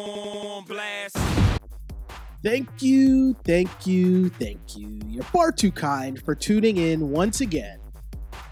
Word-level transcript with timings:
on 0.00 0.64
blast. 0.64 1.16
Thank 2.42 2.68
you, 2.80 3.34
thank 3.44 3.86
you, 3.86 4.30
thank 4.30 4.76
you. 4.76 4.98
You're 5.06 5.24
far 5.24 5.52
too 5.52 5.70
kind 5.70 6.20
for 6.22 6.34
tuning 6.34 6.78
in 6.78 7.10
once 7.10 7.40
again 7.42 7.78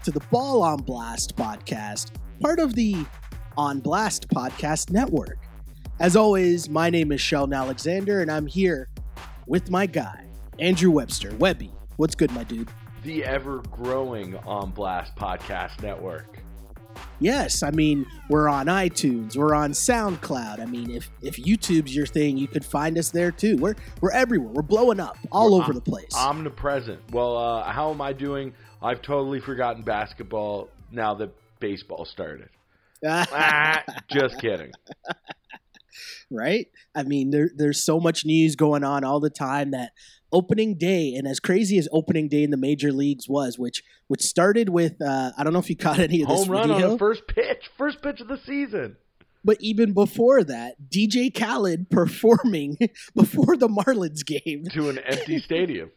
to 0.03 0.11
the 0.11 0.19
Ball 0.31 0.61
on 0.61 0.77
Blast 0.77 1.35
podcast, 1.35 2.11
part 2.39 2.59
of 2.59 2.75
the 2.75 3.03
On 3.57 3.79
Blast 3.79 4.27
podcast 4.29 4.91
network. 4.91 5.37
As 5.99 6.15
always, 6.15 6.69
my 6.69 6.89
name 6.89 7.11
is 7.11 7.19
Sheldon 7.19 7.53
Alexander, 7.53 8.21
and 8.21 8.31
I'm 8.31 8.45
here 8.45 8.87
with 9.47 9.71
my 9.71 9.85
guy, 9.87 10.25
Andrew 10.59 10.91
Webster. 10.91 11.33
Webby, 11.39 11.71
what's 11.97 12.15
good, 12.15 12.31
my 12.31 12.43
dude? 12.43 12.69
The 13.03 13.23
ever 13.25 13.63
growing 13.71 14.37
On 14.39 14.69
Blast 14.69 15.15
podcast 15.15 15.81
network. 15.81 16.37
Yes, 17.19 17.63
I 17.63 17.71
mean 17.71 18.05
we're 18.29 18.47
on 18.47 18.67
iTunes, 18.67 19.35
we're 19.35 19.53
on 19.53 19.71
SoundCloud. 19.71 20.59
I 20.59 20.65
mean, 20.65 20.89
if 20.91 21.09
if 21.21 21.35
YouTube's 21.37 21.95
your 21.95 22.05
thing, 22.05 22.37
you 22.37 22.47
could 22.47 22.63
find 22.65 22.97
us 22.97 23.09
there 23.11 23.31
too. 23.31 23.57
We're 23.57 23.75
we're 24.01 24.11
everywhere. 24.11 24.51
We're 24.53 24.61
blowing 24.61 24.99
up 24.99 25.17
all 25.31 25.51
We're 25.51 25.57
over 25.63 25.71
om- 25.71 25.75
the 25.75 25.81
place. 25.81 26.13
Omnipresent. 26.15 26.99
Well, 27.11 27.35
uh, 27.37 27.63
how 27.71 27.91
am 27.91 28.01
I 28.01 28.13
doing? 28.13 28.53
I've 28.81 29.01
totally 29.01 29.41
forgotten 29.41 29.83
basketball 29.83 30.69
now 30.91 31.13
that 31.15 31.31
baseball 31.59 32.05
started. 32.05 32.49
Ah, 33.05 33.83
just 34.11 34.39
kidding. 34.39 34.71
right? 36.31 36.67
I 36.95 37.03
mean, 37.03 37.31
there, 37.31 37.49
there's 37.55 37.83
so 37.83 37.99
much 37.99 38.25
news 38.25 38.55
going 38.55 38.83
on 38.83 39.03
all 39.03 39.19
the 39.19 39.29
time 39.29 39.71
that 39.71 39.91
opening 40.31 40.75
day, 40.75 41.13
and 41.15 41.27
as 41.27 41.39
crazy 41.39 41.77
as 41.77 41.87
opening 41.91 42.27
day 42.27 42.43
in 42.43 42.51
the 42.51 42.57
major 42.57 42.91
leagues 42.91 43.27
was, 43.27 43.57
which 43.57 43.83
which 44.07 44.21
started 44.21 44.69
with 44.69 45.01
uh, 45.01 45.31
I 45.37 45.43
don't 45.43 45.53
know 45.53 45.59
if 45.59 45.69
you 45.69 45.75
caught 45.87 45.99
any 45.99 46.21
of 46.21 46.29
this 46.29 46.39
Home 46.45 46.49
run 46.49 46.71
on 46.71 46.81
the 46.81 46.97
first 46.97 47.27
pitch. 47.27 47.69
First 47.77 48.01
pitch 48.01 48.21
of 48.21 48.27
the 48.27 48.37
season. 48.37 48.97
but 49.43 49.57
even 49.59 49.93
before 49.93 50.43
that, 50.43 50.75
DJ 50.89 51.33
Khaled 51.33 51.89
performing 51.91 52.77
before 53.15 53.57
the 53.57 53.67
Marlins 53.69 54.25
game 54.25 54.65
To 54.73 54.89
an 54.89 54.99
empty 54.99 55.39
stadium. 55.39 55.91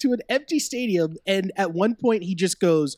to 0.00 0.12
an 0.12 0.20
empty 0.28 0.58
stadium, 0.58 1.16
and 1.26 1.50
at 1.56 1.72
one 1.72 1.94
point 1.94 2.22
he 2.24 2.34
just 2.34 2.60
goes. 2.60 2.96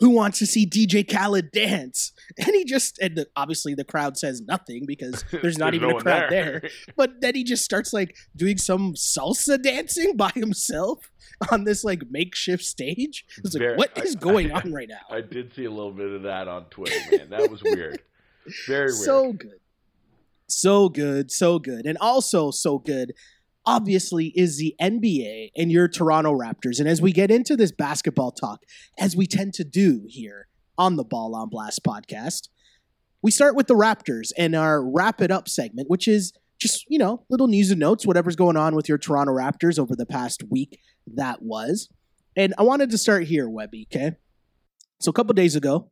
Who 0.00 0.10
wants 0.10 0.38
to 0.38 0.46
see 0.46 0.64
DJ 0.64 1.02
Khaled 1.10 1.50
dance? 1.50 2.12
And 2.38 2.54
he 2.54 2.64
just, 2.64 2.98
and 2.98 3.16
the, 3.16 3.26
obviously 3.36 3.74
the 3.74 3.84
crowd 3.84 4.16
says 4.18 4.40
nothing 4.42 4.84
because 4.86 5.24
there's 5.42 5.56
not 5.58 5.74
even 5.74 5.88
no 5.90 5.96
a 5.98 6.00
crowd 6.02 6.30
there. 6.30 6.62
But 6.96 7.20
then 7.20 7.34
he 7.34 7.42
just 7.44 7.64
starts 7.64 7.92
like 7.92 8.16
doing 8.36 8.58
some 8.58 8.94
salsa 8.94 9.60
dancing 9.62 10.16
by 10.16 10.30
himself 10.34 11.10
on 11.50 11.64
this 11.64 11.84
like 11.84 12.02
makeshift 12.10 12.64
stage. 12.64 13.24
It's 13.38 13.54
like, 13.54 13.60
Very- 13.62 13.76
what 13.76 13.96
is 14.04 14.14
I- 14.16 14.18
going 14.18 14.52
I- 14.52 14.60
on 14.60 14.72
right 14.72 14.88
now? 14.88 15.00
I 15.10 15.20
did 15.22 15.54
see 15.54 15.64
a 15.64 15.70
little 15.70 15.92
bit 15.92 16.10
of 16.10 16.22
that 16.24 16.48
on 16.48 16.64
Twitter, 16.66 16.98
man. 17.16 17.30
That 17.30 17.50
was 17.50 17.62
weird. 17.62 18.02
Very 18.66 18.86
weird. 18.86 18.94
so 18.94 19.32
good. 19.32 19.60
So 20.48 20.88
good, 20.88 21.30
so 21.30 21.58
good. 21.58 21.84
And 21.86 21.98
also 21.98 22.50
so 22.50 22.78
good, 22.78 23.12
obviously, 23.66 24.32
is 24.34 24.56
the 24.56 24.74
NBA 24.80 25.50
and 25.56 25.70
your 25.70 25.88
Toronto 25.88 26.32
Raptors. 26.32 26.80
And 26.80 26.88
as 26.88 27.02
we 27.02 27.12
get 27.12 27.30
into 27.30 27.54
this 27.56 27.70
basketball 27.72 28.32
talk, 28.32 28.60
as 28.98 29.14
we 29.14 29.26
tend 29.26 29.52
to 29.54 29.64
do 29.64 30.04
here 30.08 30.48
on 30.78 30.96
the 30.96 31.04
Ball 31.04 31.34
on 31.34 31.48
Blast 31.48 31.82
podcast, 31.84 32.48
we 33.22 33.30
start 33.30 33.56
with 33.56 33.66
the 33.66 33.74
Raptors 33.74 34.30
and 34.38 34.54
our 34.54 34.82
wrap 34.82 35.20
it 35.20 35.30
up 35.30 35.48
segment, 35.48 35.90
which 35.90 36.06
is 36.08 36.32
just, 36.58 36.84
you 36.88 36.98
know, 36.98 37.24
little 37.28 37.48
news 37.48 37.70
and 37.70 37.80
notes, 37.80 38.06
whatever's 38.06 38.36
going 38.36 38.56
on 38.56 38.74
with 38.74 38.88
your 38.88 38.98
Toronto 38.98 39.32
Raptors 39.32 39.78
over 39.78 39.94
the 39.94 40.06
past 40.06 40.42
week 40.48 40.80
that 41.14 41.42
was. 41.42 41.88
And 42.36 42.54
I 42.58 42.62
wanted 42.62 42.90
to 42.90 42.98
start 42.98 43.24
here, 43.24 43.48
Webby, 43.48 43.88
okay? 43.92 44.16
So 45.00 45.10
a 45.10 45.12
couple 45.12 45.34
days 45.34 45.56
ago, 45.56 45.90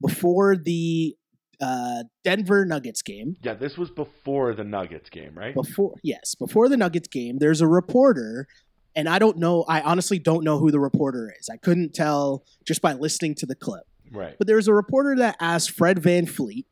before 0.00 0.56
the 0.56 1.16
uh, 1.60 2.04
Denver 2.24 2.64
Nuggets 2.64 3.02
game, 3.02 3.36
yeah, 3.42 3.54
this 3.54 3.78
was 3.78 3.90
before 3.90 4.54
the 4.54 4.64
Nuggets 4.64 5.10
game, 5.10 5.32
right? 5.34 5.54
before 5.54 5.94
yes, 6.02 6.34
before 6.34 6.68
the 6.68 6.76
Nuggets 6.76 7.08
game, 7.08 7.38
there's 7.38 7.60
a 7.60 7.68
reporter, 7.68 8.48
and 8.96 9.08
I 9.08 9.18
don't 9.18 9.38
know, 9.38 9.64
I 9.68 9.80
honestly 9.80 10.18
don't 10.18 10.44
know 10.44 10.58
who 10.58 10.70
the 10.70 10.80
reporter 10.80 11.32
is. 11.38 11.48
I 11.48 11.56
couldn't 11.56 11.94
tell 11.94 12.44
just 12.64 12.82
by 12.82 12.94
listening 12.94 13.36
to 13.36 13.46
the 13.46 13.54
clip. 13.54 13.84
Right. 14.12 14.36
But 14.38 14.46
there 14.46 14.56
was 14.56 14.68
a 14.68 14.74
reporter 14.74 15.16
that 15.16 15.36
asked 15.40 15.70
Fred 15.70 15.98
VanVleet 16.02 16.66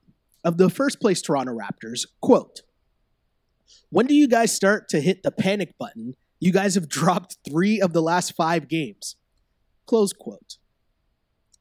of 0.45 0.59
the 0.59 0.71
first 0.71 1.01
place 1.01 1.23
Toronto 1.23 1.53
Raptors, 1.53 2.07
quote, 2.21 2.61
When 3.91 4.07
do 4.07 4.15
you 4.15 4.29
guys 4.29 4.55
start 4.55 4.89
to 4.91 5.01
hit 5.01 5.23
the 5.23 5.31
panic 5.31 5.77
button? 5.79 6.17
You 6.39 6.53
guys 6.53 6.75
have 6.75 6.89
dropped 6.89 7.39
three 7.49 7.81
of 7.81 7.93
the 7.93 8.03
last 8.03 8.35
five 8.35 8.69
games. 8.69 9.17
Close 9.87 10.13
quote. 10.13 10.57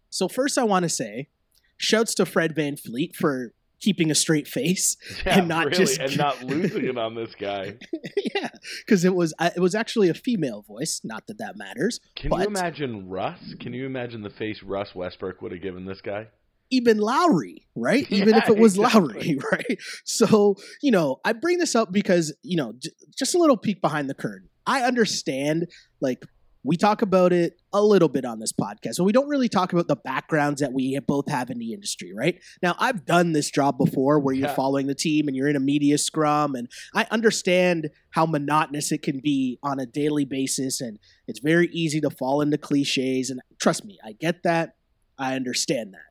So 0.09 0.27
first 0.27 0.57
I 0.57 0.63
want 0.63 0.83
to 0.83 0.89
say, 0.89 1.29
shouts 1.77 2.13
to 2.15 2.25
Fred 2.25 2.55
VanVleet 2.55 3.15
for 3.15 3.53
keeping 3.79 4.11
a 4.11 4.15
straight 4.15 4.47
face. 4.47 4.97
Yeah, 5.25 5.39
and 5.39 5.47
not 5.47 5.65
really, 5.65 5.77
just- 5.77 5.99
and 5.99 6.17
not 6.17 6.41
losing 6.43 6.85
it 6.85 6.97
on 6.97 7.15
this 7.15 7.33
guy. 7.35 7.77
yeah, 8.35 8.49
because 8.85 9.03
it 9.05 9.13
was 9.15 9.33
it 9.39 9.59
was 9.59 9.75
actually 9.75 10.09
a 10.09 10.13
female 10.13 10.63
voice. 10.67 11.01
Not 11.03 11.27
that 11.27 11.37
that 11.39 11.57
matters. 11.57 11.99
Can 12.15 12.29
But- 12.29 12.41
you 12.41 12.47
imagine 12.47 13.07
Russ? 13.09 13.39
Can 13.59 13.73
you 13.73 13.85
imagine 13.85 14.21
the 14.21 14.29
face 14.29 14.63
Russ 14.63 14.93
Westbrook 14.95 15.41
would 15.41 15.51
have 15.51 15.61
given 15.61 15.85
this 15.85 16.01
guy? 16.01 16.27
even 16.71 16.99
Lowry, 16.99 17.65
right? 17.75 18.05
Even 18.11 18.35
if 18.35 18.47
it 18.47 18.55
was 18.55 18.77
exactly. 18.77 19.01
Lowry, 19.01 19.39
right? 19.51 19.79
So, 20.05 20.55
you 20.83 20.91
know, 20.91 21.19
I 21.25 21.33
bring 21.33 21.57
this 21.57 21.73
up 21.73 21.91
because, 21.91 22.31
you 22.43 22.57
know, 22.57 22.73
j- 22.77 22.91
just 23.17 23.33
a 23.33 23.39
little 23.39 23.57
peek 23.57 23.81
behind 23.81 24.07
the 24.07 24.13
curtain. 24.13 24.49
I 24.67 24.83
understand, 24.83 25.65
like, 25.99 26.23
we 26.63 26.75
talk 26.75 27.01
about 27.01 27.31
it 27.31 27.59
a 27.71 27.81
little 27.81 28.09
bit 28.09 28.25
on 28.25 28.39
this 28.39 28.51
podcast, 28.51 28.97
but 28.97 29.05
we 29.05 29.13
don't 29.13 29.29
really 29.29 29.47
talk 29.47 29.71
about 29.71 29.87
the 29.87 29.95
backgrounds 29.95 30.59
that 30.59 30.73
we 30.73 30.99
both 30.99 31.29
have 31.29 31.49
in 31.49 31.57
the 31.57 31.71
industry, 31.73 32.13
right? 32.13 32.37
Now, 32.61 32.75
I've 32.79 33.05
done 33.05 33.31
this 33.31 33.49
job 33.49 33.77
before 33.77 34.19
where 34.19 34.35
you're 34.35 34.49
Yeah. 34.49 34.55
following 34.55 34.87
the 34.87 34.95
team 34.95 35.27
and 35.27 35.37
you're 35.37 35.47
in 35.47 35.55
a 35.55 35.61
media 35.61 35.97
scrum, 35.97 36.55
and 36.55 36.67
I 36.93 37.07
understand 37.11 37.89
how 38.11 38.25
monotonous 38.25 38.91
it 38.91 39.01
can 39.01 39.19
be 39.19 39.57
on 39.63 39.79
a 39.79 39.85
daily 39.85 40.25
basis, 40.25 40.81
and 40.81 40.99
it's 41.27 41.39
very 41.39 41.69
easy 41.71 42.01
to 42.01 42.09
fall 42.09 42.41
into 42.41 42.57
cliches. 42.57 43.29
And 43.29 43.39
trust 43.59 43.85
me, 43.85 43.97
I 44.03 44.11
get 44.11 44.43
that. 44.43 44.75
I 45.17 45.35
understand 45.35 45.93
that. 45.93 46.01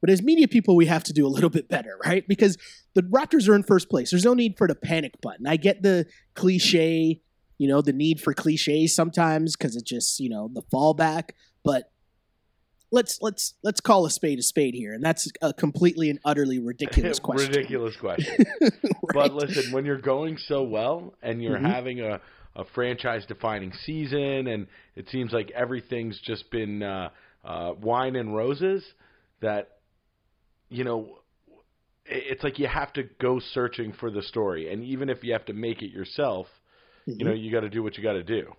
But 0.00 0.08
as 0.08 0.22
media 0.22 0.48
people, 0.48 0.76
we 0.76 0.86
have 0.86 1.04
to 1.04 1.12
do 1.12 1.26
a 1.26 1.28
little 1.28 1.50
bit 1.50 1.68
better, 1.68 1.98
right? 2.02 2.26
Because 2.26 2.56
the 2.94 3.02
Raptors 3.02 3.46
are 3.46 3.54
in 3.54 3.62
first 3.62 3.90
place. 3.90 4.10
There's 4.10 4.24
no 4.24 4.32
need 4.32 4.56
for 4.56 4.66
the 4.66 4.74
panic 4.74 5.20
button. 5.20 5.46
I 5.46 5.56
get 5.56 5.82
the 5.82 6.06
cliche, 6.34 7.20
you 7.60 7.68
know, 7.68 7.82
the 7.82 7.92
need 7.92 8.22
for 8.22 8.32
cliches 8.32 8.94
sometimes 8.94 9.54
because 9.54 9.76
it's 9.76 9.84
just, 9.84 10.18
you 10.18 10.30
know, 10.30 10.48
the 10.50 10.62
fallback. 10.72 11.32
But 11.62 11.92
let's 12.90 13.18
let's 13.20 13.52
let's 13.62 13.82
call 13.82 14.06
a 14.06 14.10
spade 14.10 14.38
a 14.38 14.42
spade 14.42 14.72
here, 14.74 14.94
and 14.94 15.04
that's 15.04 15.30
a 15.42 15.52
completely 15.52 16.08
and 16.08 16.18
utterly 16.24 16.58
ridiculous 16.58 17.18
question. 17.22 17.52
Ridiculous 17.52 17.96
question. 17.98 18.46
But 19.12 19.34
listen, 19.34 19.72
when 19.72 19.84
you're 19.84 20.00
going 20.00 20.38
so 20.46 20.62
well 20.62 21.14
and 21.20 21.42
you're 21.42 21.58
Mhm. 21.58 21.70
having 21.70 22.00
a, 22.00 22.20
a 22.56 22.64
franchise 22.74 23.26
defining 23.26 23.72
season 23.84 24.46
and 24.46 24.68
it 24.96 25.08
seems 25.10 25.32
like 25.32 25.50
everything's 25.50 26.18
just 26.20 26.50
been 26.50 26.82
uh, 26.82 27.10
uh, 27.44 27.72
wine 27.82 28.14
and 28.16 28.34
roses, 28.34 28.84
that, 29.40 29.80
you 30.68 30.84
know, 30.84 31.18
it's 32.06 32.42
like 32.44 32.58
you 32.60 32.68
have 32.68 32.92
to 32.94 33.02
go 33.20 33.40
searching 33.52 33.92
for 33.92 34.10
the 34.10 34.22
story. 34.22 34.72
And 34.72 34.84
even 34.84 35.10
if 35.10 35.24
you 35.24 35.32
have 35.32 35.46
to 35.46 35.52
make 35.52 35.82
it 35.82 35.90
yourself, 35.90 36.46
you 37.06 37.24
know, 37.24 37.32
you 37.32 37.50
got 37.50 37.60
to 37.60 37.68
do 37.70 37.82
what 37.82 37.96
you 37.96 38.02
got 38.02 38.12
to 38.14 38.22
do. 38.22 38.52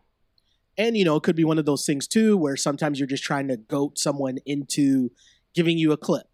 and 0.78 0.96
you 0.97 1.03
know 1.06 1.16
it 1.16 1.24
could 1.24 1.35
be 1.35 1.44
one 1.44 1.59
of 1.59 1.66
those 1.66 1.85
things 1.85 2.07
too 2.07 2.38
where 2.38 2.56
sometimes 2.56 3.00
you're 3.00 3.07
just 3.07 3.24
trying 3.24 3.47
to 3.47 3.57
goat 3.57 3.97
someone 3.97 4.38
into 4.46 5.09
giving 5.53 5.78
you 5.78 5.91
a 5.91 5.97
clip 5.97 6.28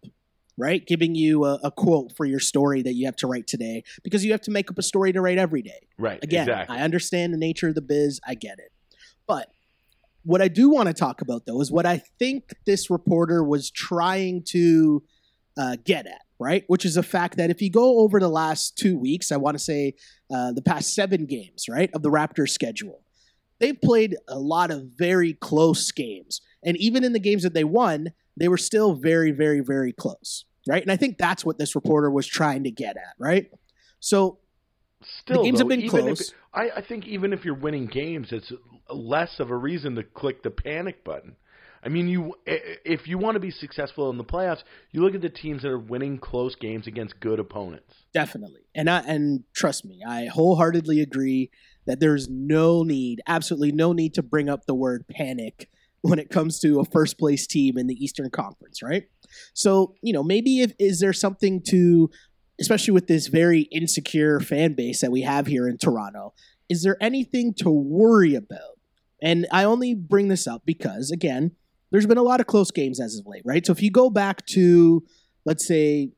right 0.56 0.86
giving 0.86 1.14
you 1.14 1.44
a, 1.44 1.54
a 1.64 1.70
quote 1.70 2.12
for 2.16 2.24
your 2.24 2.38
story 2.40 2.82
that 2.82 2.94
you 2.94 3.04
have 3.06 3.16
to 3.16 3.26
write 3.26 3.46
today 3.46 3.82
because 4.02 4.24
you 4.24 4.30
have 4.32 4.40
to 4.40 4.50
make 4.50 4.70
up 4.70 4.78
a 4.78 4.82
story 4.82 5.12
to 5.12 5.20
write 5.20 5.38
every 5.38 5.62
day 5.62 5.86
Right. 5.98 6.22
again 6.22 6.42
exactly. 6.48 6.76
i 6.76 6.82
understand 6.82 7.32
the 7.32 7.38
nature 7.38 7.68
of 7.68 7.74
the 7.74 7.82
biz 7.82 8.20
i 8.26 8.34
get 8.34 8.58
it 8.58 8.72
but 9.26 9.50
what 10.24 10.40
i 10.40 10.48
do 10.48 10.70
want 10.70 10.86
to 10.88 10.94
talk 10.94 11.20
about 11.20 11.46
though 11.46 11.60
is 11.60 11.70
what 11.72 11.86
i 11.86 11.98
think 12.18 12.54
this 12.64 12.90
reporter 12.90 13.42
was 13.42 13.70
trying 13.70 14.42
to 14.44 15.02
uh, 15.56 15.76
get 15.84 16.06
at 16.06 16.22
right 16.38 16.64
which 16.68 16.84
is 16.84 16.94
the 16.94 17.02
fact 17.02 17.36
that 17.36 17.50
if 17.50 17.60
you 17.60 17.70
go 17.70 17.98
over 18.00 18.20
the 18.20 18.28
last 18.28 18.76
two 18.76 18.96
weeks 18.96 19.32
i 19.32 19.36
want 19.36 19.54
to 19.56 19.62
say 19.62 19.94
uh, 20.32 20.52
the 20.52 20.62
past 20.62 20.94
seven 20.94 21.26
games 21.26 21.66
right 21.68 21.90
of 21.94 22.02
the 22.02 22.10
raptors 22.10 22.50
schedule 22.50 23.00
they've 23.58 23.80
played 23.80 24.16
a 24.28 24.38
lot 24.38 24.70
of 24.70 24.84
very 24.96 25.32
close 25.34 25.90
games 25.92 26.40
and 26.62 26.76
even 26.76 27.04
in 27.04 27.12
the 27.12 27.20
games 27.20 27.42
that 27.42 27.54
they 27.54 27.64
won 27.64 28.08
they 28.36 28.48
were 28.48 28.58
still 28.58 28.94
very 28.94 29.30
very 29.30 29.60
very 29.60 29.92
close 29.92 30.44
right 30.68 30.82
and 30.82 30.92
i 30.92 30.96
think 30.96 31.18
that's 31.18 31.44
what 31.44 31.58
this 31.58 31.74
reporter 31.74 32.10
was 32.10 32.26
trying 32.26 32.64
to 32.64 32.70
get 32.70 32.96
at 32.96 33.14
right 33.18 33.50
so 34.00 34.38
Still, 35.02 35.44
games 35.44 35.60
have 35.60 35.68
been 35.68 35.80
even 35.80 36.08
if- 36.08 36.18
close. 36.18 36.34
I, 36.52 36.70
I 36.76 36.80
think 36.80 37.06
even 37.06 37.32
if 37.32 37.44
you're 37.44 37.54
winning 37.54 37.86
games, 37.86 38.32
it's 38.32 38.52
less 38.90 39.38
of 39.38 39.50
a 39.50 39.56
reason 39.56 39.94
to 39.94 40.02
click 40.02 40.42
the 40.42 40.50
panic 40.50 41.04
button. 41.04 41.36
I 41.84 41.88
mean, 41.88 42.08
you 42.08 42.34
if 42.46 43.06
you 43.06 43.18
want 43.18 43.34
to 43.34 43.40
be 43.40 43.50
successful 43.50 44.10
in 44.10 44.18
the 44.18 44.24
playoffs, 44.24 44.62
you 44.92 45.02
look 45.02 45.14
at 45.14 45.20
the 45.20 45.28
teams 45.28 45.62
that 45.62 45.68
are 45.68 45.78
winning 45.78 46.18
close 46.18 46.54
games 46.54 46.86
against 46.86 47.18
good 47.20 47.38
opponents. 47.38 47.94
Definitely. 48.12 48.62
And 48.74 48.90
I 48.90 49.00
and 49.00 49.44
trust 49.54 49.84
me, 49.84 50.00
I 50.06 50.26
wholeheartedly 50.26 51.00
agree 51.00 51.50
that 51.86 52.00
there's 52.00 52.28
no 52.28 52.82
need, 52.82 53.20
absolutely 53.26 53.72
no 53.72 53.92
need 53.92 54.14
to 54.14 54.22
bring 54.22 54.48
up 54.48 54.66
the 54.66 54.74
word 54.74 55.06
panic 55.08 55.68
when 56.02 56.18
it 56.18 56.30
comes 56.30 56.58
to 56.60 56.80
a 56.80 56.84
first 56.84 57.18
place 57.18 57.46
team 57.46 57.76
in 57.78 57.86
the 57.86 57.94
Eastern 57.94 58.30
Conference, 58.30 58.82
right? 58.82 59.04
So, 59.54 59.94
you 60.02 60.12
know, 60.12 60.22
maybe 60.22 60.60
if 60.60 60.72
is 60.78 61.00
there 61.00 61.12
something 61.12 61.62
to 61.68 62.10
especially 62.60 62.92
with 62.92 63.06
this 63.06 63.28
very 63.28 63.62
insecure 63.70 64.40
fan 64.40 64.74
base 64.74 65.00
that 65.00 65.12
we 65.12 65.22
have 65.22 65.46
here 65.46 65.68
in 65.68 65.78
Toronto, 65.78 66.34
is 66.68 66.82
there 66.82 66.96
anything 67.00 67.54
to 67.54 67.70
worry 67.70 68.34
about? 68.34 68.78
And 69.22 69.46
I 69.52 69.64
only 69.64 69.94
bring 69.94 70.28
this 70.28 70.46
up 70.46 70.62
because, 70.64 71.10
again, 71.10 71.52
there's 71.90 72.06
been 72.06 72.18
a 72.18 72.22
lot 72.22 72.40
of 72.40 72.46
close 72.46 72.70
games 72.70 73.00
as 73.00 73.18
of 73.18 73.26
late, 73.26 73.42
right? 73.44 73.64
So 73.64 73.72
if 73.72 73.82
you 73.82 73.90
go 73.90 74.10
back 74.10 74.44
to, 74.46 75.04
let's 75.44 75.66
say, 75.66 76.10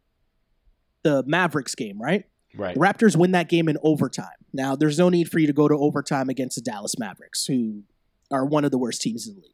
the 1.02 1.22
Mavericks 1.26 1.74
game, 1.74 2.00
right? 2.00 2.24
Right. 2.56 2.74
The 2.74 2.80
Raptors 2.80 3.16
win 3.16 3.32
that 3.32 3.48
game 3.48 3.68
in 3.68 3.78
overtime. 3.82 4.26
Now, 4.52 4.74
there's 4.74 4.98
no 4.98 5.08
need 5.08 5.30
for 5.30 5.38
you 5.38 5.46
to 5.46 5.52
go 5.52 5.68
to 5.68 5.74
overtime 5.74 6.28
against 6.28 6.56
the 6.56 6.62
Dallas 6.62 6.98
Mavericks, 6.98 7.46
who 7.46 7.82
are 8.30 8.44
one 8.44 8.64
of 8.64 8.70
the 8.70 8.78
worst 8.78 9.00
teams 9.00 9.28
in 9.28 9.34
the 9.34 9.40
league. 9.40 9.50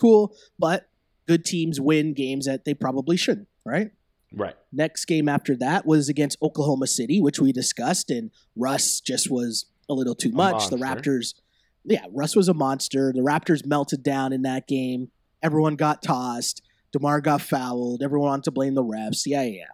Cool, 0.00 0.34
but 0.58 0.88
good 1.26 1.44
teams 1.44 1.80
win 1.80 2.14
games 2.14 2.46
that 2.46 2.64
they 2.64 2.72
probably 2.72 3.16
shouldn't, 3.16 3.48
right? 3.64 3.90
Right. 4.32 4.54
Next 4.72 5.04
game 5.04 5.28
after 5.28 5.56
that 5.56 5.86
was 5.86 6.08
against 6.08 6.38
Oklahoma 6.42 6.86
City, 6.86 7.20
which 7.20 7.38
we 7.38 7.52
discussed, 7.52 8.10
and 8.10 8.30
Russ 8.56 9.00
just 9.00 9.30
was 9.30 9.66
a 9.88 9.94
little 9.94 10.14
too 10.14 10.32
much. 10.32 10.68
The. 10.68 10.76
Raptors, 10.76 11.34
yeah, 11.84 12.04
Russ 12.12 12.36
was 12.36 12.48
a 12.48 12.54
monster. 12.54 13.12
The 13.14 13.22
Raptors 13.22 13.66
melted 13.66 14.02
down 14.02 14.32
in 14.32 14.42
that 14.42 14.66
game. 14.66 15.10
Everyone 15.42 15.76
got 15.76 16.02
tossed. 16.02 16.62
DeMar 16.92 17.20
got 17.20 17.42
fouled. 17.42 18.02
Everyone 18.02 18.28
wanted 18.30 18.44
to 18.44 18.50
blame 18.50 18.74
the 18.74 18.82
refs. 18.82 19.22
Yeah, 19.26 19.42
yeah, 19.42 19.58
yeah. 19.60 19.64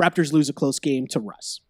Raptors 0.00 0.32
lose 0.32 0.48
a 0.48 0.52
close 0.52 0.78
game 0.80 1.06
to 1.08 1.20
Russ. 1.20 1.60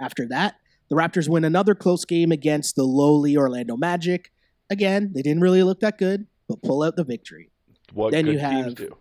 After 0.00 0.26
that, 0.28 0.56
the 0.90 0.96
Raptors 0.96 1.28
win 1.28 1.44
another 1.44 1.74
close 1.74 2.04
game 2.04 2.32
against 2.32 2.76
the 2.76 2.82
lowly 2.84 3.36
Orlando 3.36 3.76
Magic. 3.76 4.30
Again, 4.68 5.12
they 5.14 5.22
didn't 5.22 5.40
really 5.40 5.62
look 5.62 5.80
that 5.80 5.96
good, 5.98 6.26
but 6.48 6.62
pull 6.62 6.82
out 6.82 6.96
the 6.96 7.04
victory. 7.04 7.50
What 7.94 8.12
Then 8.12 8.26
good 8.26 8.34
you 8.34 8.40
teams 8.40 8.64
have- 8.66 8.74
do. 8.74 8.96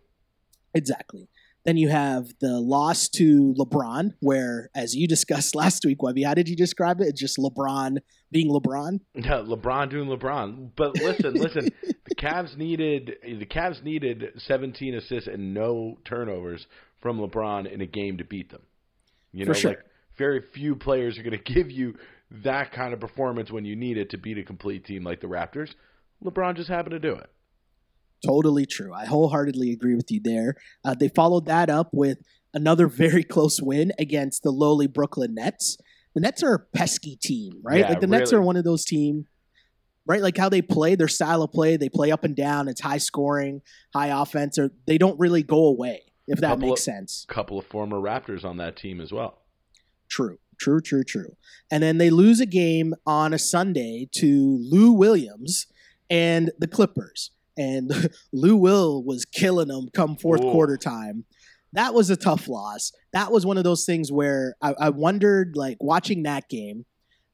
Exactly. 0.73 1.27
Then 1.63 1.77
you 1.77 1.89
have 1.89 2.33
the 2.39 2.59
loss 2.59 3.07
to 3.09 3.53
LeBron, 3.57 4.13
where, 4.19 4.69
as 4.73 4.95
you 4.95 5.07
discussed 5.07 5.55
last 5.63 5.85
week, 5.85 6.01
Webby, 6.01 6.23
how 6.23 6.33
did 6.33 6.49
you 6.49 6.55
describe 6.55 7.01
it? 7.01 7.07
It's 7.07 7.19
just 7.19 7.37
LeBron 7.37 7.97
being 8.31 8.49
LeBron. 8.49 8.99
Yeah, 9.13 9.43
LeBron 9.45 9.89
doing 9.89 10.09
LeBron. 10.09 10.71
But 10.75 10.95
listen, 10.95 11.33
listen. 11.35 11.69
The 12.07 12.15
Cavs 12.15 12.57
needed 12.57 13.13
the 13.23 13.45
Cavs 13.45 13.81
needed 13.83 14.33
17 14.35 14.95
assists 14.95 15.29
and 15.29 15.53
no 15.53 15.97
turnovers 16.03 16.67
from 16.99 17.19
LeBron 17.19 17.71
in 17.71 17.79
a 17.79 17.85
game 17.85 18.17
to 18.17 18.25
beat 18.25 18.51
them. 18.51 18.63
You 19.31 19.45
For 19.45 19.53
know, 19.53 19.57
sure. 19.57 19.71
like 19.71 19.85
very 20.17 20.41
few 20.53 20.75
players 20.75 21.17
are 21.17 21.23
going 21.23 21.37
to 21.41 21.53
give 21.53 21.71
you 21.71 21.95
that 22.43 22.73
kind 22.73 22.93
of 22.93 22.99
performance 22.99 23.49
when 23.49 23.63
you 23.63 23.77
need 23.77 23.97
it 23.97 24.09
to 24.09 24.17
beat 24.17 24.37
a 24.37 24.43
complete 24.43 24.83
team 24.85 25.05
like 25.05 25.21
the 25.21 25.27
Raptors. 25.27 25.73
LeBron 26.21 26.57
just 26.57 26.69
happened 26.69 26.91
to 26.91 26.99
do 26.99 27.13
it. 27.15 27.29
Totally 28.25 28.65
true. 28.65 28.93
I 28.93 29.05
wholeheartedly 29.05 29.71
agree 29.71 29.95
with 29.95 30.11
you 30.11 30.19
there. 30.23 30.55
Uh, 30.85 30.93
they 30.93 31.09
followed 31.09 31.45
that 31.47 31.69
up 31.69 31.89
with 31.91 32.19
another 32.53 32.87
very 32.87 33.23
close 33.23 33.61
win 33.61 33.91
against 33.97 34.43
the 34.43 34.51
lowly 34.51 34.87
Brooklyn 34.87 35.33
Nets. 35.35 35.77
The 36.13 36.21
Nets 36.21 36.43
are 36.43 36.53
a 36.53 36.59
pesky 36.59 37.15
team, 37.15 37.53
right? 37.63 37.79
Yeah, 37.79 37.89
like 37.89 38.01
the 38.01 38.07
Nets 38.07 38.33
are 38.33 38.41
one 38.41 38.57
of 38.57 38.63
those 38.63 38.83
team, 38.85 39.27
right? 40.05 40.21
Like 40.21 40.37
how 40.37 40.49
they 40.49 40.61
play, 40.61 40.95
their 40.95 41.07
style 41.07 41.41
of 41.41 41.51
play, 41.51 41.77
they 41.77 41.89
play 41.89 42.11
up 42.11 42.23
and 42.23 42.35
down. 42.35 42.67
It's 42.67 42.81
high 42.81 42.97
scoring, 42.97 43.61
high 43.93 44.07
offense, 44.21 44.59
or 44.59 44.71
they 44.85 44.97
don't 44.97 45.17
really 45.19 45.41
go 45.41 45.65
away. 45.67 46.01
If 46.27 46.39
that 46.41 46.49
Couple 46.49 46.67
makes 46.69 46.81
of- 46.81 46.83
sense. 46.93 47.25
couple 47.27 47.57
of 47.57 47.65
former 47.65 47.97
Raptors 47.97 48.45
on 48.45 48.57
that 48.57 48.75
team 48.75 49.01
as 49.01 49.11
well. 49.11 49.41
True, 50.09 50.37
true, 50.59 50.79
true, 50.81 51.03
true. 51.03 51.35
And 51.71 51.81
then 51.81 51.97
they 51.97 52.09
lose 52.09 52.39
a 52.39 52.45
game 52.45 52.93
on 53.07 53.33
a 53.33 53.39
Sunday 53.39 54.07
to 54.15 54.59
Lou 54.61 54.91
Williams 54.91 55.65
and 56.09 56.51
the 56.59 56.67
Clippers. 56.67 57.31
And 57.61 58.09
Lou 58.33 58.55
Will 58.55 59.03
was 59.03 59.25
killing 59.25 59.67
them 59.67 59.89
come 59.93 60.15
fourth 60.15 60.41
quarter 60.41 60.77
time. 60.77 61.25
That 61.73 61.93
was 61.93 62.09
a 62.09 62.17
tough 62.17 62.47
loss. 62.47 62.91
That 63.13 63.31
was 63.31 63.45
one 63.45 63.57
of 63.57 63.63
those 63.63 63.85
things 63.85 64.11
where 64.11 64.55
I, 64.61 64.73
I 64.79 64.89
wondered, 64.89 65.55
like 65.55 65.77
watching 65.79 66.23
that 66.23 66.49
game. 66.49 66.85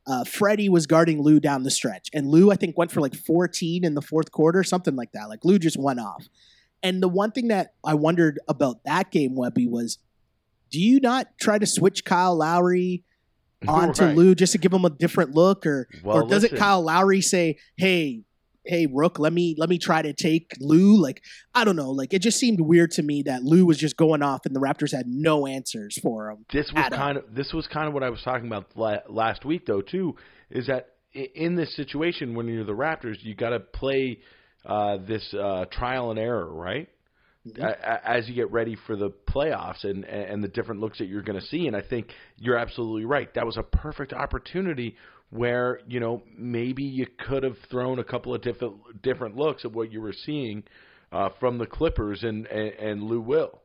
Uh, 0.06 0.24
Freddie 0.24 0.70
was 0.70 0.86
guarding 0.88 1.22
Lou 1.22 1.40
down 1.40 1.64
the 1.64 1.72
stretch, 1.72 2.10
and 2.14 2.28
Lou 2.28 2.50
I 2.52 2.56
think 2.56 2.78
went 2.78 2.92
for 2.92 3.02
like 3.02 3.16
14 3.16 3.84
in 3.84 3.94
the 3.94 4.02
fourth 4.02 4.32
quarter, 4.32 4.64
something 4.64 4.96
like 4.96 5.12
that. 5.14 5.28
Like 5.28 5.44
Lou 5.44 5.60
just 5.60 5.78
went 5.78 6.00
off. 6.00 6.28
And 6.84 7.02
the 7.04 7.10
one 7.10 7.32
thing 7.32 7.48
that 7.50 7.74
I 7.84 7.96
wondered 7.96 8.40
about 8.48 8.84
that 8.86 9.12
game, 9.12 9.36
Webby, 9.36 9.68
was 9.68 9.98
do 10.72 10.80
you 10.80 11.00
not 11.00 11.28
try 11.42 11.58
to 11.58 11.66
switch 11.66 12.06
Kyle 12.06 12.36
Lowry 12.38 13.04
onto 13.68 14.04
Right. 14.06 14.16
Lou 14.16 14.36
just 14.36 14.52
to 14.52 14.58
give 14.60 14.72
him 14.72 14.86
a 14.86 14.90
different 14.90 15.32
look, 15.34 15.66
or 15.66 15.88
Well, 16.04 16.18
or 16.18 16.30
does 16.30 16.44
it 16.44 16.52
listen. 16.52 16.58
Kyle 16.60 16.82
Lowry 16.82 17.22
say, 17.22 17.58
"Hey, 17.76 18.24
hey, 18.68 18.88
Rook, 18.92 19.20
let 19.20 19.34
me 19.34 19.56
let 19.58 19.70
me 19.70 19.78
try 19.80 20.02
to 20.02 20.14
take 20.14 20.52
Lou"? 20.60 21.02
Like 21.02 21.22
I 21.56 21.64
don't 21.64 21.76
know. 21.76 21.92
Like 21.92 22.14
it 22.14 22.22
just 22.22 22.38
seemed 22.40 22.62
weird 22.62 22.92
to 22.92 23.04
me 23.04 23.24
that 23.24 23.44
Lou 23.44 23.66
was 23.66 23.78
just 23.78 23.98
going 23.98 24.22
off 24.22 24.46
and 24.46 24.56
the 24.56 24.60
Raptors 24.60 24.92
had 24.92 25.08
no 25.08 25.48
answers 25.48 25.98
for 26.02 26.30
him. 26.30 26.46
this 26.54 26.72
was 26.74 26.90
kind 26.90 27.18
of 27.18 27.24
this 27.34 27.52
was 27.54 27.68
kind 27.68 27.88
of 27.88 27.94
what 27.94 28.04
I 28.04 28.10
was 28.10 28.22
talking 28.24 28.48
about 28.48 28.78
last 29.10 29.46
week 29.46 29.66
though 29.66 29.82
too 29.82 30.16
is 30.50 30.68
that 30.68 30.90
in 31.14 31.56
this 31.56 31.76
situation 31.76 32.36
when 32.36 32.48
you're 32.48 32.64
the 32.64 32.72
Raptors 32.74 33.16
you 33.22 33.34
got 33.36 33.50
to 33.50 33.60
play 33.60 34.20
uh, 34.66 34.98
this 34.98 35.34
uh, 35.34 35.66
trial 35.72 36.12
and 36.12 36.20
error 36.20 36.52
right 36.54 36.90
Mhm. 37.48 37.64
A- 37.64 38.10
as 38.10 38.28
you 38.28 38.36
get 38.36 38.52
ready 38.52 38.76
for 38.88 38.98
the 38.98 39.10
playoffs 39.10 39.86
and 39.86 40.04
and 40.04 40.44
the 40.44 40.50
different 40.50 40.82
looks 40.82 40.98
that 40.98 41.06
you're 41.06 41.22
going 41.22 41.40
to 41.40 41.46
see 41.46 41.68
and 41.68 41.78
I 41.78 41.82
think 41.82 42.10
you're 42.36 42.58
absolutely 42.58 43.06
right 43.06 43.34
that 43.36 43.46
was 43.46 43.56
a 43.56 43.64
perfect 43.64 44.12
opportunity 44.12 44.98
where 45.30 45.82
you 45.88 46.00
know 46.00 46.24
maybe 46.38 46.84
you 46.84 47.06
could 47.18 47.44
have 47.44 47.58
thrown 47.60 48.00
a 48.00 48.04
couple 48.04 48.34
of 48.34 48.42
different 48.42 49.02
different 49.02 49.36
looks 49.36 49.66
at 49.66 49.72
what 49.72 49.92
you 49.92 50.02
were 50.02 50.14
seeing 50.14 50.64
uh, 51.12 51.30
from 51.30 51.58
the 51.58 51.66
Clippers 51.66 52.24
and, 52.24 52.48
and 52.48 52.74
and 52.74 53.04
Lou 53.04 53.20
Will 53.20 53.62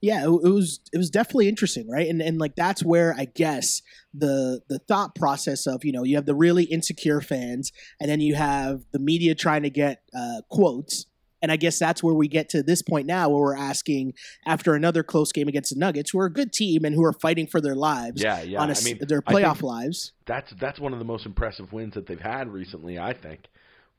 yeah, 0.00 0.24
it, 0.24 0.28
it 0.28 0.50
was 0.50 0.80
it 0.92 0.98
was 0.98 1.10
definitely 1.10 1.48
interesting, 1.48 1.88
right? 1.88 2.08
And 2.08 2.22
and 2.22 2.38
like 2.38 2.54
that's 2.54 2.84
where 2.84 3.14
I 3.16 3.24
guess 3.24 3.82
the 4.14 4.62
the 4.68 4.78
thought 4.78 5.14
process 5.14 5.66
of 5.66 5.84
you 5.84 5.92
know 5.92 6.04
you 6.04 6.16
have 6.16 6.26
the 6.26 6.34
really 6.34 6.64
insecure 6.64 7.20
fans, 7.20 7.72
and 8.00 8.08
then 8.08 8.20
you 8.20 8.36
have 8.36 8.82
the 8.92 9.00
media 9.00 9.34
trying 9.34 9.62
to 9.64 9.70
get 9.70 10.02
uh, 10.16 10.42
quotes. 10.50 11.06
And 11.40 11.52
I 11.52 11.56
guess 11.56 11.78
that's 11.78 12.02
where 12.02 12.14
we 12.14 12.28
get 12.28 12.48
to 12.50 12.62
this 12.62 12.82
point 12.82 13.06
now, 13.06 13.28
where 13.28 13.40
we're 13.40 13.56
asking 13.56 14.14
after 14.46 14.74
another 14.74 15.02
close 15.02 15.32
game 15.32 15.48
against 15.48 15.72
the 15.72 15.78
Nuggets, 15.78 16.10
who 16.10 16.18
are 16.20 16.26
a 16.26 16.32
good 16.32 16.52
team 16.52 16.84
and 16.84 16.94
who 16.94 17.04
are 17.04 17.12
fighting 17.12 17.46
for 17.46 17.60
their 17.60 17.76
lives, 17.76 18.22
yeah 18.22 18.42
yeah 18.42 18.60
on 18.60 18.70
a 18.70 18.74
I 18.74 18.80
mean 18.82 18.98
their 19.00 19.22
playoff 19.22 19.62
lives. 19.62 20.12
that's 20.26 20.52
that's 20.58 20.78
one 20.80 20.92
of 20.92 20.98
the 20.98 21.04
most 21.04 21.26
impressive 21.26 21.72
wins 21.72 21.94
that 21.94 22.06
they've 22.06 22.20
had 22.20 22.48
recently. 22.48 22.98
I 22.98 23.12
think 23.12 23.46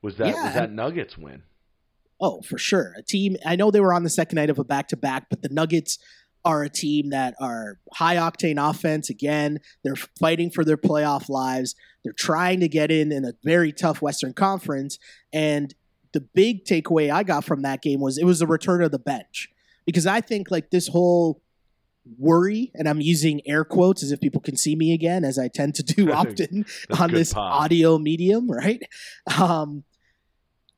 was 0.02 0.16
that 0.16 0.28
Yeah, 0.28 0.44
was 0.44 0.54
that 0.54 0.72
Nuggets 0.72 1.16
win. 1.16 1.42
Oh, 2.20 2.42
for 2.42 2.58
sure. 2.58 2.94
A 2.98 3.02
team. 3.02 3.36
I 3.46 3.56
know 3.56 3.70
they 3.70 3.80
were 3.80 3.94
on 3.94 4.02
the 4.02 4.10
second 4.10 4.36
night 4.36 4.50
of 4.50 4.58
a 4.58 4.64
back 4.64 4.88
to 4.88 4.96
back, 4.96 5.30
but 5.30 5.40
the 5.40 5.48
Nuggets 5.48 5.98
are 6.44 6.62
a 6.62 6.68
team 6.70 7.10
that 7.10 7.34
are 7.40 7.78
high 7.94 8.16
octane 8.16 8.58
offense. 8.58 9.10
Again, 9.10 9.58
they're 9.84 9.96
fighting 10.18 10.50
for 10.50 10.64
their 10.64 10.76
playoff 10.76 11.28
lives. 11.28 11.74
They're 12.02 12.12
trying 12.12 12.60
to 12.60 12.68
get 12.68 12.90
in 12.90 13.12
in 13.12 13.24
a 13.24 13.32
very 13.44 13.72
tough 13.72 14.00
Western 14.00 14.32
Conference. 14.32 14.98
And 15.32 15.74
the 16.12 16.20
big 16.20 16.64
takeaway 16.64 17.10
I 17.10 17.22
got 17.22 17.44
from 17.44 17.62
that 17.62 17.82
game 17.82 18.00
was 18.00 18.18
it 18.18 18.24
was 18.24 18.40
the 18.40 18.46
return 18.46 18.82
of 18.82 18.90
the 18.90 18.98
bench 18.98 19.48
because 19.86 20.06
I 20.06 20.20
think 20.20 20.50
like 20.50 20.70
this 20.70 20.88
whole 20.88 21.42
worry, 22.18 22.70
and 22.74 22.88
I'm 22.88 23.00
using 23.00 23.40
air 23.46 23.64
quotes 23.64 24.02
as 24.02 24.12
if 24.12 24.20
people 24.20 24.40
can 24.40 24.56
see 24.56 24.74
me 24.74 24.92
again, 24.92 25.24
as 25.24 25.38
I 25.38 25.48
tend 25.48 25.74
to 25.76 25.82
do 25.82 26.12
often 26.12 26.64
on 26.98 27.12
this 27.12 27.32
pod. 27.32 27.64
audio 27.64 27.98
medium, 27.98 28.50
right? 28.50 28.82
Um, 29.38 29.84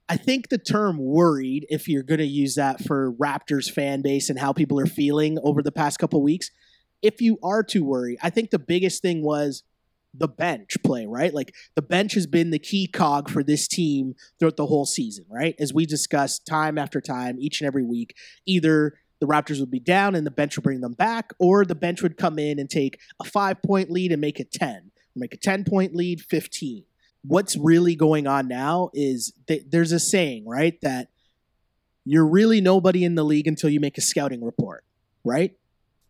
I 0.09 0.17
think 0.17 0.49
the 0.49 0.59
term 0.59 0.99
worried, 0.99 1.67
if 1.71 1.89
you're 1.89 2.03
going 2.03 2.19
to 2.19 2.27
use 2.27 2.57
that 2.57 2.85
for 2.85 3.13
Raptors 3.13 3.71
fan 3.71 4.03
base 4.03 4.29
and 4.29 4.39
how 4.39 4.53
people 4.53 4.79
are 4.79 4.87
feeling 4.87 5.39
over 5.43 5.63
the 5.63 5.73
past 5.73 5.99
couple 5.99 6.23
weeks, 6.23 6.51
if 7.01 7.21
you 7.21 7.39
are 7.43 7.63
too 7.63 7.85
worried, 7.85 8.19
I 8.23 8.31
think 8.31 8.51
the 8.51 8.59
biggest 8.59 9.01
thing 9.01 9.23
was 9.23 9.63
the 10.15 10.29
bench 10.29 10.77
play, 10.85 11.07
right? 11.07 11.33
Like 11.33 11.55
the 11.75 11.83
bench 11.83 12.15
has 12.15 12.27
been 12.27 12.51
the 12.51 12.59
key 12.59 12.87
cog 12.87 13.31
for 13.31 13.43
this 13.43 13.67
team 13.67 14.15
throughout 14.39 14.57
the 14.57 14.67
whole 14.67 14.85
season, 14.85 15.25
right? 15.31 15.55
As 15.59 15.73
we 15.73 15.87
discussed 15.87 16.47
time 16.47 16.79
after 16.79 17.01
time, 17.01 17.39
each 17.41 17.61
and 17.61 17.67
every 17.67 17.85
week, 17.85 18.15
either 18.47 18.95
the 19.21 19.27
Raptors 19.27 19.61
would 19.61 19.71
be 19.71 19.81
down 19.81 20.15
and 20.15 20.27
the 20.27 20.31
bench 20.33 20.57
would 20.57 20.65
bring 20.65 20.81
them 20.81 20.95
back, 20.95 21.33
or 21.39 21.65
the 21.65 21.75
bench 21.75 22.03
would 22.03 22.17
come 22.17 22.39
in 22.39 22.59
and 22.59 22.69
take 22.69 22.99
a 23.21 23.25
five 23.25 23.63
point 23.63 23.91
lead 23.91 24.13
and 24.13 24.21
make 24.21 24.41
it 24.41 24.53
10, 24.53 24.91
make 25.15 25.33
a 25.33 25.39
10 25.39 25.65
point 25.65 25.95
lead 25.95 26.21
15. 26.21 26.85
What's 27.25 27.57
really 27.57 27.95
going 27.95 28.27
on 28.27 28.49
now 28.49 28.91
is 28.93 29.33
th- 29.47 29.63
there's 29.69 29.93
a 29.93 30.01
saying, 30.01 30.45
right? 30.47 30.79
That 30.83 31.09
you're 32.05 32.27
really 32.27 32.61
nobody 32.61 33.05
in 33.05 33.15
the 33.15 33.23
league 33.23 33.47
until 33.47 33.71
you 33.71 33.79
make 33.79 33.97
a 33.97 34.01
scouting 34.01 34.45
report, 34.45 34.85
right? 35.25 35.57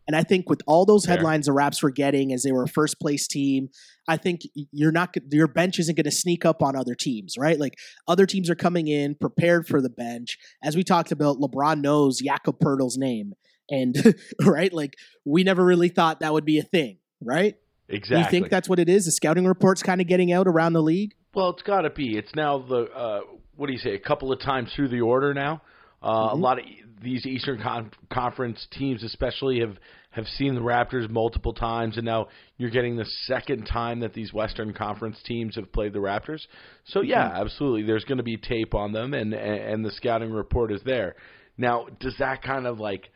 And 0.06 0.16
I 0.16 0.22
think 0.22 0.48
with 0.48 0.62
all 0.66 0.84
those 0.84 1.06
Fair. 1.06 1.16
headlines 1.16 1.46
the 1.46 1.52
Raps 1.52 1.82
were 1.82 1.90
getting 1.90 2.32
as 2.32 2.42
they 2.42 2.52
were 2.52 2.64
a 2.64 2.68
first 2.68 2.98
place 3.00 3.26
team, 3.28 3.68
I 4.08 4.16
think 4.16 4.42
you're 4.72 4.92
not 4.92 5.14
your 5.30 5.48
bench 5.48 5.78
isn't 5.78 5.96
going 5.96 6.04
to 6.04 6.10
sneak 6.10 6.44
up 6.44 6.62
on 6.62 6.74
other 6.74 6.94
teams, 6.94 7.36
right? 7.38 7.58
Like 7.58 7.74
other 8.08 8.26
teams 8.26 8.50
are 8.50 8.54
coming 8.54 8.88
in 8.88 9.14
prepared 9.14 9.66
for 9.66 9.80
the 9.80 9.90
bench. 9.90 10.38
As 10.62 10.76
we 10.76 10.82
talked 10.82 11.12
about, 11.12 11.38
LeBron 11.38 11.80
knows 11.80 12.20
Jakob 12.20 12.58
Poeltl's 12.58 12.98
name, 12.98 13.34
and 13.70 14.14
right, 14.44 14.72
like 14.72 14.94
we 15.24 15.44
never 15.44 15.64
really 15.64 15.88
thought 15.88 16.20
that 16.20 16.32
would 16.32 16.44
be 16.44 16.58
a 16.58 16.64
thing, 16.64 16.98
right? 17.20 17.56
Exactly. 17.88 18.18
You 18.18 18.30
think 18.30 18.50
that's 18.50 18.68
what 18.68 18.78
it 18.78 18.88
is? 18.88 19.04
The 19.04 19.12
scouting 19.12 19.46
reports 19.46 19.82
kind 19.82 20.00
of 20.00 20.06
getting 20.06 20.32
out 20.32 20.48
around 20.48 20.72
the 20.72 20.82
league. 20.82 21.14
Well, 21.34 21.50
it's 21.50 21.62
got 21.62 21.82
to 21.82 21.90
be. 21.90 22.16
It's 22.16 22.34
now 22.34 22.58
the 22.58 22.84
uh, 22.90 23.20
what 23.56 23.66
do 23.66 23.72
you 23.72 23.78
say? 23.78 23.94
A 23.94 23.98
couple 23.98 24.32
of 24.32 24.40
times 24.40 24.70
through 24.74 24.88
the 24.88 25.00
order 25.00 25.32
now. 25.32 25.62
Uh, 26.02 26.30
A 26.32 26.36
Mhm. 26.36 26.40
lot 26.40 26.58
of 26.58 26.64
these 27.00 27.26
Eastern 27.26 27.60
Con- 27.60 27.90
Conference 28.10 28.66
teams, 28.70 29.02
especially, 29.02 29.60
have 29.60 29.78
have 30.10 30.28
seen 30.28 30.54
the 30.54 30.60
Raptors 30.60 31.08
multiple 31.08 31.54
times, 31.54 31.96
and 31.96 32.04
now 32.04 32.28
you're 32.58 32.68
getting 32.68 32.96
the 32.96 33.06
second 33.26 33.64
time 33.64 34.00
that 34.00 34.12
these 34.12 34.30
Western 34.30 34.74
Conference 34.74 35.22
teams 35.22 35.56
have 35.56 35.72
played 35.72 35.94
the 35.94 36.00
Raptors. 36.00 36.46
So 36.84 37.00
yeah, 37.00 37.28
mm-hmm. 37.28 37.40
absolutely, 37.40 37.84
there's 37.84 38.04
going 38.04 38.18
to 38.18 38.22
be 38.24 38.36
tape 38.36 38.74
on 38.74 38.92
them, 38.92 39.14
and 39.14 39.32
and 39.32 39.84
the 39.84 39.90
scouting 39.90 40.30
report 40.30 40.70
is 40.70 40.82
there. 40.82 41.16
Now, 41.56 41.86
does 41.98 42.16
that 42.18 42.42
kind 42.42 42.66
of 42.66 42.78
like 42.78 43.10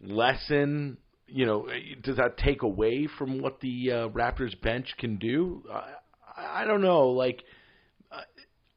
lessen? 0.00 0.98
You 1.26 1.46
know, 1.46 1.68
does 2.02 2.16
that 2.16 2.36
take 2.36 2.62
away 2.62 3.06
from 3.06 3.40
what 3.40 3.60
the 3.60 3.92
uh, 3.92 4.08
Raptors 4.08 4.58
bench 4.60 4.94
can 4.98 5.16
do? 5.16 5.62
I, 5.72 6.62
I 6.62 6.64
don't 6.64 6.80
know. 6.80 7.08
Like, 7.08 7.42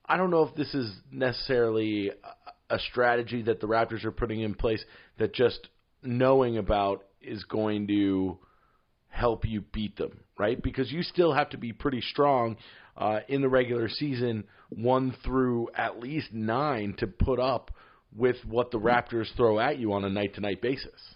I 0.05 0.17
don't 0.17 0.31
know 0.31 0.43
if 0.43 0.55
this 0.55 0.73
is 0.73 0.93
necessarily 1.11 2.11
a 2.71 2.79
strategy 2.79 3.41
that 3.43 3.59
the 3.59 3.67
Raptors 3.67 4.05
are 4.05 4.11
putting 4.11 4.41
in 4.41 4.55
place 4.55 4.83
that 5.19 5.33
just 5.33 5.67
knowing 6.01 6.57
about 6.57 7.03
is 7.21 7.43
going 7.43 7.87
to 7.87 8.39
help 9.09 9.45
you 9.45 9.61
beat 9.73 9.97
them, 9.97 10.21
right? 10.39 10.61
Because 10.61 10.91
you 10.91 11.03
still 11.03 11.33
have 11.33 11.49
to 11.49 11.57
be 11.57 11.73
pretty 11.73 12.01
strong 12.01 12.55
uh, 12.97 13.19
in 13.27 13.41
the 13.41 13.49
regular 13.49 13.89
season, 13.89 14.45
one 14.69 15.15
through 15.23 15.69
at 15.75 15.99
least 15.99 16.33
nine, 16.33 16.95
to 16.97 17.07
put 17.07 17.39
up 17.39 17.71
with 18.15 18.37
what 18.45 18.71
the 18.71 18.79
Raptors 18.79 19.27
throw 19.35 19.59
at 19.59 19.77
you 19.77 19.93
on 19.93 20.03
a 20.03 20.09
night 20.09 20.35
to 20.35 20.41
night 20.41 20.61
basis. 20.61 21.15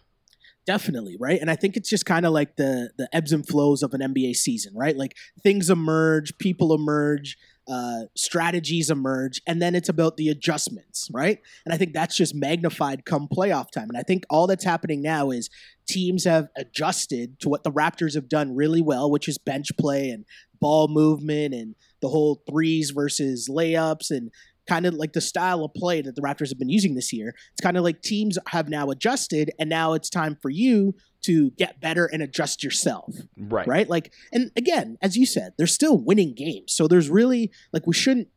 Definitely, 0.65 1.15
right? 1.19 1.39
And 1.39 1.51
I 1.51 1.55
think 1.55 1.77
it's 1.77 1.89
just 1.89 2.05
kind 2.05 2.25
of 2.25 2.33
like 2.33 2.55
the 2.55 2.89
the 2.97 3.07
ebbs 3.13 3.31
and 3.31 3.47
flows 3.47 3.83
of 3.83 3.93
an 3.93 4.01
NBA 4.01 4.35
season, 4.35 4.73
right? 4.75 4.95
Like 4.95 5.15
things 5.43 5.69
emerge, 5.69 6.37
people 6.39 6.73
emerge, 6.73 7.37
uh, 7.67 8.01
strategies 8.15 8.89
emerge, 8.89 9.41
and 9.47 9.61
then 9.61 9.75
it's 9.75 9.89
about 9.89 10.17
the 10.17 10.29
adjustments, 10.29 11.09
right? 11.11 11.39
And 11.65 11.73
I 11.73 11.77
think 11.77 11.93
that's 11.93 12.15
just 12.15 12.35
magnified 12.35 13.05
come 13.05 13.27
playoff 13.27 13.71
time. 13.71 13.89
And 13.89 13.97
I 13.97 14.03
think 14.03 14.25
all 14.29 14.47
that's 14.47 14.63
happening 14.63 15.01
now 15.01 15.31
is 15.31 15.49
teams 15.87 16.23
have 16.25 16.49
adjusted 16.55 17.39
to 17.39 17.49
what 17.49 17.63
the 17.63 17.71
Raptors 17.71 18.15
have 18.15 18.29
done 18.29 18.55
really 18.55 18.81
well, 18.81 19.09
which 19.09 19.27
is 19.27 19.37
bench 19.37 19.69
play 19.77 20.09
and 20.09 20.25
ball 20.59 20.87
movement 20.87 21.53
and 21.53 21.75
the 22.01 22.09
whole 22.09 22.43
threes 22.49 22.91
versus 22.91 23.49
layups 23.49 24.11
and 24.11 24.31
kind 24.67 24.85
of 24.85 24.93
like 24.95 25.13
the 25.13 25.21
style 25.21 25.63
of 25.63 25.73
play 25.73 26.01
that 26.01 26.15
the 26.15 26.21
Raptors 26.21 26.49
have 26.49 26.59
been 26.59 26.69
using 26.69 26.95
this 26.95 27.13
year. 27.13 27.35
It's 27.53 27.61
kind 27.61 27.77
of 27.77 27.83
like 27.83 28.01
teams 28.01 28.37
have 28.47 28.69
now 28.69 28.89
adjusted, 28.89 29.51
and 29.59 29.69
now 29.69 29.93
it's 29.93 30.09
time 30.09 30.37
for 30.41 30.49
you 30.49 30.95
to 31.23 31.51
get 31.51 31.81
better 31.81 32.05
and 32.05 32.21
adjust 32.21 32.63
yourself. 32.63 33.15
Right. 33.37 33.67
Right. 33.67 33.89
Like, 33.89 34.13
and 34.31 34.51
again, 34.55 34.97
as 35.01 35.17
you 35.17 35.25
said, 35.25 35.53
they're 35.57 35.67
still 35.67 35.97
winning 35.97 36.33
games. 36.33 36.73
So 36.73 36.87
there's 36.87 37.09
really, 37.09 37.51
like, 37.73 37.87
we 37.87 37.93
shouldn't 37.93 38.27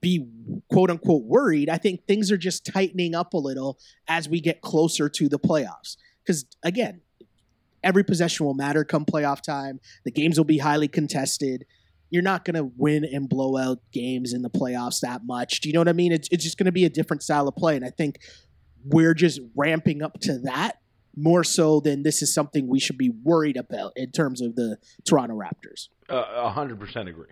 be 0.00 0.26
quote 0.70 0.90
unquote 0.90 1.24
worried. 1.24 1.70
I 1.70 1.78
think 1.78 2.06
things 2.06 2.30
are 2.30 2.36
just 2.36 2.66
tightening 2.66 3.14
up 3.14 3.32
a 3.32 3.38
little 3.38 3.78
as 4.08 4.28
we 4.28 4.40
get 4.40 4.60
closer 4.60 5.08
to 5.08 5.28
the 5.28 5.38
playoffs. 5.38 5.96
Because 6.22 6.44
again, 6.62 7.00
every 7.82 8.04
possession 8.04 8.44
will 8.44 8.54
matter 8.54 8.84
come 8.84 9.04
playoff 9.04 9.40
time. 9.40 9.80
The 10.04 10.10
games 10.10 10.36
will 10.36 10.44
be 10.44 10.58
highly 10.58 10.88
contested 10.88 11.64
you're 12.14 12.22
not 12.22 12.44
going 12.44 12.54
to 12.54 12.70
win 12.76 13.04
and 13.04 13.28
blow 13.28 13.56
out 13.56 13.80
games 13.90 14.32
in 14.32 14.42
the 14.42 14.48
playoffs 14.48 15.00
that 15.00 15.22
much. 15.24 15.60
Do 15.60 15.68
you 15.68 15.72
know 15.72 15.80
what 15.80 15.88
I 15.88 15.92
mean? 15.92 16.12
It's, 16.12 16.28
it's 16.30 16.44
just 16.44 16.56
going 16.56 16.66
to 16.66 16.72
be 16.72 16.84
a 16.84 16.88
different 16.88 17.24
style 17.24 17.48
of 17.48 17.56
play. 17.56 17.74
And 17.74 17.84
I 17.84 17.90
think 17.90 18.20
we're 18.84 19.14
just 19.14 19.40
ramping 19.56 20.00
up 20.00 20.20
to 20.20 20.38
that 20.44 20.78
more 21.16 21.42
so 21.42 21.80
than 21.80 22.04
this 22.04 22.22
is 22.22 22.32
something 22.32 22.68
we 22.68 22.78
should 22.78 22.96
be 22.96 23.08
worried 23.08 23.56
about 23.56 23.94
in 23.96 24.12
terms 24.12 24.40
of 24.40 24.54
the 24.54 24.78
Toronto 25.04 25.34
Raptors. 25.34 25.88
Uh, 26.08 26.24
a 26.36 26.50
hundred 26.50 26.78
percent 26.78 27.08
agree. 27.08 27.30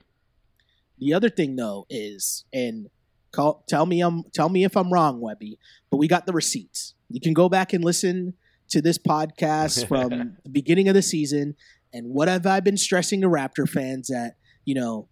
The 0.98 1.14
other 1.14 1.30
thing 1.30 1.54
though 1.54 1.86
is, 1.88 2.44
and 2.52 2.88
call, 3.30 3.62
tell 3.68 3.86
me 3.86 4.00
I'm 4.00 4.24
tell 4.32 4.48
me 4.48 4.64
if 4.64 4.76
I'm 4.76 4.92
wrong, 4.92 5.20
Webby, 5.20 5.60
but 5.92 5.98
we 5.98 6.08
got 6.08 6.26
the 6.26 6.32
receipts. 6.32 6.94
You 7.08 7.20
can 7.20 7.34
go 7.34 7.48
back 7.48 7.72
and 7.72 7.84
listen 7.84 8.34
to 8.70 8.82
this 8.82 8.98
podcast 8.98 9.86
from 9.88 10.38
the 10.42 10.50
beginning 10.50 10.88
of 10.88 10.94
the 10.94 11.02
season. 11.02 11.54
And 11.92 12.08
what 12.08 12.26
have 12.26 12.46
I 12.46 12.58
been 12.58 12.76
stressing 12.76 13.20
to 13.20 13.28
Raptor 13.28 13.68
fans 13.68 14.08
that 14.08 14.36
you 14.64 14.74
know, 14.74 15.08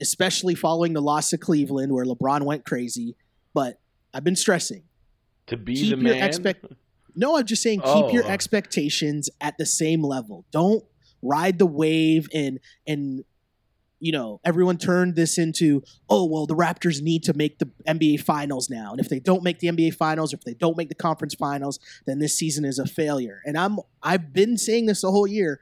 especially 0.00 0.54
following 0.54 0.92
the 0.92 1.02
loss 1.02 1.32
of 1.32 1.40
Cleveland 1.40 1.92
where 1.92 2.04
LeBron 2.04 2.42
went 2.42 2.64
crazy. 2.64 3.16
But 3.54 3.80
I've 4.12 4.24
been 4.24 4.36
stressing 4.36 4.82
to 5.46 5.56
be 5.56 5.74
keep 5.74 5.90
the 5.90 5.96
man. 5.96 6.22
Expect- 6.22 6.66
no, 7.14 7.38
I'm 7.38 7.46
just 7.46 7.62
saying 7.62 7.80
keep 7.80 8.04
oh. 8.04 8.10
your 8.10 8.26
expectations 8.26 9.30
at 9.40 9.56
the 9.58 9.66
same 9.66 10.02
level. 10.02 10.44
Don't 10.50 10.84
ride 11.22 11.58
the 11.58 11.66
wave 11.66 12.28
and 12.32 12.60
and 12.86 13.24
you 13.98 14.12
know 14.12 14.38
everyone 14.44 14.76
turned 14.76 15.16
this 15.16 15.38
into 15.38 15.82
oh 16.10 16.26
well 16.26 16.46
the 16.46 16.54
Raptors 16.54 17.00
need 17.00 17.22
to 17.24 17.32
make 17.32 17.58
the 17.58 17.68
NBA 17.88 18.20
finals 18.20 18.68
now 18.68 18.90
and 18.90 19.00
if 19.00 19.08
they 19.08 19.18
don't 19.18 19.42
make 19.42 19.58
the 19.58 19.68
NBA 19.68 19.94
finals 19.94 20.32
or 20.32 20.36
if 20.36 20.44
they 20.44 20.52
don't 20.52 20.76
make 20.76 20.90
the 20.90 20.94
conference 20.94 21.34
finals 21.34 21.80
then 22.04 22.18
this 22.18 22.36
season 22.36 22.64
is 22.64 22.78
a 22.78 22.86
failure. 22.86 23.40
And 23.46 23.56
I'm 23.56 23.78
I've 24.02 24.32
been 24.32 24.58
saying 24.58 24.86
this 24.86 25.00
the 25.00 25.10
whole 25.10 25.26
year 25.26 25.60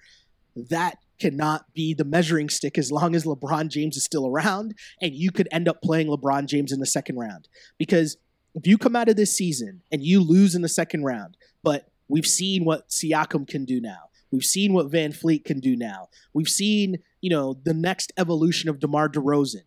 that 0.56 0.98
cannot 1.18 1.72
be 1.74 1.94
the 1.94 2.04
measuring 2.04 2.48
stick 2.48 2.76
as 2.78 2.90
long 2.90 3.14
as 3.14 3.24
LeBron 3.24 3.68
James 3.68 3.96
is 3.96 4.04
still 4.04 4.26
around, 4.26 4.74
and 5.00 5.14
you 5.14 5.30
could 5.30 5.48
end 5.52 5.68
up 5.68 5.82
playing 5.82 6.08
LeBron 6.08 6.46
James 6.46 6.72
in 6.72 6.80
the 6.80 6.86
second 6.86 7.16
round. 7.16 7.48
Because 7.78 8.16
if 8.54 8.66
you 8.66 8.78
come 8.78 8.96
out 8.96 9.08
of 9.08 9.16
this 9.16 9.36
season 9.36 9.82
and 9.90 10.02
you 10.02 10.20
lose 10.20 10.54
in 10.54 10.62
the 10.62 10.68
second 10.68 11.04
round, 11.04 11.36
but 11.62 11.88
we've 12.08 12.26
seen 12.26 12.64
what 12.64 12.88
Siakam 12.88 13.48
can 13.48 13.64
do 13.64 13.80
now. 13.80 14.10
We've 14.30 14.44
seen 14.44 14.72
what 14.72 14.90
VanVleet 14.90 15.44
can 15.44 15.60
do 15.60 15.76
now. 15.76 16.08
We've 16.32 16.48
seen, 16.48 16.96
you 17.20 17.30
know, 17.30 17.56
the 17.62 17.74
next 17.74 18.12
evolution 18.16 18.68
of 18.68 18.80
DeMar 18.80 19.08
DeRozan. 19.08 19.62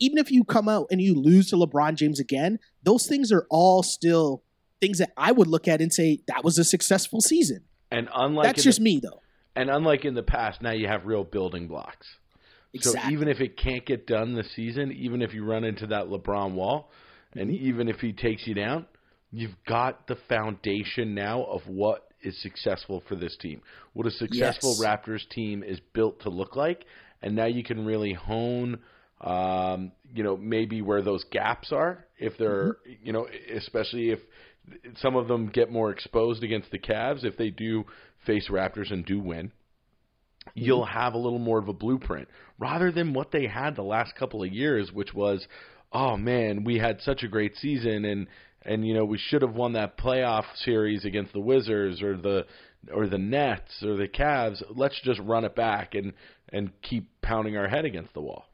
Even 0.00 0.18
if 0.18 0.30
you 0.30 0.44
come 0.44 0.68
out 0.68 0.86
and 0.90 1.00
you 1.00 1.14
lose 1.14 1.50
to 1.50 1.56
LeBron 1.56 1.94
James 1.94 2.20
again, 2.20 2.58
those 2.82 3.06
things 3.06 3.32
are 3.32 3.46
all 3.50 3.82
still 3.82 4.42
things 4.80 4.98
that 4.98 5.12
I 5.16 5.32
would 5.32 5.48
look 5.48 5.66
at 5.68 5.80
and 5.80 5.92
say 5.92 6.20
that 6.26 6.44
was 6.44 6.58
a 6.58 6.64
successful 6.64 7.20
season. 7.20 7.64
And 7.90 8.08
unlike 8.14 8.46
that's 8.46 8.62
just 8.62 8.78
the, 8.78 8.84
me 8.84 9.00
though. 9.00 9.20
And 9.58 9.70
unlike 9.70 10.04
in 10.04 10.14
the 10.14 10.22
past, 10.22 10.62
now 10.62 10.72
you 10.72 10.86
have 10.86 11.04
real 11.06 11.24
building 11.24 11.66
blocks. 11.66 12.06
Exactly. 12.72 13.00
So 13.00 13.10
even 13.12 13.28
if 13.28 13.40
it 13.40 13.56
can't 13.56 13.84
get 13.84 14.06
done 14.06 14.34
this 14.34 14.46
season, 14.54 14.92
even 14.92 15.22
if 15.22 15.34
you 15.34 15.44
run 15.44 15.64
into 15.64 15.86
that 15.88 16.06
LeBron 16.06 16.52
wall, 16.54 16.90
and 17.34 17.50
mm-hmm. 17.50 17.66
even 17.66 17.88
if 17.88 17.96
he 17.96 18.12
takes 18.12 18.46
you 18.46 18.54
down, 18.54 18.86
you've 19.32 19.56
got 19.66 20.06
the 20.06 20.16
foundation 20.28 21.14
now 21.14 21.42
of 21.44 21.62
what 21.66 22.08
is 22.22 22.40
successful 22.42 23.02
for 23.08 23.16
this 23.16 23.36
team. 23.40 23.60
What 23.94 24.06
a 24.06 24.10
successful 24.10 24.76
yes. 24.78 24.86
Raptors 24.86 25.28
team 25.28 25.62
is 25.62 25.80
built 25.92 26.20
to 26.20 26.30
look 26.30 26.54
like, 26.54 26.84
and 27.22 27.34
now 27.34 27.46
you 27.46 27.64
can 27.64 27.84
really 27.84 28.12
hone 28.12 28.78
um, 29.20 29.90
you 30.14 30.22
know, 30.22 30.36
maybe 30.36 30.80
where 30.80 31.02
those 31.02 31.24
gaps 31.32 31.72
are 31.72 32.06
if 32.18 32.38
they're, 32.38 32.74
mm-hmm. 32.74 32.92
you 33.06 33.12
know, 33.12 33.26
especially 33.52 34.10
if 34.10 34.20
some 35.00 35.16
of 35.16 35.28
them 35.28 35.48
get 35.48 35.72
more 35.72 35.90
exposed 35.90 36.42
against 36.42 36.70
the 36.70 36.78
Cavs 36.78 37.24
if 37.24 37.36
they 37.36 37.50
do 37.50 37.84
face 38.28 38.48
Raptors 38.50 38.92
and 38.92 39.04
do 39.04 39.18
win, 39.18 39.50
you'll 40.54 40.84
mm-hmm. 40.84 40.98
have 40.98 41.14
a 41.14 41.18
little 41.18 41.38
more 41.38 41.58
of 41.58 41.68
a 41.68 41.72
blueprint 41.72 42.28
rather 42.58 42.92
than 42.92 43.14
what 43.14 43.32
they 43.32 43.46
had 43.46 43.74
the 43.74 43.82
last 43.82 44.14
couple 44.14 44.42
of 44.42 44.52
years, 44.52 44.92
which 44.92 45.14
was, 45.14 45.46
oh 45.92 46.16
man, 46.16 46.62
we 46.64 46.78
had 46.78 47.00
such 47.00 47.22
a 47.22 47.28
great 47.28 47.56
season 47.56 48.04
and 48.04 48.26
and 48.62 48.86
you 48.86 48.92
know 48.92 49.04
we 49.04 49.18
should 49.18 49.42
have 49.42 49.54
won 49.54 49.72
that 49.72 49.96
playoff 49.96 50.44
series 50.56 51.04
against 51.04 51.32
the 51.32 51.40
Wizards 51.40 52.02
or 52.02 52.16
the 52.16 52.44
or 52.92 53.06
the 53.06 53.18
Nets 53.18 53.82
or 53.82 53.96
the 53.96 54.08
Cavs. 54.08 54.62
Let's 54.74 55.00
just 55.02 55.20
run 55.20 55.44
it 55.44 55.54
back 55.54 55.94
and 55.94 56.12
and 56.50 56.70
keep 56.82 57.08
pounding 57.22 57.56
our 57.56 57.68
head 57.68 57.84
against 57.84 58.14
the 58.14 58.20
wall. 58.20 58.44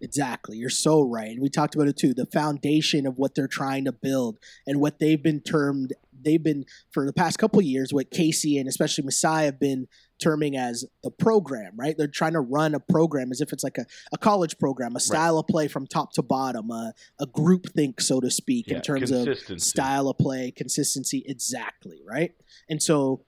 Exactly. 0.00 0.56
You're 0.56 0.70
so 0.70 1.02
right. 1.02 1.30
And 1.30 1.42
we 1.42 1.48
talked 1.48 1.74
about 1.74 1.88
it 1.88 1.96
too. 1.96 2.14
The 2.14 2.26
foundation 2.26 3.06
of 3.06 3.18
what 3.18 3.34
they're 3.34 3.48
trying 3.48 3.84
to 3.86 3.92
build 3.92 4.38
and 4.66 4.80
what 4.80 4.98
they've 4.98 5.22
been 5.22 5.40
termed, 5.40 5.92
they've 6.22 6.42
been 6.42 6.64
for 6.90 7.06
the 7.06 7.12
past 7.12 7.38
couple 7.38 7.60
years, 7.62 7.92
what 7.92 8.10
Casey 8.10 8.58
and 8.58 8.68
especially 8.68 9.04
Masai 9.04 9.44
have 9.44 9.60
been 9.60 9.88
terming 10.20 10.56
as 10.56 10.84
the 11.02 11.10
program, 11.10 11.72
right? 11.76 11.96
They're 11.96 12.08
trying 12.08 12.32
to 12.32 12.40
run 12.40 12.74
a 12.74 12.80
program 12.80 13.30
as 13.30 13.40
if 13.40 13.52
it's 13.52 13.62
like 13.62 13.78
a, 13.78 13.86
a 14.12 14.18
college 14.18 14.58
program, 14.58 14.96
a 14.96 15.00
style 15.00 15.34
right. 15.34 15.40
of 15.40 15.46
play 15.46 15.68
from 15.68 15.86
top 15.86 16.12
to 16.14 16.22
bottom, 16.22 16.70
a, 16.70 16.92
a 17.20 17.26
group 17.26 17.66
think, 17.72 18.00
so 18.00 18.20
to 18.20 18.30
speak, 18.30 18.66
yeah, 18.68 18.76
in 18.76 18.82
terms 18.82 19.10
of 19.10 19.38
style 19.60 20.08
of 20.08 20.18
play, 20.18 20.50
consistency. 20.50 21.24
Exactly, 21.26 22.00
right? 22.06 22.32
And 22.68 22.82
so 22.82 23.24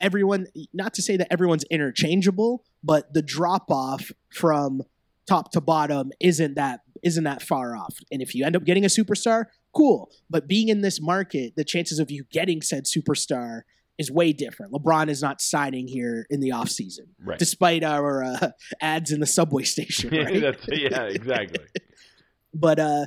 everyone, 0.00 0.48
not 0.72 0.94
to 0.94 1.02
say 1.02 1.16
that 1.16 1.32
everyone's 1.32 1.64
interchangeable, 1.64 2.64
but 2.82 3.12
the 3.12 3.22
drop 3.22 3.70
off 3.70 4.10
from 4.30 4.82
top 5.26 5.52
to 5.52 5.60
bottom 5.60 6.12
isn't 6.20 6.54
that 6.54 6.80
isn't 7.02 7.24
that 7.24 7.42
far 7.42 7.76
off. 7.76 7.98
And 8.10 8.22
if 8.22 8.34
you 8.34 8.44
end 8.44 8.56
up 8.56 8.64
getting 8.64 8.84
a 8.84 8.88
superstar, 8.88 9.46
cool. 9.76 10.10
But 10.30 10.48
being 10.48 10.68
in 10.68 10.80
this 10.80 11.00
market, 11.00 11.54
the 11.56 11.64
chances 11.64 11.98
of 11.98 12.10
you 12.10 12.24
getting 12.30 12.62
said 12.62 12.84
superstar 12.84 13.62
is 13.98 14.10
way 14.10 14.32
different. 14.32 14.72
LeBron 14.72 15.08
is 15.08 15.22
not 15.22 15.40
signing 15.40 15.88
here 15.88 16.26
in 16.30 16.40
the 16.40 16.50
offseason, 16.50 17.08
right. 17.24 17.38
despite 17.38 17.82
our 17.82 18.22
uh, 18.22 18.50
ads 18.80 19.10
in 19.10 19.20
the 19.20 19.26
subway 19.26 19.64
station. 19.64 20.10
Right? 20.16 20.56
yeah, 20.68 21.02
exactly. 21.02 21.64
but 22.54 22.78
uh, 22.78 23.06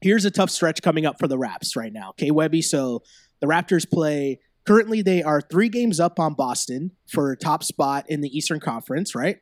here's 0.00 0.24
a 0.24 0.30
tough 0.30 0.50
stretch 0.50 0.82
coming 0.82 1.06
up 1.06 1.18
for 1.18 1.28
the 1.28 1.38
Raps 1.38 1.76
right 1.76 1.92
now. 1.92 2.10
Okay, 2.10 2.30
Webby. 2.30 2.62
So 2.62 3.02
the 3.40 3.46
Raptors 3.46 3.88
play. 3.88 4.40
Currently, 4.66 5.02
they 5.02 5.22
are 5.22 5.42
three 5.42 5.68
games 5.68 6.00
up 6.00 6.18
on 6.18 6.32
Boston 6.32 6.92
for 7.06 7.36
top 7.36 7.62
spot 7.62 8.06
in 8.08 8.22
the 8.22 8.34
Eastern 8.34 8.60
Conference, 8.60 9.14
right? 9.14 9.38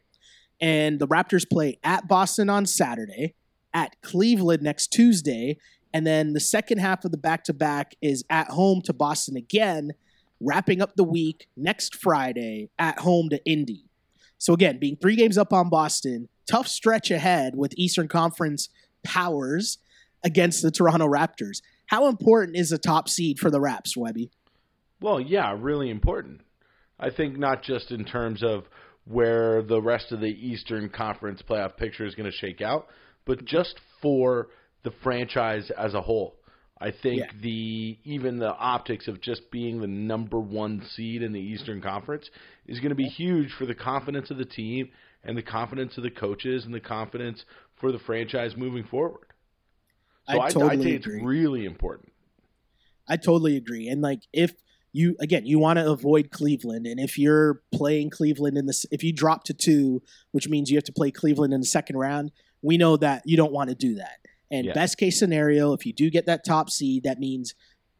And 0.61 0.99
the 0.99 1.07
Raptors 1.07 1.49
play 1.49 1.79
at 1.85 2.09
Boston 2.09 2.51
on 2.51 2.67
Saturday, 2.67 3.37
at 3.73 3.95
Cleveland 4.03 4.63
next 4.63 4.89
Tuesday, 4.89 5.59
and 5.93 6.07
then 6.07 6.33
the 6.33 6.41
second 6.41 6.79
half 6.79 7.05
of 7.05 7.11
the 7.11 7.19
back 7.19 7.45
to 7.45 7.53
back 7.53 7.95
is 8.01 8.25
at 8.31 8.49
home 8.49 8.81
to 8.83 8.93
Boston 8.93 9.37
again, 9.37 9.93
wrapping 10.41 10.81
up 10.81 10.97
the 10.97 11.05
week 11.05 11.49
next 11.57 11.97
Friday 11.97 12.71
at 12.79 13.01
home 13.01 13.29
to 13.31 13.45
Indy. 13.45 13.85
So 14.39 14.55
again, 14.55 14.79
being 14.79 14.97
three 14.97 15.17
games 15.17 15.39
up 15.39 15.53
on 15.53 15.69
Boston, 15.69 16.29
tough 16.51 16.67
stretch 16.67 17.11
ahead 17.11 17.55
with 17.55 17.75
Eastern 17.77 18.09
Conference 18.09 18.69
powers 19.05 19.79
against 20.25 20.63
the 20.63 20.71
Toronto 20.71 21.07
Raptors. 21.07 21.63
How 21.87 22.09
important 22.09 22.57
is 22.57 22.73
a 22.73 22.79
top 22.79 23.09
seed 23.09 23.39
for 23.39 23.51
the 23.51 23.61
Raps, 23.61 23.97
Webby? 23.97 24.31
Well, 25.01 25.21
yeah, 25.21 25.55
really 25.59 25.91
important. 25.91 26.41
I 26.99 27.11
think 27.11 27.39
not 27.39 27.63
just 27.63 27.91
in 27.91 28.05
terms 28.05 28.43
of 28.43 28.65
where 29.05 29.63
the 29.63 29.83
rest 29.83 30.13
of 30.13 30.21
the 30.21 30.29
Eastern 30.29 30.89
Conference 30.89 31.43
playoff 31.43 31.77
picture 31.77 32.07
is 32.07 32.15
going 32.15 32.31
to 32.31 32.37
shake 32.37 32.61
out, 32.61 32.87
but 33.25 33.45
just 33.45 33.81
for 34.01 34.49
the 34.83 34.91
franchise 35.03 35.71
as 35.71 35.95
a 35.95 36.01
whole. 36.01 36.37
I 36.81 36.91
think 36.91 37.21
Yeah. 37.21 37.31
the 37.41 37.99
even 38.05 38.39
the 38.39 38.53
optics 38.57 39.07
of 39.07 39.21
just 39.21 39.51
being 39.53 39.81
the 39.81 39.87
number 39.87 40.41
one 40.41 40.83
seed 40.85 41.23
in 41.23 41.33
the 41.33 41.41
Eastern 41.41 41.81
Conference 41.81 42.29
is 42.67 42.81
going 42.81 42.89
to 42.91 42.97
be 42.97 43.07
huge 43.09 43.53
for 43.53 43.67
the 43.67 43.75
confidence 43.75 44.31
of 44.31 44.37
the 44.39 44.45
team 44.45 44.91
and 45.23 45.39
the 45.39 45.43
confidence 45.43 45.97
of 45.97 46.03
the 46.03 46.11
coaches 46.11 46.65
and 46.65 46.75
the 46.75 46.81
confidence 46.81 47.45
for 47.77 47.93
the 47.93 48.01
franchise 48.01 48.57
moving 48.57 48.83
forward. 48.85 49.27
So 50.29 50.39
I 50.41 50.47
I, 50.47 50.51
totally 50.51 50.83
say 50.85 50.91
it's 50.97 51.07
agree. 51.07 51.23
really 51.23 51.65
important. 51.65 52.13
I 53.09 53.17
totally 53.17 53.57
agree. 53.57 53.89
And 53.89 54.01
like 54.03 54.23
if 54.33 54.53
you 54.93 55.17
again 55.21 55.47
you 55.47 55.59
want 55.61 55.79
to 55.79 55.89
avoid 55.89 56.31
Cleveland, 56.33 56.87
and 56.87 56.99
if 56.99 57.17
you're 57.17 57.63
playing 57.73 58.11
Cleveland 58.11 58.59
in 58.59 58.67
this, 58.67 58.87
if 58.91 59.05
you 59.05 59.13
drop 59.13 59.45
to 59.45 59.55
two, 59.55 60.03
which 60.33 60.49
means 60.49 60.69
you 60.71 60.77
have 60.77 60.85
to 60.85 60.93
play 60.93 61.13
Cleveland 61.13 61.55
in 61.55 61.61
the 61.61 61.67
second 61.67 61.97
round, 61.97 62.33
we 62.61 62.77
know 62.77 62.97
that 62.97 63.23
you 63.25 63.37
don't 63.37 63.53
want 63.53 63.71
to 63.71 63.77
do 63.77 63.95
that. 63.97 64.19
And 64.53 64.67
Yeah. 64.67 64.75
best 64.75 64.99
case 64.99 65.19
scenario, 65.19 65.73
if 65.73 65.85
you 65.87 65.93
do 65.93 66.11
get 66.11 66.27
that 66.27 66.45
top 66.45 66.71
seed, 66.71 67.03
that 67.03 67.19
means 67.19 67.55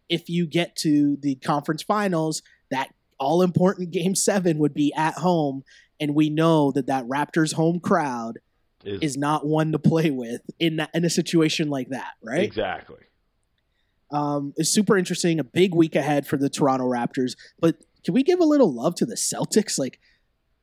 if 0.09 0.29
you 0.29 0.47
get 0.47 0.77
to 0.77 1.17
the 1.21 1.35
conference 1.37 1.83
finals, 1.83 2.43
that 2.71 2.95
all 3.19 3.43
important 3.43 3.91
game 3.91 4.15
seven 4.15 4.59
would 4.59 4.75
be 4.75 4.93
at 4.95 5.15
home, 5.15 5.65
and 5.99 6.15
we 6.15 6.29
know 6.29 6.71
that 6.73 6.87
that 6.87 7.05
Raptors 7.07 7.55
home 7.55 7.81
crowd 7.81 8.39
Is, 8.85 9.01
is 9.01 9.17
not 9.17 9.47
one 9.47 9.73
to 9.73 9.79
play 9.79 10.11
with 10.11 10.43
in 10.59 10.77
that 10.77 10.91
in 10.93 11.05
a 11.05 11.11
situation 11.11 11.69
like 11.71 11.89
that, 11.91 12.13
right? 12.23 12.43
exactly. 12.43 12.99
um, 14.11 14.53
is 14.59 14.71
super 14.71 14.99
interesting. 14.99 15.41
A 15.41 15.45
big 15.45 15.75
week 15.75 15.95
ahead 15.97 16.27
for 16.27 16.37
the 16.37 16.51
Toronto 16.51 16.85
Raptors. 16.85 17.35
But 17.59 17.77
can 18.05 18.13
we 18.13 18.23
give 18.23 18.41
a 18.41 18.45
little 18.45 18.71
love 18.71 18.95
to 18.97 19.07
the 19.07 19.15
Celtics? 19.15 19.79
Like, 19.79 19.99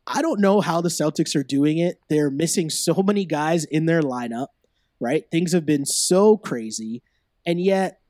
I 0.05 0.21
don't 0.21 0.39
know 0.39 0.61
how 0.61 0.81
the 0.81 0.89
Celtics 0.89 1.35
are 1.35 1.43
doing 1.43 1.79
it. 1.79 1.99
They're 2.09 2.29
missing 2.29 2.69
so 2.69 3.01
many 3.01 3.25
guys 3.25 3.63
in 3.65 3.85
their 3.87 4.01
lineup, 4.01 4.47
right? 4.99 5.29
Things 5.31 5.53
have 5.53 5.65
been 5.65 5.85
so 5.85 6.37
crazy. 6.37 7.01
And 7.45 7.59
yet, 7.61 8.01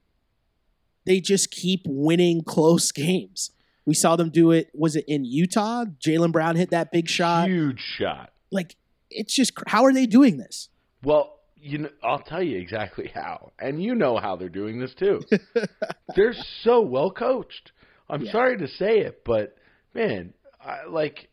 they 1.05 1.19
just 1.19 1.51
keep 1.51 1.81
winning 1.85 2.43
close 2.43 2.91
games. 2.93 3.51
We 3.85 3.93
saw 3.95 4.15
them 4.15 4.29
do 4.29 4.51
it. 4.51 4.69
Was 4.73 4.95
it 4.95 5.05
in 5.07 5.25
Utah? 5.25 5.85
Jaylen 5.99 6.31
Brown 6.31 6.55
hit 6.55 6.69
that 6.71 6.91
big 6.91 7.07
shot. 7.07 7.47
Huge 7.47 7.79
shot. 7.81 8.31
Like, 8.51 8.75
it's 9.09 9.33
just, 9.33 9.53
how 9.67 9.83
are 9.85 9.93
they 9.93 10.05
doing 10.05 10.37
this? 10.37 10.69
Well, 11.03 11.39
you 11.55 11.79
know, 11.79 11.89
I'll 12.03 12.19
tell 12.19 12.43
you 12.43 12.57
exactly 12.59 13.11
how, 13.13 13.51
and 13.59 13.81
you 13.81 13.95
know 13.95 14.17
how 14.17 14.35
they're 14.35 14.47
doing 14.49 14.79
this 14.79 14.93
too. 14.93 15.21
they're 16.15 16.35
so 16.63 16.81
well 16.81 17.09
coached. 17.11 17.71
I'm 18.09 18.21
Yeah. 18.23 18.31
sorry 18.31 18.57
to 18.59 18.67
say 18.67 18.99
it, 18.99 19.23
but 19.25 19.55
man, 19.93 20.33
I, 20.63 20.85
like 20.87 21.29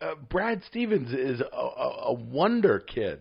uh, 0.00 0.14
Brad 0.28 0.62
Stevens 0.64 1.12
is 1.12 1.40
a, 1.40 1.44
a, 1.56 1.96
a 2.08 2.12
wonder 2.12 2.78
kid. 2.80 3.20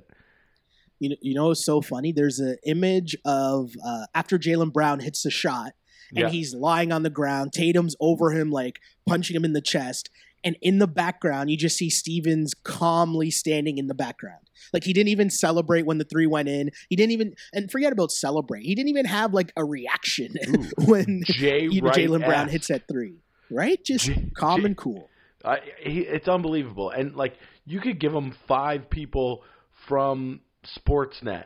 You 0.99 1.09
know, 1.09 1.15
you 1.21 1.33
know, 1.35 1.51
it's 1.51 1.63
so 1.65 1.81
funny. 1.81 2.11
There's 2.11 2.39
an 2.39 2.57
image 2.65 3.15
of 3.25 3.71
uh, 3.85 4.05
after 4.15 4.37
Jaylen 4.39 4.71
Brown 4.73 4.99
hits 4.99 5.23
the 5.23 5.31
shot, 5.31 5.73
and 6.09 6.19
Yeah. 6.19 6.29
he's 6.29 6.53
lying 6.53 6.91
on 6.91 7.03
the 7.03 7.09
ground. 7.09 7.51
Tatum's 7.53 7.95
over 7.99 8.31
him, 8.31 8.49
like 8.51 8.79
punching 9.07 9.35
him 9.35 9.45
in 9.45 9.53
the 9.53 9.61
chest. 9.61 10.09
And 10.43 10.55
in 10.61 10.77
the 10.79 10.87
background, 10.87 11.49
you 11.49 11.57
just 11.57 11.77
see 11.77 11.89
Stevens 11.89 12.53
calmly 12.63 13.31
standing 13.31 13.77
in 13.79 13.87
the 13.87 13.95
background. 13.95 14.41
Like 14.71 14.83
he 14.83 14.93
didn't 14.93 15.09
even 15.09 15.29
celebrate 15.29 15.85
when 15.85 15.97
the 15.97 16.03
three 16.05 16.27
went 16.27 16.47
in. 16.47 16.71
He 16.89 16.95
didn't 16.95 17.11
even, 17.11 17.35
and 17.53 17.69
forget 17.71 17.91
about 17.91 18.11
celebrate. 18.11 18.63
He 18.63 18.73
didn't 18.75 18.89
even 18.89 19.05
have 19.05 19.33
like 19.33 19.51
a 19.57 19.65
reaction 19.65 20.35
Ooh. 20.47 20.85
when 20.85 21.23
Jay 21.25 21.63
you 21.63 21.81
know, 21.81 21.89
Jaylen 21.89 22.23
Brown 22.23 22.49
hits 22.49 22.67
that 22.67 22.87
three. 22.87 23.15
Right? 23.49 23.83
Just 23.83 24.05
J- 24.05 24.29
calm 24.35 24.61
J- 24.61 24.65
and 24.67 24.77
cool. 24.77 25.09
I, 25.43 25.59
he, 25.81 26.01
it's 26.01 26.27
unbelievable, 26.27 26.89
and 26.91 27.15
like 27.15 27.35
you 27.65 27.79
could 27.79 27.99
give 27.99 28.13
him 28.13 28.31
five 28.47 28.89
people 28.89 29.43
from 29.71 30.41
Sportsnet, 30.65 31.45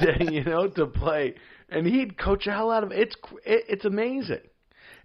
to, 0.00 0.24
you 0.32 0.44
know, 0.44 0.68
to 0.68 0.86
play, 0.86 1.34
and 1.68 1.86
he'd 1.86 2.18
coach 2.18 2.44
the 2.44 2.52
hell 2.52 2.70
out 2.70 2.84
of 2.84 2.92
it. 2.92 2.98
It's 2.98 3.16
it, 3.44 3.64
it's 3.68 3.84
amazing, 3.84 4.40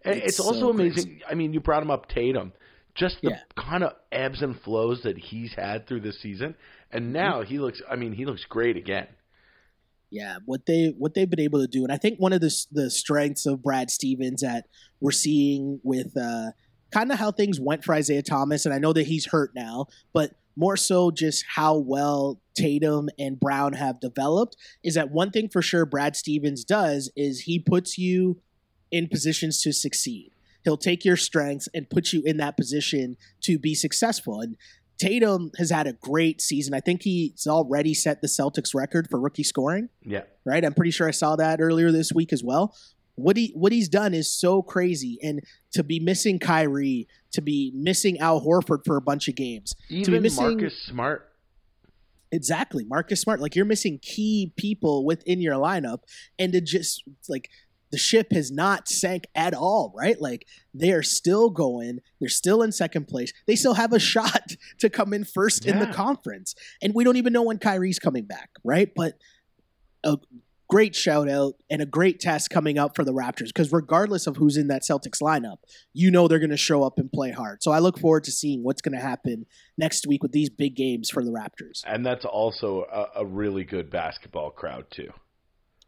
and 0.03 0.15
It's 0.17 0.27
it's, 0.27 0.39
also 0.39 0.59
so 0.61 0.69
amazing. 0.69 1.21
I 1.29 1.33
mean, 1.35 1.53
you 1.53 1.59
brought 1.59 1.81
him 1.83 1.91
up, 1.91 2.07
Tatum, 2.09 2.53
just 2.95 3.17
the 3.23 3.31
Yeah. 3.31 3.39
kind 3.57 3.83
of 3.83 3.93
ebbs 4.11 4.41
and 4.41 4.59
flows 4.61 5.01
that 5.03 5.17
he's 5.17 5.53
had 5.53 5.87
through 5.87 6.01
this 6.01 6.21
season, 6.21 6.55
and 6.91 7.13
now 7.13 7.41
he 7.41 7.59
looks. 7.59 7.81
I 7.89 7.95
mean, 7.95 8.13
he 8.13 8.25
looks 8.25 8.45
great 8.45 8.77
again. 8.77 9.07
Yeah, 10.11 10.37
what 10.45 10.65
they 10.65 10.93
what 10.97 11.13
they've 11.13 11.29
been 11.29 11.39
able 11.41 11.59
to 11.61 11.67
do, 11.67 11.83
and 11.83 11.91
I 11.91 11.97
think 11.97 12.19
one 12.19 12.31
of 12.31 12.39
the 12.41 12.53
the 12.71 12.89
strengths 12.89 13.45
of 13.45 13.63
Brad 13.63 13.89
Stevens 13.89 14.41
that 14.41 14.67
we're 15.01 15.11
seeing 15.11 15.81
with 15.83 16.15
uh, 16.15 16.51
kind 16.91 17.11
of 17.11 17.17
how 17.19 17.31
things 17.31 17.59
went 17.59 17.83
for 17.83 17.93
Isaiah 17.93 18.21
Thomas, 18.21 18.65
and 18.65 18.73
I 18.73 18.77
know 18.77 18.93
that 18.93 19.07
he's 19.07 19.25
hurt 19.25 19.51
now, 19.55 19.87
but 20.13 20.31
more 20.55 20.77
so 20.77 21.11
just 21.11 21.43
how 21.55 21.75
well 21.77 22.39
Tatum 22.55 23.09
and 23.19 23.39
Brown 23.39 23.73
have 23.73 23.99
developed 23.99 24.55
is 24.83 24.95
that 24.95 25.11
one 25.11 25.31
thing 25.31 25.49
for 25.49 25.61
sure 25.61 25.85
Brad 25.85 26.15
Stevens 26.15 26.63
does 26.63 27.11
is 27.15 27.41
he 27.41 27.59
puts 27.59 27.97
you 27.97 28.41
in 28.91 29.07
positions 29.07 29.61
to 29.61 29.73
succeed. 29.73 30.31
He'll 30.63 30.77
take 30.77 31.05
your 31.05 31.17
strengths 31.17 31.67
and 31.73 31.89
put 31.89 32.13
you 32.13 32.23
in 32.25 32.37
that 32.37 32.57
position 32.57 33.17
to 33.41 33.59
be 33.59 33.75
successful. 33.75 34.41
And 34.41 34.55
Tatum 34.97 35.51
has 35.57 35.69
had 35.69 35.87
a 35.87 35.93
great 35.93 36.41
season. 36.41 36.73
I 36.73 36.79
think 36.79 37.03
he's 37.03 37.45
already 37.45 37.93
set 37.93 38.21
the 38.21 38.27
Celtics 38.27 38.73
record 38.73 39.09
for 39.09 39.19
rookie 39.19 39.43
scoring 39.43 39.89
Yeah, 40.03 40.23
right? 40.45 40.63
I'm 40.63 40.73
pretty 40.73 40.91
sure 40.91 41.07
I 41.07 41.11
saw 41.11 41.35
that 41.35 41.59
earlier 41.61 41.91
this 41.91 42.13
week 42.13 42.31
as 42.31 42.43
well. 42.43 42.75
What 43.15 43.37
he 43.37 43.51
what 43.55 43.71
he's 43.71 43.87
done 43.89 44.13
is 44.13 44.31
so 44.31 44.61
crazy, 44.61 45.17
and 45.23 45.41
to 45.71 45.83
be 45.83 45.99
missing 45.99 46.37
Kyrie, 46.39 47.07
to 47.31 47.41
be 47.41 47.71
missing 47.73 48.19
Al 48.19 48.41
Horford 48.41 48.83
for 48.85 48.97
a 48.97 49.01
bunch 49.01 49.27
of 49.27 49.35
games, 49.35 49.73
even 49.89 50.03
to 50.03 50.11
be 50.11 50.19
missing- 50.19 50.43
Marcus 50.43 50.77
Smart. 50.83 51.31
exactly, 52.31 52.83
Marcus 52.83 53.21
Smart, 53.21 53.39
like 53.39 53.55
you're 53.55 53.65
missing 53.65 53.99
key 54.01 54.51
people 54.57 55.05
within 55.05 55.39
your 55.39 55.55
lineup, 55.55 55.99
and 56.37 56.51
to 56.53 56.61
just 56.61 57.03
like 57.29 57.49
the 57.91 57.97
ship 57.97 58.33
has 58.33 58.51
not 58.51 58.89
sank 58.89 59.25
at 59.35 59.53
all, 59.53 59.93
right? 59.95 60.19
Like 60.19 60.45
they 60.73 60.91
are 60.91 61.03
still 61.03 61.49
going, 61.49 61.99
they're 62.19 62.27
still 62.27 62.61
in 62.61 62.73
second 62.73 63.07
place, 63.07 63.31
they 63.47 63.55
still 63.55 63.75
have 63.75 63.93
a 63.93 63.99
shot 63.99 64.55
to 64.79 64.89
come 64.89 65.13
in 65.13 65.23
first 65.23 65.65
in 65.65 65.79
the 65.79 65.87
conference, 65.87 66.53
and 66.81 66.93
we 66.93 67.05
don't 67.05 67.15
even 67.17 67.31
know 67.31 67.43
when 67.43 67.59
Kyrie's 67.59 67.99
coming 67.99 68.25
back, 68.25 68.49
right? 68.63 68.91
But 68.93 69.17
a 70.03 70.17
great 70.75 70.93
shout 70.93 71.29
out 71.29 71.53
and 71.69 71.81
a 71.81 71.85
great 71.85 72.19
test 72.19 72.49
coming 72.49 72.77
up 72.77 72.97
for 72.97 73.05
the 73.05 73.13
Raptors 73.13 73.47
because 73.47 73.71
regardless 73.71 74.27
of 74.27 74.35
who's 74.35 74.57
in 74.57 74.67
that 74.67 74.81
Celtics 74.81 75.21
lineup, 75.21 75.57
you 75.93 76.11
know 76.11 76.27
they're 76.27 76.37
going 76.39 76.49
to 76.49 76.57
show 76.57 76.83
up 76.83 76.99
and 76.99 77.09
play 77.09 77.31
hard. 77.31 77.63
So 77.63 77.71
I 77.71 77.79
look 77.79 77.97
forward 77.97 78.25
to 78.25 78.31
seeing 78.31 78.61
what's 78.61 78.81
going 78.81 78.95
to 78.97 79.01
happen 79.01 79.45
next 79.77 80.05
week 80.05 80.21
with 80.21 80.33
these 80.33 80.49
big 80.49 80.75
games 80.75 81.09
for 81.09 81.23
the 81.23 81.31
Raptors. 81.31 81.81
And 81.85 82.05
that's 82.05 82.25
also 82.25 82.85
a, 82.91 83.21
a 83.21 83.25
really 83.25 83.63
good 83.63 83.89
basketball 83.89 84.51
crowd 84.51 84.85
too. 84.91 85.11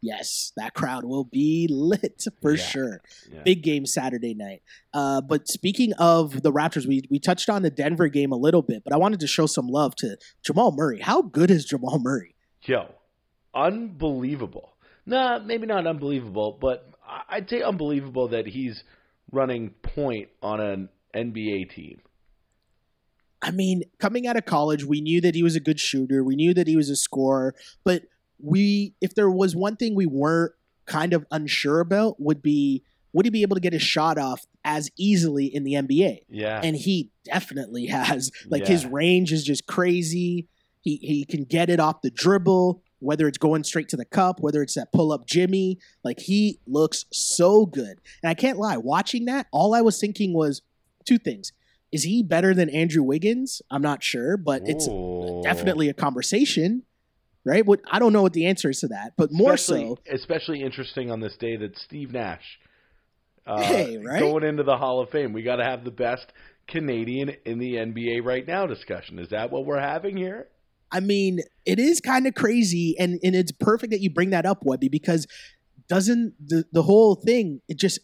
Yes, 0.00 0.52
that 0.56 0.72
crowd 0.72 1.04
will 1.04 1.24
be 1.24 1.66
lit 1.68 2.24
for 2.40 2.52
Yeah. 2.54 2.64
sure. 2.64 3.00
Yeah. 3.30 3.42
Big 3.44 3.62
game 3.62 3.84
Saturday 3.84 4.32
night. 4.32 4.62
Uh, 4.94 5.20
but 5.20 5.48
speaking 5.48 5.92
of 5.98 6.42
the 6.42 6.52
Raptors, 6.52 6.86
we 6.86 7.02
we 7.10 7.18
touched 7.18 7.50
on 7.50 7.60
the 7.62 7.70
Denver 7.70 8.08
game 8.08 8.32
a 8.32 8.36
little 8.36 8.62
bit, 8.62 8.84
but 8.84 8.92
I 8.94 8.96
wanted 8.96 9.20
to 9.20 9.26
show 9.26 9.44
some 9.46 9.66
love 9.66 9.96
to 9.96 10.16
Jamal 10.42 10.70
Murray. 10.72 11.00
How 11.00 11.20
good 11.20 11.50
is 11.50 11.64
Jamal 11.66 11.98
Murray? 11.98 12.36
Yo, 12.62 12.94
unbelievable. 13.54 14.72
Nah, 15.08 15.38
maybe 15.38 15.66
not 15.66 15.86
unbelievable, 15.86 16.58
but 16.60 16.90
I'd 17.28 17.48
say 17.48 17.62
unbelievable 17.62 18.28
that 18.28 18.46
he's 18.46 18.84
running 19.32 19.70
point 19.82 20.28
on 20.42 20.60
an 20.60 20.88
NBA 21.14 21.70
team. 21.74 22.00
I 23.40 23.50
mean, 23.50 23.84
coming 23.98 24.26
out 24.26 24.36
of 24.36 24.44
college, 24.44 24.84
we 24.84 25.00
knew 25.00 25.20
that 25.20 25.34
he 25.34 25.42
was 25.42 25.56
a 25.56 25.60
good 25.60 25.80
shooter. 25.80 26.22
We 26.22 26.36
knew 26.36 26.52
that 26.54 26.66
he 26.66 26.76
was 26.76 26.90
a 26.90 26.96
scorer, 26.96 27.54
but 27.84 28.02
we 28.38 28.94
if 29.00 29.14
there 29.14 29.30
was 29.30 29.56
one 29.56 29.76
thing 29.76 29.94
we 29.94 30.06
weren't 30.06 30.52
kind 30.86 31.12
of 31.12 31.24
unsure 31.30 31.80
about 31.80 32.20
would 32.20 32.42
be 32.42 32.82
would 33.12 33.24
he 33.26 33.30
be 33.30 33.42
able 33.42 33.56
to 33.56 33.60
get 33.60 33.72
his 33.72 33.82
shot 33.82 34.18
off 34.18 34.44
as 34.64 34.90
easily 34.98 35.46
in 35.46 35.64
the 35.64 35.72
NBA? 35.72 36.20
Yeah. 36.28 36.60
And 36.62 36.76
he 36.76 37.10
definitely 37.24 37.86
has. 37.86 38.30
Like 38.48 38.66
his 38.66 38.84
range 38.84 39.32
is 39.32 39.44
just 39.44 39.66
crazy. 39.66 40.48
He 40.80 40.96
he 40.96 41.24
can 41.24 41.44
get 41.44 41.70
it 41.70 41.80
off 41.80 42.02
the 42.02 42.10
dribble, 42.10 42.82
whether 43.00 43.28
it's 43.28 43.38
going 43.38 43.64
straight 43.64 43.88
to 43.90 43.96
the 43.96 44.04
cup, 44.04 44.40
whether 44.40 44.62
it's 44.62 44.74
that 44.74 44.92
pull 44.92 45.12
up 45.12 45.26
Jimmy. 45.26 45.78
Like 46.04 46.20
he 46.20 46.60
looks 46.66 47.04
so 47.12 47.66
good. 47.66 48.00
And 48.22 48.30
I 48.30 48.34
can't 48.34 48.58
lie, 48.58 48.76
watching 48.76 49.26
that, 49.26 49.46
all 49.52 49.74
I 49.74 49.80
was 49.80 50.00
thinking 50.00 50.32
was 50.32 50.62
two 51.04 51.18
things. 51.18 51.52
Is 51.90 52.02
he 52.02 52.22
better 52.22 52.52
than 52.52 52.68
Andrew 52.68 53.02
Wiggins? 53.02 53.62
I'm 53.70 53.82
not 53.82 54.02
sure, 54.02 54.36
but 54.36 54.62
it's 54.66 54.86
Ooh. 54.88 55.40
definitely 55.42 55.88
a 55.88 55.94
conversation, 55.94 56.82
right? 57.44 57.64
What 57.64 57.80
I 57.90 57.98
don't 57.98 58.12
know 58.12 58.22
what 58.22 58.34
the 58.34 58.46
answer 58.46 58.68
is 58.68 58.80
to 58.80 58.88
that, 58.88 59.14
but 59.16 59.32
more 59.32 59.54
especially, 59.54 59.86
so, 59.86 59.98
especially 60.12 60.62
interesting 60.62 61.10
on 61.10 61.20
this 61.20 61.36
day 61.38 61.56
that 61.56 61.78
Steve 61.78 62.12
Nash 62.12 62.58
uh, 63.46 63.62
Hey, 63.62 63.96
right? 63.96 64.20
going 64.20 64.44
into 64.44 64.62
the 64.62 64.76
Hall 64.76 65.00
of 65.00 65.08
Fame. 65.10 65.32
We 65.32 65.42
got 65.42 65.56
to 65.56 65.64
have 65.64 65.82
the 65.82 65.90
best 65.90 66.26
Canadian 66.68 67.30
in 67.46 67.58
the 67.58 67.76
NBA 67.76 68.22
right 68.22 68.46
now 68.46 68.66
discussion. 68.66 69.18
Is 69.18 69.30
that 69.30 69.50
what 69.50 69.64
we're 69.64 69.80
having 69.80 70.16
here? 70.16 70.48
I 70.90 71.00
mean, 71.00 71.40
it 71.66 71.78
is 71.78 72.00
kind 72.00 72.26
of 72.26 72.34
crazy, 72.34 72.96
and 72.98 73.18
and 73.22 73.34
it's 73.34 73.52
perfect 73.52 73.90
that 73.92 74.00
you 74.00 74.10
bring 74.10 74.30
that 74.30 74.46
up, 74.46 74.64
Webby, 74.64 74.88
because 74.88 75.26
doesn't 75.88 76.34
the 76.44 76.64
the 76.72 76.82
whole 76.82 77.14
thing 77.14 77.60
it 77.68 77.78
just 77.78 77.98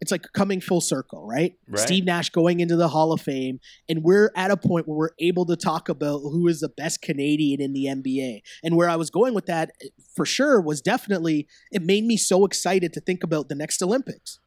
it's 0.00 0.12
like 0.12 0.26
coming 0.32 0.60
full 0.60 0.80
circle, 0.80 1.26
right? 1.26 1.54
Right. 1.66 1.80
Steve 1.80 2.04
Nash 2.04 2.30
going 2.30 2.60
into 2.60 2.76
the 2.76 2.88
Hall 2.88 3.12
of 3.12 3.20
Fame, 3.20 3.58
and 3.88 4.02
we're 4.04 4.30
at 4.36 4.50
a 4.50 4.56
point 4.56 4.86
where 4.86 4.96
we're 4.96 5.10
able 5.18 5.44
to 5.46 5.56
talk 5.56 5.88
about 5.88 6.20
who 6.20 6.46
is 6.46 6.60
the 6.60 6.68
best 6.68 7.02
Canadian 7.02 7.60
in 7.60 7.72
the 7.72 7.86
NBA. 7.86 8.42
And 8.62 8.76
where 8.76 8.88
I 8.88 8.96
was 8.96 9.10
going 9.10 9.34
with 9.34 9.46
that, 9.46 9.70
eh, 9.82 9.88
for 10.14 10.24
sure, 10.24 10.60
was 10.60 10.80
definitely 10.80 11.48
it 11.72 11.82
made 11.82 12.04
me 12.04 12.16
so 12.16 12.44
excited 12.44 12.92
to 12.92 13.00
think 13.00 13.24
about 13.24 13.48
the 13.48 13.54
next 13.56 13.82
Olympics 13.82 14.38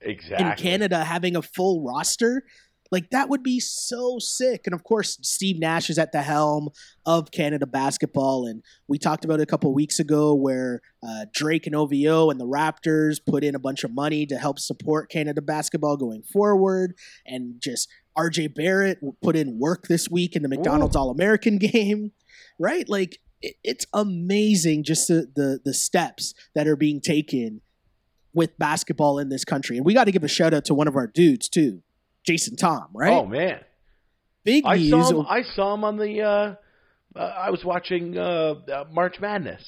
Exactly. 0.00 0.46
in 0.46 0.52
Canada 0.56 1.04
having 1.04 1.36
a 1.36 1.42
full 1.42 1.84
roster. 1.84 2.44
Like 2.90 3.10
that 3.10 3.28
would 3.28 3.42
be 3.42 3.60
so 3.60 4.18
sick. 4.18 4.62
And 4.66 4.74
of 4.74 4.84
course, 4.84 5.18
Steve 5.22 5.58
Nash 5.58 5.90
is 5.90 5.98
at 5.98 6.12
the 6.12 6.22
helm 6.22 6.68
of 7.04 7.30
Canada 7.30 7.66
basketball. 7.66 8.46
And 8.46 8.62
we 8.88 8.98
talked 8.98 9.24
about 9.24 9.40
it 9.40 9.44
a 9.44 9.46
couple 9.46 9.72
weeks 9.74 9.98
ago 9.98 10.34
where 10.34 10.80
uh, 11.06 11.26
Drake 11.32 11.66
and 11.66 11.74
OVO 11.74 12.30
and 12.30 12.40
the 12.40 12.46
Raptors 12.46 13.18
put 13.24 13.44
in 13.44 13.54
a 13.54 13.58
bunch 13.58 13.84
of 13.84 13.92
money 13.92 14.26
to 14.26 14.36
help 14.38 14.58
support 14.58 15.10
Canada 15.10 15.42
basketball 15.42 15.96
going 15.96 16.22
forward. 16.22 16.94
And 17.26 17.60
just 17.60 17.88
RJ 18.16 18.54
Barrett 18.54 18.98
put 19.22 19.36
in 19.36 19.58
work 19.58 19.88
this 19.88 20.08
week 20.08 20.36
in 20.36 20.42
the 20.42 20.48
McDonald's 20.48 20.96
All 20.96 21.10
American 21.10 21.58
game, 21.58 22.12
right? 22.58 22.88
Like 22.88 23.18
it, 23.42 23.56
it's 23.62 23.86
amazing 23.92 24.84
just 24.84 25.08
the, 25.08 25.30
the 25.34 25.60
the 25.64 25.74
steps 25.74 26.34
that 26.54 26.66
are 26.66 26.76
being 26.76 27.00
taken 27.00 27.60
with 28.32 28.58
basketball 28.58 29.18
in 29.18 29.28
this 29.30 29.44
country. 29.44 29.76
And 29.76 29.86
we 29.86 29.94
got 29.94 30.04
to 30.04 30.12
give 30.12 30.22
a 30.24 30.28
shout 30.28 30.52
out 30.52 30.66
to 30.66 30.74
one 30.74 30.88
of 30.88 30.96
our 30.96 31.06
dudes 31.06 31.48
too, 31.48 31.82
Jason 32.26 32.56
Tom, 32.56 32.88
right? 32.94 33.12
Oh 33.12 33.26
man, 33.26 33.60
Big 34.44 34.64
I 34.66 34.76
news. 34.76 34.90
saw 34.90 35.20
him. 35.20 35.26
I 35.28 35.42
saw 35.54 35.74
him 35.74 35.84
on 35.84 35.96
the. 35.96 36.22
Uh, 36.22 36.54
uh, 37.18 37.20
I 37.20 37.50
was 37.50 37.64
watching 37.64 38.16
uh, 38.18 38.22
uh, 38.72 38.84
March 38.92 39.16
Madness, 39.20 39.62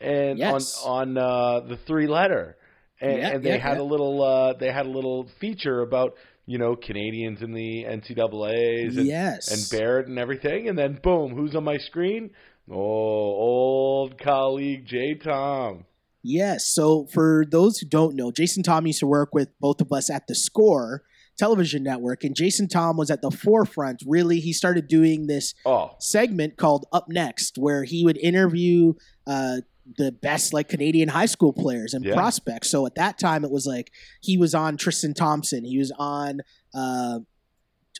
and 0.00 0.38
Yes. 0.38 0.82
on 0.84 1.18
on 1.18 1.18
uh, 1.18 1.60
the 1.68 1.76
three 1.86 2.06
letter, 2.06 2.56
and, 3.00 3.18
Yeah, 3.18 3.28
and 3.30 3.44
they 3.44 3.50
yeah, 3.50 3.56
had 3.58 3.76
yeah. 3.76 3.82
a 3.82 3.84
little. 3.84 4.22
Uh, 4.22 4.52
they 4.58 4.72
had 4.72 4.86
a 4.86 4.90
little 4.90 5.28
feature 5.40 5.82
about 5.82 6.14
you 6.46 6.56
know 6.58 6.76
Canadians 6.76 7.42
in 7.42 7.52
the 7.52 7.84
NCAA's 7.84 8.96
and, 8.96 9.06
yes. 9.06 9.50
and 9.50 9.78
Barrett 9.80 10.06
and 10.08 10.18
everything, 10.18 10.68
and 10.68 10.78
then 10.78 10.98
boom, 11.02 11.34
who's 11.36 11.54
on 11.54 11.64
my 11.64 11.76
screen? 11.78 12.30
Oh, 12.70 12.74
old 12.76 14.18
colleague 14.20 14.86
Jay 14.86 15.14
Tom. 15.14 15.84
Yes. 16.22 16.66
So 16.66 17.06
for 17.12 17.44
those 17.48 17.78
who 17.78 17.86
don't 17.86 18.14
know, 18.16 18.30
Jason 18.30 18.62
Tom 18.62 18.86
used 18.86 18.98
to 19.00 19.06
work 19.06 19.34
with 19.34 19.48
both 19.60 19.80
of 19.80 19.92
us 19.92 20.10
at 20.10 20.26
the 20.26 20.34
Score 20.34 21.02
television 21.38 21.82
network, 21.82 22.24
and 22.24 22.34
Jason 22.34 22.68
Tom 22.68 22.96
was 22.96 23.10
at 23.10 23.22
the 23.22 23.30
forefront. 23.30 24.02
Really, 24.06 24.40
he 24.40 24.52
started 24.52 24.88
doing 24.88 25.26
this 25.28 25.54
Oh, 25.64 25.92
segment 25.98 26.56
called 26.56 26.86
Up 26.92 27.06
Next, 27.08 27.56
where 27.56 27.84
he 27.84 28.04
would 28.04 28.18
interview 28.18 28.94
uh, 29.26 29.58
the 29.96 30.12
best 30.12 30.52
like 30.52 30.68
Canadian 30.68 31.08
high 31.08 31.24
school 31.26 31.52
players 31.52 31.94
and 31.94 32.04
Yeah. 32.04 32.14
prospects. 32.14 32.68
So 32.68 32.84
at 32.86 32.96
that 32.96 33.18
time, 33.18 33.44
it 33.44 33.50
was 33.50 33.66
like 33.66 33.90
he 34.20 34.36
was 34.36 34.54
on 34.54 34.76
Tristan 34.76 35.14
Thompson, 35.14 35.64
he 35.64 35.78
was 35.78 35.92
on 35.98 36.40
uh, 36.74 37.20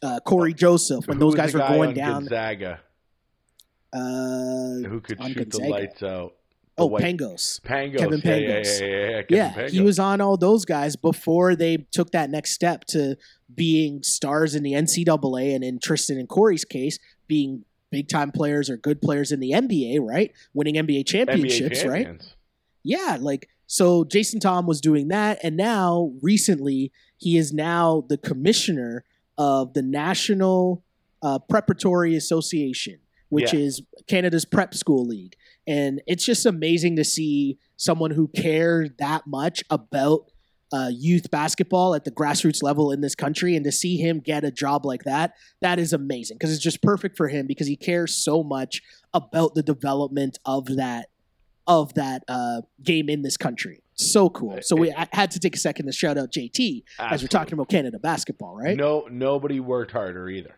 uh, 0.02 0.20
Cory 0.26 0.52
Joseph 0.52 1.06
when 1.08 1.16
who 1.18 1.24
those 1.24 1.34
guys 1.34 1.54
were 1.54 1.60
guy 1.60 1.76
going 1.76 1.94
down. 1.94 2.22
Gonzaga 2.24 2.80
Uh, 3.92 4.86
who 4.88 5.00
could 5.00 5.22
shoot 5.24 5.36
Gonzaga. 5.50 5.64
the 5.64 5.68
lights 5.70 6.02
out. 6.02 6.34
Oh, 6.78 6.86
white- 6.86 7.02
Pangos. 7.04 7.60
Pangos. 7.62 7.98
Kevin 7.98 8.20
yeah, 8.24 8.30
Pangos. 8.30 8.80
Yeah, 8.80 8.86
yeah, 8.86 8.96
yeah, 9.10 9.22
Kevin 9.22 9.64
Yeah, 9.64 9.68
he 9.68 9.80
was 9.80 9.98
on 9.98 10.20
all 10.20 10.36
those 10.36 10.64
guys 10.64 10.96
before 10.96 11.54
they 11.56 11.78
took 11.92 12.10
that 12.12 12.30
next 12.30 12.52
step 12.52 12.84
to 12.86 13.16
being 13.54 14.02
stars 14.02 14.54
in 14.54 14.62
the 14.62 14.72
NCAA, 14.72 15.54
and 15.54 15.64
in 15.64 15.78
Tristan 15.78 16.18
and 16.18 16.28
Cory's 16.28 16.64
case, 16.64 16.98
being 17.26 17.64
big 17.90 18.08
time 18.08 18.30
players 18.30 18.68
or 18.68 18.76
good 18.76 19.00
players 19.00 19.32
in 19.32 19.40
the 19.40 19.52
NBA, 19.52 19.98
right? 20.00 20.32
Winning 20.54 20.74
NBA 20.74 21.00
NBA 21.00 21.06
championships, 21.06 21.84
right? 21.84 22.20
Yeah, 22.84 23.16
like 23.20 23.48
so 23.66 24.04
Jason 24.04 24.40
Tom 24.40 24.66
was 24.66 24.80
doing 24.80 25.08
that 25.08 25.38
and 25.42 25.56
now 25.56 26.12
recently 26.22 26.90
he 27.18 27.36
is 27.36 27.52
now 27.52 28.04
the 28.08 28.16
commissioner 28.16 29.04
of 29.36 29.74
the 29.74 29.82
National 29.82 30.82
uh, 31.22 31.38
Preparatory 31.38 32.14
Association, 32.14 32.98
which 33.28 33.52
Yeah. 33.52 33.60
is 33.60 33.82
Canada's 34.06 34.44
prep 34.44 34.74
school 34.74 35.04
league. 35.06 35.34
And 35.68 36.00
it's 36.06 36.24
just 36.24 36.46
amazing 36.46 36.96
to 36.96 37.04
see 37.04 37.58
someone 37.76 38.10
who 38.10 38.28
cared 38.28 38.96
that 38.98 39.26
much 39.26 39.62
about 39.68 40.30
uh, 40.72 40.90
youth 40.92 41.30
basketball 41.30 41.94
at 41.94 42.04
the 42.04 42.10
grassroots 42.10 42.62
level 42.62 42.90
in 42.90 43.00
this 43.00 43.14
country 43.14 43.54
and 43.54 43.64
to 43.64 43.72
see 43.72 43.96
him 43.96 44.20
get 44.20 44.44
a 44.44 44.50
job 44.50 44.84
like 44.84 45.04
that 45.04 45.32
that 45.62 45.78
is 45.78 45.94
amazing 45.94 46.36
because 46.36 46.52
it's 46.52 46.62
just 46.62 46.82
perfect 46.82 47.16
for 47.16 47.28
him 47.28 47.46
because 47.46 47.66
he 47.66 47.76
cares 47.76 48.14
so 48.14 48.42
much 48.42 48.82
about 49.14 49.54
the 49.54 49.62
development 49.62 50.38
of 50.44 50.76
that 50.76 51.08
of 51.66 51.92
that 51.94 52.22
uh, 52.28 52.62
game 52.82 53.10
in 53.10 53.22
this 53.22 53.36
country. 53.36 53.82
So 53.94 54.30
cool. 54.30 54.58
So 54.62 54.74
we 54.74 54.90
I 54.92 55.06
had 55.12 55.30
to 55.32 55.38
take 55.38 55.54
a 55.54 55.58
second 55.58 55.86
to 55.86 55.92
shout 55.92 56.16
out 56.16 56.32
JT 56.32 56.82
as 56.98 57.22
we're 57.22 57.28
talking 57.28 57.52
about 57.52 57.68
Canada 57.68 57.98
basketball, 57.98 58.56
right? 58.56 58.76
No, 58.76 59.06
nobody 59.10 59.60
worked 59.60 59.92
harder 59.92 60.28
either. 60.30 60.56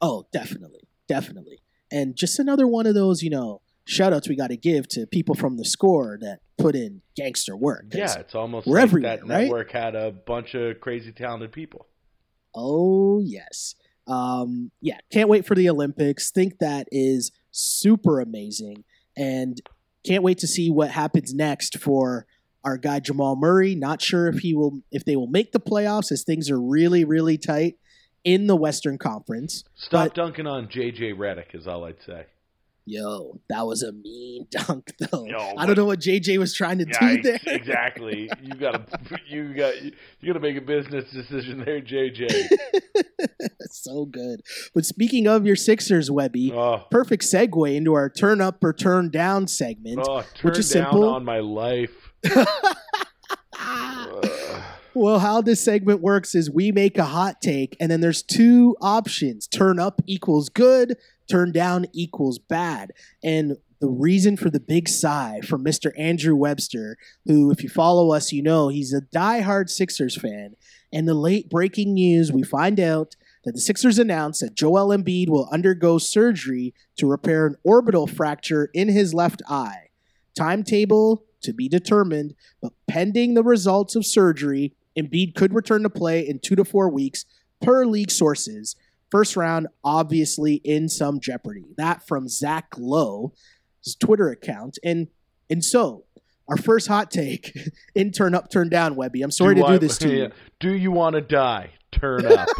Oh, 0.00 0.26
definitely, 0.32 0.88
definitely. 1.06 1.60
And 1.90 2.16
just 2.16 2.38
another 2.38 2.66
one 2.66 2.86
of 2.86 2.94
those, 2.94 3.22
you 3.22 3.30
know, 3.30 3.60
shout 3.86 4.12
outs 4.12 4.28
we 4.28 4.36
got 4.36 4.48
to 4.48 4.56
give 4.56 4.86
to 4.88 5.06
people 5.06 5.34
from 5.34 5.56
the 5.56 5.64
score 5.64 6.18
that 6.20 6.40
put 6.58 6.74
in 6.74 7.00
gangster 7.16 7.56
work. 7.56 7.86
Yeah, 7.92 8.18
it's 8.18 8.34
almost 8.34 8.66
we're 8.66 8.76
like 8.76 8.82
everywhere, 8.82 9.16
that 9.16 9.26
right? 9.26 9.42
network 9.44 9.70
had 9.72 9.94
a 9.94 10.10
bunch 10.10 10.54
of 10.54 10.80
crazy 10.80 11.12
talented 11.12 11.52
people. 11.52 11.86
Oh 12.54 13.20
yes. 13.24 13.74
Um, 14.06 14.70
yeah, 14.80 14.98
can't 15.12 15.28
wait 15.28 15.46
for 15.46 15.54
the 15.54 15.68
Olympics. 15.68 16.30
Think 16.30 16.58
that 16.60 16.86
is 16.92 17.32
super 17.50 18.20
amazing, 18.20 18.84
and 19.16 19.60
can't 20.04 20.22
wait 20.22 20.38
to 20.38 20.46
see 20.46 20.70
what 20.70 20.90
happens 20.90 21.34
next 21.34 21.78
for 21.78 22.26
our 22.64 22.76
guy 22.78 23.00
Jamal 23.00 23.34
Murray. 23.36 23.74
Not 23.74 24.00
sure 24.00 24.28
if 24.28 24.38
he 24.38 24.54
will, 24.54 24.80
if 24.92 25.04
they 25.04 25.16
will 25.16 25.26
make 25.26 25.52
the 25.52 25.60
playoffs, 25.60 26.12
as 26.12 26.22
things 26.22 26.50
are 26.50 26.60
really, 26.60 27.04
really 27.04 27.36
tight 27.36 27.78
in 28.22 28.46
the 28.46 28.56
Western 28.56 28.96
Conference. 28.98 29.64
Stop 29.74 30.06
But- 30.06 30.14
dunking 30.14 30.46
on 30.46 30.68
JJ 30.68 31.14
Redick 31.14 31.54
is 31.54 31.66
all 31.66 31.84
I'd 31.84 32.00
say. 32.06 32.26
Yo, 32.88 33.40
that 33.48 33.66
was 33.66 33.82
a 33.82 33.90
mean 33.92 34.46
dunk, 34.50 34.92
though. 35.00 35.24
Yo, 35.24 35.54
I 35.58 35.66
don't 35.66 35.76
know 35.76 35.86
what 35.86 35.98
JJ 35.98 36.38
was 36.38 36.54
trying 36.54 36.78
to 36.78 36.86
Yeah, 36.88 37.16
do 37.16 37.22
there. 37.22 37.40
exactly. 37.46 38.30
You 38.40 38.54
gotta, 38.54 38.84
you 39.28 39.52
got, 39.54 39.82
you 39.82 39.92
gotta 40.24 40.38
make 40.38 40.56
a 40.56 40.60
business 40.60 41.10
decision 41.10 41.64
there, 41.64 41.80
JJ. 41.80 42.48
so 43.70 44.04
good. 44.04 44.40
But 44.72 44.84
speaking 44.84 45.26
of 45.26 45.44
your 45.46 45.56
Sixers, 45.56 46.10
Webby, 46.12 46.52
Oh, 46.52 46.84
perfect 46.90 47.24
segue 47.24 47.74
into 47.74 47.94
our 47.94 48.08
turn 48.08 48.40
up 48.40 48.62
or 48.62 48.72
turn 48.72 49.10
down 49.10 49.48
segment. 49.48 49.98
oh 50.08 50.22
turn 50.36 50.52
is 50.52 50.70
down 50.70 50.84
simple. 50.84 51.08
on 51.08 51.24
my 51.24 51.40
life. 51.40 51.90
Well, 54.94 55.18
how 55.18 55.42
this 55.42 55.62
segment 55.62 56.00
works 56.00 56.34
is 56.34 56.50
we 56.50 56.72
make 56.72 56.96
a 56.96 57.04
hot 57.04 57.42
take, 57.42 57.76
and 57.78 57.90
then 57.90 58.00
there's 58.00 58.22
two 58.22 58.76
options 58.80 59.46
turn 59.46 59.78
up 59.78 60.00
equals 60.06 60.48
good, 60.48 60.96
turn 61.28 61.52
down 61.52 61.86
equals 61.92 62.38
bad. 62.38 62.92
And 63.22 63.56
the 63.80 63.88
reason 63.88 64.36
for 64.36 64.50
the 64.50 64.60
big 64.60 64.88
sigh 64.88 65.40
from 65.44 65.64
Mr. 65.64 65.92
Andrew 65.98 66.34
Webster, 66.34 66.96
who, 67.26 67.50
if 67.50 67.62
you 67.62 67.68
follow 67.68 68.12
us, 68.12 68.32
you 68.32 68.42
know 68.42 68.68
he's 68.68 68.94
a 68.94 69.02
diehard 69.02 69.68
Sixers 69.68 70.16
fan. 70.16 70.56
And 70.92 71.06
the 71.06 71.14
late 71.14 71.50
breaking 71.50 71.94
news, 71.94 72.32
we 72.32 72.42
find 72.42 72.80
out 72.80 73.16
that 73.44 73.52
the 73.52 73.60
Sixers 73.60 73.98
announced 73.98 74.40
that 74.40 74.54
Joel 74.54 74.96
Embiid 74.96 75.28
will 75.28 75.48
undergo 75.52 75.98
surgery 75.98 76.74
to 76.96 77.06
repair 77.06 77.46
an 77.46 77.56
orbital 77.64 78.06
fracture 78.06 78.70
in 78.72 78.88
his 78.88 79.12
left 79.12 79.42
eye. 79.48 79.90
Timetable 80.34 81.24
to 81.42 81.52
be 81.52 81.68
determined, 81.68 82.34
but 82.60 82.72
pending 82.88 83.34
the 83.34 83.44
results 83.44 83.94
of 83.94 84.06
surgery, 84.06 84.72
Embiid 84.98 85.34
could 85.34 85.54
return 85.54 85.82
to 85.82 85.90
play 85.90 86.26
in 86.26 86.38
two 86.38 86.56
to 86.56 86.64
four 86.64 86.88
weeks 86.88 87.24
per 87.60 87.84
league 87.84 88.10
sources. 88.10 88.74
First 89.10 89.36
round, 89.36 89.68
obviously 89.84 90.56
in 90.64 90.88
some 90.88 91.20
jeopardy. 91.20 91.64
That 91.76 92.06
from 92.06 92.28
Zach 92.28 92.68
Lowe, 92.76 93.32
his 93.84 93.94
Twitter 93.94 94.30
account. 94.30 94.78
And 94.84 95.08
and 95.48 95.64
so 95.64 96.04
our 96.48 96.56
first 96.56 96.88
hot 96.88 97.10
take 97.10 97.56
in 97.94 98.10
turn 98.12 98.34
up, 98.34 98.50
turn 98.50 98.68
down, 98.68 98.96
Webby. 98.96 99.22
I'm 99.22 99.30
sorry 99.30 99.54
to 99.56 99.64
I- 99.64 99.72
do 99.72 99.78
this 99.78 99.98
to 99.98 100.08
you. 100.10 100.30
Do 100.60 100.74
you 100.74 100.90
want 100.90 101.14
to 101.14 101.20
die? 101.20 101.70
Turn 101.92 102.26
up. 102.26 102.48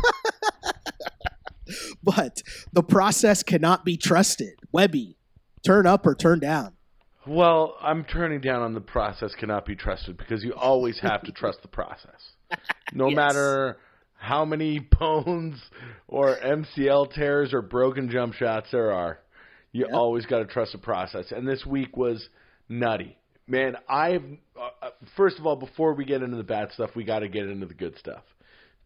but 2.02 2.42
the 2.72 2.82
process 2.82 3.42
cannot 3.42 3.84
be 3.84 3.96
trusted. 3.96 4.54
Webby, 4.72 5.16
turn 5.64 5.86
up 5.86 6.06
or 6.06 6.14
turn 6.14 6.38
down. 6.38 6.72
Well, 7.26 7.76
I'm 7.82 8.04
turning 8.04 8.40
down 8.40 8.62
on 8.62 8.72
the 8.72 8.80
process 8.80 9.34
cannot 9.34 9.66
be 9.66 9.74
trusted 9.74 10.16
because 10.16 10.44
you 10.44 10.54
always 10.54 11.00
have 11.00 11.22
to 11.24 11.32
trust 11.32 11.62
the 11.62 11.68
process. 11.68 12.32
No 12.92 13.08
Yes. 13.08 13.16
matter 13.16 13.78
how 14.16 14.44
many 14.44 14.78
bones 15.00 15.60
or 16.08 16.36
MCL 16.36 17.12
tears 17.12 17.52
or 17.52 17.62
broken 17.62 18.10
jump 18.10 18.34
shots 18.34 18.68
there 18.72 18.92
are, 18.92 19.18
you 19.72 19.86
Yep. 19.86 19.94
always 19.94 20.26
got 20.26 20.38
to 20.38 20.46
trust 20.46 20.72
the 20.72 20.78
process. 20.78 21.32
And 21.32 21.46
this 21.46 21.64
week 21.66 21.96
was 21.96 22.28
nutty. 22.68 23.16
Man, 23.46 23.76
I've 23.88 24.24
uh, 24.60 24.90
first 25.16 25.38
of 25.38 25.46
all, 25.46 25.56
before 25.56 25.94
we 25.94 26.04
get 26.04 26.22
into 26.22 26.36
the 26.36 26.42
bad 26.42 26.72
stuff, 26.72 26.90
we 26.96 27.04
got 27.04 27.20
to 27.20 27.28
get 27.28 27.46
into 27.48 27.66
the 27.66 27.74
good 27.74 27.96
stuff 27.98 28.22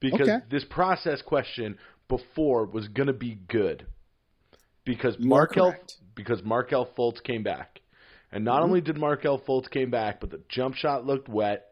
because 0.00 0.28
Okay. 0.28 0.38
this 0.50 0.64
process 0.68 1.22
question 1.22 1.78
before 2.08 2.66
was 2.66 2.88
going 2.88 3.06
to 3.06 3.12
be 3.14 3.36
good 3.48 3.86
because 4.84 5.16
Markelle 5.18 5.72
correct. 5.72 5.94
because 6.14 6.42
Markelle 6.44 6.88
Fultz 6.98 7.22
came 7.22 7.42
back, 7.42 7.80
and 8.32 8.44
not 8.44 8.60
Mhm. 8.60 8.64
only 8.64 8.80
did 8.82 8.98
Markelle 8.98 9.38
Fultz 9.38 9.70
came 9.70 9.90
back, 9.90 10.20
but 10.20 10.30
the 10.30 10.42
jump 10.48 10.74
shot 10.74 11.06
looked 11.06 11.28
wet. 11.28 11.69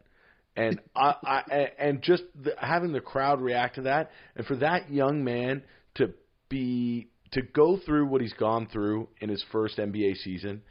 And 0.59 0.81
I, 0.97 1.15
I 1.23 1.69
and 1.79 2.03
just 2.03 2.25
the, 2.35 2.53
having 2.59 2.91
the 2.91 3.01
crowd 3.01 3.41
react 3.41 3.77
to 3.77 3.83
that, 3.83 4.11
and 4.35 4.45
for 4.45 4.57
that 4.57 4.91
young 4.91 5.23
man 5.23 5.63
to 5.95 6.11
be 6.49 7.11
to 7.31 7.43
go 7.43 7.79
through 7.87 8.07
what 8.07 8.21
he's 8.21 8.33
gone 8.33 8.67
through 8.67 9.09
in 9.21 9.29
his 9.29 9.45
first 9.53 9.79
NBA 9.79 10.17
season, 10.17 10.63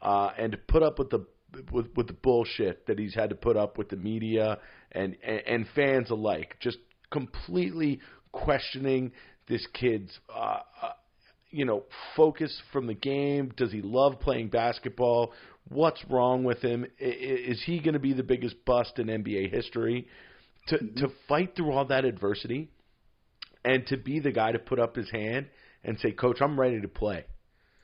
uh, 0.00 0.30
and 0.38 0.52
to 0.52 0.58
put 0.58 0.82
up 0.82 0.98
with 0.98 1.10
the 1.10 1.26
with, 1.70 1.88
with 1.94 2.06
the 2.06 2.14
bullshit 2.14 2.86
that 2.86 2.98
he's 2.98 3.14
had 3.14 3.28
to 3.30 3.36
put 3.36 3.54
up 3.56 3.76
with 3.76 3.90
the 3.90 3.96
media 3.96 4.58
and, 4.92 5.14
and 5.22 5.42
and 5.46 5.66
fans 5.74 6.08
alike, 6.08 6.56
just 6.60 6.78
completely 7.10 8.00
questioning 8.32 9.12
this 9.46 9.66
kid's 9.74 10.18
uh, 10.34 10.60
uh, 10.82 10.90
you 11.50 11.66
know 11.66 11.82
focus 12.16 12.62
from 12.72 12.86
the 12.86 12.94
game. 12.94 13.52
Does 13.58 13.72
he 13.72 13.82
love 13.82 14.20
playing 14.20 14.48
basketball? 14.48 15.32
What's 15.68 16.04
wrong 16.10 16.44
with 16.44 16.60
him? 16.60 16.86
Is 16.98 17.62
he 17.64 17.80
going 17.80 17.94
to 17.94 17.98
be 18.00 18.12
the 18.12 18.22
biggest 18.22 18.56
bust 18.64 18.98
in 18.98 19.06
NBA 19.06 19.50
history? 19.50 20.08
To 20.68 20.78
to 20.78 21.08
fight 21.28 21.56
through 21.56 21.72
all 21.72 21.84
that 21.86 22.04
adversity, 22.04 22.70
and 23.64 23.86
to 23.88 23.96
be 23.96 24.20
the 24.20 24.32
guy 24.32 24.52
to 24.52 24.58
put 24.58 24.78
up 24.78 24.96
his 24.96 25.10
hand 25.10 25.46
and 25.82 25.98
say, 26.00 26.12
"Coach, 26.12 26.40
I'm 26.40 26.58
ready 26.58 26.80
to 26.80 26.88
play." 26.88 27.24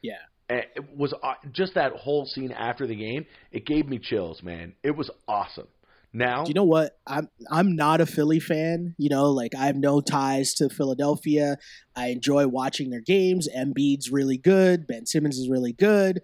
Yeah. 0.02 0.14
And 0.48 0.64
it 0.74 0.96
was 0.96 1.14
uh, 1.22 1.34
just 1.52 1.74
that 1.74 1.92
whole 1.92 2.26
scene 2.26 2.52
after 2.52 2.86
the 2.86 2.96
game. 2.96 3.26
It 3.52 3.66
gave 3.66 3.88
me 3.88 3.98
chills, 3.98 4.42
man. 4.42 4.74
It 4.82 4.96
was 4.96 5.10
awesome. 5.28 5.68
Now, 6.12 6.42
Do 6.42 6.50
you 6.50 6.54
know 6.54 6.64
what? 6.64 6.98
I'm 7.06 7.28
I'm 7.50 7.76
not 7.76 8.00
a 8.00 8.06
Philly 8.06 8.40
fan. 8.40 8.96
You 8.98 9.10
know, 9.10 9.30
like 9.30 9.54
I 9.56 9.66
have 9.66 9.76
no 9.76 10.00
ties 10.00 10.54
to 10.54 10.68
Philadelphia. 10.68 11.56
I 11.94 12.08
enjoy 12.08 12.48
watching 12.48 12.90
their 12.90 13.00
games. 13.00 13.48
Embiid's 13.56 14.10
really 14.10 14.36
good. 14.36 14.88
Ben 14.88 15.06
Simmons 15.06 15.38
is 15.38 15.48
really 15.48 15.72
good. 15.72 16.20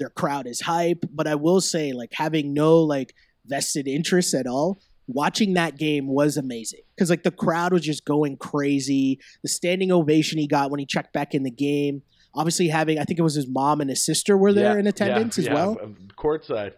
Their 0.00 0.10
crowd 0.10 0.48
is 0.48 0.60
hype. 0.62 1.04
But 1.12 1.28
I 1.28 1.36
will 1.36 1.60
say, 1.60 1.92
like 1.92 2.10
having 2.12 2.52
no 2.52 2.80
like 2.80 3.14
vested 3.46 3.86
interest 3.86 4.34
at 4.34 4.48
all, 4.48 4.80
watching 5.06 5.54
that 5.54 5.78
game 5.78 6.08
was 6.08 6.36
amazing 6.36 6.80
because 6.96 7.10
like 7.10 7.22
the 7.22 7.30
crowd 7.30 7.72
was 7.72 7.82
just 7.82 8.04
going 8.04 8.36
crazy. 8.36 9.20
The 9.44 9.48
standing 9.48 9.92
ovation 9.92 10.38
he 10.40 10.48
got 10.48 10.70
when 10.72 10.80
he 10.80 10.86
checked 10.86 11.12
back 11.12 11.34
in 11.34 11.44
the 11.44 11.50
game. 11.52 12.02
Obviously, 12.34 12.68
having 12.68 12.98
I 12.98 13.04
think 13.04 13.18
it 13.18 13.22
was 13.22 13.34
his 13.34 13.48
mom 13.48 13.80
and 13.80 13.90
his 13.90 14.04
sister 14.04 14.36
were 14.36 14.52
there 14.52 14.74
Yeah, 14.74 14.80
in 14.80 14.86
attendance 14.86 15.36
yeah, 15.36 15.42
as 15.42 15.46
yeah, 15.46 15.54
well 15.54 15.76
Courtside. 16.16 16.72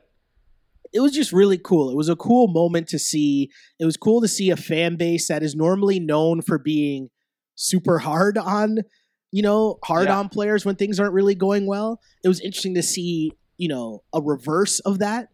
it 0.95 1.01
was 1.01 1.13
just 1.13 1.31
really 1.33 1.59
cool. 1.59 1.91
It 1.91 1.97
was 1.97 2.09
a 2.09 2.17
cool 2.17 2.49
moment 2.49 2.89
to 2.89 2.99
see. 2.99 3.51
It 3.79 3.85
was 3.85 3.97
cool 3.99 4.21
to 4.23 4.29
see 4.29 4.51
a 4.51 4.57
fan 4.57 4.97
base 4.97 5.29
that 5.29 5.43
is 5.43 5.55
normally 5.55 6.01
known 6.01 6.41
for 6.43 6.59
being 6.59 7.11
super 7.55 7.99
hard 7.99 8.39
on, 8.39 8.79
you 9.33 9.43
know, 9.43 9.79
hard 9.83 10.07
Yeah. 10.09 10.19
on 10.19 10.29
players 10.29 10.65
when 10.65 10.77
things 10.77 11.01
aren't 11.01 11.15
really 11.15 11.35
going 11.35 11.67
well. 11.67 12.01
It 12.23 12.29
was 12.29 12.39
interesting 12.41 12.75
to 12.75 12.83
see, 12.83 13.33
you 13.59 13.67
know, 13.69 14.03
a 14.13 14.21
reverse 14.21 14.79
of 14.81 14.99
that 15.01 15.31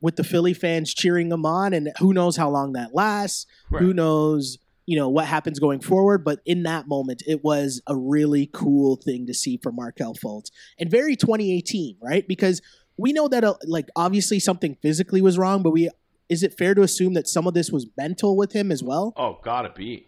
with 0.00 0.16
the 0.16 0.24
Philly 0.24 0.54
fans 0.54 0.94
cheering 0.94 1.28
them 1.28 1.44
on 1.44 1.72
and 1.74 1.92
who 1.98 2.12
knows 2.14 2.36
how 2.36 2.48
long 2.50 2.72
that 2.72 2.94
lasts. 2.94 3.46
Who 3.70 3.92
knows, 3.92 4.58
you 4.86 4.96
know, 4.96 5.08
what 5.08 5.26
happens 5.26 5.58
going 5.60 5.80
forward, 5.80 6.24
but 6.24 6.40
in 6.46 6.62
that 6.64 6.88
moment 6.88 7.22
it 7.26 7.42
was 7.44 7.80
a 7.86 7.96
really 7.96 8.48
cool 8.52 8.96
thing 8.96 9.26
to 9.26 9.34
see 9.34 9.58
for 9.62 9.70
Markelle 9.72 10.14
Fultz. 10.14 10.50
And 10.78 10.90
very 10.90 11.14
2018, 11.16 11.96
right? 12.02 12.26
Because 12.26 12.60
we 12.96 13.12
know 13.12 13.26
that 13.28 13.42
uh, 13.44 13.54
like 13.64 13.88
obviously 13.96 14.38
something 14.40 14.76
physically 14.82 15.20
was 15.22 15.38
wrong, 15.38 15.62
but 15.62 15.70
we 15.70 15.88
is 16.28 16.42
it 16.42 16.56
fair 16.56 16.74
to 16.74 16.82
assume 16.82 17.14
that 17.14 17.28
some 17.28 17.46
of 17.46 17.54
this 17.54 17.70
was 17.70 17.86
mental 17.96 18.36
with 18.36 18.52
him 18.52 18.70
as 18.72 18.82
well, 18.82 19.12
Oh, 19.16 19.38
gotta 19.44 19.70
be. 19.70 20.06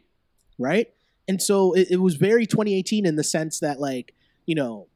right? 0.58 0.88
And 1.28 1.40
so 1.40 1.72
it, 1.72 1.88
it 1.92 2.00
was 2.00 2.16
very 2.16 2.46
2018 2.46 3.06
in 3.06 3.16
the 3.16 3.24
sense 3.24 3.60
that 3.60 3.80
like 3.80 4.14
you 4.46 4.54
know 4.54 4.88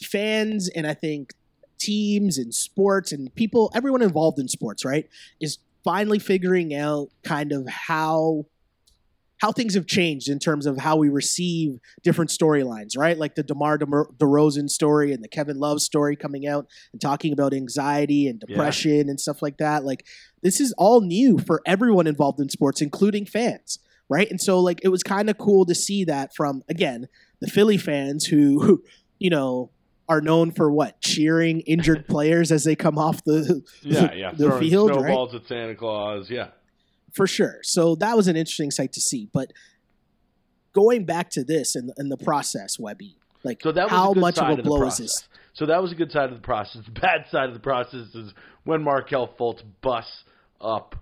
fans 0.00 0.68
and 0.70 0.86
I 0.86 0.94
think 0.94 1.32
teams 1.78 2.38
and 2.38 2.54
sports 2.54 3.12
and 3.12 3.34
people 3.34 3.70
everyone 3.74 4.00
involved 4.02 4.38
in 4.38 4.48
sports 4.48 4.84
right 4.84 5.08
is 5.40 5.58
finally 5.82 6.18
figuring 6.18 6.74
out 6.74 7.08
kind 7.22 7.52
of 7.52 7.66
how 7.68 8.46
how 9.38 9.52
things 9.52 9.74
have 9.74 9.86
changed 9.86 10.28
in 10.30 10.38
terms 10.38 10.64
of 10.64 10.78
how 10.78 10.96
we 10.96 11.10
receive 11.10 11.78
different 12.02 12.30
storylines, 12.30 12.96
right? 12.96 13.18
Like 13.18 13.34
the 13.34 13.42
DeMar 13.42 13.78
DeRozan 13.78 14.70
story 14.70 15.12
and 15.12 15.22
the 15.22 15.28
Kevin 15.28 15.58
Love 15.58 15.82
story 15.82 16.16
coming 16.16 16.46
out 16.46 16.66
and 16.92 17.00
talking 17.00 17.30
about 17.32 17.52
anxiety 17.52 18.26
and 18.26 18.40
Yeah. 18.40 18.54
depression 18.54 19.10
and 19.10 19.20
stuff 19.20 19.42
like 19.42 19.58
that. 19.58 19.84
Like 19.84 20.06
this 20.42 20.60
is 20.60 20.72
all 20.78 21.02
new 21.02 21.38
for 21.38 21.60
everyone 21.66 22.06
involved 22.06 22.40
in 22.40 22.48
sports, 22.48 22.80
including 22.80 23.26
fans, 23.26 23.80
right? 24.08 24.30
And 24.30 24.40
so 24.40 24.60
like 24.60 24.80
it 24.82 24.88
was 24.88 25.02
kind 25.02 25.28
of 25.30 25.38
cool 25.38 25.64
to 25.66 25.74
see 25.74 26.04
that 26.04 26.34
from 26.34 26.62
again 26.68 27.08
the 27.40 27.46
Philly 27.48 27.76
fans 27.78 28.26
who, 28.26 28.82
you 29.18 29.30
know, 29.30 29.70
are 30.08 30.20
known 30.20 30.50
for 30.50 30.70
what 30.70 31.00
cheering 31.00 31.60
injured 31.60 32.06
players 32.08 32.52
as 32.52 32.64
they 32.64 32.76
come 32.76 32.98
off 32.98 33.24
the 33.24 33.62
Yeah, 33.82 34.12
yeah. 34.12 34.30
the 34.32 34.46
Throwing 34.46 34.60
field, 34.60 34.90
right? 34.90 34.98
snowballs 35.00 35.34
at 35.34 35.46
Santa 35.46 35.74
Claus. 35.74 36.28
Yeah. 36.30 36.48
for 37.12 37.26
sure. 37.26 37.58
So 37.62 37.94
that 37.96 38.16
was 38.16 38.28
an 38.28 38.36
interesting 38.36 38.70
sight 38.70 38.92
to 38.94 39.00
see. 39.00 39.28
But 39.32 39.52
going 40.74 41.04
back 41.04 41.30
to 41.30 41.44
this 41.44 41.74
and, 41.76 41.90
and 41.96 42.10
the 42.10 42.16
process, 42.16 42.78
Webby, 42.78 43.16
like 43.44 43.62
So 43.62 43.72
that 43.72 43.84
was 43.84 43.90
how 43.92 44.12
much 44.14 44.38
of 44.38 44.58
a 44.58 44.62
blow 44.62 44.76
is 44.76 44.80
process. 44.80 44.98
this? 44.98 45.28
So 45.54 45.66
that 45.66 45.80
was 45.80 45.92
a 45.92 45.94
good 45.94 46.10
side 46.10 46.30
of 46.30 46.34
the 46.36 46.42
process. 46.42 46.82
The 46.84 46.90
bad 47.00 47.26
side 47.30 47.48
of 47.48 47.54
the 47.54 47.60
process 47.60 48.14
is 48.14 48.32
when 48.64 48.82
Markelle 48.82 49.28
Fultz 49.38 49.62
busts 49.82 50.24
up 50.60 50.96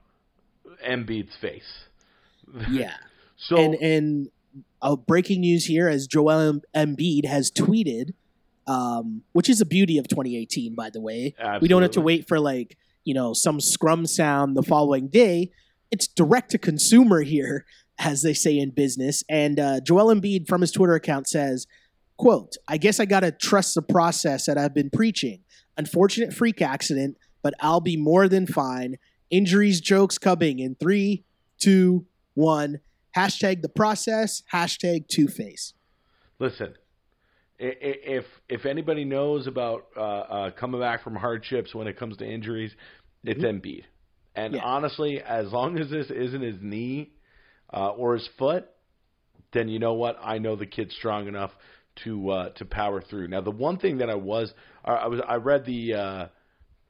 Embiid's 0.86 1.34
face. 1.40 1.86
Yeah. 2.70 2.94
So 3.36 3.56
and 3.56 3.74
and 3.74 4.28
uh, 4.80 4.94
breaking 4.94 5.40
news 5.40 5.64
here 5.64 5.88
as 5.88 6.06
Joel 6.06 6.60
Em- 6.74 6.94
Embiid 6.96 7.24
has 7.26 7.50
tweeted, 7.50 8.14
um, 8.68 9.22
which 9.32 9.48
is 9.48 9.60
a 9.60 9.64
beauty 9.66 9.98
of 9.98 10.06
2018, 10.06 10.76
by 10.76 10.90
the 10.90 11.00
way. 11.00 11.34
We 11.60 11.66
don't 11.66 11.82
have 11.82 11.90
to 11.92 12.00
wait 12.00 12.28
for 12.28 12.38
like 12.38 12.76
you 13.04 13.14
know 13.14 13.32
some 13.32 13.60
scrum 13.60 14.06
sound 14.06 14.56
the 14.56 14.62
following 14.62 15.08
day. 15.08 15.50
It's 15.90 16.06
direct 16.06 16.52
to 16.52 16.58
consumer 16.58 17.22
here, 17.22 17.64
as 17.98 18.22
they 18.22 18.32
say 18.32 18.56
in 18.56 18.70
business. 18.70 19.24
And 19.28 19.58
uh, 19.58 19.80
Joel 19.80 20.14
Embiid 20.14 20.46
from 20.46 20.60
his 20.60 20.70
Twitter 20.70 20.94
account 20.94 21.26
says, 21.26 21.66
"quote 22.16 22.56
I 22.68 22.76
guess 22.76 23.00
I 23.00 23.06
gotta 23.06 23.32
trust 23.32 23.74
the 23.74 23.82
process 23.82 24.46
that 24.46 24.56
I've 24.56 24.74
been 24.74 24.90
preaching. 24.90 25.40
Unfortunate 25.76 26.32
freak 26.32 26.62
accident, 26.62 27.16
but 27.42 27.54
I'll 27.58 27.80
be 27.80 27.96
more 27.96 28.28
than 28.28 28.46
fine. 28.46 28.98
Injuries, 29.30 29.80
jokes 29.80 30.16
coming 30.18 30.60
in 30.60 30.76
three, 30.76 31.24
two, 31.58 32.06
one. 32.34 32.80
Hashtag 33.16 33.62
the 33.62 33.68
process. 33.68 34.42
Hashtag 34.52 35.06
Two 35.08 35.28
Face. 35.28 35.74
Listen, 36.38 36.74
if 37.58 38.24
if 38.48 38.64
anybody 38.66 39.04
knows 39.04 39.46
about 39.46 39.86
uh, 39.96 40.00
uh, 40.00 40.50
coming 40.52 40.80
back 40.80 41.04
from 41.04 41.14
hardships 41.16 41.74
when 41.74 41.86
it 41.86 41.98
comes 41.98 42.16
to 42.18 42.24
injuries, 42.26 42.72
it's 43.24 43.42
Embiid. 43.42 43.84
And 44.34 44.54
Mm-hmm. 44.54 44.54
Yeah. 44.54 44.62
honestly, 44.64 45.20
as 45.20 45.52
long 45.52 45.78
as 45.78 45.90
this 45.90 46.10
isn't 46.10 46.40
his 46.40 46.56
knee 46.62 47.12
uh, 47.72 47.90
or 47.90 48.14
his 48.14 48.26
foot, 48.38 48.66
then 49.52 49.68
you 49.68 49.78
know 49.78 49.92
what? 49.92 50.16
I 50.22 50.38
know 50.38 50.56
the 50.56 50.64
kid's 50.66 50.94
strong 50.94 51.28
enough 51.28 51.50
to 52.04 52.30
uh, 52.30 52.48
to 52.56 52.64
power 52.64 53.02
through. 53.02 53.28
Now, 53.28 53.42
the 53.42 53.50
one 53.50 53.78
thing 53.78 53.98
that 53.98 54.08
I 54.08 54.14
was 54.14 54.52
I 54.84 54.92
I 54.92 55.06
was 55.08 55.20
I 55.28 55.34
read 55.34 55.66
the 55.66 55.94
uh, 55.94 56.26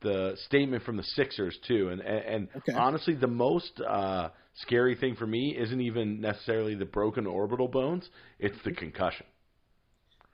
the 0.03 0.37
statement 0.47 0.85
from 0.85 0.97
the 0.97 1.03
Sixers 1.03 1.59
too, 1.67 1.89
and 1.89 2.01
and, 2.01 2.25
and 2.25 2.49
Okay. 2.59 2.73
honestly, 2.79 3.15
the 3.17 3.27
most 3.27 3.81
uh, 3.81 4.29
scary 4.55 4.95
thing 4.95 5.15
for 5.15 5.27
me 5.27 5.57
isn't 5.57 5.81
even 5.81 6.21
necessarily 6.21 6.75
the 6.75 6.85
broken 6.85 7.27
orbital 7.27 7.69
bones; 7.69 8.11
it's 8.39 8.61
the 8.63 8.73
concussion. 8.73 9.27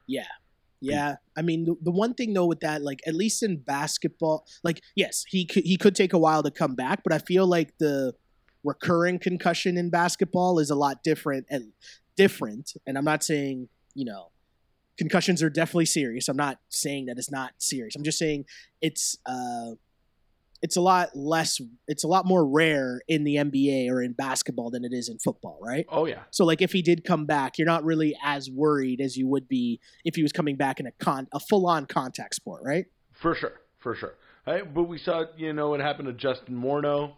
Yeah. 0.06 0.24
Yeah, 0.80 1.16
I 1.36 1.42
mean 1.42 1.64
the, 1.64 1.74
the 1.82 1.90
one 1.90 2.14
thing 2.14 2.34
though 2.34 2.46
with 2.46 2.60
that, 2.60 2.82
like 2.82 3.00
at 3.06 3.14
least 3.14 3.42
in 3.42 3.56
basketball, 3.56 4.46
like 4.62 4.80
yes, 4.94 5.24
he 5.28 5.44
could, 5.44 5.64
he 5.64 5.76
could 5.76 5.96
take 5.96 6.12
a 6.12 6.18
while 6.18 6.42
to 6.42 6.50
come 6.50 6.76
back, 6.76 7.00
but 7.02 7.12
I 7.12 7.18
feel 7.18 7.46
like 7.46 7.76
the 7.78 8.14
recurring 8.62 9.18
concussion 9.18 9.76
in 9.76 9.90
basketball 9.90 10.58
is 10.58 10.70
a 10.70 10.74
lot 10.76 11.02
different 11.02 11.46
and 11.50 11.72
different. 12.16 12.74
And 12.86 12.96
I'm 12.96 13.04
not 13.04 13.24
saying 13.24 13.68
you 13.94 14.04
know 14.04 14.30
concussions 14.96 15.42
are 15.42 15.50
definitely 15.50 15.86
serious. 15.86 16.28
I'm 16.28 16.36
not 16.36 16.58
saying 16.68 17.06
that 17.06 17.18
it's 17.18 17.30
not 17.30 17.54
serious. 17.58 17.96
I'm 17.96 18.04
just 18.04 18.18
saying 18.18 18.44
it's 18.80 19.16
uh 19.26 19.72
it's 20.62 20.76
a 20.76 20.80
lot 20.80 21.10
less. 21.14 21.60
It's 21.86 22.04
a 22.04 22.08
lot 22.08 22.26
more 22.26 22.46
rare 22.46 23.00
in 23.08 23.24
the 23.24 23.36
NBA 23.36 23.88
or 23.90 24.02
in 24.02 24.12
basketball 24.12 24.70
than 24.70 24.84
it 24.84 24.92
is 24.92 25.08
in 25.08 25.18
football, 25.18 25.58
right? 25.62 25.86
Oh 25.88 26.06
yeah, 26.06 26.22
So 26.30 26.44
like 26.44 26.60
if 26.62 26.72
he 26.72 26.82
did 26.82 27.04
come 27.04 27.26
back, 27.26 27.58
you're 27.58 27.66
not 27.66 27.84
really 27.84 28.16
as 28.22 28.50
worried 28.50 29.00
as 29.00 29.16
you 29.16 29.28
would 29.28 29.48
be 29.48 29.80
if 30.04 30.16
he 30.16 30.22
was 30.22 30.32
coming 30.32 30.56
back 30.56 30.80
in 30.80 30.86
a 30.86 30.92
con 30.92 31.28
a 31.32 31.40
full 31.40 31.66
on 31.66 31.86
contact 31.86 32.34
sport, 32.34 32.62
right? 32.64 32.86
for 33.14 33.34
sure, 33.34 33.54
for 33.78 33.94
sure. 33.96 34.14
Right? 34.46 34.62
But 34.72 34.84
we 34.84 34.98
saw, 34.98 35.24
you 35.36 35.52
know, 35.52 35.70
what 35.70 35.80
happened 35.80 36.06
to 36.08 36.14
Justin 36.14 36.54
Morneau 36.56 37.12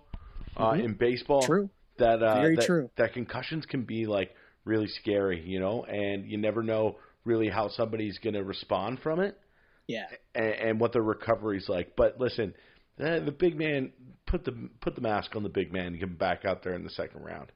uh, 0.57 0.73
Mhm. 0.73 0.85
in 0.85 0.95
baseball. 0.95 1.43
True. 1.43 1.71
That 1.99 2.23
uh, 2.23 2.41
Very 2.41 2.57
that, 2.57 2.65
true. 2.67 2.91
That 2.97 3.13
concussions 3.13 3.67
can 3.67 3.83
be 3.85 4.07
like 4.07 4.35
really 4.65 4.89
scary, 4.89 5.41
you 5.47 5.61
know, 5.61 5.85
and 5.85 6.27
you 6.27 6.39
never 6.39 6.63
know 6.63 6.97
really 7.25 7.49
how 7.51 7.69
somebody's 7.69 8.19
going 8.19 8.35
to 8.35 8.43
respond 8.43 9.01
from 9.03 9.21
it. 9.21 9.37
Yeah. 9.87 10.07
and, 10.35 10.55
and 10.55 10.81
what 10.81 10.93
the 10.93 11.03
recovery's 11.03 11.69
like. 11.69 11.95
But 11.97 12.19
listen, 12.21 12.55
eh, 13.01 13.19
the 13.21 13.33
big 13.33 13.57
man 13.57 13.93
put 14.27 14.45
the 14.45 14.53
put 14.81 14.95
the 14.95 15.01
mask 15.01 15.35
on 15.37 15.43
the 15.43 15.49
big 15.49 15.73
man. 15.73 15.89
and 15.89 15.99
get 15.99 16.09
him 16.09 16.17
back 16.17 16.45
out 16.45 16.63
there 16.63 16.75
in 16.75 16.85
the 16.85 16.91
second 16.91 17.23
round. 17.23 17.51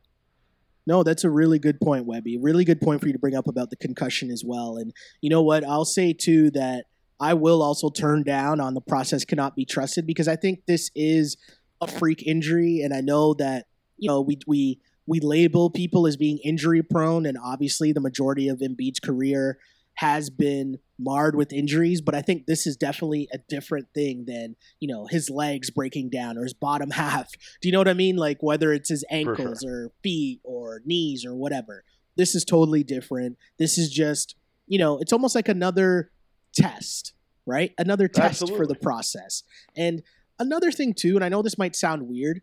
No, 0.87 1.03
that's 1.03 1.25
a 1.25 1.31
really 1.31 1.59
good 1.59 1.81
point, 1.81 2.05
Webby. 2.05 2.37
Really 2.37 2.65
good 2.65 2.81
point 2.81 3.01
for 3.01 3.07
you 3.07 3.13
to 3.15 3.19
bring 3.19 3.35
up 3.35 3.49
about 3.49 3.71
the 3.71 3.77
concussion 3.77 4.31
as 4.31 4.43
well. 4.45 4.77
And 4.77 4.93
you 5.23 5.31
know 5.31 5.43
what? 5.43 5.65
I'll 5.65 5.87
say 5.87 6.13
too 6.13 6.51
that 6.51 6.87
I 7.19 7.35
will 7.35 7.63
also 7.63 7.89
turn 7.89 8.23
down 8.23 8.61
on 8.61 8.75
the 8.75 8.81
process 8.81 9.25
cannot 9.25 9.57
be 9.57 9.65
trusted 9.65 10.07
because 10.07 10.29
I 10.29 10.37
think 10.37 10.67
this 10.67 10.91
is 10.95 11.37
a 11.81 11.87
freak 11.87 12.27
injury, 12.27 12.81
and 12.81 12.93
I 12.93 13.01
know 13.01 13.35
that 13.35 13.67
you 13.97 14.09
know 14.09 14.21
we 14.21 14.39
we 14.47 14.81
we 15.07 15.21
label 15.21 15.71
people 15.71 16.07
as 16.07 16.17
being 16.17 16.39
injury 16.39 16.83
prone, 16.83 17.25
and 17.25 17.39
obviously 17.43 17.93
the 17.93 18.01
majority 18.01 18.49
of 18.49 18.59
Embiid's 18.59 19.01
career 19.01 19.59
has 19.95 20.31
been 20.31 20.79
marred 20.99 21.37
with 21.37 21.53
injuries, 21.53 22.01
but 22.01 22.15
I 22.15 22.23
think 22.23 22.47
this 22.47 22.67
is 22.67 22.77
definitely 22.77 23.29
a 23.33 23.39
different 23.39 23.89
thing 23.95 24.25
than, 24.27 24.57
you 24.81 24.89
know, 24.89 25.07
his 25.07 25.31
legs 25.31 25.71
breaking 25.71 26.11
down 26.11 26.37
or 26.37 26.43
his 26.43 26.55
bottom 26.55 26.91
half. 26.93 27.31
Do 27.61 27.69
you 27.69 27.73
know 27.73 27.79
what 27.79 27.89
I 27.89 27.95
mean? 27.95 28.17
Like 28.17 28.43
whether 28.43 28.73
it's 28.73 28.89
his 28.89 29.05
ankles 29.11 29.61
sure. 29.63 29.87
or 29.87 29.93
feet 30.03 30.41
or 30.43 30.83
knees 30.85 31.25
or 31.25 31.35
whatever. 31.35 31.85
This 32.17 32.35
is 32.35 32.45
totally 32.45 32.85
different. 32.85 33.37
This 33.59 33.79
is 33.79 33.91
just, 33.91 34.37
you 34.67 34.79
know, 34.79 34.99
it's 34.99 35.13
almost 35.13 35.35
like 35.35 35.49
another 35.49 36.11
test, 36.55 37.13
right? 37.47 37.73
Another 37.79 38.09
test 38.09 38.43
Absolutely. 38.43 38.59
for 38.59 38.67
the 38.67 38.77
process. 38.77 39.43
And 39.77 40.03
another 40.39 40.71
thing 40.71 40.95
too, 40.95 41.17
and 41.17 41.25
I 41.25 41.29
know 41.29 41.43
this 41.43 41.59
might 41.59 41.77
sound 41.77 42.09
weird, 42.09 42.41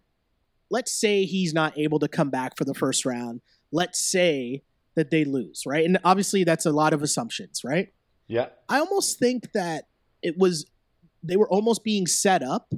let's 0.70 0.92
say 0.92 1.26
he's 1.26 1.54
not 1.54 1.78
able 1.78 2.00
to 2.00 2.08
come 2.08 2.30
back 2.30 2.58
for 2.58 2.66
the 2.66 2.74
first 2.74 3.06
round. 3.06 3.42
Let's 3.72 4.00
say 4.00 4.64
that 4.96 5.12
they 5.12 5.24
lose, 5.24 5.64
right? 5.66 5.86
And 5.86 5.98
obviously 6.04 6.44
that's 6.44 6.66
a 6.66 6.72
lot 6.72 6.94
of 6.94 7.02
assumptions, 7.02 7.62
right? 7.64 7.90
Yeah. 8.28 8.48
I 8.70 8.80
almost 8.80 9.20
think 9.20 9.52
that 9.54 9.86
it 10.22 10.38
was 10.38 10.70
they 11.24 11.36
were 11.36 11.50
almost 11.50 11.84
being 11.84 12.08
set 12.08 12.44
up 12.44 12.74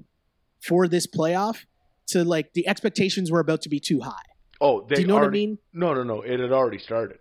for 0.61 0.87
this 0.87 1.07
playoff 1.07 1.65
to 2.07 2.23
like 2.23 2.53
the 2.53 2.67
expectations 2.67 3.31
were 3.31 3.39
about 3.39 3.61
to 3.61 3.69
be 3.69 3.79
too 3.79 4.01
high. 4.01 4.11
Oh, 4.61 4.85
they 4.87 4.95
Do 4.95 5.01
you 5.01 5.07
know 5.07 5.15
already, 5.15 5.27
what 5.27 5.29
I 5.29 5.47
mean? 5.47 5.57
No, 5.73 5.93
no, 5.93 6.03
no. 6.03 6.21
It 6.21 6.39
had 6.39 6.51
already 6.51 6.79
started. 6.79 7.19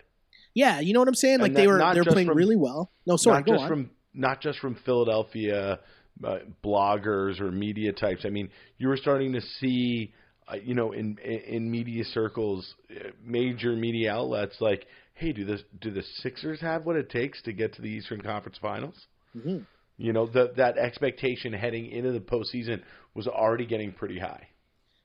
Yeah, 0.55 0.81
you 0.81 0.93
know 0.93 1.01
what 1.01 1.09
I'm 1.09 1.15
saying? 1.15 1.41
Like 1.41 1.55
they 1.55 1.67
were 1.67 1.79
they 1.95 2.01
were 2.01 2.05
playing 2.05 2.29
from, 2.29 2.37
really 2.37 2.57
well. 2.57 2.93
No, 3.07 3.17
sorry, 3.17 3.39
not 3.39 3.47
go 3.47 3.53
just 3.53 3.63
on. 3.63 3.69
From, 3.69 3.91
not 4.15 4.41
just 4.41 4.59
from 4.59 4.77
Philadelphia 4.85 5.81
uh, 6.25 6.39
bloggers 6.63 7.41
or 7.41 7.51
media 7.51 7.93
types. 7.93 8.25
I 8.25 8.29
mean, 8.29 8.51
you 8.79 8.89
were 8.89 8.99
starting 8.99 9.33
to 9.33 9.41
see 9.41 10.13
uh, 10.49 10.57
you 10.57 10.75
know, 10.75 10.93
in 10.93 11.19
in 11.19 11.71
media 11.71 12.05
circles, 12.05 12.75
uh, 12.91 13.11
major 13.25 13.75
media 13.77 14.13
outlets, 14.13 14.57
like, 14.61 14.87
hey, 15.15 15.33
do 15.33 15.45
the 15.45 15.61
do 15.81 15.91
the 15.91 16.03
Sixers 16.23 16.61
have 16.61 16.85
what 16.85 16.97
it 16.97 17.11
takes 17.11 17.43
to 17.43 17.53
get 17.53 17.75
to 17.75 17.83
the 17.83 17.89
Eastern 17.89 18.21
Conference 18.21 18.59
Finals? 18.61 19.07
Mm-hmm. 19.37 19.59
You 19.99 20.13
know, 20.13 20.27
that 20.27 20.57
that 20.57 20.79
expectation 20.79 21.53
heading 21.53 21.91
into 21.91 22.13
the 22.13 22.21
postseason 22.21 22.83
was 23.15 23.27
already 23.27 23.67
getting 23.67 23.93
pretty 23.93 24.19
high. 24.19 24.49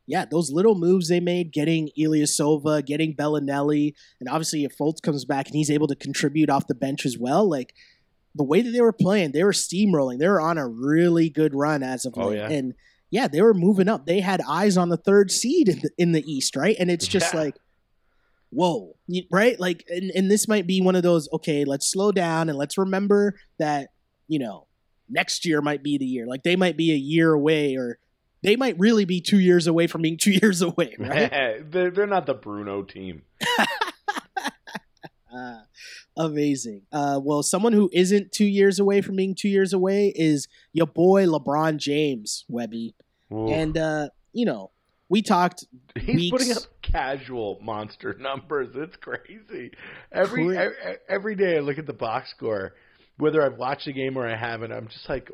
Yeah, 0.08 0.23
those 0.23 0.52
little 0.52 0.76
moves 0.76 1.10
they 1.10 1.19
made, 1.19 1.52
getting 1.52 1.89
Ilyasova, 2.00 2.86
getting 2.86 3.13
Belinelli, 3.13 3.93
and 4.21 4.30
obviously 4.30 4.63
if 4.63 4.78
Fultz 4.78 5.02
comes 5.02 5.26
back 5.26 5.47
and 5.47 5.56
he's 5.56 5.69
able 5.69 5.88
to 5.88 5.95
contribute 5.95 6.50
off 6.50 6.67
the 6.67 6.76
bench 6.76 7.06
as 7.06 7.17
well, 7.17 7.47
like 7.47 7.73
the 8.34 8.43
way 8.43 8.62
that 8.62 8.71
they 8.71 8.82
were 8.82 8.93
playing, 8.93 9.34
they 9.34 9.43
were 9.43 9.52
steamrolling. 9.52 10.19
They 10.19 10.30
were 10.30 10.39
on 10.39 10.58
a 10.58 10.67
really 10.67 11.30
good 11.30 11.54
run 11.54 11.84
as 11.84 12.06
of 12.06 12.13
oh, 12.15 12.30
late. 12.30 12.38
Yeah. 12.38 12.50
And 12.50 12.73
yeah, 13.10 13.28
they 13.28 13.41
were 13.41 13.54
moving 13.54 13.88
up. 13.88 14.06
They 14.06 14.20
had 14.20 14.41
eyes 14.48 14.78
on 14.78 14.89
the 14.89 14.98
third 14.98 15.32
seed 15.32 15.70
in 15.70 15.80
the, 15.80 15.89
in 15.98 16.12
the 16.12 16.32
East, 16.32 16.56
right? 16.56 16.76
And 16.80 16.91
it's 16.91 17.08
just 17.08 17.34
yeah. 17.34 17.39
like, 17.39 17.56
whoa, 18.50 18.96
right? 19.32 19.60
Like, 19.60 19.86
and, 19.89 20.12
and 20.12 20.30
this 20.32 20.48
might 20.48 20.67
be 20.67 20.82
one 20.82 20.96
of 20.96 21.04
those, 21.04 21.30
okay, 21.34 21.65
let's 21.65 21.89
slow 21.89 22.12
down 22.12 22.50
and 22.50 22.58
let's 22.58 22.78
remember 22.78 23.36
that, 23.60 23.89
you 24.28 24.39
know, 24.39 24.67
next 25.10 25.46
year 25.46 25.62
might 25.62 25.84
be 25.84 25.98
the 25.98 26.06
year. 26.06 26.28
Like, 26.28 26.43
they 26.43 26.56
might 26.56 26.76
be 26.76 26.91
a 26.91 26.98
year 26.98 27.34
away 27.34 27.76
or 27.76 28.00
they 28.43 28.56
might 28.56 28.78
really 28.78 29.06
be 29.06 29.22
two 29.22 29.39
years 29.39 29.67
away 29.67 29.88
from 29.88 30.02
being 30.02 30.17
two 30.22 30.32
years 30.32 30.62
away, 30.62 30.96
right? 31.00 31.32
they're, 31.72 31.91
they're 31.91 32.08
not 32.08 32.26
the 32.26 32.34
Bruno 32.34 32.84
team. 32.84 33.24
uh, 35.34 35.60
amazing. 36.18 36.82
Uh, 36.92 37.20
well, 37.24 37.44
someone 37.44 37.74
who 37.74 37.90
isn't 37.94 38.32
two 38.32 38.46
years 38.46 38.80
away 38.80 39.02
from 39.02 39.16
being 39.16 39.36
two 39.36 39.50
years 39.50 39.74
away 39.74 40.12
is 40.16 40.48
your 40.74 40.88
boy 40.88 41.26
LeBron 41.26 41.78
James, 41.78 42.44
Webby. 42.50 42.96
Ooh. 43.32 43.48
And 43.48 43.78
uh, 43.78 44.10
you 44.34 44.46
know, 44.46 44.72
we 45.10 45.22
talked. 45.22 45.66
He's 45.96 46.16
weeks, 46.16 46.32
putting 46.32 46.52
up 46.54 46.64
casual 46.82 47.60
monster 47.62 48.14
numbers. 48.20 48.70
It's 48.76 48.96
crazy. 48.98 49.72
Every, 50.12 50.58
every 51.08 51.36
day 51.36 51.58
I 51.58 51.60
look 51.60 51.78
at 51.78 51.86
the 51.86 51.94
box 51.94 52.30
score, 52.36 52.74
whether 53.18 53.42
I've 53.42 53.58
watched 53.58 53.86
the 53.86 53.94
game 53.94 54.18
or 54.18 54.28
I 54.28 54.36
haven't. 54.36 54.72
I'm 54.72 54.88
just 54.88 55.08
like, 55.08 55.32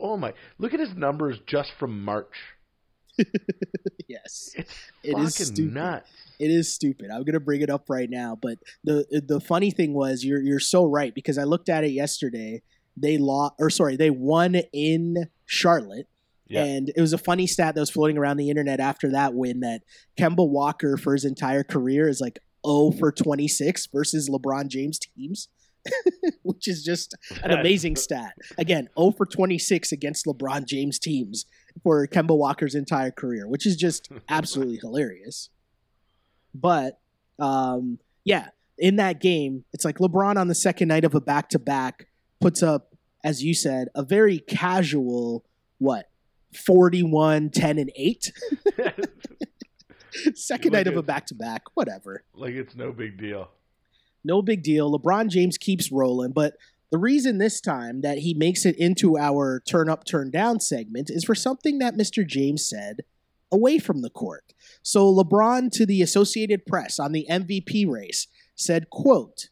oh 0.00 0.16
my! 0.16 0.34
Look 0.58 0.74
at 0.74 0.80
his 0.80 0.94
numbers 0.96 1.38
just 1.46 1.70
from 1.78 2.04
March. 2.04 2.34
Yes, 4.08 4.50
It's 4.56 4.74
It 5.02 5.12
fucking 5.12 5.24
is 5.26 5.34
stupid. 5.34 5.74
nuts. 5.74 6.10
it 6.38 6.50
is 6.50 6.72
stupid. 6.72 7.10
I'm 7.10 7.24
gonna 7.24 7.40
bring 7.40 7.60
it 7.62 7.70
up 7.70 7.88
right 7.88 8.08
now, 8.10 8.36
but 8.40 8.58
the 8.84 9.22
the 9.26 9.40
funny 9.40 9.70
thing 9.70 9.92
was 9.94 10.24
you're 10.24 10.40
you're 10.42 10.60
so 10.60 10.84
right 10.84 11.14
because 11.14 11.38
I 11.38 11.44
looked 11.44 11.68
at 11.68 11.84
it 11.84 11.90
yesterday. 11.92 12.62
They 12.96 13.16
lost, 13.18 13.54
or 13.60 13.70
sorry, 13.70 13.96
they 13.96 14.10
won 14.10 14.56
in 14.72 15.28
Charlotte. 15.46 16.08
Yeah. 16.48 16.64
And 16.64 16.90
it 16.96 17.00
was 17.00 17.12
a 17.12 17.18
funny 17.18 17.46
stat 17.46 17.74
that 17.74 17.80
was 17.80 17.90
floating 17.90 18.16
around 18.18 18.38
the 18.38 18.48
internet 18.50 18.80
after 18.80 19.10
that 19.12 19.34
win 19.34 19.60
that 19.60 19.82
Kemba 20.18 20.48
Walker 20.48 20.96
for 20.96 21.12
his 21.12 21.24
entire 21.26 21.62
career 21.62 22.08
is 22.08 22.20
like 22.20 22.38
0 22.66 22.92
for 22.98 23.12
26 23.12 23.86
versus 23.92 24.28
LeBron 24.30 24.66
James 24.68 24.98
teams, 24.98 25.48
which 26.42 26.66
is 26.66 26.82
just 26.82 27.14
an 27.44 27.50
amazing 27.52 27.96
stat. 28.06 28.32
Again, 28.56 28.88
0 28.98 29.12
for 29.12 29.26
26 29.26 29.92
against 29.92 30.24
LeBron 30.26 30.64
James 30.64 30.98
teams 30.98 31.44
for 31.82 32.06
Kemba 32.06 32.36
Walker's 32.36 32.74
entire 32.74 33.10
career, 33.10 33.48
which 33.48 33.66
is 33.66 33.76
just 33.76 34.10
absolutely 34.28 34.78
hilarious. 34.80 35.50
But 36.54 36.98
um, 37.38 37.98
yeah, 38.24 38.48
in 38.78 38.96
that 38.96 39.20
game, 39.20 39.64
it's 39.72 39.84
like 39.84 39.98
LeBron 39.98 40.36
on 40.36 40.48
the 40.48 40.54
second 40.54 40.88
night 40.88 41.04
of 41.04 41.14
a 41.14 41.20
back 41.20 41.48
to 41.50 41.58
back 41.58 42.08
puts 42.40 42.62
up, 42.62 42.94
as 43.24 43.42
you 43.42 43.54
said, 43.54 43.88
a 43.94 44.02
very 44.02 44.38
casual, 44.38 45.44
what, 45.78 46.08
41, 46.54 47.50
10, 47.50 47.78
and 47.78 47.92
8? 47.94 48.32
second 50.34 50.72
Like 50.72 50.86
night 50.86 50.86
of 50.86 50.96
a 50.96 51.02
back 51.02 51.26
to 51.26 51.34
back, 51.34 51.62
whatever. 51.74 52.24
like 52.34 52.54
it's 52.54 52.74
no 52.74 52.92
big 52.92 53.18
deal. 53.18 53.50
No 54.24 54.42
big 54.42 54.62
deal. 54.62 54.90
LeBron 54.98 55.28
James 55.28 55.56
keeps 55.58 55.92
rolling, 55.92 56.32
but 56.32 56.54
the 56.90 56.98
reason 56.98 57.38
this 57.38 57.60
time 57.60 58.00
that 58.00 58.18
he 58.18 58.32
makes 58.34 58.64
it 58.64 58.76
into 58.78 59.18
our 59.18 59.60
turn 59.68 59.90
up, 59.90 60.04
turn 60.04 60.30
down 60.30 60.60
segment 60.60 61.10
is 61.10 61.24
for 61.24 61.34
something 61.34 61.78
that 61.78 61.96
Mr. 61.96 62.26
James 62.26 62.66
said 62.68 63.02
away 63.52 63.78
from 63.78 64.02
the 64.02 64.10
court. 64.10 64.54
So 64.82 65.12
LeBron 65.12 65.70
to 65.72 65.86
the 65.86 66.02
Associated 66.02 66.66
Press 66.66 66.98
on 66.98 67.12
the 67.12 67.26
MVP 67.30 67.88
race 67.88 68.26
said, 68.54 68.90
quote, 68.90 69.48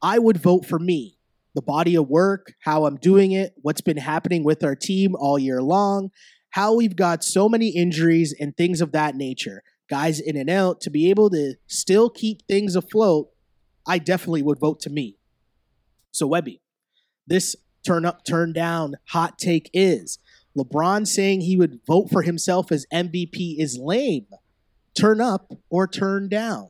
I 0.00 0.18
would 0.18 0.36
vote 0.36 0.66
for 0.66 0.78
me. 0.78 1.18
The 1.54 1.62
body 1.62 1.96
of 1.96 2.08
work, 2.08 2.54
how 2.60 2.86
I'm 2.86 2.96
doing 2.96 3.32
it, 3.32 3.54
what's 3.60 3.82
been 3.82 3.98
happening 3.98 4.42
with 4.42 4.64
our 4.64 4.74
team 4.74 5.14
all 5.14 5.38
year 5.38 5.62
long, 5.62 6.10
how 6.50 6.74
we've 6.74 6.96
got 6.96 7.22
so 7.22 7.48
many 7.48 7.68
injuries 7.68 8.34
and 8.38 8.56
things 8.56 8.80
of 8.80 8.92
that 8.92 9.16
nature. 9.16 9.62
Guys 9.88 10.18
in 10.18 10.36
and 10.36 10.48
out 10.48 10.80
to 10.80 10.90
be 10.90 11.10
able 11.10 11.28
to 11.30 11.54
still 11.66 12.08
keep 12.08 12.46
things 12.46 12.74
afloat, 12.74 13.28
I 13.86 13.98
definitely 13.98 14.42
would 14.42 14.58
vote 14.58 14.80
to 14.80 14.90
me. 14.90 15.18
So 16.12 16.26
Webby, 16.26 16.60
this 17.26 17.56
turn 17.84 18.04
up, 18.04 18.24
turn 18.24 18.52
down 18.52 18.94
hot 19.08 19.38
take 19.38 19.70
is 19.74 20.18
LeBron 20.56 21.06
saying 21.06 21.40
he 21.40 21.56
would 21.56 21.80
vote 21.86 22.10
for 22.10 22.22
himself 22.22 22.70
as 22.70 22.86
MVP 22.92 23.58
is 23.58 23.78
lame. 23.78 24.26
Turn 24.94 25.20
up 25.20 25.52
or 25.70 25.86
turn 25.88 26.28
down. 26.28 26.68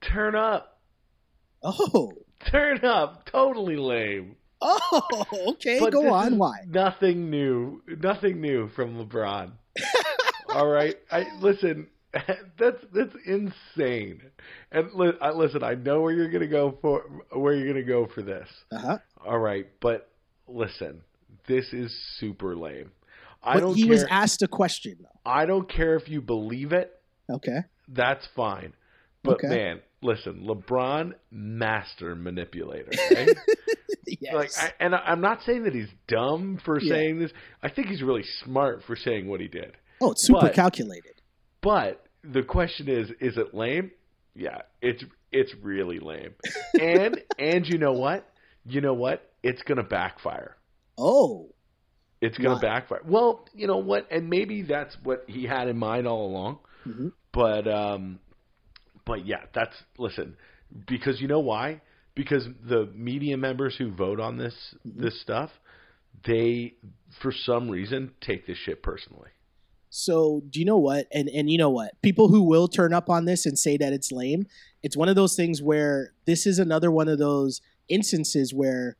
Turn 0.00 0.34
up, 0.34 0.80
Oh, 1.64 2.12
turn 2.46 2.84
up. 2.84 3.24
Totally 3.24 3.76
lame. 3.76 4.36
oh, 4.60 5.26
okay. 5.48 5.80
But 5.80 5.92
Go 5.92 6.12
on. 6.12 6.36
Why? 6.38 6.58
Nothing 6.68 7.30
new. 7.30 7.82
Nothing 7.86 8.40
new 8.40 8.68
from 8.68 8.96
LeBron. 9.04 9.52
All 10.50 10.66
right. 10.68 10.96
I 11.10 11.26
listen. 11.40 11.88
That's 12.58 12.76
that's 12.94 13.14
insane. 13.26 14.22
And 14.70 14.88
li- 14.94 15.12
I, 15.20 15.30
listen, 15.30 15.62
I 15.64 15.74
know 15.74 16.00
where 16.00 16.12
you're 16.12 16.30
gonna 16.30 16.46
go 16.46 16.78
for 16.80 17.02
where 17.32 17.54
you're 17.54 17.66
gonna 17.72 17.84
go 17.84 18.06
for 18.14 18.22
this. 18.22 18.48
Uh 18.70 18.78
huh. 18.78 18.98
All 19.26 19.38
right, 19.38 19.66
but 19.80 20.08
listen, 20.46 21.00
this 21.48 21.72
is 21.72 21.92
super 22.18 22.54
lame. 22.56 22.92
I 23.42 23.54
But 23.54 23.60
don't 23.60 23.74
he 23.74 23.82
care. 23.84 23.90
was 23.92 24.04
asked 24.10 24.42
a 24.42 24.48
question 24.48 24.96
though. 25.00 25.08
I 25.30 25.46
don't 25.46 25.68
care 25.68 25.96
if 25.96 26.08
you 26.08 26.20
believe 26.20 26.72
it. 26.72 26.92
Okay. 27.30 27.58
That's 27.88 28.26
fine. 28.36 28.72
But 29.22 29.34
Okay. 29.34 29.48
man, 29.48 29.80
listen, 30.02 30.46
LeBron, 30.46 31.14
master 31.30 32.14
manipulator. 32.14 32.90
Okay? 33.10 33.34
yes. 34.20 34.34
Like, 34.34 34.50
I, 34.58 34.72
and 34.84 34.94
I- 34.94 34.98
I'm 35.06 35.20
not 35.20 35.40
saying 35.46 35.64
that 35.64 35.74
he's 35.74 35.88
dumb 36.08 36.60
for 36.64 36.78
Yeah. 36.80 36.94
saying 36.94 37.18
this. 37.20 37.30
I 37.62 37.70
think 37.70 37.88
he's 37.88 38.02
really 38.02 38.24
smart 38.44 38.82
for 38.86 38.96
saying 38.96 39.26
what 39.28 39.40
he 39.40 39.48
did. 39.48 39.72
oh, 40.00 40.12
it's 40.12 40.26
super 40.26 40.40
but- 40.42 40.54
calculated. 40.54 41.13
But 41.64 42.04
the 42.22 42.42
question 42.42 42.88
is, 42.88 43.10
is 43.20 43.36
it 43.38 43.54
lame? 43.54 43.90
Yeah, 44.36 44.58
it's 44.80 45.02
it's 45.32 45.52
really 45.62 45.98
lame. 45.98 46.34
And 46.78 47.20
and 47.38 47.66
you 47.66 47.78
know 47.78 47.92
what? 47.92 48.28
You 48.66 48.80
know 48.80 48.94
what? 48.94 49.30
It's 49.42 49.62
gonna 49.62 49.82
backfire. 49.84 50.56
Oh, 50.98 51.48
It's 52.20 52.36
going 52.38 52.50
Why? 52.54 52.60
to 52.60 52.66
backfire. 52.66 53.00
Well, 53.06 53.46
you 53.54 53.66
know 53.66 53.78
what? 53.78 54.06
And 54.10 54.28
maybe 54.28 54.62
that's 54.62 54.96
what 55.02 55.24
he 55.28 55.44
had 55.44 55.68
in 55.68 55.76
mind 55.78 56.06
all 56.06 56.26
along. 56.26 56.58
Mhm. 56.86 57.12
But 57.32 57.66
um, 57.68 58.18
but 59.06 59.24
yeah, 59.26 59.44
that's 59.54 59.74
listen 59.98 60.36
because 60.88 61.20
you 61.20 61.28
know 61.28 61.40
why? 61.40 61.80
Because 62.16 62.46
the 62.68 62.86
media 62.94 63.36
members 63.36 63.76
who 63.76 63.92
vote 63.92 64.18
on 64.20 64.36
this 64.36 64.54
Mm-hmm. 64.86 65.02
this 65.02 65.20
stuff, 65.20 65.50
they 66.26 66.74
for 67.22 67.32
some 67.32 67.70
reason 67.70 68.12
take 68.20 68.46
this 68.46 68.58
shit 68.58 68.82
personally. 68.82 69.30
So 69.96 70.42
do 70.50 70.58
you 70.58 70.66
know 70.66 70.76
what? 70.78 71.06
And 71.12 71.28
and 71.28 71.48
you 71.48 71.56
know 71.56 71.70
what? 71.70 71.92
People 72.02 72.26
who 72.26 72.42
will 72.42 72.66
turn 72.66 72.92
up 72.92 73.08
on 73.08 73.26
this 73.26 73.46
and 73.46 73.56
say 73.56 73.76
that 73.76 73.92
it's 73.92 74.10
lame, 74.10 74.46
it's 74.82 74.96
one 74.96 75.08
of 75.08 75.14
those 75.14 75.36
things 75.36 75.62
where 75.62 76.12
this 76.26 76.46
is 76.46 76.58
another 76.58 76.90
one 76.90 77.06
of 77.06 77.20
those 77.20 77.60
instances 77.88 78.52
where 78.52 78.96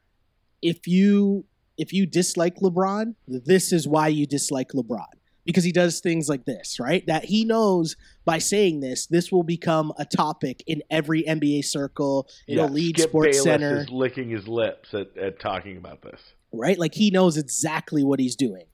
if 0.63 0.87
you 0.87 1.47
if 1.77 1.93
you 1.93 2.07
dislike 2.07 2.59
LeBron, 2.59 3.17
this 3.27 3.73
is 3.73 3.89
why 3.89 4.07
you 4.07 4.25
dislike 4.25 4.69
LeBron. 4.69 5.09
Because 5.45 5.65
he 5.65 5.73
does 5.73 5.99
things 5.99 6.29
like 6.29 6.45
this, 6.45 6.79
right? 6.79 7.05
That 7.09 7.25
he 7.25 7.45
knows 7.45 7.97
by 8.25 8.39
saying 8.39 8.79
this, 8.79 9.07
this 9.07 9.33
will 9.33 9.43
become 9.43 9.93
a 9.99 10.05
topic 10.05 10.63
in 10.69 10.85
every 10.91 11.25
NBA 11.25 11.65
circle. 11.65 12.29
It'll 12.47 12.69
lead 12.69 12.99
Skip 12.99 13.11
Sports 13.11 13.27
Bayless 13.39 13.43
Center. 13.43 13.81
is 13.81 13.91
licking 13.91 14.31
his 14.31 14.47
lips 14.47 14.95
at, 14.95 15.15
at 15.19 15.41
talking 15.41 15.77
about 15.77 16.03
this. 16.03 16.21
right? 16.53 16.79
Like 16.79 16.95
he 16.95 17.11
knows 17.11 17.37
exactly 17.37 18.05
what 18.05 18.21
he's 18.21 18.37
doing. 18.37 18.67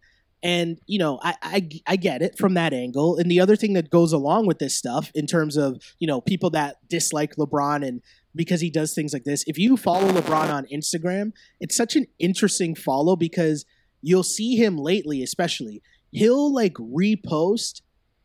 And 0.43 0.78
you 0.86 0.99
know, 0.99 1.20
I, 1.22 1.34
I 1.43 1.68
I 1.86 1.97
get 1.97 2.22
it 2.22 2.38
from 2.38 2.55
that 2.55 2.72
angle. 2.72 3.16
And 3.16 3.30
the 3.30 3.41
other 3.41 3.57
thing 3.57 3.74
that 3.74 3.91
goes 3.91 4.12
along 4.12 4.47
with 4.47 4.59
this 4.59 4.76
stuff, 4.76 5.11
in 5.14 5.26
terms 5.26 5.57
of 5.57 5.82
you 5.99 6.07
know 6.07 6.20
people 6.20 6.51
that 6.51 6.76
dislike 6.88 7.36
LeBron 7.36 7.86
and 7.86 8.01
because 8.34 8.61
he 8.61 8.70
does 8.70 8.95
things 8.95 9.12
like 9.12 9.24
this, 9.24 9.45
if 9.47 9.59
you 9.59 9.76
follow 9.76 10.09
LeBron 10.12 10.53
on 10.53 10.66
Instagram, 10.72 11.32
it's 11.59 11.76
such 11.76 11.97
an 11.97 12.07
interesting 12.18 12.74
follow 12.74 13.16
because 13.16 13.66
you'll 14.03 14.22
see 14.22 14.57
him 14.57 14.78
lately, 14.78 15.22
especially 15.22 15.82
he'll 16.12 16.53
like 16.53 16.74
repost 16.74 17.82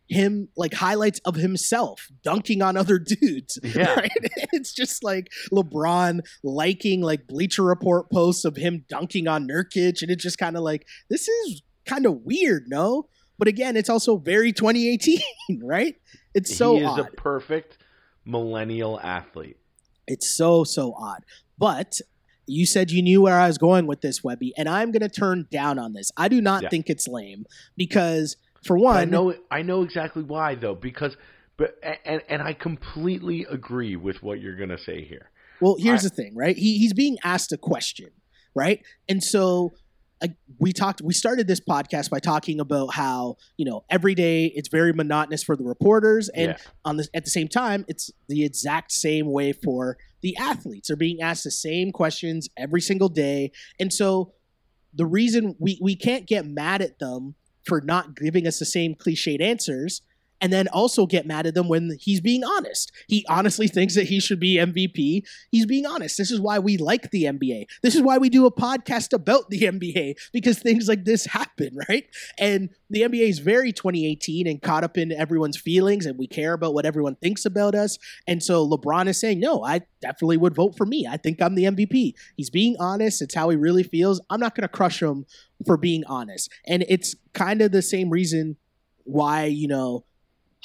him 0.08 0.50
like 0.56 0.74
highlights 0.74 1.20
of 1.26 1.36
himself 1.36 2.08
dunking 2.24 2.62
on 2.62 2.78
other 2.78 3.00
dudes. 3.22 3.60
Yeah. 3.64 3.94
Right? 3.96 4.12
It's 4.54 4.74
just 4.74 5.04
like 5.04 5.28
LeBron 5.52 6.22
liking 6.42 7.02
like 7.02 7.28
Bleacher 7.28 7.64
Report 7.64 8.10
posts 8.10 8.46
of 8.46 8.56
him 8.56 8.86
dunking 8.88 9.28
on 9.28 9.48
Nurkic, 9.48 10.02
and 10.02 10.10
it's 10.10 10.24
just 10.24 10.38
kind 10.38 10.56
of 10.56 10.64
like 10.64 10.88
this 11.10 11.28
is 11.28 11.62
kind 11.86 12.06
of 12.06 12.22
weird, 12.24 12.66
no? 12.68 13.08
But 13.38 13.48
again, 13.48 13.76
it's 13.76 13.90
also 13.90 14.18
very 14.18 14.52
2018, 14.54 15.20
right? 15.64 15.96
It's 16.34 16.56
so 16.56 16.76
he 16.76 16.82
is 16.84 16.88
odd. 16.90 17.00
a 17.00 17.04
perfect 17.16 17.78
millennial 18.26 19.00
athlete. 19.00 19.58
It's 20.08 20.30
so 20.36 20.64
so 20.64 20.94
odd. 20.98 21.24
But 21.58 22.00
you 22.48 22.66
said 22.66 22.92
you 22.92 23.02
knew 23.02 23.22
where 23.22 23.40
I 23.40 23.48
was 23.48 23.58
going 23.58 23.88
with 23.88 24.02
this, 24.02 24.24
Webby, 24.24 24.54
and 24.58 24.70
I'm 24.70 24.92
going 24.92 25.02
to 25.02 25.10
turn 25.10 25.48
down 25.52 25.80
on 25.80 25.94
this. 25.94 26.12
I 26.16 26.28
do 26.28 26.42
not 26.42 26.64
Yeah. 26.64 26.70
think 26.70 26.90
it's 26.90 27.08
lame 27.08 27.46
because, 27.76 28.38
for 28.64 28.78
But 28.78 28.84
one, 28.84 28.98
I 28.98 29.06
know 29.06 29.34
I 29.52 29.62
know 29.62 29.82
exactly 29.82 30.24
why 30.24 30.56
though 30.56 30.76
because 30.76 31.18
but 31.58 31.78
and 32.06 32.22
and 32.30 32.42
I 32.42 32.54
completely 32.54 33.46
agree 33.50 33.96
with 33.96 34.22
what 34.22 34.40
you're 34.42 34.58
going 34.58 34.70
to 34.70 34.78
say 34.78 35.04
here. 35.04 35.30
Well, 35.62 35.78
here's 35.80 36.06
I- 36.06 36.10
the 36.10 36.16
thing, 36.16 36.36
right? 36.36 36.56
He 36.58 36.78
he's 36.78 36.94
being 36.94 37.18
asked 37.24 37.52
a 37.52 37.58
question, 37.58 38.10
right? 38.54 38.84
And 39.10 39.24
so 39.24 39.74
I, 40.24 40.36
we 40.60 40.72
talked 40.72 41.02
we 41.02 41.14
started 41.14 41.48
this 41.48 41.60
podcast 41.60 42.10
by 42.10 42.20
talking 42.20 42.60
about 42.60 42.94
how, 42.94 43.36
you 43.58 43.66
know, 43.66 43.84
every 43.90 44.16
day 44.16 44.46
it's 44.56 44.70
very 44.70 44.94
monotonous 44.94 45.44
for 45.44 45.56
the 45.56 45.64
reporters 45.64 46.30
and 46.30 46.52
yeah. 46.52 46.58
on 46.86 46.98
the 46.98 47.08
at 47.14 47.26
the 47.26 47.30
same 47.30 47.48
time 47.48 47.86
it's 47.88 48.12
the 48.30 48.46
exact 48.46 48.92
same 48.92 49.32
way 49.32 49.52
for 49.52 49.98
the 50.22 50.36
athletes. 50.38 50.88
They're 50.88 50.98
being 50.98 51.22
asked 51.22 51.44
the 51.44 51.52
same 51.52 51.92
questions 51.92 52.50
every 52.58 52.82
single 52.82 53.10
day. 53.10 53.52
And 53.80 53.92
so 53.92 54.34
the 54.94 55.06
reason 55.06 55.56
we 55.60 55.78
we 55.82 55.96
can't 55.96 56.26
get 56.26 56.46
mad 56.46 56.82
at 56.82 57.00
them 57.00 57.36
for 57.66 57.82
not 57.82 58.16
giving 58.16 58.48
us 58.48 58.60
the 58.60 58.66
same 58.66 58.96
cliched 58.96 59.42
answers 59.42 60.02
and 60.42 60.52
then 60.52 60.68
also 60.70 61.06
get 61.06 61.26
mad 61.26 61.48
at 61.48 61.54
them 61.54 61.68
when 61.68 61.98
he's 62.00 62.22
being 62.22 62.44
honest. 62.44 62.92
He 63.08 63.26
honestly 63.30 63.68
thinks 63.76 63.96
that 63.96 64.08
he 64.08 64.20
should 64.20 64.40
be 64.40 64.58
MVP. 64.58 65.24
He's 65.52 65.66
being 65.66 65.86
honest. 65.86 66.18
This 66.18 66.32
is 66.32 66.40
why 66.40 66.60
we 66.60 66.78
like 66.78 67.12
the 67.12 67.24
NBA. 67.24 67.66
This 67.82 67.96
is 67.96 68.02
why 68.02 68.18
we 68.18 68.30
do 68.30 68.46
a 68.46 68.52
podcast 68.52 69.14
about 69.14 69.50
the 69.50 69.62
NBA 69.62 70.16
because 70.34 70.60
things 70.60 70.88
like 70.88 71.06
this 71.06 71.26
happen, 71.26 71.78
right? 71.90 72.06
And 72.38 72.70
the 72.90 73.02
NBA 73.02 73.30
is 73.30 73.40
very 73.40 73.72
2018 73.72 74.48
and 74.48 74.62
caught 74.62 74.84
up 74.84 74.98
in 74.98 75.12
everyone's 75.12 75.58
feelings 75.58 76.06
and 76.06 76.18
we 76.18 76.28
care 76.28 76.54
about 76.54 76.74
what 76.74 76.86
everyone 76.86 77.16
thinks 77.16 77.46
about 77.46 77.76
us. 77.76 77.98
And 78.28 78.44
so 78.44 78.68
LeBron 78.68 79.08
is 79.08 79.20
saying, 79.20 79.40
"No, 79.40 79.64
I 79.64 79.82
definitely 80.02 80.38
would 80.38 80.54
vote 80.56 80.76
for 80.78 80.86
me. 80.86 81.08
I 81.10 81.18
think 81.18 81.42
I'm 81.42 81.56
the 81.56 81.66
MVP." 81.66 82.14
He's 82.38 82.50
being 82.50 82.76
honest. 82.80 83.22
It's 83.22 83.36
how 83.36 83.50
he 83.50 83.58
really 83.58 83.84
feels. 83.84 84.22
I'm 84.30 84.40
not 84.40 84.56
going 84.56 84.64
to 84.64 84.68
crush 84.68 85.02
him 85.02 85.26
for 85.66 85.78
being 85.78 86.04
honest. 86.06 86.52
And 86.68 86.86
it's 86.88 87.16
kind 87.34 87.62
of 87.62 87.72
the 87.72 87.82
same 87.82 88.10
reason 88.10 88.58
why, 89.04 89.46
you 89.46 89.68
know, 89.68 90.06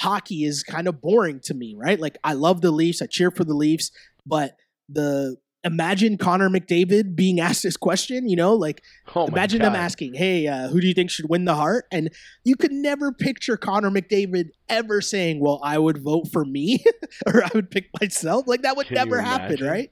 hockey 0.00 0.44
is 0.44 0.62
kind 0.62 0.88
of 0.88 1.00
boring 1.00 1.40
to 1.44 1.54
me, 1.54 1.74
right? 1.76 2.00
Like 2.00 2.16
I 2.24 2.32
love 2.32 2.62
the 2.62 2.70
Leafs, 2.70 3.02
I 3.02 3.06
cheer 3.06 3.30
for 3.30 3.44
the 3.44 3.54
Leafs, 3.54 3.90
but 4.26 4.56
the 4.88 5.36
imagine 5.62 6.16
Connor 6.16 6.48
McDavid 6.48 7.14
being 7.14 7.38
asked 7.48 7.62
this 7.62 7.76
question, 7.76 8.28
you 8.28 8.36
know, 8.36 8.54
like 8.54 8.82
Oh 9.14 9.26
imagine 9.26 9.60
God. 9.60 9.66
them 9.66 9.74
asking, 9.74 10.14
"Hey, 10.14 10.46
uh, 10.46 10.68
who 10.68 10.80
do 10.80 10.86
you 10.86 10.94
think 10.94 11.10
should 11.10 11.28
win 11.28 11.44
the 11.44 11.54
Hart?" 11.54 11.84
And 11.92 12.10
you 12.44 12.56
could 12.56 12.72
never 12.72 13.12
picture 13.12 13.56
Connor 13.56 13.90
McDavid 13.90 14.50
ever 14.68 15.00
saying, 15.00 15.40
"Well, 15.40 15.60
I 15.62 15.78
would 15.78 16.02
vote 16.02 16.28
for 16.32 16.44
me," 16.44 16.82
or 17.26 17.44
"I 17.44 17.50
would 17.54 17.70
pick 17.70 17.90
myself." 18.00 18.46
Like 18.46 18.62
that 18.62 18.76
would 18.76 18.86
Can 18.86 18.94
never 18.94 19.20
happen, 19.20 19.64
right? 19.64 19.90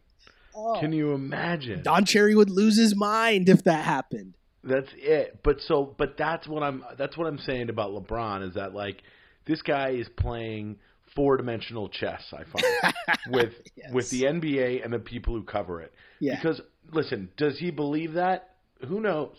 Oh. 0.55 0.81
Can 0.81 0.93
you 0.93 1.13
imagine? 1.13 1.83
Don 1.83 2.05
Cherry 2.05 2.35
would 2.35 2.51
lose 2.51 2.77
his 2.77 2.97
mind 2.97 3.49
if 3.49 3.63
that 3.65 3.85
happened. 3.85 4.35
That's 4.65 4.89
it. 4.97 5.39
But 5.45 5.61
so, 5.61 5.95
but 5.97 6.17
that's 6.17 6.49
what 6.49 6.63
I'm. 6.63 6.83
That's 6.97 7.17
what 7.17 7.27
I'm 7.27 7.39
saying 7.39 7.69
about 7.69 7.91
LeBron 7.91 8.49
is 8.49 8.55
that 8.55 8.75
like 8.75 9.03
this 9.49 9.63
guy 9.63 9.91
is 9.91 10.09
playing 10.17 10.77
four 11.17 11.37
dimensional 11.37 11.89
chess. 11.89 12.23
I 12.33 12.45
find 12.45 12.95
with 13.31 13.53
Yes. 13.77 13.93
with 13.93 14.11
the 14.11 14.25
NBA 14.25 14.85
and 14.85 14.93
the 14.93 14.99
people 15.01 15.35
who 15.35 15.43
cover 15.43 15.81
it. 15.81 15.93
Yeah. 16.21 16.37
Because 16.37 16.61
listen, 16.93 17.31
does 17.37 17.59
he 17.59 17.71
believe 17.71 18.13
that? 18.15 18.51
Who 18.87 19.01
knows? 19.01 19.37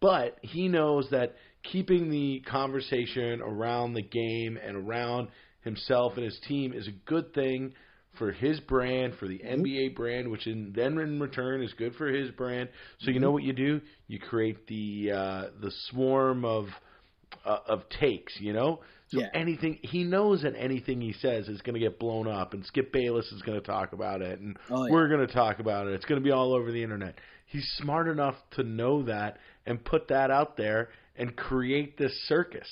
But 0.00 0.38
he 0.42 0.68
knows 0.68 1.08
that 1.10 1.34
keeping 1.62 2.10
the 2.10 2.40
conversation 2.48 3.40
around 3.40 3.94
the 3.94 4.02
game 4.02 4.58
and 4.64 4.76
around 4.76 5.28
himself 5.62 6.14
and 6.16 6.24
his 6.24 6.38
team 6.46 6.72
is 6.72 6.86
a 6.86 6.92
good 7.08 7.32
thing 7.34 7.72
for 8.18 8.32
his 8.32 8.60
brand, 8.60 9.14
for 9.18 9.26
the 9.28 9.38
Mm-hmm. 9.40 9.62
NBA 9.62 9.94
brand, 9.96 10.30
which 10.30 10.46
in, 10.46 10.72
then 10.74 10.98
in 10.98 11.20
return 11.20 11.62
is 11.62 11.72
good 11.74 11.94
for 11.96 12.06
his 12.08 12.30
brand. 12.30 12.68
So 13.00 13.06
Mm-hmm. 13.06 13.14
you 13.14 13.20
know 13.20 13.30
what 13.32 13.42
you 13.42 13.52
do? 13.52 13.80
You 14.08 14.18
create 14.20 14.66
the 14.66 15.10
uh, 15.12 15.42
the 15.60 15.70
swarm 15.90 16.44
of 16.44 16.66
uh, 17.44 17.58
of 17.68 17.88
takes. 18.00 18.34
You 18.40 18.52
know, 18.52 18.80
so 19.08 19.20
Yeah. 19.20 19.28
anything 19.34 19.78
he 19.82 20.04
knows 20.04 20.42
that 20.42 20.54
anything 20.56 21.00
he 21.00 21.12
says 21.12 21.48
is 21.48 21.60
going 21.62 21.74
to 21.74 21.80
get 21.80 21.98
blown 21.98 22.26
up, 22.26 22.54
and 22.54 22.64
Skip 22.64 22.92
Bayless 22.92 23.30
is 23.32 23.42
going 23.42 23.60
to 23.60 23.64
talk 23.66 23.92
about 23.92 24.22
it, 24.22 24.40
and 24.40 24.56
Oh, 24.70 24.84
yeah. 24.86 24.92
we're 24.92 25.08
going 25.08 25.26
to 25.26 25.32
talk 25.32 25.58
about 25.60 25.86
it. 25.86 25.94
It's 25.94 26.04
going 26.04 26.20
to 26.20 26.24
be 26.24 26.32
all 26.32 26.52
over 26.52 26.70
the 26.72 26.82
internet. 26.82 27.14
He's 27.46 27.66
smart 27.78 28.08
enough 28.08 28.34
to 28.52 28.62
know 28.64 29.02
that 29.04 29.38
and 29.66 29.84
put 29.84 30.08
that 30.08 30.30
out 30.30 30.56
there 30.56 30.88
and 31.16 31.36
create 31.36 31.96
this 31.96 32.12
circus. 32.26 32.68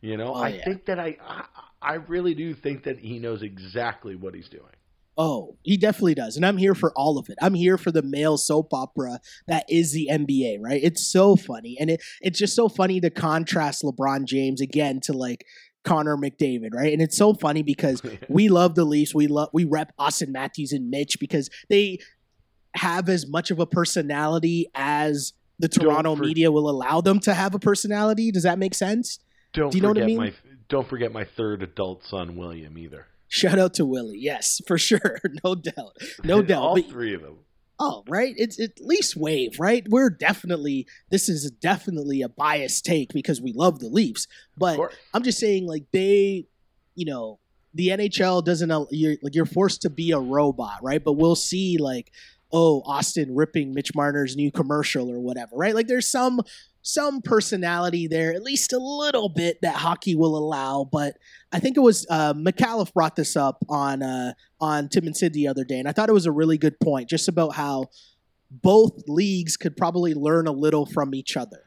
You 0.00 0.16
know, 0.16 0.34
Oh, 0.34 0.40
I 0.42 0.48
yeah. 0.48 0.64
think 0.64 0.86
that 0.86 0.98
I, 0.98 1.16
I 1.22 1.44
I 1.82 1.94
really 1.94 2.34
do 2.34 2.54
think 2.54 2.84
that 2.84 2.98
he 2.98 3.18
knows 3.18 3.42
exactly 3.42 4.16
what 4.16 4.34
he's 4.34 4.48
doing. 4.48 4.64
Oh, 5.22 5.58
he 5.62 5.76
definitely 5.76 6.14
does. 6.14 6.36
And 6.36 6.46
I'm 6.46 6.56
here 6.56 6.74
for 6.74 6.92
all 6.96 7.18
of 7.18 7.28
it. 7.28 7.36
I'm 7.42 7.52
here 7.52 7.76
for 7.76 7.92
the 7.92 8.00
male 8.00 8.38
soap 8.38 8.72
opera 8.72 9.20
that 9.48 9.66
is 9.68 9.92
the 9.92 10.08
NBA, 10.10 10.56
right? 10.62 10.80
It's 10.82 11.06
so 11.06 11.36
funny. 11.36 11.76
And 11.78 11.90
it, 11.90 12.02
it's 12.22 12.38
just 12.38 12.56
so 12.56 12.70
funny 12.70 13.02
to 13.02 13.10
contrast 13.10 13.82
LeBron 13.82 14.24
James 14.24 14.62
again 14.62 14.98
to 15.00 15.12
like 15.12 15.44
Connor 15.84 16.16
McDavid, 16.16 16.70
right? 16.72 16.90
And 16.90 17.02
it's 17.02 17.18
so 17.18 17.34
funny 17.34 17.62
because 17.62 18.02
we 18.30 18.48
love 18.48 18.76
the 18.76 18.86
Leafs. 18.86 19.14
We 19.14 19.26
love 19.26 19.50
we 19.52 19.64
rep 19.64 19.92
Auston 19.98 20.28
Matthews 20.28 20.72
and 20.72 20.88
Mitch 20.88 21.20
because 21.20 21.50
they 21.68 21.98
have 22.74 23.10
as 23.10 23.28
much 23.28 23.50
of 23.50 23.58
a 23.58 23.66
personality 23.66 24.70
as 24.74 25.34
the 25.58 25.68
Toronto 25.68 26.16
for- 26.16 26.22
media 26.22 26.50
will 26.50 26.70
allow 26.70 27.02
them 27.02 27.20
to 27.20 27.34
have 27.34 27.54
a 27.54 27.58
personality. 27.58 28.32
Does 28.32 28.44
that 28.44 28.58
make 28.58 28.74
sense? 28.74 29.18
Don't 29.52 29.70
Do 29.70 29.76
you 29.76 29.82
know 29.82 29.88
what 29.88 29.98
I 29.98 30.00
forget 30.00 30.06
mean? 30.06 30.16
my 30.16 30.32
don't 30.70 30.88
forget 30.88 31.12
my 31.12 31.24
third 31.24 31.62
adult 31.62 32.04
son 32.06 32.36
William 32.36 32.78
either. 32.78 33.06
Shout 33.30 33.58
out 33.58 33.74
to 33.74 33.86
Willie. 33.86 34.18
Yes, 34.18 34.60
for 34.66 34.76
sure. 34.76 35.20
No 35.44 35.54
doubt. 35.54 35.96
No 36.24 36.42
doubt. 36.42 36.62
All 36.62 36.74
But- 36.74 36.90
three 36.90 37.14
of 37.14 37.22
them. 37.22 37.38
Oh, 37.82 38.04
right. 38.08 38.34
It's 38.36 38.60
at 38.60 38.78
least 38.78 39.16
wave, 39.16 39.58
right? 39.58 39.86
We're 39.88 40.10
definitely 40.10 40.86
this 41.08 41.30
is 41.30 41.50
definitely 41.50 42.20
a 42.20 42.28
biased 42.28 42.84
take 42.84 43.10
because 43.14 43.40
we 43.40 43.54
love 43.54 43.78
the 43.78 43.88
Leafs, 43.88 44.26
but. 44.58 44.78
I'm 45.14 45.22
just 45.22 45.38
saying 45.38 45.66
like 45.66 45.84
they, 45.90 46.46
you 46.94 47.06
know, 47.06 47.38
the 47.72 47.88
NHL 47.88 48.44
doesn't 48.44 48.70
you're 48.90 49.16
like 49.22 49.34
you're 49.34 49.46
forced 49.46 49.80
to 49.82 49.90
be 49.90 50.10
a 50.12 50.18
robot, 50.18 50.82
right? 50.82 51.02
But 51.02 51.14
we'll 51.14 51.36
see 51.36 51.78
like 51.78 52.12
oh, 52.52 52.82
Auston 52.86 53.28
ripping 53.30 53.72
Mitch 53.72 53.94
Marner's 53.94 54.36
new 54.36 54.50
commercial 54.50 55.08
or 55.10 55.20
whatever, 55.20 55.54
right? 55.54 55.74
Like 55.74 55.86
there's 55.86 56.08
some 56.08 56.40
some 56.82 57.20
personality 57.22 58.06
there, 58.06 58.32
at 58.32 58.42
least 58.42 58.72
a 58.72 58.78
little 58.78 59.28
bit 59.28 59.60
that 59.62 59.76
hockey 59.76 60.14
will 60.14 60.36
allow. 60.36 60.88
But 60.90 61.16
I 61.52 61.60
think 61.60 61.76
it 61.76 61.80
was 61.80 62.06
uh, 62.10 62.34
Micallef 62.34 62.92
brought 62.92 63.16
this 63.16 63.36
up 63.36 63.64
on 63.68 64.02
uh, 64.02 64.32
on 64.60 64.88
Tim 64.88 65.06
and 65.06 65.16
Sid 65.16 65.32
the 65.32 65.48
other 65.48 65.64
day, 65.64 65.78
and 65.78 65.88
I 65.88 65.92
thought 65.92 66.08
it 66.08 66.12
was 66.14 66.26
a 66.26 66.32
really 66.32 66.58
good 66.58 66.78
point, 66.80 67.08
just 67.08 67.28
about 67.28 67.54
how 67.54 67.86
both 68.50 69.02
leagues 69.06 69.56
could 69.56 69.76
probably 69.76 70.14
learn 70.14 70.46
a 70.46 70.52
little 70.52 70.86
from 70.86 71.14
each 71.14 71.36
other. 71.36 71.62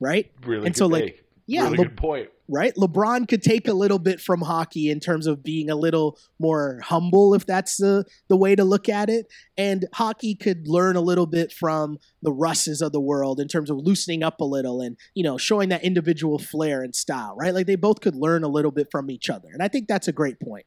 right? 0.00 0.30
Really, 0.44 0.66
and 0.66 0.76
so 0.76 0.86
like, 0.86 1.24
yeah, 1.46 1.64
really 1.64 1.78
Le- 1.78 1.84
good 1.84 1.96
point. 1.96 2.28
Right, 2.50 2.74
LeBron 2.76 3.28
could 3.28 3.42
take 3.42 3.68
a 3.68 3.74
little 3.74 3.98
bit 3.98 4.22
from 4.22 4.40
hockey 4.40 4.88
in 4.88 5.00
terms 5.00 5.26
of 5.26 5.42
being 5.42 5.68
a 5.68 5.76
little 5.76 6.18
more 6.38 6.80
humble, 6.82 7.34
if 7.34 7.44
that's 7.44 7.76
the 7.76 8.06
the 8.28 8.36
way 8.36 8.54
to 8.54 8.64
look 8.64 8.88
at 8.88 9.10
it, 9.10 9.26
and 9.58 9.84
hockey 9.92 10.34
could 10.34 10.66
learn 10.66 10.96
a 10.96 11.02
little 11.02 11.26
bit 11.26 11.52
from 11.52 11.98
the 12.22 12.32
Russes 12.32 12.80
of 12.80 12.92
the 12.92 13.00
world 13.00 13.38
in 13.38 13.48
terms 13.48 13.68
of 13.68 13.76
loosening 13.76 14.22
up 14.22 14.40
a 14.40 14.44
little 14.44 14.80
and 14.80 14.96
you 15.14 15.22
know 15.22 15.36
showing 15.36 15.68
that 15.68 15.84
individual 15.84 16.38
flair 16.38 16.82
and 16.82 16.96
style. 16.96 17.36
Right, 17.36 17.52
like 17.52 17.66
they 17.66 17.76
both 17.76 18.00
could 18.00 18.16
learn 18.16 18.44
a 18.44 18.48
little 18.48 18.72
bit 18.72 18.88
from 18.90 19.10
each 19.10 19.28
other, 19.28 19.48
and 19.52 19.62
I 19.62 19.68
think 19.68 19.86
that's 19.86 20.08
a 20.08 20.12
great 20.12 20.40
point 20.40 20.64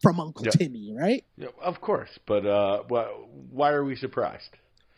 from 0.00 0.20
Uncle 0.20 0.44
Timmy, 0.44 0.94
right? 0.96 1.24
Yeah, 1.36 1.48
of 1.60 1.80
course, 1.80 2.18
but 2.26 2.46
uh, 2.46 2.82
why 2.82 3.70
are 3.70 3.84
we 3.84 3.96
surprised? 3.96 4.50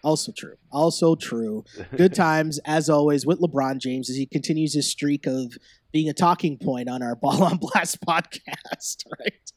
Also 0.06 0.30
true. 0.30 0.56
Also 0.70 1.16
true. 1.16 1.64
Good 1.96 2.14
times, 2.26 2.60
as 2.64 2.88
always, 2.88 3.26
with 3.26 3.40
LeBron 3.40 3.78
James 3.78 4.08
as 4.08 4.16
he 4.16 4.24
continues 4.24 4.74
his 4.74 4.88
streak 4.88 5.26
of 5.26 5.56
being 5.96 6.10
a 6.10 6.12
talking 6.12 6.58
point 6.58 6.90
on 6.90 7.02
our 7.02 7.16
Ball 7.22 7.42
on 7.42 7.56
Blast 7.56 8.04
podcast, 8.06 9.06
right? 9.18 9.52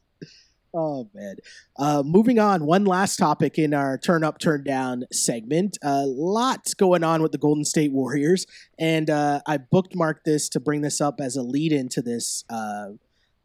Oh 0.72 1.10
man. 1.12 1.36
Uh, 1.76 2.02
moving 2.02 2.38
on, 2.38 2.64
one 2.64 2.86
last 2.86 3.18
topic 3.18 3.58
in 3.58 3.74
our 3.74 3.98
turn 3.98 4.24
up, 4.24 4.38
turn 4.38 4.64
down 4.64 5.04
segment. 5.12 5.76
A 5.84 5.88
uh, 5.88 6.04
lots 6.06 6.72
going 6.72 7.04
on 7.04 7.20
with 7.20 7.32
the 7.32 7.38
Golden 7.38 7.66
State 7.66 7.92
Warriors, 7.92 8.46
and 8.78 9.10
uh, 9.10 9.40
I 9.46 9.58
bookmarked 9.58 10.22
this 10.24 10.48
to 10.50 10.60
bring 10.60 10.80
this 10.80 10.98
up 10.98 11.20
as 11.20 11.36
a 11.36 11.42
lead 11.42 11.72
into 11.72 12.00
this 12.00 12.44
uh, 12.48 12.92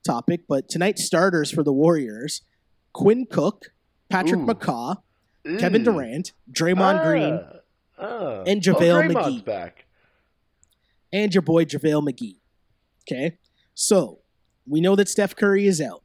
topic. 0.06 0.44
But 0.48 0.70
tonight's 0.70 1.04
starters 1.04 1.52
for 1.52 1.64
the 1.64 1.74
Warriors: 1.74 2.44
Quinn 2.94 3.26
Cook, 3.30 3.74
Patrick 4.08 4.40
Ooh. 4.40 4.46
McCaw, 4.46 5.02
Kevin 5.60 5.82
mm. 5.82 5.86
Durant, 5.86 6.32
Draymond 6.50 7.00
ah, 7.02 7.04
Green, 7.04 7.40
ah. 8.00 8.44
and 8.48 8.62
JaVale 8.62 9.14
oh, 9.14 9.14
McGee. 9.14 9.44
back. 9.44 9.86
And 11.12 11.34
your 11.34 11.42
boy 11.42 11.66
JaVale 11.66 12.08
McGee. 12.08 12.38
Okay. 13.08 13.38
So 13.74 14.20
we 14.68 14.82
know 14.82 14.96
that 14.96 15.10
Steph 15.10 15.36
Curry 15.36 15.68
is 15.68 15.82
out. 15.82 16.04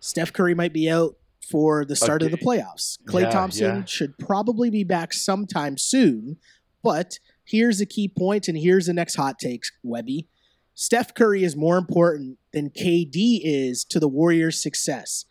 Steph 0.00 0.32
Curry 0.32 0.54
might 0.54 0.72
be 0.72 0.90
out 0.90 1.16
for 1.50 1.84
the 1.84 1.96
start 1.96 2.22
okay. 2.22 2.32
of 2.32 2.38
the 2.38 2.44
playoffs. 2.44 2.98
Klay 3.06 3.22
yeah, 3.22 3.30
Thompson 3.30 3.76
yeah. 3.76 3.84
should 3.84 4.16
probably 4.18 4.70
be 4.70 4.84
back 4.84 5.12
sometime 5.12 5.76
soon. 5.76 6.36
But 6.82 7.18
here's 7.44 7.80
a 7.80 7.86
key 7.86 8.08
point, 8.08 8.48
and 8.48 8.56
here's 8.56 8.86
the 8.86 8.92
next 8.92 9.14
hot 9.14 9.38
takes, 9.38 9.70
Webby. 9.82 10.28
Steph 10.74 11.14
Curry 11.14 11.44
is 11.44 11.56
more 11.56 11.78
important 11.78 12.38
than 12.52 12.70
KD 12.70 13.40
is 13.42 13.84
to 13.84 14.00
the 14.00 14.08
Warriors' 14.08 14.62
success 14.62 15.24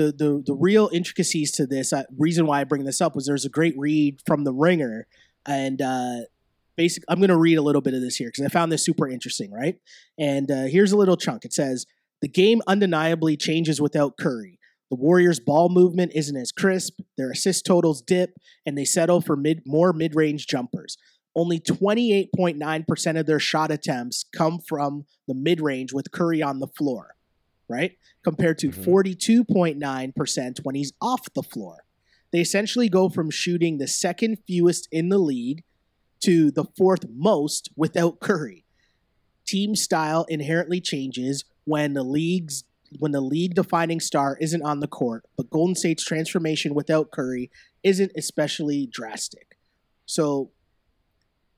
the 0.00 0.12
the 0.12 0.42
the 0.46 0.54
real 0.54 0.88
intricacies 0.92 1.52
to 1.52 1.66
this 1.66 1.92
uh, 1.92 2.04
reason 2.16 2.46
why 2.46 2.60
I 2.60 2.64
bring 2.64 2.84
this 2.84 3.00
up 3.00 3.14
was 3.14 3.26
there's 3.26 3.44
a 3.44 3.50
great 3.50 3.74
read 3.76 4.20
from 4.26 4.44
the 4.44 4.52
Ringer, 4.52 5.06
and 5.46 5.80
uh, 5.82 6.20
basically 6.80 7.04
I'm 7.10 7.18
going 7.18 7.28
to 7.28 7.36
read 7.36 7.58
a 7.58 7.62
little 7.62 7.82
bit 7.82 7.92
of 7.92 8.00
this 8.00 8.16
here 8.16 8.28
because 8.28 8.46
I 8.46 8.48
found 8.48 8.72
this 8.72 8.82
super 8.82 9.06
interesting, 9.06 9.52
right? 9.52 9.76
And 10.18 10.50
uh, 10.50 10.62
here's 10.62 10.92
a 10.92 10.96
little 10.96 11.18
chunk. 11.18 11.44
It 11.44 11.52
says 11.52 11.84
the 12.22 12.28
game 12.28 12.62
undeniably 12.66 13.36
changes 13.36 13.82
without 13.82 14.16
Curry. 14.16 14.58
The 14.88 14.96
Warriors' 14.96 15.40
ball 15.40 15.68
movement 15.68 16.12
isn't 16.14 16.36
as 16.36 16.52
crisp. 16.52 16.94
Their 17.18 17.30
assist 17.30 17.66
totals 17.66 18.00
dip, 18.00 18.30
and 18.64 18.78
they 18.78 18.86
settle 18.86 19.20
for 19.20 19.36
mid 19.36 19.60
more 19.66 19.92
mid 19.92 20.14
range 20.14 20.46
jumpers. 20.46 20.96
Only 21.36 21.60
28.9% 21.60 23.20
of 23.20 23.26
their 23.26 23.38
shot 23.38 23.70
attempts 23.70 24.24
come 24.34 24.58
from 24.58 25.04
the 25.28 25.34
mid 25.34 25.60
range 25.60 25.92
with 25.92 26.10
Curry 26.10 26.42
on 26.42 26.60
the 26.60 26.66
floor 26.66 27.14
right? 27.70 27.92
Compared 28.24 28.58
to 28.58 28.70
mm-hmm. 28.70 28.82
42.9% 28.82 30.64
when 30.64 30.74
he's 30.74 30.92
off 31.00 31.32
the 31.34 31.42
floor. 31.44 31.84
They 32.32 32.40
essentially 32.40 32.88
go 32.88 33.08
from 33.08 33.30
shooting 33.30 33.78
the 33.78 33.86
second 33.86 34.38
fewest 34.46 34.88
in 34.90 35.08
the 35.08 35.18
league 35.18 35.62
to 36.20 36.50
the 36.50 36.64
fourth 36.76 37.06
most 37.08 37.70
without 37.76 38.20
Curry. 38.20 38.64
Team 39.46 39.74
style 39.74 40.24
inherently 40.28 40.80
changes 40.80 41.44
when 41.64 41.94
the 41.94 42.04
league's 42.04 42.64
when 42.98 43.12
the 43.12 43.20
league 43.20 43.54
defining 43.54 44.00
star 44.00 44.36
isn't 44.40 44.62
on 44.62 44.80
the 44.80 44.88
court, 44.88 45.24
but 45.36 45.48
Golden 45.48 45.76
State's 45.76 46.04
transformation 46.04 46.74
without 46.74 47.12
Curry 47.12 47.48
isn't 47.84 48.10
especially 48.16 48.88
drastic. 48.90 49.56
So 50.06 50.50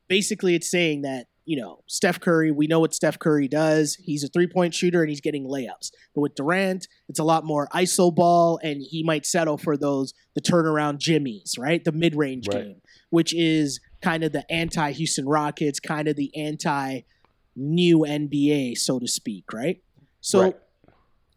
basically 0.09 0.55
it's 0.55 0.71
saying 0.71 1.03
that 1.03 1.29
you 1.45 1.57
know, 1.57 1.83
Steph 1.89 2.21
Curry, 2.21 2.53
we 2.53 2.67
know 2.67 2.81
what 2.81 2.95
Steph 2.95 3.19
Curry 3.19 3.49
does. 3.49 3.97
He's 3.97 4.23
a 4.23 4.29
three 4.29 4.47
point 4.47 4.75
shooter 4.75 5.01
and 5.01 5.09
he's 5.09 5.21
getting 5.21 5.47
layups. 5.47 5.91
But 6.15 6.21
with 6.21 6.35
Durant, 6.35 6.87
it's 7.09 7.19
a 7.19 7.25
lot 7.25 7.45
more 7.45 7.69
ISO 7.75 8.15
ball, 8.15 8.61
and 8.63 8.81
he 8.81 9.03
might 9.03 9.27
settle 9.27 9.59
for 9.59 9.77
those, 9.77 10.15
the 10.35 10.41
turnaround 10.41 10.99
jimmies, 10.99 11.57
right? 11.59 11.83
The 11.85 11.93
mid 11.93 12.15
range 12.15 12.47
right. 12.49 12.65
game, 12.65 12.81
which 13.11 13.35
is 13.35 13.81
kind 14.03 14.25
of 14.25 14.33
the 14.33 14.51
anti 14.51 14.93
Houston 14.93 15.27
Rockets, 15.27 15.81
kind 15.81 16.09
of 16.09 16.17
the 16.17 16.35
anti 16.37 17.03
new 17.57 18.01
NBA, 18.01 18.79
so 18.79 18.99
to 18.99 19.07
speak, 19.07 19.53
right? 19.53 19.83
So 20.21 20.43
right. 20.43 20.57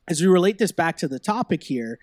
as 0.07 0.21
we 0.21 0.27
relate 0.27 0.57
this 0.57 0.71
back 0.71 0.97
to 0.97 1.07
the 1.07 1.19
topic 1.19 1.63
here, 1.63 1.99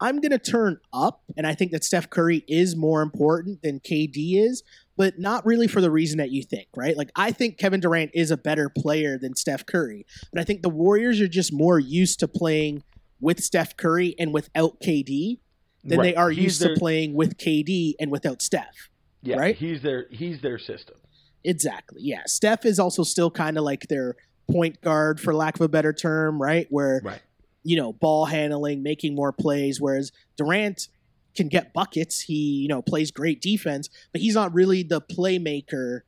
I'm 0.00 0.20
going 0.20 0.32
to 0.32 0.38
turn 0.38 0.80
up, 0.92 1.22
and 1.36 1.46
I 1.46 1.54
think 1.54 1.70
that 1.72 1.84
Steph 1.84 2.10
Curry 2.10 2.44
is 2.48 2.76
more 2.76 3.00
important 3.00 3.62
than 3.62 3.80
KD 3.80 4.42
is, 4.44 4.62
but 4.96 5.18
not 5.18 5.46
really 5.46 5.68
for 5.68 5.80
the 5.80 5.90
reason 5.90 6.18
that 6.18 6.30
you 6.30 6.42
think, 6.42 6.68
right? 6.76 6.96
Like, 6.96 7.10
I 7.16 7.30
think 7.30 7.58
Kevin 7.58 7.80
Durant 7.80 8.10
is 8.12 8.30
a 8.30 8.36
better 8.36 8.68
player 8.68 9.18
than 9.18 9.34
Steph 9.34 9.64
Curry, 9.66 10.04
but 10.32 10.40
I 10.40 10.44
think 10.44 10.62
the 10.62 10.68
Warriors 10.68 11.20
are 11.20 11.28
just 11.28 11.52
more 11.52 11.78
used 11.78 12.20
to 12.20 12.28
playing 12.28 12.82
with 13.20 13.42
Steph 13.42 13.76
Curry 13.76 14.14
and 14.18 14.34
without 14.34 14.80
KD 14.80 15.38
than 15.84 15.98
right. 15.98 16.04
they 16.04 16.14
are 16.14 16.30
he's 16.30 16.44
used 16.44 16.60
their, 16.60 16.74
to 16.74 16.78
playing 16.78 17.14
with 17.14 17.36
KD 17.38 17.94
and 18.00 18.10
without 18.10 18.42
Steph. 18.42 18.90
Yeah, 19.24 19.36
right. 19.36 19.56
He's 19.56 19.82
their 19.82 20.06
he's 20.10 20.40
their 20.40 20.58
system. 20.58 20.96
Exactly. 21.42 22.00
Yeah. 22.02 22.22
Steph 22.26 22.64
is 22.64 22.78
also 22.78 23.02
still 23.02 23.30
kind 23.30 23.58
of 23.58 23.64
like 23.64 23.88
their 23.88 24.16
point 24.50 24.80
guard, 24.80 25.20
for 25.20 25.34
lack 25.34 25.56
of 25.56 25.60
a 25.62 25.68
better 25.68 25.92
term, 25.92 26.40
right? 26.40 26.66
Where 26.70 27.00
right. 27.04 27.20
you 27.62 27.76
know 27.76 27.92
ball 27.92 28.26
handling, 28.26 28.82
making 28.82 29.14
more 29.14 29.32
plays, 29.32 29.80
whereas 29.80 30.12
Durant 30.36 30.88
can 31.34 31.48
get 31.48 31.72
buckets. 31.72 32.22
He, 32.22 32.34
you 32.34 32.68
know, 32.68 32.82
plays 32.82 33.10
great 33.10 33.40
defense, 33.40 33.88
but 34.12 34.20
he's 34.20 34.34
not 34.34 34.54
really 34.54 34.82
the 34.82 35.00
playmaker 35.00 36.00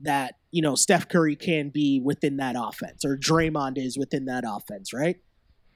that, 0.00 0.36
you 0.50 0.62
know, 0.62 0.74
Steph 0.74 1.08
Curry 1.08 1.36
can 1.36 1.68
be 1.68 2.00
within 2.00 2.38
that 2.38 2.56
offense 2.58 3.04
or 3.04 3.16
Draymond 3.16 3.76
is 3.76 3.98
within 3.98 4.24
that 4.26 4.44
offense, 4.46 4.92
right? 4.92 5.16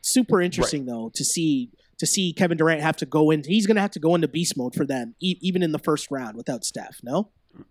Super 0.01 0.41
interesting 0.41 0.87
right. 0.87 0.93
though 0.93 1.11
to 1.15 1.25
see 1.25 1.71
to 1.99 2.07
see 2.07 2.33
Kevin 2.33 2.59
Durant 2.59 2.81
have 2.81 2.97
to 2.97 3.07
go 3.07 3.31
in. 3.31 3.45
He's 3.45 3.67
going 3.67 3.77
to 3.77 3.83
have 3.83 3.93
to 3.93 4.01
go 4.01 4.15
into 4.15 4.29
beast 4.29 4.57
mode 4.57 4.75
for 4.75 4.87
them, 4.87 5.15
e- 5.21 5.39
even 5.41 5.63
in 5.63 5.73
the 5.73 5.79
first 5.79 6.11
round 6.11 6.37
without 6.37 6.65
Steph. 6.65 7.01
No, 7.03 7.31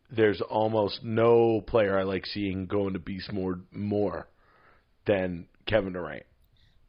there's 0.09 0.41
almost 0.41 1.03
no 1.03 1.61
player 1.61 1.97
I 1.97 2.03
like 2.03 2.25
seeing 2.25 2.65
go 2.65 2.87
into 2.87 2.99
beast 2.99 3.31
mode 3.31 3.65
more 3.71 4.27
than 5.05 5.47
Kevin 5.65 5.93
Durant. 5.93 6.23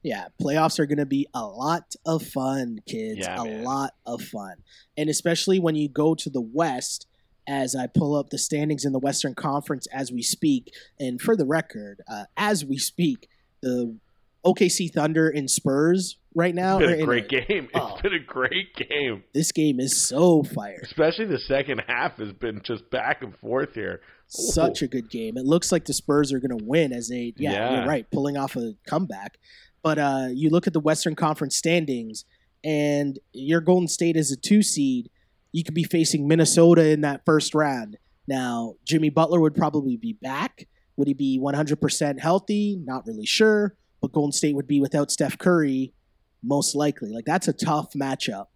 Yeah, 0.02 0.26
playoffs 0.40 0.78
are 0.78 0.86
going 0.86 0.98
to 0.98 1.06
be 1.06 1.26
a 1.32 1.46
lot 1.46 1.94
of 2.04 2.22
fun, 2.22 2.80
kids. 2.86 3.20
Yeah, 3.20 3.40
a 3.40 3.44
man. 3.44 3.64
lot 3.64 3.94
of 4.04 4.20
fun. 4.22 4.56
And 4.98 5.08
especially 5.08 5.58
when 5.58 5.76
you 5.76 5.88
go 5.88 6.14
to 6.14 6.28
the 6.28 6.42
West, 6.42 7.06
as 7.46 7.74
I 7.74 7.86
pull 7.86 8.14
up 8.14 8.30
the 8.30 8.38
standings 8.38 8.84
in 8.84 8.92
the 8.92 8.98
Western 8.98 9.34
Conference 9.34 9.86
as 9.88 10.10
we 10.10 10.22
speak. 10.22 10.72
And 10.98 11.20
for 11.20 11.36
the 11.36 11.46
record, 11.46 12.00
uh, 12.10 12.24
as 12.36 12.64
we 12.64 12.78
speak, 12.78 13.28
the 13.62 13.96
OKC 14.44 14.92
Thunder 14.92 15.28
and 15.28 15.50
Spurs 15.50 16.18
right 16.34 16.54
now. 16.54 16.78
It's 16.78 16.86
been 16.86 17.00
a 17.00 17.04
great 17.04 17.28
game. 17.28 17.68
Oh, 17.74 17.92
it's 17.92 18.02
been 18.02 18.14
a 18.14 18.18
great 18.18 18.74
game. 18.74 19.24
This 19.32 19.52
game 19.52 19.80
is 19.80 20.00
so 20.00 20.42
fire. 20.42 20.80
Especially 20.82 21.26
the 21.26 21.38
second 21.38 21.82
half 21.86 22.18
has 22.18 22.32
been 22.32 22.60
just 22.64 22.90
back 22.90 23.22
and 23.22 23.36
forth 23.36 23.74
here. 23.74 24.00
Such 24.26 24.82
Ooh. 24.82 24.86
a 24.86 24.88
good 24.88 25.10
game. 25.10 25.36
It 25.36 25.44
looks 25.44 25.72
like 25.72 25.84
the 25.84 25.94
Spurs 25.94 26.32
are 26.32 26.40
going 26.40 26.56
to 26.56 26.64
win 26.64 26.92
as 26.92 27.08
they, 27.08 27.32
yeah, 27.36 27.52
yeah, 27.52 27.78
you're 27.78 27.88
right, 27.88 28.10
pulling 28.10 28.36
off 28.36 28.56
a 28.56 28.74
comeback. 28.86 29.38
But 29.82 29.98
uh, 29.98 30.28
you 30.30 30.50
look 30.50 30.66
at 30.66 30.72
the 30.72 30.80
Western 30.80 31.14
Conference 31.14 31.56
standings, 31.56 32.24
and 32.64 33.18
your 33.32 33.60
Golden 33.60 33.88
State 33.88 34.16
is 34.16 34.32
a 34.32 34.36
two 34.36 34.62
seed. 34.62 35.10
You 35.52 35.62
could 35.62 35.74
be 35.74 35.84
facing 35.84 36.26
Minnesota 36.26 36.88
in 36.88 37.02
that 37.02 37.24
first 37.24 37.54
round. 37.54 37.98
Now, 38.26 38.74
Jimmy 38.84 39.10
Butler 39.10 39.40
would 39.40 39.54
probably 39.54 39.96
be 39.96 40.14
back. 40.14 40.66
Would 40.96 41.08
he 41.08 41.14
be 41.14 41.38
100% 41.38 42.18
healthy? 42.18 42.80
Not 42.82 43.06
really 43.06 43.26
sure. 43.26 43.76
But 44.04 44.12
Golden 44.12 44.32
State 44.32 44.54
would 44.54 44.66
be 44.66 44.82
without 44.82 45.10
Steph 45.10 45.38
Curry, 45.38 45.94
most 46.42 46.74
likely. 46.74 47.10
Like 47.10 47.24
that's 47.24 47.48
a 47.48 47.54
tough 47.54 47.94
matchup. 47.94 48.48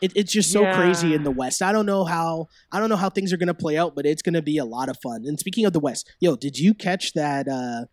It, 0.00 0.12
it's 0.14 0.30
just 0.30 0.52
so 0.52 0.62
yeah. 0.62 0.76
crazy 0.76 1.12
in 1.12 1.24
the 1.24 1.30
West. 1.32 1.60
I 1.60 1.72
don't 1.72 1.86
know 1.86 2.04
how 2.04 2.46
I 2.70 2.78
don't 2.78 2.88
know 2.88 2.94
how 2.94 3.10
things 3.10 3.32
are 3.32 3.36
going 3.36 3.48
to 3.48 3.54
play 3.54 3.76
out, 3.76 3.96
but 3.96 4.06
it's 4.06 4.22
going 4.22 4.34
to 4.34 4.42
be 4.42 4.58
a 4.58 4.64
lot 4.64 4.88
of 4.88 4.96
fun. 5.02 5.24
And 5.26 5.40
speaking 5.40 5.64
of 5.64 5.72
the 5.72 5.80
West, 5.80 6.08
yo, 6.20 6.36
did 6.36 6.56
you 6.56 6.72
catch 6.72 7.14
that 7.14 7.48
uh, 7.48 7.86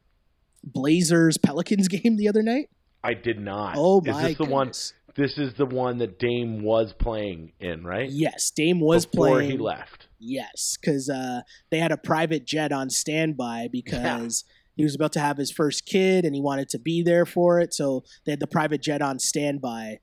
Blazers 0.63 1.39
Pelicans 1.39 1.87
game 1.87 2.15
the 2.15 2.29
other 2.29 2.43
night? 2.43 2.69
I 3.03 3.15
did 3.15 3.39
not. 3.39 3.73
Oh 3.75 4.01
my! 4.05 4.11
Is 4.11 4.27
this 4.27 4.37
the 4.37 4.53
one? 4.53 4.71
This 5.15 5.39
is 5.39 5.55
the 5.55 5.65
one 5.65 5.97
that 5.97 6.19
Dame 6.19 6.61
was 6.61 6.93
playing 6.93 7.53
in, 7.59 7.83
right? 7.83 8.07
Yes, 8.07 8.51
Dame 8.51 8.79
was 8.79 9.07
playing. 9.07 9.35
Before 9.35 9.51
he 9.51 9.57
left. 9.57 10.07
Yes, 10.19 10.77
because 10.79 11.09
uh, 11.09 11.41
they 11.71 11.79
had 11.79 11.91
a 11.91 11.97
private 11.97 12.45
jet 12.45 12.71
on 12.71 12.91
standby 12.91 13.69
because 13.71 14.45
yeah. 14.45 14.58
He 14.79 14.85
was 14.85 14.95
about 14.95 15.11
to 15.11 15.19
have 15.19 15.35
his 15.35 15.51
first 15.51 15.85
kid 15.85 16.23
and 16.23 16.33
he 16.33 16.39
wanted 16.39 16.69
to 16.69 16.79
be 16.79 17.03
there 17.03 17.25
for 17.25 17.59
it. 17.59 17.73
So 17.73 18.05
they 18.23 18.31
had 18.31 18.39
the 18.39 18.47
private 18.47 18.81
jet 18.81 19.01
on 19.01 19.19
standby 19.19 19.99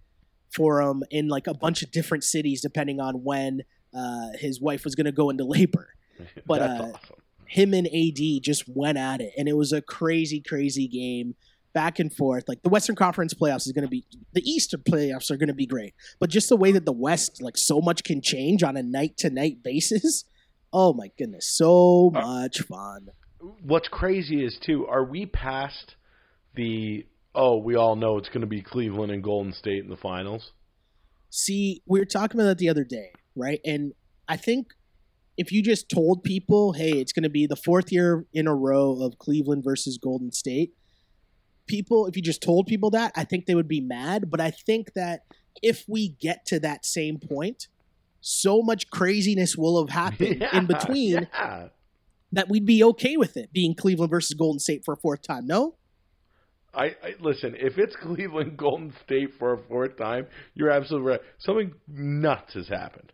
for 0.55 0.83
him 0.83 1.03
in 1.11 1.29
like 1.29 1.47
a 1.47 1.55
bunch 1.55 1.83
of 1.83 1.91
different 1.91 2.25
cities, 2.25 2.61
depending 2.61 3.01
on 3.01 3.25
when 3.25 3.63
uh, 3.97 4.33
his 4.39 4.61
wife 4.61 4.85
was 4.85 4.95
going 4.95 5.07
to 5.07 5.13
go 5.13 5.31
into 5.31 5.45
labor. 5.45 5.89
But 6.47 6.61
uh, 6.61 6.93
awesome. 6.95 7.17
him 7.47 7.73
and 7.73 7.87
AD 7.87 8.43
just 8.43 8.65
went 8.69 8.97
at 8.97 9.21
it, 9.23 9.33
and 9.37 9.49
it 9.49 9.57
was 9.57 9.73
a 9.73 9.81
crazy, 9.83 10.41
crazy 10.41 10.89
game 10.89 11.37
back 11.75 11.99
and 11.99 12.11
forth. 12.11 12.45
Like 12.47 12.63
the 12.63 12.71
Western 12.71 12.97
Conference 12.97 13.35
playoffs 13.35 13.67
is 13.67 13.73
going 13.73 13.85
to 13.85 13.91
be 13.91 14.07
the 14.33 14.41
Eastern 14.43 14.81
playoffs 14.81 15.31
are 15.31 15.37
going 15.37 15.49
to 15.49 15.55
be 15.55 15.67
great, 15.67 15.95
but 16.19 16.31
just 16.31 16.49
the 16.49 16.57
way 16.57 16.73
that 16.73 16.87
the 16.87 16.93
West 16.93 17.43
like 17.43 17.59
so 17.59 17.81
much 17.81 18.03
can 18.05 18.23
change 18.23 18.63
on 18.63 18.79
a 18.79 18.83
night 18.83 19.17
to 19.19 19.31
night 19.31 19.63
basis. 19.63 20.25
Oh 20.73 20.95
my 20.95 21.11
goodness, 21.19 21.47
so 21.49 22.11
much 22.13 22.61
fun. 22.61 23.09
What's 23.63 23.89
crazy 23.89 24.45
is 24.45 24.59
too, 24.65 24.87
are 24.87 25.05
we 25.05 25.27
past 25.27 25.97
the 26.55 27.07
oh, 27.35 27.59
we 27.59 27.77
all 27.77 27.97
know 27.97 28.17
it's 28.17 28.29
going 28.29 28.41
to 28.41 28.47
be 28.47 28.63
Cleveland 28.63 29.13
and 29.13 29.23
Golden 29.23 29.53
State 29.53 29.85
in 29.85 29.91
the 29.91 29.97
finals? 29.97 30.53
See, 31.29 31.83
we 31.87 31.99
were 31.99 32.07
talking 32.07 32.41
about 32.41 32.47
that 32.47 32.59
the 32.59 32.71
other 32.71 32.85
day, 32.85 33.11
right? 33.35 33.61
And 33.65 33.93
I 34.27 34.39
think 34.39 34.69
if 35.37 35.53
you 35.53 35.63
just 35.63 35.91
told 35.91 36.25
people, 36.25 36.73
hey, 36.73 36.93
it's 36.93 37.13
going 37.13 37.25
to 37.25 37.29
be 37.29 37.47
the 37.47 37.57
fourth 37.57 37.93
year 37.93 38.25
in 38.33 38.47
a 38.47 38.55
row 38.55 39.03
of 39.03 39.19
Cleveland 39.19 39.65
versus 39.65 39.99
Golden 39.99 40.33
State, 40.33 40.73
people, 41.67 42.07
if 42.07 42.17
you 42.17 42.23
just 42.23 42.43
told 42.43 42.67
people 42.67 42.91
that, 42.91 43.13
I 43.15 43.25
think 43.25 43.45
they 43.45 43.55
would 43.55 43.69
be 43.69 43.83
mad. 43.83 44.31
But 44.31 44.41
I 44.41 44.51
think 44.51 44.95
that 44.95 45.25
if 45.63 45.85
we 45.87 46.09
get 46.09 46.47
to 46.47 46.61
that 46.61 46.87
same 46.87 47.19
point, 47.19 47.69
so 48.23 48.63
much 48.63 48.91
craziness 48.91 49.57
will 49.57 49.85
have 49.85 49.95
happened 49.95 50.41
Yeah, 50.41 50.57
in 50.59 50.67
between 50.67 51.29
yeah. 51.33 51.69
That 52.33 52.49
we'd 52.49 52.67
be 52.67 52.83
okay 52.85 53.17
with 53.17 53.37
it 53.37 53.53
being 53.53 53.75
Cleveland 53.75 54.11
versus 54.11 54.35
Golden 54.35 54.59
State 54.59 54.85
for 54.85 54.95
a 54.95 54.97
fourth 54.97 55.23
time. 55.23 55.47
No? 55.47 55.77
I, 56.75 56.95
I 57.03 57.15
listen. 57.21 57.57
If 57.59 57.79
it's 57.79 57.97
Cleveland 58.03 58.57
Golden 58.57 58.93
State 59.05 59.35
for 59.39 59.55
a 59.55 59.59
fourth 59.59 59.97
time, 59.97 60.27
you're 60.55 60.71
absolutely 60.71 61.11
right. 61.13 61.21
Something 61.39 61.75
nuts 61.89 62.55
has 62.55 62.69
happened. 62.69 63.13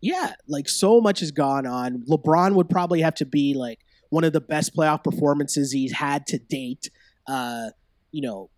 Yeah, 0.00 0.32
like 0.48 0.68
so 0.68 1.00
much 1.00 1.20
has 1.20 1.30
gone 1.30 1.66
on. 1.66 2.04
LeBron 2.08 2.54
would 2.54 2.70
probably 2.70 3.02
have 3.02 3.14
to 3.16 3.26
be 3.26 3.54
like 3.54 3.80
one 4.08 4.24
of 4.24 4.32
the 4.32 4.40
best 4.40 4.74
playoff 4.74 5.04
performances 5.04 5.72
he's 5.72 5.92
had 5.92 6.26
to 6.28 6.38
date. 6.38 6.90
Uh, 7.26 7.70
you 8.10 8.22
know, 8.22 8.50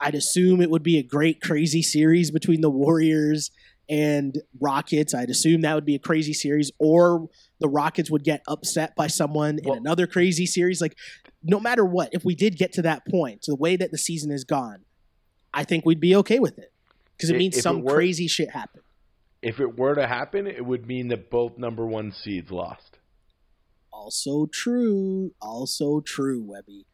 I'd 0.00 0.16
assume 0.16 0.60
it 0.60 0.70
would 0.70 0.82
be 0.82 0.98
a 0.98 1.02
great, 1.02 1.40
crazy 1.40 1.82
series 1.82 2.32
between 2.32 2.60
the 2.60 2.70
Warriors 2.70 3.52
and 3.88 4.36
Rockets. 4.60 5.14
I'd 5.14 5.30
assume 5.30 5.60
that 5.60 5.74
would 5.74 5.84
be 5.84 5.94
a 5.94 6.00
crazy 6.00 6.32
series, 6.32 6.72
or 6.78 7.28
the 7.62 7.68
Rockets 7.68 8.10
would 8.10 8.24
get 8.24 8.42
upset 8.46 8.94
by 8.96 9.06
someone 9.06 9.58
Well- 9.64 9.74
in 9.74 9.78
another 9.80 10.06
crazy 10.06 10.44
series. 10.44 10.80
Like, 10.82 10.96
no 11.42 11.58
matter 11.58 11.84
what, 11.84 12.10
if 12.12 12.24
we 12.24 12.34
did 12.34 12.56
get 12.58 12.72
to 12.74 12.82
that 12.82 13.06
point, 13.06 13.44
the 13.46 13.56
way 13.56 13.76
that 13.76 13.90
the 13.90 13.98
season 13.98 14.30
has 14.30 14.44
gone, 14.44 14.84
I 15.54 15.64
think 15.64 15.86
we'd 15.86 16.00
be 16.00 16.14
okay 16.16 16.38
with 16.38 16.58
it 16.58 16.72
because 17.16 17.30
it 17.30 17.36
means 17.36 17.54
if 17.54 17.60
it 17.60 17.62
some 17.62 17.82
were- 17.82 17.94
crazy 17.94 18.26
shit 18.26 18.50
happened. 18.50 18.82
If 19.40 19.58
it 19.58 19.76
were 19.78 19.94
to 19.94 20.06
happen, 20.06 20.46
it 20.46 20.64
would 20.64 20.86
mean 20.86 21.08
that 21.08 21.28
both 21.30 21.58
number 21.58 21.84
one 21.86 22.12
seeds 22.12 22.50
lost. 22.52 22.98
Also 23.92 24.46
true. 24.46 25.32
Also 25.40 26.00
true, 26.00 26.42
Webby. 26.42 26.86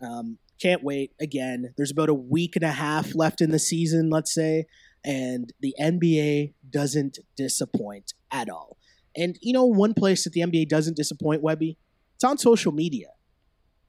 Um, 0.00 0.38
can't 0.60 0.82
wait. 0.84 1.12
Again, 1.20 1.74
there's 1.76 1.90
about 1.90 2.08
a 2.08 2.14
week 2.14 2.54
and 2.56 2.64
a 2.64 2.70
half 2.72 3.14
left 3.14 3.40
in 3.40 3.50
the 3.50 3.58
season, 3.58 4.10
let's 4.10 4.32
say, 4.32 4.66
and 5.04 5.52
the 5.60 5.74
NBA 5.80 6.54
doesn't 6.70 7.18
disappoint 7.36 8.14
at 8.30 8.48
all. 8.48 8.76
And 9.16 9.38
you 9.40 9.52
know, 9.52 9.64
one 9.64 9.94
place 9.94 10.24
that 10.24 10.32
the 10.32 10.40
NBA 10.40 10.68
doesn't 10.68 10.96
disappoint, 10.96 11.42
Webby, 11.42 11.78
it's 12.14 12.24
on 12.24 12.38
social 12.38 12.72
media, 12.72 13.08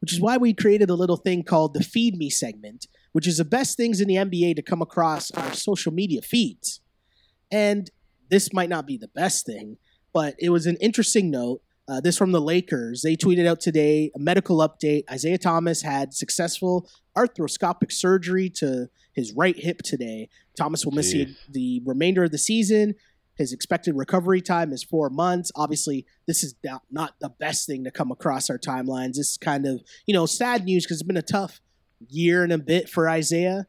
which 0.02 0.14
is 0.14 0.20
why 0.20 0.38
we 0.38 0.54
created 0.54 0.90
a 0.90 0.96
little 0.96 1.18
thing 1.18 1.44
called 1.44 1.74
the 1.74 1.84
Feed 1.84 2.18
Me 2.18 2.30
segment, 2.30 2.88
which 3.12 3.28
is 3.28 3.38
the 3.38 3.46
best 3.46 3.78
things 3.78 4.02
in 4.02 4.08
the 4.08 4.16
NBA 4.16 4.56
to 4.56 4.62
come 4.62 4.82
across 4.82 5.32
our 5.32 5.54
social 5.54 5.92
media 5.92 6.22
feeds. 6.22 6.82
And 7.52 7.90
this 8.30 8.52
might 8.54 8.70
not 8.70 8.88
be 8.88 8.98
the 8.98 9.10
best 9.10 9.46
thing, 9.46 9.78
but 10.14 10.36
it 10.40 10.50
was 10.50 10.66
an 10.66 10.78
interesting 10.82 11.30
note. 11.30 11.62
Uh, 11.86 12.00
this 12.00 12.18
from 12.18 12.32
the 12.32 12.40
Lakers. 12.40 13.02
They 13.02 13.18
tweeted 13.18 13.46
out 13.46 13.60
today 13.60 14.10
a 14.16 14.20
medical 14.20 14.60
update. 14.60 15.04
Isaiah 15.12 15.38
Thomas 15.38 15.82
had 15.82 16.14
successful 16.14 16.90
arthroscopic 17.18 17.92
surgery 17.92 18.50
to 18.52 18.88
his 19.14 19.34
right 19.34 19.58
hip 19.58 19.82
today. 19.84 20.30
Thomas 20.58 20.86
will 20.86 20.94
miss 20.94 21.12
the, 21.12 21.28
the 21.50 21.82
remainder 21.86 22.24
of 22.24 22.32
the 22.32 22.38
season. 22.38 22.96
His 23.36 23.52
expected 23.52 23.96
recovery 23.96 24.42
time 24.42 24.72
is 24.72 24.84
four 24.84 25.10
months. 25.10 25.52
Obviously, 25.56 26.06
this 26.28 26.44
is 26.44 26.56
not, 26.92 27.16
the 27.20 27.30
best 27.30 27.66
thing 27.68 27.84
to 27.84 27.92
come 27.92 28.12
across 28.12 28.50
our 28.50 28.60
timelines. 28.60 29.16
This 29.16 29.32
is 29.32 29.38
kind 29.38 29.66
of, 29.66 29.82
you 30.06 30.14
know, 30.14 30.26
sad 30.26 30.66
news 30.66 30.86
because 30.86 30.98
it's 30.98 31.08
been 31.08 31.18
a 31.18 31.22
tough 31.22 31.60
year 32.10 32.44
and 32.44 32.54
a 32.54 32.58
bit 32.58 32.90
for 32.90 33.10
Isaiah. 33.10 33.66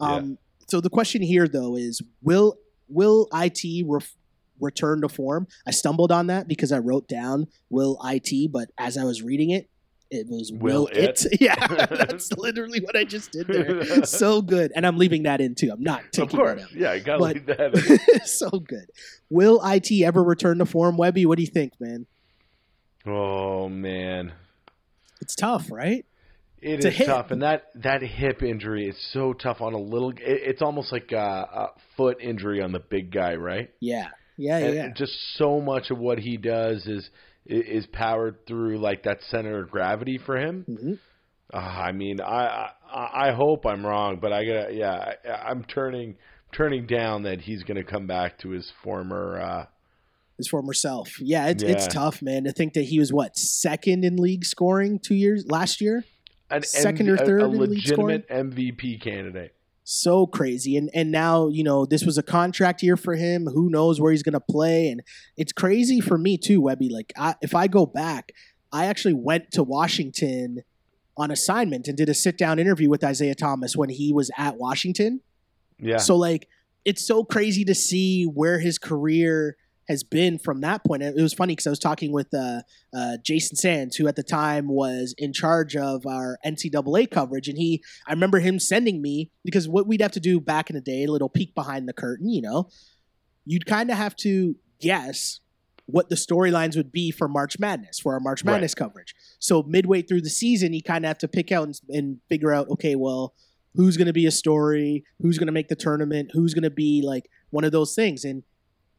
Um, 0.00 0.38
So 0.68 0.80
the 0.80 0.90
question 0.90 1.22
here, 1.22 1.46
though, 1.48 1.76
is 1.76 2.02
will 2.22 2.58
will 2.88 3.28
IT 3.32 3.84
ref- 3.86 4.16
return 4.60 5.00
to 5.02 5.08
form? 5.08 5.46
I 5.66 5.70
stumbled 5.70 6.12
on 6.12 6.26
that 6.26 6.48
because 6.48 6.72
I 6.72 6.78
wrote 6.78 7.08
down 7.08 7.46
will 7.70 7.98
IT, 8.04 8.50
but 8.52 8.70
as 8.78 8.96
I 8.98 9.04
was 9.04 9.22
reading 9.22 9.50
it, 9.50 9.70
it 10.10 10.26
was 10.28 10.52
will, 10.52 10.84
Will 10.84 10.86
it. 10.88 11.24
it? 11.26 11.40
Yeah, 11.40 11.66
that's 11.90 12.32
literally 12.32 12.80
what 12.80 12.96
I 12.96 13.04
just 13.04 13.32
did 13.32 13.46
there. 13.48 14.04
so 14.04 14.40
good, 14.42 14.72
and 14.76 14.86
I'm 14.86 14.98
leaving 14.98 15.24
that 15.24 15.40
in 15.40 15.54
too. 15.54 15.70
I'm 15.72 15.82
not 15.82 16.02
taking 16.12 16.24
Of 16.24 16.44
course, 16.44 16.62
that 16.62 16.72
yeah, 16.78 16.90
I 16.92 16.98
gotta 17.00 17.18
But- 17.18 17.34
leave 17.34 17.46
that. 17.46 18.00
in. 18.14 18.20
so 18.26 18.50
good. 18.50 18.86
Will 19.30 19.60
IT 19.64 19.90
ever 20.04 20.22
return 20.22 20.58
to 20.58 20.66
form, 20.66 20.96
Webby? 20.96 21.26
What 21.26 21.36
do 21.36 21.42
you 21.42 21.50
think, 21.50 21.72
man? 21.80 22.06
oh 23.06 23.68
man, 23.68 24.32
It's 25.20 25.34
tough, 25.34 25.70
right? 25.70 26.04
it 26.62 26.84
It's 26.84 27.00
is 27.00 27.06
tough, 27.06 27.30
and 27.30 27.42
that 27.42 27.64
that 27.76 28.02
hip 28.02 28.42
injury 28.42 28.88
is 28.88 28.96
so 29.12 29.32
tough 29.32 29.60
on 29.60 29.74
a 29.74 29.78
little. 29.78 30.10
It, 30.10 30.20
it's 30.22 30.62
almost 30.62 30.90
like 30.92 31.12
a, 31.12 31.16
a 31.16 31.66
foot 31.96 32.18
injury 32.20 32.60
on 32.62 32.72
the 32.72 32.78
big 32.80 33.12
guy, 33.12 33.34
right? 33.34 33.70
Yeah, 33.80 34.08
yeah, 34.36 34.58
and, 34.58 34.74
yeah. 34.74 34.88
just 34.96 35.12
so 35.36 35.60
much 35.60 35.90
of 35.90 35.98
what 35.98 36.18
he 36.18 36.36
does 36.36 36.86
is 36.86 37.08
is 37.48 37.86
powered 37.86 38.46
through 38.46 38.78
like 38.78 39.04
that 39.04 39.22
center 39.30 39.60
of 39.62 39.70
gravity 39.70 40.18
for 40.18 40.36
him. 40.36 40.64
hmm 40.66 40.92
Uh, 41.52 41.58
I 41.58 41.92
mean, 41.92 42.20
I, 42.20 42.70
I 42.92 43.28
I 43.28 43.32
hope 43.32 43.66
I'm 43.66 43.84
wrong, 43.86 44.18
but 44.20 44.32
I 44.32 44.44
got 44.44 44.74
yeah, 44.74 45.14
I, 45.24 45.30
I'm 45.50 45.64
turning 45.64 46.16
turning 46.52 46.86
down 46.86 47.22
that 47.24 47.40
he's 47.40 47.62
going 47.62 47.76
to 47.76 47.84
come 47.84 48.06
back 48.06 48.38
to 48.38 48.50
his 48.50 48.72
former. 48.82 49.40
Uh, 49.40 49.66
His 50.38 50.48
former 50.48 50.72
self. 50.74 51.20
Yeah, 51.20 51.48
it's 51.48 51.62
it's 51.62 51.86
tough, 51.86 52.20
man. 52.22 52.44
To 52.44 52.52
think 52.52 52.74
that 52.74 52.84
he 52.84 52.98
was 52.98 53.12
what 53.12 53.36
second 53.36 54.04
in 54.04 54.16
league 54.16 54.44
scoring 54.44 54.98
two 54.98 55.14
years 55.14 55.44
last 55.48 55.80
year. 55.80 56.04
an 56.50 56.62
Second 56.62 57.08
MV 57.08 57.20
or 57.20 57.26
third 57.26 57.40
a, 57.42 57.44
a 57.44 57.48
in 57.48 57.58
league 57.58 57.70
legitimate 57.70 58.28
MVP 58.28 59.00
candidate. 59.00 59.54
So 59.88 60.26
crazy. 60.26 60.76
And 60.76 60.90
and 60.92 61.10
now 61.12 61.48
you 61.48 61.62
know 61.62 61.86
this 61.86 62.04
was 62.04 62.18
a 62.18 62.22
contract 62.22 62.82
year 62.82 62.96
for 62.96 63.14
him. 63.14 63.46
Who 63.46 63.70
knows 63.70 64.00
where 64.00 64.10
he's 64.10 64.24
going 64.24 64.32
to 64.34 64.40
play? 64.40 64.88
And 64.88 65.00
it's 65.36 65.52
crazy 65.52 66.00
for 66.00 66.18
me 66.18 66.36
too 66.36 66.60
webby. 66.60 66.90
Like 66.90 67.12
I, 67.16 67.36
if 67.40 67.54
i 67.54 67.68
go 67.68 67.86
back 67.86 68.32
i 68.72 68.86
actually 68.86 69.14
went 69.14 69.52
to 69.52 69.62
washington 69.62 70.62
on 71.16 71.30
assignment 71.30 71.86
and 71.86 71.96
did 71.96 72.08
a 72.08 72.14
sit 72.14 72.36
down 72.36 72.58
interview 72.58 72.90
with 72.90 73.04
isaiah 73.04 73.34
thomas 73.34 73.76
when 73.76 73.88
he 73.88 74.12
was 74.12 74.30
at 74.36 74.56
washington. 74.56 75.20
Yeah, 75.78 75.98
so 75.98 76.16
like 76.16 76.48
it's 76.84 77.06
so 77.06 77.24
crazy 77.24 77.64
to 77.64 77.74
see 77.74 78.24
where 78.24 78.58
his 78.58 78.78
career 78.78 79.56
has 79.88 80.02
been 80.02 80.38
from 80.38 80.60
that 80.62 80.84
point. 80.84 81.02
It 81.02 81.14
was 81.14 81.34
funny 81.34 81.52
because 81.52 81.66
I 81.66 81.70
was 81.70 81.78
talking 81.78 82.12
with 82.12 82.32
uh, 82.34 82.62
uh, 82.94 83.16
Jason 83.24 83.56
Sands, 83.56 83.96
who 83.96 84.08
at 84.08 84.16
the 84.16 84.22
time 84.22 84.68
was 84.68 85.14
in 85.18 85.32
charge 85.32 85.76
of 85.76 86.06
our 86.06 86.38
NCAA 86.44 87.10
coverage, 87.10 87.48
and 87.48 87.58
he 87.58 87.82
I 88.06 88.12
remember 88.12 88.40
him 88.40 88.58
sending 88.58 89.00
me 89.00 89.30
because 89.44 89.68
what 89.68 89.86
we'd 89.86 90.02
have 90.02 90.12
to 90.12 90.20
do 90.20 90.40
back 90.40 90.70
in 90.70 90.74
the 90.74 90.82
day, 90.82 91.04
a 91.04 91.10
little 91.10 91.28
peek 91.28 91.54
behind 91.54 91.88
the 91.88 91.92
curtain, 91.92 92.28
you 92.28 92.42
know, 92.42 92.68
you'd 93.44 93.66
kind 93.66 93.90
of 93.90 93.96
have 93.96 94.16
to 94.16 94.56
guess 94.80 95.40
what 95.86 96.08
the 96.08 96.16
storylines 96.16 96.76
would 96.76 96.90
be 96.90 97.10
for 97.10 97.28
March 97.28 97.58
Madness 97.58 98.00
for 98.00 98.14
our 98.14 98.20
March 98.20 98.42
Right. 98.44 98.54
Madness 98.54 98.74
coverage. 98.74 99.14
So 99.38 99.62
midway 99.62 100.02
through 100.02 100.22
the 100.22 100.30
season, 100.30 100.72
you 100.72 100.82
kind 100.82 101.04
of 101.04 101.08
have 101.08 101.18
to 101.18 101.28
pick 101.28 101.52
out 101.52 101.64
and, 101.64 101.80
and 101.88 102.18
figure 102.28 102.52
out, 102.52 102.68
okay, 102.70 102.96
well, 102.96 103.34
who's 103.76 103.96
going 103.96 104.08
to 104.08 104.12
be 104.12 104.26
a 104.26 104.30
story, 104.32 105.04
who's 105.20 105.38
going 105.38 105.46
to 105.46 105.52
make 105.52 105.68
the 105.68 105.76
tournament, 105.76 106.30
who's 106.32 106.54
going 106.54 106.64
to 106.64 106.70
be 106.70 107.02
like 107.04 107.30
one 107.50 107.62
of 107.62 107.72
those 107.72 107.94
things. 107.94 108.24
And 108.24 108.42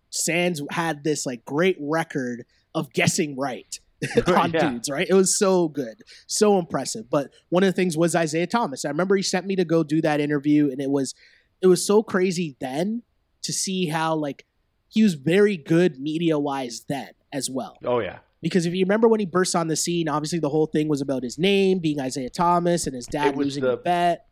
Sands 0.10 0.62
had 0.72 1.04
this 1.04 1.26
like 1.26 1.44
great 1.46 1.78
record 1.80 2.46
of 2.76 2.92
guessing 2.94 3.36
right 3.38 3.80
on 4.28 4.52
Yeah. 4.52 4.70
dudes, 4.70 4.90
right? 4.90 5.08
It 5.10 5.14
was 5.14 5.38
so 5.38 5.68
good, 5.68 6.04
so 6.28 6.60
impressive. 6.60 7.10
But 7.10 7.32
one 7.50 7.64
of 7.64 7.68
the 7.68 7.74
things 7.74 7.98
was 7.98 8.16
Isaiah 8.16 8.48
Thomas. 8.48 8.86
I 8.86 8.90
remember 8.90 9.16
he 9.16 9.24
sent 9.24 9.46
me 9.46 9.56
to 9.56 9.66
go 9.66 9.84
do 9.84 10.02
that 10.02 10.20
interview, 10.20 10.70
and 10.72 10.80
it 10.82 10.90
was 10.90 11.14
it 11.62 11.68
was 11.68 11.86
so 11.86 12.04
crazy 12.04 12.56
then 12.60 13.02
to 13.44 13.52
see 13.52 13.88
how 13.88 14.16
like 14.16 14.46
he 14.90 15.02
was 15.04 15.16
very 15.16 15.58
good 15.58 16.00
media 16.00 16.38
wise 16.38 16.86
then 16.88 17.10
as 17.34 17.50
well. 17.50 17.78
oh 17.84 18.00
yeah, 18.00 18.20
Because 18.42 18.66
if 18.66 18.74
you 18.74 18.86
remember 18.86 19.08
when 19.08 19.20
he 19.20 19.26
burst 19.26 19.56
on 19.56 19.68
the 19.68 19.76
scene, 19.76 20.08
obviously 20.08 20.40
the 20.40 20.50
whole 20.50 20.68
thing 20.68 20.88
was 20.88 21.02
about 21.02 21.24
his 21.24 21.38
name 21.38 21.80
being 21.80 22.00
Isaiah 22.00 22.30
Thomas 22.30 22.86
and 22.88 22.96
his 22.96 23.06
dad 23.08 23.36
losing 23.36 23.64
the- 23.64 23.72
the 23.72 23.78
bet. 23.78 24.28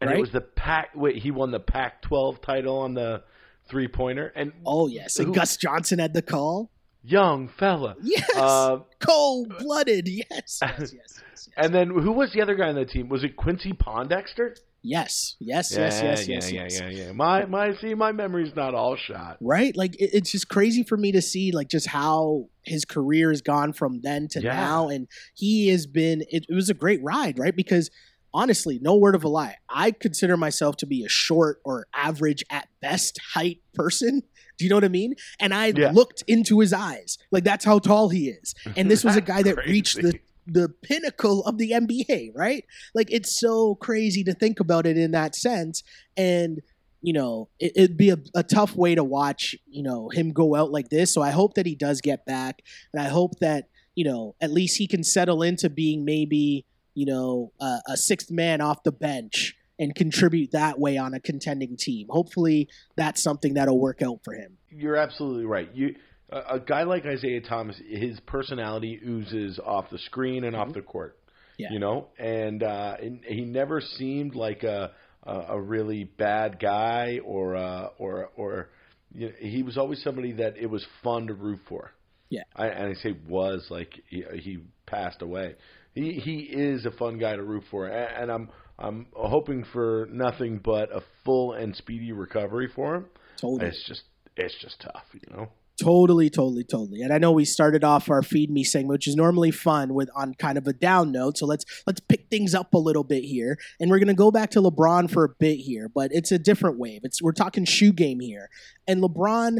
and 0.00 0.08
Right? 0.08 0.16
it 0.18 0.20
was 0.20 0.30
the 0.30 0.40
pack. 0.40 0.90
Wait, 0.94 1.16
he 1.16 1.30
won 1.30 1.50
the 1.50 1.60
Pac-12 1.60 2.40
title 2.40 2.78
on 2.78 2.94
the 2.94 3.22
three 3.68 3.88
pointer, 3.88 4.32
and 4.34 4.52
Oh 4.66 4.86
yes, 4.88 5.18
and 5.18 5.28
Who- 5.28 5.34
Gus 5.34 5.56
Johnson 5.56 5.98
had 5.98 6.14
the 6.14 6.22
call. 6.22 6.70
young 7.04 7.48
fella. 7.48 7.96
Yes, 8.02 8.28
Uh, 8.36 8.78
cold 9.00 9.56
blooded. 9.58 10.08
Yes, 10.08 10.24
yes, 10.30 10.60
yes, 10.62 10.92
yes, 10.92 11.22
yes. 11.30 11.48
and 11.56 11.74
then 11.74 11.88
who 11.90 12.12
was 12.12 12.32
the 12.32 12.42
other 12.42 12.54
guy 12.54 12.68
on 12.68 12.74
the 12.74 12.84
team? 12.84 13.08
Was 13.08 13.24
it 13.24 13.36
Quincy 13.36 13.72
Pondexter? 13.72 14.56
Yes, 14.82 15.34
yes, 15.40 15.72
Yeah, 15.72 15.80
yes, 15.80 16.02
yes, 16.02 16.28
yeah, 16.28 16.34
yes, 16.34 16.52
yeah, 16.52 16.62
yes. 16.62 16.80
yeah, 16.80 16.88
yeah. 17.06 17.12
My 17.12 17.44
my 17.46 17.74
see, 17.80 17.94
my 17.94 18.12
memory's 18.12 18.54
not 18.54 18.74
all 18.74 18.94
shot. 18.96 19.36
Right? 19.40 19.76
Like 19.76 19.94
it, 19.96 20.10
it's 20.12 20.30
just 20.30 20.48
crazy 20.48 20.84
for 20.84 20.96
me 20.96 21.10
to 21.12 21.20
see 21.20 21.50
like 21.50 21.68
just 21.68 21.88
how 21.88 22.48
his 22.62 22.84
career 22.84 23.30
has 23.30 23.42
gone 23.42 23.72
from 23.72 24.00
then 24.02 24.28
to 24.28 24.40
Yeah. 24.40 24.54
now, 24.54 24.88
and 24.88 25.08
he 25.34 25.68
has 25.70 25.86
been. 25.86 26.22
It, 26.30 26.46
it 26.48 26.54
was 26.54 26.70
a 26.70 26.74
great 26.74 27.02
ride, 27.02 27.38
right? 27.40 27.54
Because 27.56 27.90
honestly, 28.34 28.78
no 28.82 28.96
word 28.96 29.14
of 29.14 29.24
a 29.24 29.28
lie, 29.28 29.56
I 29.68 29.90
consider 29.90 30.36
myself 30.36 30.76
to 30.78 30.86
be 30.86 31.04
a 31.04 31.08
short 31.08 31.58
or 31.64 31.86
average 31.94 32.44
at 32.50 32.68
best 32.80 33.18
height 33.34 33.58
person. 33.74 34.22
Do 34.58 34.64
you 34.64 34.68
know 34.70 34.76
what 34.76 34.84
I 34.84 34.88
mean? 34.88 35.14
And 35.40 35.54
I 35.54 35.72
Yeah. 35.76 35.92
looked 35.92 36.24
into 36.26 36.60
his 36.60 36.72
eyes, 36.72 37.16
like 37.30 37.44
that's 37.44 37.64
how 37.64 37.78
tall 37.78 38.08
he 38.08 38.28
is. 38.28 38.54
And 38.76 38.90
this 38.90 39.04
was 39.04 39.16
a 39.16 39.20
guy 39.32 39.42
that 39.42 39.54
Crazy. 39.54 39.70
reached 39.70 40.02
the 40.02 40.18
the 40.50 40.70
pinnacle 40.82 41.44
of 41.44 41.58
the 41.58 41.72
NBA, 41.72 42.30
right? 42.34 42.64
Like 42.94 43.08
it's 43.12 43.38
so 43.38 43.74
crazy 43.74 44.24
to 44.24 44.32
think 44.32 44.60
about 44.60 44.86
it 44.86 44.96
in 44.96 45.10
that 45.10 45.34
sense. 45.36 45.82
And 46.16 46.60
you 47.02 47.12
know, 47.12 47.48
it, 47.60 47.72
it'd 47.76 47.96
be 47.96 48.10
a, 48.10 48.16
a 48.34 48.42
tough 48.42 48.74
way 48.74 48.94
to 48.96 49.04
watch, 49.04 49.54
you 49.66 49.82
know, 49.84 50.08
him 50.08 50.32
go 50.32 50.54
out 50.56 50.72
like 50.72 50.88
this. 50.88 51.12
So 51.14 51.22
I 51.22 51.30
hope 51.30 51.54
that 51.54 51.66
he 51.66 51.76
does 51.76 52.00
get 52.00 52.24
back, 52.26 52.62
and 52.92 53.00
I 53.00 53.08
hope 53.08 53.38
that 53.40 53.68
you 53.94 54.04
know 54.04 54.34
at 54.40 54.50
least 54.50 54.78
he 54.78 54.86
can 54.88 55.04
settle 55.04 55.42
into 55.42 55.68
being 55.70 56.04
maybe 56.04 56.64
you 56.98 57.06
know 57.06 57.52
a, 57.60 57.78
a 57.88 57.96
sixth 57.96 58.30
man 58.30 58.60
off 58.60 58.82
the 58.82 58.92
bench 58.92 59.54
and 59.78 59.94
contribute 59.94 60.50
that 60.52 60.78
way 60.80 60.96
on 60.96 61.14
a 61.14 61.20
contending 61.20 61.76
team. 61.76 62.08
Hopefully, 62.10 62.68
that's 62.96 63.22
something 63.22 63.54
that'll 63.54 63.78
work 63.78 64.02
out 64.02 64.20
for 64.24 64.34
him. 64.34 64.58
You're 64.70 64.96
absolutely 64.96 65.44
right. 65.44 65.70
You 65.72 65.94
a, 66.30 66.56
a 66.56 66.60
guy 66.60 66.82
like 66.82 67.06
Isaiah 67.06 67.40
Thomas, 67.40 67.80
his 67.88 68.18
personality 68.20 69.00
oozes 69.06 69.60
off 69.64 69.90
the 69.90 69.98
screen 69.98 70.44
and 70.44 70.56
off 70.56 70.72
the 70.72 70.82
court. 70.82 71.16
Mm-hmm. 71.16 71.62
Yeah. 71.62 71.68
You 71.72 71.78
know, 71.80 72.08
and, 72.18 72.62
uh, 72.62 72.96
he 73.26 73.40
never 73.40 73.80
seemed 73.80 74.36
like 74.36 74.62
a 74.62 74.92
a, 75.24 75.32
a 75.50 75.60
really 75.60 76.04
bad 76.04 76.58
guy 76.60 77.20
or 77.24 77.56
uh, 77.56 77.88
or 77.98 78.30
or 78.36 78.68
you 79.12 79.26
know, 79.26 79.32
he 79.38 79.62
was 79.62 79.78
always 79.78 80.02
somebody 80.02 80.32
that 80.32 80.56
it 80.56 80.66
was 80.66 80.84
fun 81.02 81.28
to 81.28 81.34
root 81.34 81.60
for. 81.68 81.92
Yeah. 82.30 82.42
I, 82.54 82.66
and 82.68 82.96
I 82.96 83.00
say 83.00 83.16
was 83.28 83.66
like 83.70 83.94
he, 84.08 84.22
he 84.40 84.58
passed 84.86 85.22
away. 85.22 85.56
He 85.98 86.12
he 86.12 86.40
is 86.40 86.86
a 86.86 86.90
fun 86.90 87.18
guy 87.18 87.34
to 87.36 87.42
root 87.42 87.64
for, 87.70 87.86
and, 87.86 88.22
and 88.22 88.30
I'm 88.30 88.48
I'm 88.78 89.06
hoping 89.12 89.64
for 89.64 90.08
nothing 90.10 90.58
but 90.58 90.94
a 90.94 91.02
full 91.24 91.52
and 91.54 91.74
speedy 91.74 92.12
recovery 92.12 92.68
for 92.68 92.94
him. 92.94 93.06
Totally. 93.36 93.66
It's 93.66 93.84
just 93.86 94.02
it's 94.36 94.54
just 94.60 94.80
tough, 94.80 95.06
you 95.12 95.36
know. 95.36 95.48
Totally, 95.80 96.28
totally, 96.28 96.64
totally. 96.64 97.02
And 97.02 97.12
I 97.12 97.18
know 97.18 97.30
we 97.30 97.44
started 97.44 97.84
off 97.84 98.10
our 98.10 98.22
feed 98.22 98.50
me 98.50 98.64
segment, 98.64 98.90
which 98.90 99.06
is 99.06 99.14
normally 99.14 99.52
fun 99.52 99.94
with 99.94 100.10
on 100.14 100.34
kind 100.34 100.58
of 100.58 100.66
a 100.66 100.72
down 100.72 101.12
note. 101.12 101.38
So 101.38 101.46
let's 101.46 101.64
let's 101.86 102.00
pick 102.00 102.28
things 102.30 102.54
up 102.54 102.74
a 102.74 102.78
little 102.78 103.04
bit 103.04 103.24
here. 103.24 103.58
And 103.80 103.90
we're 103.90 104.00
gonna 104.00 104.14
go 104.14 104.30
back 104.30 104.50
to 104.50 104.60
LeBron 104.60 105.10
for 105.10 105.24
a 105.24 105.28
bit 105.28 105.56
here, 105.56 105.88
but 105.88 106.10
it's 106.12 106.32
a 106.32 106.38
different 106.38 106.78
wave. 106.78 107.00
It's 107.04 107.22
we're 107.22 107.32
talking 107.32 107.64
shoe 107.64 107.92
game 107.92 108.18
here. 108.18 108.50
And 108.88 109.02
LeBron, 109.02 109.58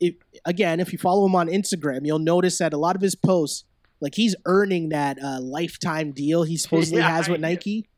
if, 0.00 0.14
again, 0.46 0.80
if 0.80 0.92
you 0.92 0.98
follow 0.98 1.26
him 1.26 1.34
on 1.34 1.48
Instagram, 1.48 2.00
you'll 2.04 2.18
notice 2.18 2.56
that 2.58 2.72
a 2.72 2.78
lot 2.78 2.96
of 2.96 3.02
his 3.02 3.14
posts, 3.14 3.64
like 4.00 4.14
he's 4.14 4.34
earning 4.46 4.88
that 4.90 5.18
uh, 5.22 5.40
lifetime 5.40 6.12
deal 6.12 6.42
he 6.44 6.56
supposedly 6.56 7.00
Yeah, 7.02 7.10
has 7.16 7.28
with 7.28 7.40
yeah. 7.40 7.48
Nike. 7.48 7.88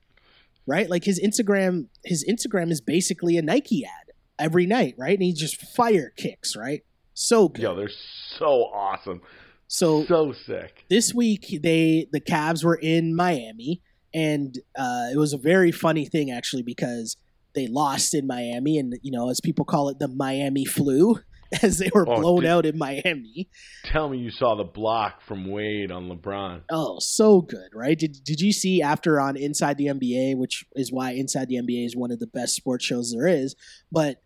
Right? 0.66 0.88
Like 0.88 1.02
his 1.04 1.20
Instagram, 1.20 1.86
his 2.04 2.24
Instagram 2.28 2.70
is 2.70 2.80
basically 2.80 3.36
a 3.36 3.42
Nike 3.42 3.84
ad 3.84 4.12
every 4.38 4.64
night, 4.66 4.94
right? 4.96 5.14
And 5.14 5.22
he 5.22 5.32
just 5.32 5.56
fire 5.60 6.12
kicks, 6.16 6.54
right? 6.56 6.84
So 7.14 7.48
good. 7.48 7.62
Yo, 7.62 7.74
they're 7.74 7.90
so 8.38 8.64
awesome, 8.72 9.22
So 9.66 10.04
so 10.06 10.32
sick. 10.32 10.84
this 10.88 11.12
week 11.12 11.58
they 11.62 12.06
the 12.12 12.20
Cavs 12.20 12.62
were 12.64 12.76
in 12.76 13.14
Miami, 13.16 13.82
and 14.14 14.56
uh, 14.78 15.08
it 15.12 15.18
was 15.18 15.32
a 15.32 15.38
very 15.38 15.72
funny 15.72 16.04
thing 16.06 16.30
actually 16.30 16.62
because 16.62 17.16
they 17.54 17.66
lost 17.66 18.14
in 18.14 18.26
Miami, 18.26 18.78
and 18.78 18.94
you 19.02 19.10
know 19.10 19.28
as 19.30 19.40
people 19.40 19.64
call 19.64 19.88
it 19.88 19.98
the 19.98 20.08
Miami 20.08 20.64
flu, 20.64 21.18
as 21.62 21.78
they 21.78 21.90
were 21.94 22.08
Oh, 22.08 22.20
blown 22.20 22.40
did- 22.42 22.50
out 22.50 22.66
in 22.66 22.78
Miami. 22.78 23.48
Tell 23.84 24.08
me 24.08 24.18
you 24.18 24.30
saw 24.30 24.54
the 24.54 24.64
block 24.64 25.22
from 25.22 25.50
Wade 25.50 25.90
on 25.90 26.08
LeBron. 26.08 26.62
Oh, 26.70 26.98
so 27.00 27.40
good, 27.42 27.68
right? 27.74 27.98
Did 27.98 28.18
Did 28.24 28.40
you 28.40 28.52
see 28.52 28.80
after 28.82 29.20
on 29.20 29.36
Inside 29.36 29.76
the 29.78 29.86
NBA, 29.86 30.36
which 30.36 30.64
is 30.76 30.92
why 30.92 31.12
Inside 31.12 31.48
the 31.48 31.56
NBA 31.56 31.84
is 31.86 31.96
one 31.96 32.10
of 32.10 32.18
the 32.18 32.26
best 32.26 32.54
sports 32.54 32.84
shows 32.84 33.12
there 33.12 33.26
is, 33.26 33.54
but 33.90 34.22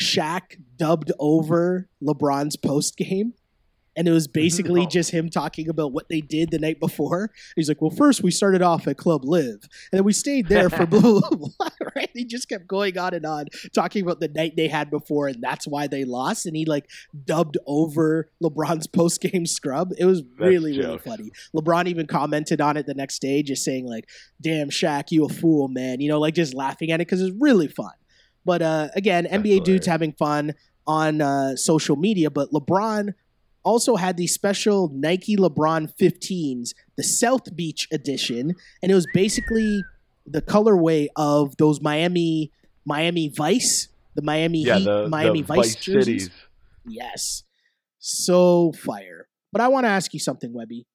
Shaq 0.00 0.56
dubbed 0.76 1.10
over 1.18 1.88
LeBron's 2.02 2.56
post 2.56 2.96
game. 2.96 3.34
And 3.98 4.06
it 4.06 4.12
was 4.12 4.28
basically 4.28 4.82
No. 4.82 4.86
just 4.88 5.10
him 5.10 5.28
talking 5.28 5.68
about 5.68 5.92
what 5.92 6.08
they 6.08 6.20
did 6.20 6.52
the 6.52 6.58
night 6.60 6.78
before. 6.78 7.32
He's 7.56 7.68
like, 7.68 7.82
"Well, 7.82 7.90
first 7.90 8.22
we 8.22 8.30
started 8.30 8.62
off 8.62 8.86
at 8.86 8.96
Club 8.96 9.24
Live, 9.24 9.68
and 9.90 9.98
then 9.98 10.04
we 10.04 10.12
stayed 10.12 10.48
there 10.48 10.70
for 10.70 10.86
blah 10.92 11.00
blah 11.00 11.20
blah." 11.30 11.48
blah," 11.58 11.68
Right? 11.96 12.08
He 12.14 12.24
just 12.24 12.48
kept 12.48 12.68
going 12.68 12.96
on 12.96 13.12
and 13.12 13.26
on, 13.26 13.46
talking 13.74 14.02
about 14.02 14.20
the 14.20 14.28
night 14.28 14.54
they 14.56 14.68
had 14.68 14.88
before, 14.88 15.26
and 15.26 15.42
that's 15.42 15.66
why 15.66 15.88
they 15.88 16.04
lost. 16.04 16.46
And 16.46 16.56
he 16.56 16.64
like 16.64 16.88
dubbed 17.24 17.58
over 17.66 18.30
LeBron's 18.42 18.86
post 18.98 19.20
game 19.20 19.46
scrub. 19.46 19.92
It 19.98 20.04
was 20.04 20.22
That's 20.22 20.38
really 20.40 20.78
really 20.78 20.98
funny. 20.98 21.32
LeBron 21.54 21.88
even 21.88 22.06
commented 22.06 22.60
on 22.60 22.76
it 22.76 22.86
the 22.86 22.94
next 22.94 23.18
day, 23.20 23.42
just 23.42 23.64
saying 23.64 23.86
like, 23.86 24.08
"Damn, 24.40 24.70
Shaq, 24.70 25.10
you 25.10 25.24
a 25.24 25.28
fool, 25.28 25.66
man." 25.66 26.00
You 26.00 26.08
know, 26.08 26.20
like 26.20 26.34
just 26.34 26.54
laughing 26.54 26.92
at 26.92 27.00
it 27.00 27.08
because 27.08 27.20
it's 27.20 27.36
really 27.40 27.66
fun. 27.66 27.92
But 28.44 28.62
uh, 28.62 28.88
again, 28.94 29.26
NBA 29.26 29.64
dudes 29.64 29.86
having 29.88 30.12
fun 30.12 30.54
on 30.86 31.20
uh, 31.20 31.56
social 31.56 31.96
media. 31.96 32.30
But 32.30 32.50
LeBron 32.52 33.14
also 33.64 33.96
had 33.96 34.16
the 34.16 34.26
special 34.26 34.90
Nike 34.94 35.36
LeBron 35.36 35.92
15s, 36.00 36.70
the 36.96 37.02
South 37.02 37.54
Beach 37.56 37.86
edition, 37.92 38.54
and 38.82 38.90
it 38.92 38.94
was 38.94 39.06
basically 39.12 39.82
the 40.26 40.42
colorway 40.42 41.08
of 41.16 41.56
those 41.56 41.80
Miami 41.80 42.52
Miami 42.84 43.28
Vice, 43.34 43.88
the 44.14 44.22
Miami 44.22 44.62
Yeah, 44.64 44.76
Heat, 44.78 44.84
the 44.84 45.08
Miami 45.08 45.42
the 45.42 45.46
Vice, 45.48 45.56
Vice 45.56 45.74
jerseys. 45.76 46.04
cities. 46.24 46.30
Yes. 46.86 47.42
So 47.98 48.72
fire. 48.72 49.28
But 49.52 49.60
I 49.60 49.68
want 49.68 49.84
to 49.84 49.88
ask 49.90 50.12
you 50.14 50.20
something, 50.20 50.52
Webby. 50.54 50.86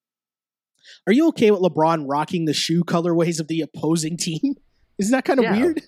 Are 1.07 1.13
you 1.13 1.27
okay 1.29 1.49
with 1.51 1.61
LeBron 1.61 2.05
rocking 2.07 2.45
the 2.45 2.53
shoe 2.53 2.83
colorways 2.83 3.39
of 3.39 3.47
the 3.47 3.61
opposing 3.61 4.17
team? 4.19 4.55
Isn't 4.99 5.11
that 5.11 5.25
kind 5.25 5.39
of 5.39 5.43
Yeah. 5.45 5.57
weird? 5.57 5.81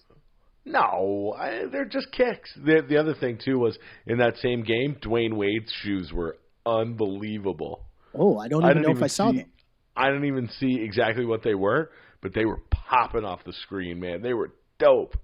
No, 0.68 1.36
I, 1.38 1.66
they're 1.72 1.86
just 1.86 2.12
kicks. 2.12 2.50
The 2.56 2.82
the 2.88 2.98
other 2.98 3.14
thing 3.14 3.38
too 3.44 3.60
was 3.60 3.78
in 4.08 4.18
that 4.18 4.38
same 4.42 4.64
game, 4.64 4.96
Dwyane 5.02 5.36
Wade's 5.36 5.72
shoes 5.84 6.12
were 6.12 6.38
unbelievable. 6.66 7.86
Oh, 8.14 8.38
I 8.38 8.48
don't 8.48 8.62
even 8.64 8.70
didn't 8.78 8.84
know 8.84 8.90
if 8.92 8.98
even 8.98 9.04
I 9.04 9.08
saw 9.08 9.32
see, 9.32 9.38
them. 9.40 9.52
I 9.96 10.08
didn't 10.10 10.26
even 10.26 10.50
see 10.60 10.80
exactly 10.82 11.26
what 11.26 11.44
they 11.44 11.56
were, 11.56 11.92
but 12.22 12.34
they 12.34 12.46
were 12.46 12.60
popping 12.70 13.26
off 13.26 13.44
the 13.46 13.54
screen, 13.54 14.00
man. 14.00 14.22
They 14.22 14.34
were 14.34 14.52
dope. 14.80 15.16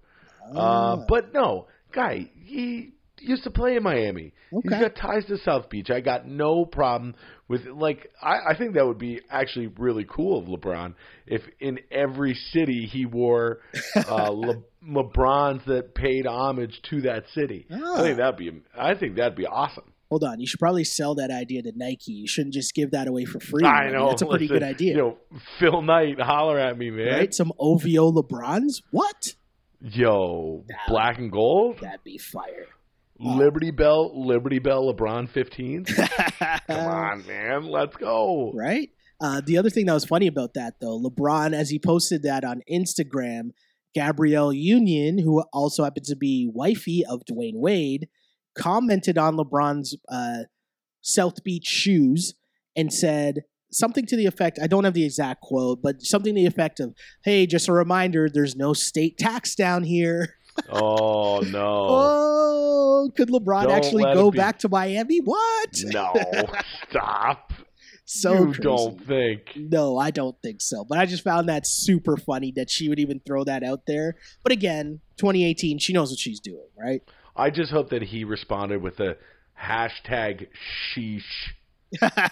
Uh, 0.55 0.59
Ah, 0.59 1.05
but 1.07 1.33
no, 1.33 1.67
guy, 1.93 2.29
he 2.43 2.93
used 3.19 3.43
to 3.43 3.51
play 3.51 3.75
in 3.75 3.83
Miami. 3.83 4.33
Okay. 4.53 4.69
He's 4.69 4.79
got 4.79 4.95
ties 4.95 5.25
to 5.27 5.37
South 5.37 5.69
Beach. 5.69 5.89
I 5.89 6.01
got 6.01 6.27
no 6.27 6.65
problem 6.65 7.15
with 7.47 7.65
like. 7.67 8.09
I, 8.21 8.51
I 8.51 8.57
think 8.57 8.73
that 8.73 8.85
would 8.85 8.97
be 8.97 9.21
actually 9.29 9.67
really 9.67 10.05
cool 10.09 10.39
of 10.39 10.45
LeBron 10.45 10.95
if 11.27 11.41
in 11.59 11.79
every 11.91 12.33
city 12.51 12.85
he 12.91 13.05
wore 13.05 13.59
uh, 14.09 14.29
Le, 14.31 14.55
LeBrons 14.85 15.63
that 15.65 15.93
paid 15.95 16.25
homage 16.25 16.81
to 16.89 17.01
that 17.01 17.25
city. 17.33 17.67
I 17.71 17.79
Ah. 17.81 18.01
think 18.01 18.17
that'd 18.17 18.37
be. 18.37 18.51
I 18.77 18.95
think 18.95 19.15
that'd 19.15 19.35
be 19.37 19.45
awesome. 19.45 19.90
Hold 20.11 20.23
on. 20.25 20.39
You 20.39 20.45
should 20.45 20.59
probably 20.59 20.83
sell 20.83 21.15
that 21.15 21.31
idea 21.31 21.63
to 21.63 21.71
Nike. 21.75 22.11
You 22.11 22.27
shouldn't 22.27 22.53
just 22.53 22.75
give 22.75 22.91
that 22.91 23.07
away 23.07 23.25
for 23.25 23.39
free. 23.39 23.65
I 23.65 23.89
know. 23.89 24.09
That's 24.09 24.21
a 24.21 24.25
pretty 24.27 24.45
listen, 24.47 24.59
good 24.59 24.63
idea. 24.63 24.97
Know, 24.97 25.17
Phil 25.57 25.81
Knight, 25.81 26.19
holler 26.21 26.59
at 26.59 26.77
me, 26.77 26.91
man. 26.91 27.07
right? 27.07 27.33
Some 27.33 27.51
OVO 27.57 28.11
LeBrons? 28.11 28.83
What? 28.91 29.35
Yo, 29.81 30.63
Nah. 30.69 30.75
black 30.87 31.17
and 31.17 31.31
gold, 31.31 31.79
That'd 31.79 32.03
be 32.03 32.17
fire. 32.19 32.67
Liberty 33.19 33.71
Bell, 33.71 34.11
Liberty 34.27 34.59
Bell, 34.59 34.93
LeBron 34.93 35.29
15. 35.29 35.85
Come 36.67 36.87
on, 36.87 37.25
man, 37.27 37.65
let's 37.69 37.95
go. 37.95 38.51
right? 38.53 38.89
Uh, 39.21 39.41
the 39.45 39.57
other 39.57 39.69
thing 39.69 39.85
that 39.85 39.93
was 39.93 40.05
funny 40.05 40.27
about 40.27 40.55
that, 40.55 40.73
though, 40.81 40.99
LeBron, 40.99 41.53
as 41.53 41.69
he 41.69 41.77
posted 41.79 42.23
that 42.23 42.43
on 42.43 42.61
Instagram, 42.71 43.51
Gabrielle 43.93 44.51
Union, 44.51 45.19
who 45.19 45.41
also 45.53 45.83
happens 45.83 46.07
to 46.09 46.15
be 46.15 46.49
wifey 46.51 47.03
of 47.07 47.21
Dwyane 47.25 47.55
Wade, 47.59 48.07
commented 48.57 49.17
on 49.17 49.35
LeBron's 49.35 49.95
uh, 50.09 50.43
South 51.01 51.43
Beach 51.43 51.65
shoes 51.65 52.33
and 52.75 52.93
said 52.93 53.41
something 53.71 54.05
to 54.05 54.15
the 54.15 54.25
effect 54.25 54.59
I 54.61 54.67
don't 54.67 54.83
have 54.83 54.93
the 54.93 55.05
exact 55.05 55.41
quote, 55.41 55.81
but 55.81 56.01
something 56.01 56.35
to 56.35 56.41
the 56.41 56.47
effect 56.47 56.79
of, 56.79 56.93
hey, 57.23 57.45
just 57.45 57.67
a 57.67 57.73
reminder, 57.73 58.29
there's 58.29 58.55
no 58.55 58.73
state 58.73 59.17
tax 59.17 59.55
down 59.55 59.83
here. 59.83 60.35
Oh 60.69 61.39
no, 61.39 61.87
Oh, 63.01 63.11
could 63.15 63.29
LeBron 63.29 63.63
Don't 63.63 63.71
actually 63.71 64.03
go 64.03 64.29
be- 64.31 64.37
back 64.37 64.59
to 64.59 64.69
Miami? 64.69 65.19
What? 65.19 65.69
no, 65.85 66.13
stop. 66.89 67.53
So 68.05 68.33
you 68.33 68.45
crazy. 68.47 68.61
don't 68.61 69.01
think? 69.05 69.41
No, 69.55 69.97
I 69.97 70.11
don't 70.11 70.35
think 70.43 70.59
so. 70.61 70.83
But 70.83 70.97
I 70.97 71.05
just 71.05 71.23
found 71.23 71.47
that 71.47 71.65
super 71.65 72.17
funny 72.17 72.51
that 72.57 72.69
she 72.69 72.89
would 72.89 72.99
even 72.99 73.21
throw 73.25 73.45
that 73.45 73.63
out 73.63 73.85
there. 73.87 74.17
But 74.43 74.51
again, 74.51 74.99
2018, 75.17 75.77
she 75.79 75.93
knows 75.93 76.09
what 76.11 76.19
she's 76.19 76.41
doing, 76.41 76.67
right? 76.77 77.01
I 77.35 77.49
just 77.49 77.71
hope 77.71 77.89
that 77.89 78.01
he 78.01 78.23
responded 78.23 78.81
with 78.81 78.99
a 78.99 79.17
hashtag 79.61 80.47
sheesh. 80.93 81.23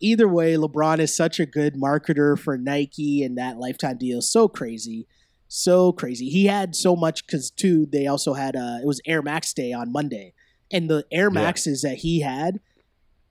Either 0.00 0.28
way, 0.28 0.54
LeBron 0.54 0.98
is 0.98 1.16
such 1.16 1.38
a 1.40 1.46
good 1.46 1.74
marketer 1.74 2.38
for 2.38 2.56
Nike, 2.56 3.22
and 3.22 3.38
that 3.38 3.58
lifetime 3.58 3.98
deal 3.98 4.18
is 4.18 4.30
so 4.30 4.48
crazy. 4.48 5.06
So 5.48 5.92
crazy. 5.92 6.28
He 6.28 6.46
had 6.46 6.74
so 6.74 6.96
much 6.96 7.26
because 7.26 7.50
too. 7.50 7.86
They 7.86 8.06
also 8.06 8.34
had 8.34 8.56
uh, 8.56 8.78
it 8.82 8.86
was 8.86 9.00
Air 9.06 9.22
Max 9.22 9.52
Day 9.52 9.72
on 9.72 9.92
Monday, 9.92 10.34
and 10.72 10.90
the 10.90 11.04
Air 11.12 11.30
Yeah. 11.32 11.42
Maxes 11.42 11.82
that 11.82 11.98
he 11.98 12.20
had, 12.20 12.60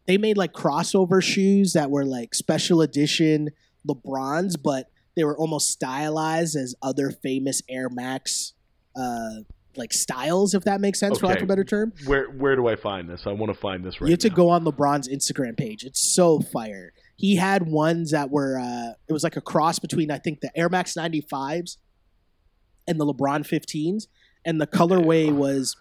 they 0.07 0.17
made 0.17 0.37
like 0.37 0.53
crossover 0.53 1.21
shoes 1.21 1.73
that 1.73 1.91
were 1.91 2.05
like 2.05 2.33
special 2.33 2.81
edition 2.81 3.49
LeBrons, 3.87 4.55
but 4.61 4.89
they 5.15 5.23
were 5.23 5.37
almost 5.37 5.69
stylized 5.69 6.55
as 6.55 6.75
other 6.81 7.11
famous 7.11 7.61
Air 7.69 7.89
Max, 7.89 8.53
uh, 8.95 9.41
like 9.77 9.93
styles, 9.93 10.53
if 10.53 10.63
that 10.63 10.81
makes 10.81 10.99
sense, 10.99 11.19
for 11.19 11.27
lack 11.27 11.37
of 11.37 11.43
a 11.43 11.47
better 11.47 11.63
term. 11.63 11.93
Where 12.05 12.27
where 12.27 12.55
do 12.55 12.67
I 12.67 12.75
find 12.75 13.09
this? 13.09 13.23
I 13.25 13.31
want 13.31 13.53
to 13.53 13.59
find 13.59 13.83
this 13.83 13.99
right 13.99 14.07
you 14.07 14.13
have 14.13 14.19
to 14.19 14.29
go 14.29 14.49
on 14.49 14.63
LeBron's 14.63 15.07
Instagram 15.07 15.57
page. 15.57 15.83
It's 15.83 16.13
so 16.13 16.39
fire. 16.39 16.93
He 17.15 17.35
had 17.35 17.67
ones 17.67 18.11
that 18.11 18.29
were 18.29 18.59
uh 18.59 18.93
it 19.07 19.13
was 19.13 19.23
like 19.23 19.35
a 19.35 19.41
cross 19.41 19.79
between 19.79 20.11
I 20.11 20.17
think 20.17 20.41
the 20.41 20.51
Air 20.57 20.69
Max 20.69 20.93
95s 20.93 21.77
and 22.87 22.99
the 22.99 23.05
LeBron 23.05 23.47
15s 23.47 24.07
and 24.45 24.59
the 24.59 24.67
colorway 24.67 25.27
Ew. 25.27 25.35
was 25.35 25.75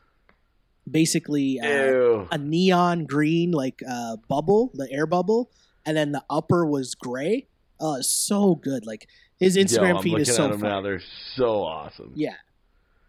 basically 0.91 1.61
uh, 1.61 2.27
a 2.31 2.39
neon 2.39 3.07
green 3.07 3.53
like 3.53 3.83
uh 3.89 4.17
bubble, 4.29 4.71
the 4.75 4.89
air 4.91 5.07
bubble, 5.07 5.51
and 5.85 5.97
then 5.97 6.13
the 6.13 6.25
upper 6.31 6.67
was 6.67 6.95
gray. 6.95 7.49
Oh, 7.81 8.01
so 8.01 8.55
good. 8.55 8.87
Like 8.87 9.09
his 9.39 9.57
Instagram 9.57 9.97
Yo, 9.97 10.03
feed 10.03 10.19
is 10.21 10.35
so 10.35 10.45
at 10.45 10.53
them 10.53 10.61
now. 10.61 10.81
They're 10.81 11.03
so 11.35 11.63
awesome. 11.65 12.13
Yeah. 12.15 12.35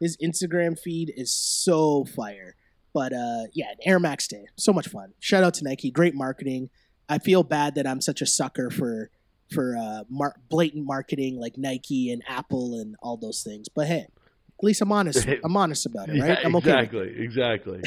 His 0.04 0.18
Instagram 0.18 0.78
feed 0.78 1.14
is 1.16 1.32
so 1.32 2.04
fire. 2.04 2.56
But 2.94 3.14
uh 3.14 3.44
yeah, 3.54 3.74
Air 3.86 4.00
Max 4.00 4.28
Day. 4.28 4.46
So 4.58 4.74
much 4.74 4.90
fun. 4.90 5.14
Shout 5.20 5.44
out 5.44 5.54
to 5.56 5.64
Nike. 5.64 5.92
Great 5.92 6.14
marketing. 6.14 6.70
I 7.08 7.20
feel 7.20 7.44
bad 7.44 7.76
that 7.76 7.88
I'm 7.88 8.02
such 8.02 8.22
a 8.22 8.26
sucker 8.26 8.70
for 8.70 9.10
for 9.50 9.78
uh 9.78 10.04
mar- 10.10 10.36
blatant 10.50 10.86
marketing 10.86 11.40
like 11.40 11.58
Nike 11.58 12.12
and 12.12 12.22
Apple 12.28 12.80
and 12.80 12.96
all 13.02 13.16
those 13.16 13.44
things. 13.44 13.70
But 13.70 13.88
hey, 13.88 14.08
at 14.64 14.64
least 14.64 14.82
I'm 14.82 14.92
honest. 14.92 15.26
I'm 15.44 15.56
honest 15.56 15.86
about 15.86 16.10
it, 16.10 16.20
right? 16.20 16.40
Yeah, 16.40 16.46
I'm 16.46 16.56
okay. 16.58 16.72
exactly, 16.72 17.14
exactly. 17.18 17.82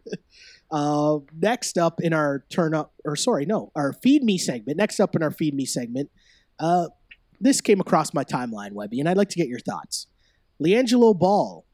uh, 0.70 1.18
next 1.38 1.76
up 1.76 2.00
in 2.00 2.14
our 2.14 2.44
turn 2.48 2.74
up, 2.74 2.94
or 3.04 3.16
sorry, 3.16 3.44
no, 3.44 3.70
our 3.76 3.92
feed 3.92 4.22
me 4.22 4.38
segment. 4.38 4.78
Next 4.78 4.98
up 4.98 5.14
in 5.14 5.22
our 5.22 5.30
feed 5.30 5.54
me 5.54 5.66
segment, 5.66 6.10
uh, 6.58 6.88
this 7.40 7.60
came 7.60 7.80
across 7.80 8.14
my 8.14 8.24
timeline, 8.24 8.72
Webby, 8.72 9.00
and 9.00 9.08
I'd 9.08 9.16
like 9.16 9.28
to 9.30 9.36
get 9.36 9.48
your 9.48 9.60
thoughts. 9.60 10.06
LiAngelo 10.62 11.18
Ball, 11.18 11.64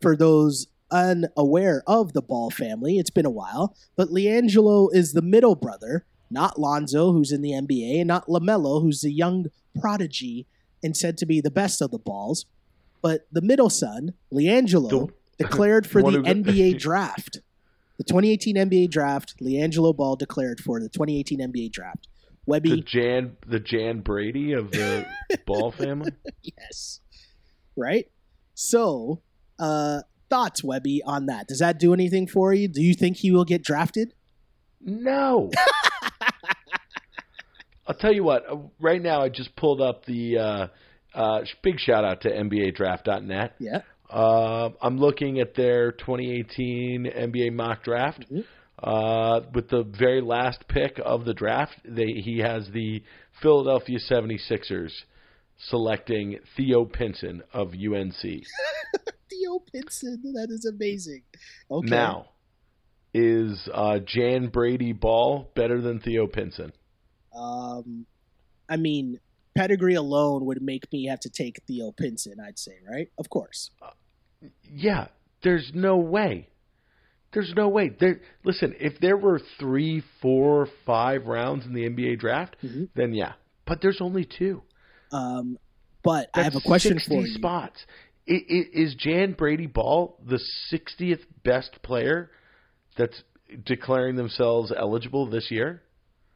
for 0.00 0.16
those 0.16 0.66
unaware 0.90 1.82
of 1.86 2.12
the 2.12 2.22
Ball 2.22 2.50
family, 2.50 2.98
it's 2.98 3.10
been 3.10 3.26
a 3.26 3.30
while, 3.30 3.76
but 3.96 4.08
LiAngelo 4.08 4.88
is 4.94 5.12
the 5.12 5.22
middle 5.22 5.54
brother, 5.54 6.04
not 6.30 6.58
Lonzo, 6.58 7.12
who's 7.12 7.32
in 7.32 7.42
the 7.42 7.50
NBA, 7.52 7.98
and 8.00 8.08
not 8.08 8.26
LaMelo, 8.26 8.82
who's 8.82 9.00
the 9.00 9.12
young 9.12 9.46
prodigy 9.80 10.46
and 10.82 10.96
said 10.96 11.18
to 11.18 11.26
be 11.26 11.40
the 11.40 11.50
best 11.50 11.80
of 11.80 11.90
the 11.90 11.98
balls, 11.98 12.46
but 13.02 13.26
the 13.32 13.42
middle 13.42 13.70
son, 13.70 14.14
LiAngelo, 14.32 15.10
declared 15.38 15.86
for 15.86 16.02
the 16.02 16.18
NBA 16.18 16.78
draft. 16.78 17.40
The 17.98 18.04
2018 18.04 18.56
NBA 18.56 18.90
draft, 18.90 19.34
LiAngelo 19.40 19.96
Ball 19.96 20.16
declared 20.16 20.60
for 20.60 20.80
the 20.80 20.88
2018 20.88 21.40
NBA 21.40 21.72
draft. 21.72 22.08
Webby. 22.46 22.70
the 22.70 22.82
Jan, 22.82 23.36
the 23.46 23.58
Jan 23.58 24.00
Brady 24.00 24.52
of 24.52 24.70
the 24.70 25.06
Ball 25.46 25.72
family. 25.72 26.12
yes. 26.42 27.00
Right? 27.76 28.10
So, 28.54 29.20
uh, 29.58 30.00
thoughts, 30.30 30.64
Webby, 30.64 31.02
on 31.04 31.26
that? 31.26 31.46
Does 31.48 31.58
that 31.58 31.78
do 31.78 31.92
anything 31.92 32.26
for 32.26 32.52
you? 32.54 32.68
Do 32.68 32.82
you 32.82 32.94
think 32.94 33.18
he 33.18 33.30
will 33.30 33.44
get 33.44 33.62
drafted? 33.62 34.14
No. 34.80 35.50
I'll 37.86 37.94
tell 37.94 38.12
you 38.12 38.24
what. 38.24 38.44
uh, 38.50 38.56
Right 38.80 39.00
now, 39.00 39.22
I 39.22 39.28
just 39.28 39.54
pulled 39.56 39.80
up 39.80 40.04
the 40.06 40.38
uh, 40.38 40.66
uh, 41.14 41.40
big 41.62 41.78
shout 41.78 42.04
out 42.04 42.22
to 42.22 42.30
NBADraft.net. 42.30 43.54
Yeah. 43.60 43.82
Uh, 44.10 44.70
I'm 44.80 44.98
looking 44.98 45.38
at 45.40 45.54
their 45.54 45.92
2018 45.92 47.04
NBA 47.06 47.52
mock 47.52 47.84
draft. 47.84 48.24
Mhm. 48.30 48.44
Uh, 48.82 49.40
with 49.54 49.68
the 49.70 49.82
very 49.84 50.20
last 50.20 50.68
pick 50.68 51.00
of 51.02 51.24
the 51.24 51.32
draft, 51.32 51.72
they, 51.84 52.12
he 52.12 52.38
has 52.40 52.68
the 52.74 53.02
Philadelphia 53.40 53.98
76ers 53.98 54.90
selecting 55.58 56.38
Theo 56.56 56.84
Pinson 56.84 57.42
of 57.52 57.72
UNC. 57.74 58.14
Theo 59.30 59.58
Pinson, 59.72 60.22
that 60.34 60.48
is 60.50 60.64
amazing. 60.64 61.22
Okay. 61.70 61.88
Now, 61.88 62.26
is 63.14 63.68
uh, 63.72 63.98
Jan 64.04 64.48
Brady 64.48 64.92
Ball 64.92 65.50
better 65.54 65.80
than 65.80 66.00
Theo 66.00 66.26
Pinson? 66.26 66.72
Um, 67.34 68.06
I 68.68 68.76
mean, 68.76 69.20
pedigree 69.56 69.94
alone 69.94 70.44
would 70.46 70.62
make 70.62 70.90
me 70.92 71.06
have 71.06 71.20
to 71.20 71.30
take 71.30 71.60
Theo 71.66 71.92
Pinson, 71.92 72.34
I'd 72.40 72.58
say, 72.58 72.72
right? 72.90 73.08
Of 73.18 73.28
course. 73.30 73.70
Yeah, 74.70 75.08
there's 75.42 75.70
no 75.74 75.96
way. 75.96 76.48
There's 77.32 77.52
no 77.56 77.68
way. 77.68 77.90
There. 77.98 78.20
Listen, 78.44 78.74
if 78.78 78.98
there 79.00 79.16
were 79.16 79.40
three, 79.58 80.02
four, 80.22 80.68
five 80.86 81.26
rounds 81.26 81.66
in 81.66 81.74
the 81.74 81.84
NBA 81.84 82.18
draft, 82.18 82.56
Mhm. 82.62 82.88
then 82.94 83.12
yeah. 83.12 83.32
But 83.66 83.80
there's 83.82 84.00
only 84.00 84.24
two. 84.24 84.62
Um, 85.16 85.58
but 86.02 86.28
I 86.34 86.42
have 86.42 86.54
a 86.56 86.60
question 86.60 86.94
60 86.98 87.08
for 87.14 87.26
you. 87.26 87.34
spots. 87.34 87.84
Is 88.26 88.94
Jan 88.96 89.32
Brady 89.32 89.66
Ball 89.66 90.18
the 90.26 90.40
60th 90.72 91.20
best 91.44 91.80
player 91.82 92.30
that's 92.96 93.22
declaring 93.64 94.16
themselves 94.16 94.72
eligible 94.76 95.26
this 95.30 95.50
year? 95.50 95.82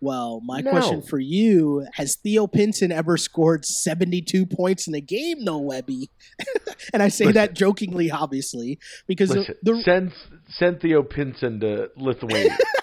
Well, 0.03 0.41
my 0.45 0.61
No. 0.61 0.71
question 0.71 1.03
for 1.03 1.19
you: 1.19 1.87
Has 1.95 2.17
Theo 2.17 2.47
Pinson 2.47 2.91
ever 2.91 3.19
scored 3.19 3.67
seventy-two 3.67 4.47
points 4.47 4.89
in 4.89 4.95
a 4.95 5.01
game? 5.01 5.45
No, 5.45 5.59
Webby. 5.59 6.09
and 6.95 7.03
I 7.03 7.09
say 7.09 7.27
Listen. 7.27 7.35
that 7.35 7.55
jokingly, 7.55 8.11
obviously, 8.11 8.79
because 9.07 9.29
Listen, 9.29 9.55
the 9.63 9.83
send 9.83 10.13
send 10.49 10.81
Theo 10.81 11.03
Pinson 11.03 11.61
to 11.61 11.91
Lithuania 11.97 12.57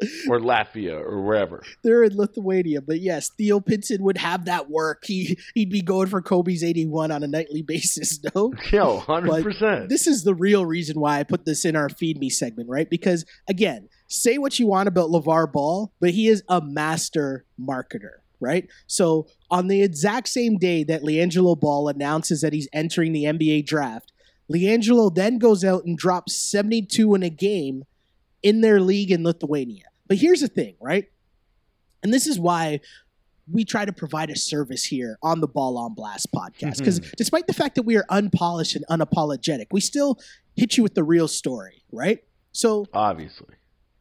or 0.28 0.38
Latvia 0.38 1.00
or 1.00 1.22
wherever. 1.22 1.62
they're 1.82 2.04
in 2.04 2.16
Lithuania, 2.16 2.80
but 2.80 3.00
yes, 3.00 3.30
Theo 3.30 3.60
Pinson 3.60 4.02
would 4.02 4.18
have 4.18 4.44
that 4.44 4.70
work. 4.70 5.04
He 5.04 5.38
he'd 5.54 5.70
be 5.70 5.82
going 5.82 6.08
for 6.08 6.20
Kobe's 6.22 6.62
eighty-one 6.62 7.10
on 7.10 7.22
a 7.22 7.26
nightly 7.28 7.62
basis. 7.66 8.20
No, 8.34 8.52
Yo, 8.70 8.98
hundred 8.98 9.42
percent. 9.42 9.88
this 9.88 10.06
is 10.06 10.24
the 10.24 10.34
real 10.34 10.64
reason 10.66 11.00
why 11.00 11.18
I 11.18 11.22
put 11.24 11.44
this 11.44 11.64
in 11.64 11.76
our 11.76 11.88
feed 11.88 12.18
me 12.18 12.30
segment, 12.30 12.68
right? 12.68 12.88
Because 12.88 13.24
again, 13.48 13.88
say 14.06 14.38
what 14.38 14.58
you 14.58 14.66
want 14.66 14.88
about 14.88 15.10
LeVar 15.10 15.52
Ball, 15.52 15.92
but 16.00 16.10
he 16.10 16.28
is 16.28 16.42
a 16.48 16.60
master 16.60 17.44
marketer, 17.60 18.18
right? 18.40 18.68
So 18.86 19.26
on 19.50 19.66
the 19.68 19.82
exact 19.82 20.28
same 20.28 20.56
day 20.58 20.84
that 20.84 21.02
LiAngelo 21.02 21.58
Ball 21.58 21.88
announces 21.88 22.40
that 22.42 22.52
he's 22.52 22.68
entering 22.72 23.12
the 23.12 23.24
NBA 23.24 23.66
draft, 23.66 24.12
LiAngelo 24.52 25.14
then 25.14 25.38
goes 25.38 25.64
out 25.64 25.84
and 25.84 25.98
drops 25.98 26.34
72 26.36 27.14
in 27.14 27.22
a 27.22 27.30
game 27.30 27.84
in 28.42 28.60
their 28.60 28.80
league 28.80 29.10
in 29.10 29.24
Lithuania. 29.24 29.84
But 30.06 30.18
here's 30.18 30.40
the 30.40 30.48
thing, 30.48 30.76
right? 30.80 31.10
And 32.02 32.12
this 32.12 32.26
is 32.26 32.38
why 32.38 32.80
we 33.50 33.64
try 33.64 33.84
to 33.84 33.92
provide 33.92 34.30
a 34.30 34.36
service 34.36 34.84
here 34.84 35.18
on 35.22 35.40
the 35.40 35.48
Ball 35.48 35.78
on 35.78 35.94
Blast 35.94 36.28
podcast. 36.34 36.78
Because 36.78 37.00
mm-hmm. 37.00 37.10
despite 37.16 37.46
the 37.46 37.54
fact 37.54 37.74
that 37.76 37.82
we 37.82 37.96
are 37.96 38.04
unpolished 38.10 38.76
and 38.76 38.84
unapologetic, 38.88 39.66
we 39.72 39.80
still 39.80 40.18
hit 40.56 40.76
you 40.76 40.82
with 40.82 40.94
the 40.94 41.04
real 41.04 41.28
story, 41.28 41.82
right? 41.92 42.22
So 42.52 42.86
Obviously. 42.92 43.54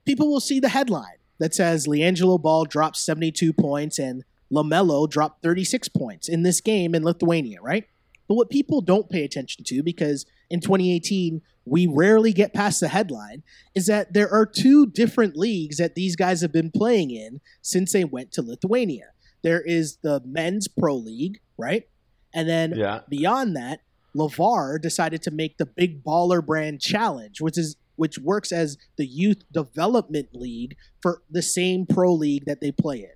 people 0.06 0.30
will 0.30 0.40
see 0.40 0.60
the 0.60 0.70
headline 0.70 1.18
that 1.40 1.54
says 1.54 1.88
LiAngelo 1.88 2.42
Ball 2.42 2.66
dropped 2.66 2.98
72 2.98 3.54
points 3.54 4.00
and 4.00 4.24
LaMelo 4.52 5.10
dropped 5.10 5.44
36 5.44 5.90
points 5.90 6.28
in 6.28 6.44
this 6.44 6.62
game 6.62 6.96
in 6.96 7.04
Lithuania, 7.04 7.62
right? 7.62 7.86
But 8.28 8.36
what 8.36 8.50
people 8.50 8.82
don't 8.82 9.10
pay 9.10 9.24
attention 9.24 9.64
to, 9.66 9.84
because 9.84 10.26
in 10.50 10.60
2018, 10.60 11.42
we 11.68 11.88
rarely 11.88 12.34
get 12.34 12.54
past 12.54 12.80
the 12.80 12.88
headline, 12.88 13.44
is 13.76 13.86
that 13.88 14.14
there 14.14 14.32
are 14.32 14.46
two 14.46 14.86
different 14.86 15.36
leagues 15.36 15.78
that 15.78 15.96
these 15.96 16.16
guys 16.16 16.42
have 16.42 16.52
been 16.52 16.72
playing 16.72 17.12
in 17.12 17.42
since 17.62 17.92
they 17.92 18.04
went 18.04 18.32
to 18.34 18.42
Lithuania. 18.42 19.12
There 19.44 19.62
is 19.62 19.98
the 20.02 20.22
men's 20.26 20.68
pro 20.68 20.96
league, 20.96 21.40
right? 21.58 21.88
And 22.34 22.48
then 22.48 22.74
Yeah. 22.76 23.02
beyond 23.10 23.56
that, 23.56 23.82
LeVar 24.16 24.82
decided 24.82 25.22
to 25.24 25.32
make 25.32 25.58
the 25.58 25.66
Big 25.66 26.04
Baller 26.04 26.46
Brand 26.46 26.82
Challenge, 26.82 27.40
which 27.42 27.58
is 27.58 27.76
which 27.96 28.20
works 28.20 28.52
as 28.52 28.78
the 28.96 29.08
youth 29.08 29.44
development 29.52 30.30
league 30.32 30.76
for 31.02 31.24
the 31.32 31.42
same 31.42 31.84
pro 31.88 32.14
league 32.14 32.46
that 32.46 32.62
they 32.62 32.72
play 32.72 33.00
in. 33.00 33.16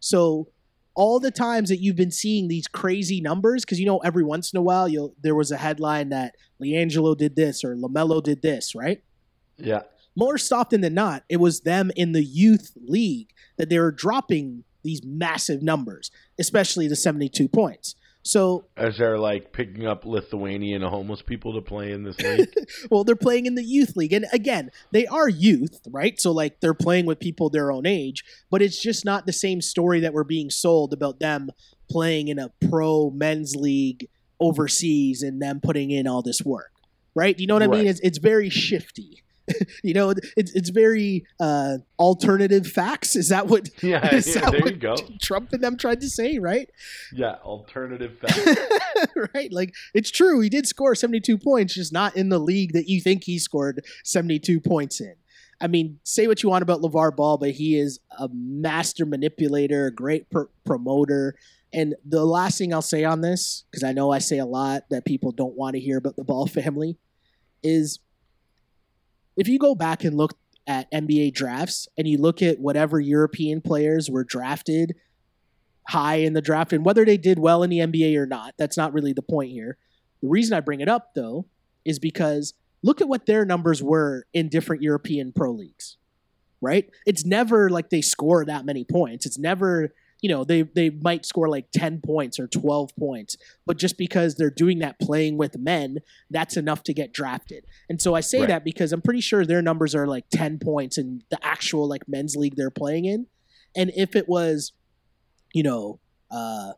So 0.00 0.48
all 1.00 1.18
the 1.18 1.30
times 1.30 1.70
that 1.70 1.78
you've 1.78 1.96
been 1.96 2.10
seeing 2.10 2.46
these 2.46 2.68
crazy 2.68 3.22
numbers, 3.22 3.64
because 3.64 3.80
you 3.80 3.86
know 3.86 4.00
every 4.00 4.22
once 4.22 4.52
in 4.52 4.58
a 4.58 4.62
while 4.62 4.86
you'll 4.86 5.14
there 5.22 5.34
was 5.34 5.50
a 5.50 5.56
headline 5.56 6.10
that 6.10 6.34
LiAngelo 6.62 7.16
did 7.16 7.36
this 7.36 7.64
or 7.64 7.74
LaMelo 7.74 8.22
did 8.22 8.42
this, 8.42 8.74
right? 8.74 9.02
Yeah. 9.56 9.82
more 10.14 10.36
often 10.52 10.82
than 10.82 10.92
not, 10.92 11.24
it 11.30 11.38
was 11.38 11.62
them 11.62 11.90
in 11.96 12.12
the 12.12 12.22
youth 12.22 12.72
league 12.76 13.30
that 13.56 13.70
they 13.70 13.78
were 13.78 13.90
dropping 13.90 14.64
these 14.82 15.02
massive 15.02 15.62
numbers, 15.62 16.10
especially 16.38 16.86
the 16.86 16.96
72 16.96 17.48
points. 17.48 17.94
So, 18.22 18.66
As 18.76 18.98
they're 18.98 19.18
like 19.18 19.52
picking 19.52 19.86
up 19.86 20.04
Lithuanian 20.04 20.82
homeless 20.82 21.22
people 21.22 21.54
to 21.54 21.62
play 21.62 21.92
in 21.92 22.02
this 22.02 22.18
league. 22.20 22.52
well, 22.90 23.02
they're 23.02 23.16
playing 23.16 23.46
in 23.46 23.54
the 23.54 23.64
youth 23.64 23.96
league, 23.96 24.12
and 24.12 24.26
again, 24.32 24.70
they 24.90 25.06
are 25.06 25.28
youth, 25.28 25.80
right? 25.90 26.20
So, 26.20 26.30
like, 26.30 26.60
they're 26.60 26.74
playing 26.74 27.06
with 27.06 27.18
people 27.18 27.48
their 27.48 27.72
own 27.72 27.86
age, 27.86 28.24
but 28.50 28.60
it's 28.62 28.80
just 28.80 29.04
not 29.04 29.26
the 29.26 29.32
same 29.32 29.60
story 29.62 30.00
that 30.00 30.12
we're 30.12 30.24
being 30.24 30.50
sold 30.50 30.92
about 30.92 31.18
them 31.18 31.50
playing 31.90 32.28
in 32.28 32.38
a 32.38 32.50
pro 32.68 33.10
men's 33.10 33.56
league 33.56 34.08
overseas 34.38 35.22
and 35.22 35.40
them 35.40 35.60
putting 35.60 35.90
in 35.90 36.06
all 36.06 36.22
this 36.22 36.42
work, 36.42 36.72
right? 37.14 37.36
Do 37.36 37.42
you 37.42 37.46
know 37.46 37.54
what 37.54 37.62
I 37.62 37.68
mean? 37.68 37.86
It's 37.86 38.00
it's 38.00 38.18
very 38.18 38.50
shifty. 38.50 39.22
you 39.82 39.94
know, 39.94 40.14
it's 40.36 40.52
it's 40.52 40.70
very 40.70 41.24
uh, 41.38 41.78
alternative 41.98 42.66
facts. 42.66 43.16
Is 43.16 43.28
that 43.28 43.46
what? 43.46 43.68
yeah, 43.82 44.14
is 44.14 44.34
yeah 44.34 44.42
that 44.42 44.52
there 44.52 44.60
what 44.60 44.74
you 44.74 44.78
go. 44.78 44.96
Trump 45.20 45.52
and 45.52 45.62
them 45.62 45.76
tried 45.76 46.00
to 46.00 46.08
say, 46.08 46.38
right? 46.38 46.68
Yeah, 47.12 47.36
alternative 47.44 48.18
facts. 48.20 48.58
right? 49.34 49.52
Like 49.52 49.74
it's 49.94 50.10
true. 50.10 50.40
He 50.40 50.48
did 50.48 50.66
score 50.66 50.94
72 50.94 51.38
points, 51.38 51.74
just 51.74 51.92
not 51.92 52.16
in 52.16 52.28
the 52.28 52.38
league 52.38 52.72
that 52.72 52.88
you 52.88 53.00
think 53.00 53.24
he 53.24 53.38
scored 53.38 53.84
72 54.04 54.60
points 54.60 55.00
in. 55.00 55.14
I 55.60 55.66
mean, 55.66 56.00
say 56.04 56.26
what 56.26 56.42
you 56.42 56.48
want 56.48 56.62
about 56.62 56.80
LeVar 56.80 57.14
Ball, 57.14 57.36
but 57.36 57.50
he 57.50 57.78
is 57.78 58.00
a 58.18 58.28
master 58.32 59.04
manipulator, 59.04 59.86
a 59.86 59.94
great 59.94 60.30
pr- 60.30 60.44
promoter. 60.64 61.34
And 61.72 61.94
the 62.04 62.24
last 62.24 62.56
thing 62.56 62.72
I'll 62.72 62.82
say 62.82 63.04
on 63.04 63.20
this, 63.20 63.64
because 63.70 63.84
I 63.84 63.92
know 63.92 64.10
I 64.10 64.18
say 64.18 64.38
a 64.38 64.46
lot 64.46 64.84
that 64.90 65.04
people 65.04 65.32
don't 65.32 65.54
want 65.54 65.74
to 65.74 65.80
hear 65.80 65.98
about 65.98 66.16
the 66.16 66.24
Ball 66.24 66.46
family, 66.46 66.96
is 67.62 67.98
if 69.36 69.48
you 69.48 69.58
go 69.58 69.74
back 69.74 70.04
and 70.04 70.16
look 70.16 70.36
at 70.66 70.90
NBA 70.92 71.34
drafts 71.34 71.88
and 71.96 72.06
you 72.06 72.18
look 72.18 72.42
at 72.42 72.60
whatever 72.60 73.00
European 73.00 73.60
players 73.60 74.10
were 74.10 74.24
drafted 74.24 74.94
high 75.88 76.16
in 76.16 76.34
the 76.34 76.42
draft 76.42 76.72
and 76.72 76.84
whether 76.84 77.04
they 77.04 77.16
did 77.16 77.38
well 77.38 77.62
in 77.62 77.70
the 77.70 77.78
NBA 77.78 78.16
or 78.16 78.26
not, 78.26 78.54
that's 78.58 78.76
not 78.76 78.92
really 78.92 79.12
the 79.12 79.22
point 79.22 79.50
here. 79.50 79.76
The 80.22 80.28
reason 80.28 80.56
I 80.56 80.60
bring 80.60 80.80
it 80.80 80.88
up 80.88 81.14
though 81.14 81.46
is 81.84 81.98
because 81.98 82.54
look 82.82 83.00
at 83.00 83.08
what 83.08 83.26
their 83.26 83.44
numbers 83.44 83.82
were 83.82 84.26
in 84.32 84.48
different 84.48 84.82
European 84.82 85.32
pro 85.32 85.50
leagues. 85.50 85.96
Right? 86.60 86.90
It's 87.06 87.24
never 87.24 87.70
like 87.70 87.88
they 87.88 88.02
score 88.02 88.44
that 88.44 88.66
many 88.66 88.84
points. 88.84 89.24
It's 89.24 89.38
never, 89.38 89.94
you 90.22 90.28
know, 90.28 90.44
they 90.44 90.62
they 90.62 90.90
might 90.90 91.24
score 91.24 91.48
like 91.48 91.70
10 91.72 92.00
points 92.04 92.38
or 92.38 92.46
12 92.46 92.94
points, 92.96 93.36
but 93.66 93.78
just 93.78 93.96
because 93.96 94.34
they're 94.34 94.50
doing 94.50 94.78
that 94.80 94.98
playing 95.00 95.36
with 95.38 95.56
men, 95.58 95.98
that's 96.30 96.56
enough 96.56 96.82
to 96.84 96.92
get 96.94 97.12
drafted. 97.12 97.64
And 97.88 98.00
so 98.02 98.14
I 98.14 98.20
say 98.20 98.40
Right. 98.40 98.48
that 98.48 98.64
because 98.64 98.92
I'm 98.92 99.00
pretty 99.02 99.20
sure 99.22 99.46
their 99.46 99.62
numbers 99.62 99.94
are 99.94 100.06
like 100.06 100.24
10 100.30 100.58
points 100.58 100.98
in 100.98 101.22
the 101.30 101.38
actual 101.44 101.88
like 101.88 102.06
men's 102.08 102.36
league 102.36 102.56
they're 102.56 102.70
playing 102.70 103.06
in. 103.06 103.26
And 103.74 103.90
if 103.96 104.14
it 104.14 104.28
was, 104.28 104.72
you 105.54 105.62
know, 105.62 106.00
uh 106.30 106.72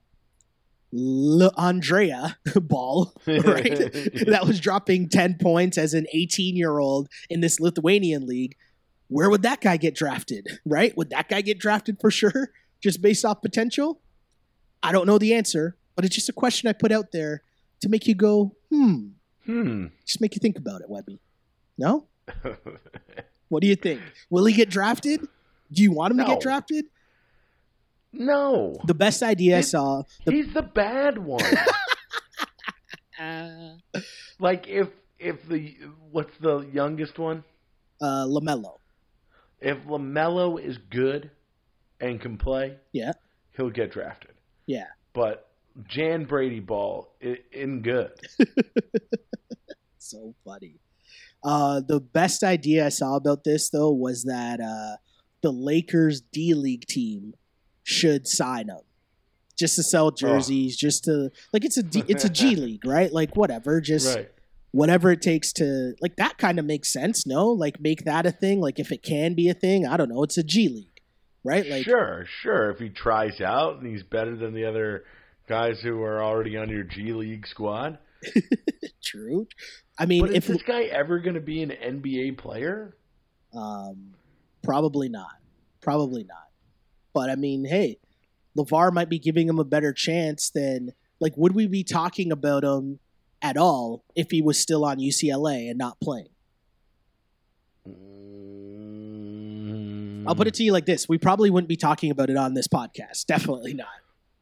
Le- 0.95 1.53
Andrea 1.57 2.37
Ball, 2.61 3.13
right? 3.27 3.75
that 4.27 4.45
was 4.47 4.61
dropping 4.61 5.09
10 5.09 5.39
points 5.41 5.79
as 5.79 5.95
an 5.95 6.07
18 6.13 6.55
year 6.57 6.79
old 6.79 7.09
in 7.31 7.41
this 7.41 7.59
Lithuanian 7.61 8.27
league. 8.27 8.57
Where 9.09 9.29
would 9.31 9.43
that 9.43 9.61
guy 9.61 9.77
get 9.79 9.95
drafted, 9.95 10.47
right? 10.65 10.97
Would 10.97 11.11
that 11.11 11.29
guy 11.29 11.41
get 11.43 11.59
drafted 11.59 11.99
for 12.01 12.11
sure, 12.11 12.51
just 12.83 13.01
based 13.01 13.25
off 13.25 13.41
potential? 13.41 14.01
I 14.83 14.93
don't 14.93 15.07
know 15.07 15.19
the 15.19 15.33
answer, 15.35 15.77
but 15.95 16.05
it's 16.05 16.15
just 16.15 16.29
a 16.29 16.33
question 16.33 16.69
I 16.69 16.73
put 16.73 16.93
out 16.93 17.13
there 17.13 17.43
to 17.81 17.89
make 17.89 18.07
you 18.07 18.15
go, 18.15 18.55
hmm, 18.71 19.09
hmm. 19.47 19.87
just 20.05 20.21
make 20.21 20.35
you 20.35 20.41
think 20.41 20.59
about 20.59 20.81
it, 20.83 20.91
Webby. 20.91 21.21
No? 21.79 22.07
What 23.53 23.61
do 23.61 23.69
you 23.69 23.77
think? 23.77 24.01
Will 24.31 24.47
he 24.47 24.55
get 24.55 24.71
drafted? 24.71 25.21
Do 25.71 25.83
you 25.83 25.93
want 25.93 26.13
him 26.13 26.19
to 26.21 26.25
get 26.25 26.41
drafted? 26.41 26.87
no. 28.15 28.81
The 28.87 28.95
best 28.95 29.23
idea 29.23 29.59
I 29.59 29.61
saw, 29.61 30.05
the 30.25 30.33
He's 30.33 30.55
the 30.55 30.63
bad 30.63 31.19
one. 31.19 31.45
like 34.41 34.67
if 34.69 34.89
if 35.19 35.47
the 35.47 35.77
what's 36.11 36.35
the 36.39 36.61
youngest 36.73 37.19
one? 37.19 37.45
uh, 38.01 38.25
LaMelo. 38.25 38.79
If 39.61 39.85
LaMelo 39.85 40.59
is 40.59 40.79
good 40.79 41.31
and 42.03 42.21
can 42.21 42.37
play, 42.37 42.77
Yeah. 42.93 43.13
he'll 43.57 43.71
get 43.71 43.93
drafted. 43.93 44.33
Yeah. 44.67 44.87
But 45.15 45.49
Jan 45.89 46.25
Brady 46.27 46.61
Ball 46.61 47.09
in 47.53 47.81
good. 47.81 48.11
so 49.99 50.35
funny. 50.45 50.75
Uh, 51.43 51.81
the 51.81 52.01
best 52.01 52.43
idea 52.43 52.87
I 52.87 52.91
saw 52.91 53.17
about 53.17 53.45
this 53.45 53.71
though 53.71 53.91
was 53.91 54.25
that 54.25 54.61
uh, 54.61 54.97
the 55.41 55.51
Lakers 55.53 56.21
D 56.21 56.55
League 56.55 56.87
team 56.87 57.35
should 57.83 58.29
sign 58.29 58.69
him 58.69 58.81
just 59.57 59.77
to 59.77 59.83
sell 59.83 60.11
jerseys, 60.11 60.77
just 60.77 61.05
to 61.05 61.31
like 61.53 61.65
it's 61.65 61.77
a 61.77 61.83
D, 61.83 62.05
it's 62.09 62.25
a 62.25 62.29
G 62.31 62.55
League, 62.67 62.85
right? 62.85 63.13
Like 63.13 63.37
whatever, 63.37 63.81
just 63.81 64.15
right. 64.17 64.31
whatever 64.71 65.11
it 65.11 65.21
takes 65.23 65.53
to 65.55 65.95
like 66.01 66.17
that 66.17 66.39
kind 66.39 66.59
of 66.59 66.65
makes 66.65 66.93
sense. 66.93 67.27
No, 67.27 67.49
like 67.49 67.81
make 67.81 68.05
that 68.05 68.25
a 68.27 68.31
thing. 68.33 68.61
Like 68.61 68.79
if 68.79 68.93
it 68.93 69.03
can 69.03 69.35
be 69.35 69.49
a 69.49 69.55
thing, 69.55 69.87
I 69.87 69.97
don't 69.97 70.09
know. 70.09 70.23
It's 70.23 70.39
a 70.39 70.45
G 70.45 70.69
League, 70.69 70.92
right? 71.45 71.67
Like 71.67 71.85
sure, 71.85 72.27
sure. 72.43 72.71
If 72.71 72.79
he 72.79 72.89
tries 72.89 73.41
out 73.41 73.79
and 73.79 73.87
he's 73.87 74.03
better 74.03 74.37
than 74.37 74.55
the 74.55 74.65
other 74.67 75.05
guys 75.49 75.81
who 75.81 76.03
are 76.03 76.23
already 76.23 76.57
on 76.57 76.69
your 76.69 76.85
G 76.85 77.13
League 77.13 77.47
squad. 77.47 77.99
true. 79.03 79.47
I 79.99 80.07
mean, 80.07 80.23
But 80.23 80.31
if 80.35 80.49
is 80.49 80.57
this 80.57 80.63
guy 80.63 80.85
ever 80.85 81.19
going 81.19 81.35
to 81.35 81.41
be 81.41 81.63
an 81.63 81.71
NBA 81.71 82.39
player? 82.39 82.97
Um, 83.55 84.15
probably 84.63 85.09
not. 85.09 85.37
Probably 85.81 86.25
not. 86.25 86.49
But 87.13 87.29
I 87.29 87.35
mean, 87.35 87.65
hey, 87.65 87.99
LaVar 88.57 88.93
might 88.93 89.09
be 89.09 89.19
giving 89.19 89.49
him 89.49 89.59
a 89.59 89.65
better 89.65 89.93
chance 89.93 90.51
than 90.51 90.93
like. 91.21 91.37
Would 91.37 91.55
we 91.55 91.67
be 91.67 91.85
talking 91.85 92.33
about 92.33 92.65
him 92.65 93.01
at 93.43 93.57
all 93.57 94.05
if 94.15 94.31
he 94.31 94.41
was 94.41 94.59
still 94.59 94.85
on 94.85 94.99
UCLA 94.99 95.69
and 95.69 95.77
not 95.77 96.01
playing? 96.01 96.29
Mm, 97.87 98.32
I'll 100.27 100.35
put 100.35 100.47
it 100.47 100.55
to 100.55 100.65
you 100.65 100.73
like 100.73 100.87
this: 100.87 101.09
we 101.09 101.19
probably 101.19 101.51
wouldn't 101.51 101.69
be 101.69 101.77
talking 101.77 102.11
about 102.11 102.31
it 102.31 102.37
on 102.37 102.55
this 102.55 102.69
podcast. 102.69 103.27
Definitely 103.27 103.75
not. 103.75 103.89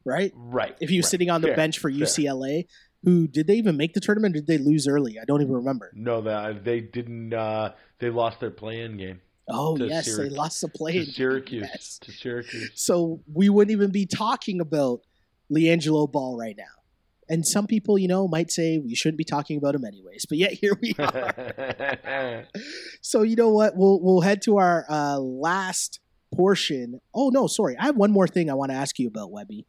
Right? 0.03 0.33
right. 0.35 0.75
If 0.79 0.89
he 0.89 0.97
was 0.97 1.05
right. 1.05 1.11
sitting 1.11 1.29
on 1.29 1.41
the 1.41 1.49
Fair, 1.49 1.55
bench 1.55 1.77
for 1.77 1.91
fair. 1.91 1.99
UCLA, 1.99 2.65
who 3.03 3.27
did 3.27 3.45
they 3.45 3.55
even 3.55 3.77
make 3.77 3.93
the 3.93 3.99
tournament? 3.99 4.35
Or 4.35 4.39
did 4.39 4.47
they 4.47 4.57
lose 4.57 4.87
early? 4.87 5.19
I 5.19 5.25
don't 5.25 5.41
even 5.41 5.53
remember. 5.53 5.91
No, 5.93 6.21
that 6.21 6.63
they 6.63 6.79
didn't. 6.79 7.33
Uh, 7.33 7.73
they 7.99 8.09
lost 8.09 8.39
their 8.39 8.49
play-in 8.49 8.97
game 8.97 9.21
Oh 9.47 9.77
yes, 9.77 10.15
they 10.15 10.29
lost 10.29 10.61
the 10.61 10.67
play. 10.67 11.05
to 11.05 11.11
Syracuse. 11.11 11.67
Yes. 11.71 11.99
To 11.99 12.11
Syracuse. 12.11 12.71
So 12.75 13.21
we 13.31 13.49
wouldn't 13.49 13.71
even 13.71 13.91
be 13.91 14.05
talking 14.05 14.61
about 14.61 15.01
LiAngelo 15.51 16.11
Ball 16.11 16.37
right 16.37 16.55
now. 16.57 16.63
And 17.31 17.47
some 17.47 17.65
people, 17.65 17.97
you 17.97 18.09
know, 18.09 18.27
might 18.27 18.51
say 18.51 18.77
we 18.77 18.93
shouldn't 18.93 19.17
be 19.17 19.23
talking 19.23 19.57
about 19.57 19.73
him 19.73 19.85
anyways. 19.85 20.25
But 20.27 20.37
yet 20.37 20.51
here 20.61 20.77
we 20.81 20.93
are. 20.99 22.45
so 23.01 23.21
you 23.21 23.37
know 23.37 23.49
what? 23.49 23.77
We'll 23.77 24.01
we'll 24.01 24.19
head 24.19 24.41
to 24.43 24.57
our 24.57 24.85
uh, 24.89 25.17
last 25.17 26.01
portion. 26.35 26.99
Oh 27.15 27.29
no, 27.29 27.47
sorry. 27.47 27.77
I 27.77 27.85
have 27.85 27.95
one 27.95 28.11
more 28.11 28.27
thing 28.27 28.51
I 28.51 28.53
want 28.53 28.71
to 28.71 28.77
ask 28.77 28.99
you 28.99 29.07
about, 29.07 29.31
Webby. 29.31 29.65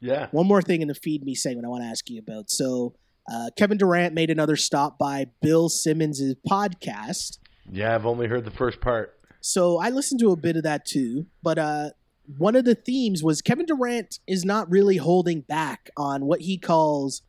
yeah. 0.00 0.26
One 0.32 0.48
more 0.48 0.60
thing 0.60 0.82
in 0.82 0.88
the 0.88 0.94
feed 0.94 1.22
me 1.24 1.36
segment 1.36 1.64
I 1.66 1.68
want 1.68 1.84
to 1.84 1.88
ask 1.88 2.10
you 2.10 2.18
about. 2.18 2.50
So 2.50 2.96
uh, 3.32 3.50
Kevin 3.56 3.78
Durant 3.78 4.12
made 4.12 4.30
another 4.30 4.56
stop 4.56 4.98
by 4.98 5.26
Bill 5.40 5.68
Simmons' 5.68 6.34
podcast. 6.50 7.38
Yeah, 7.70 7.94
I've 7.94 8.06
only 8.06 8.26
heard 8.26 8.44
the 8.44 8.50
first 8.50 8.80
part. 8.80 9.14
So 9.40 9.78
I 9.78 9.90
listened 9.90 10.18
to 10.20 10.32
a 10.32 10.36
bit 10.36 10.56
of 10.56 10.64
that 10.64 10.84
too, 10.84 11.26
but 11.44 11.58
uh, 11.58 11.90
one 12.36 12.54
of 12.56 12.64
the 12.64 12.74
themes 12.74 13.22
was 13.22 13.40
Kevin 13.40 13.66
Durant 13.66 14.18
is 14.26 14.44
not 14.44 14.70
really 14.70 14.96
holding 14.98 15.40
back 15.40 15.90
on 15.96 16.26
what 16.26 16.42
he 16.42 16.58
calls 16.58 17.22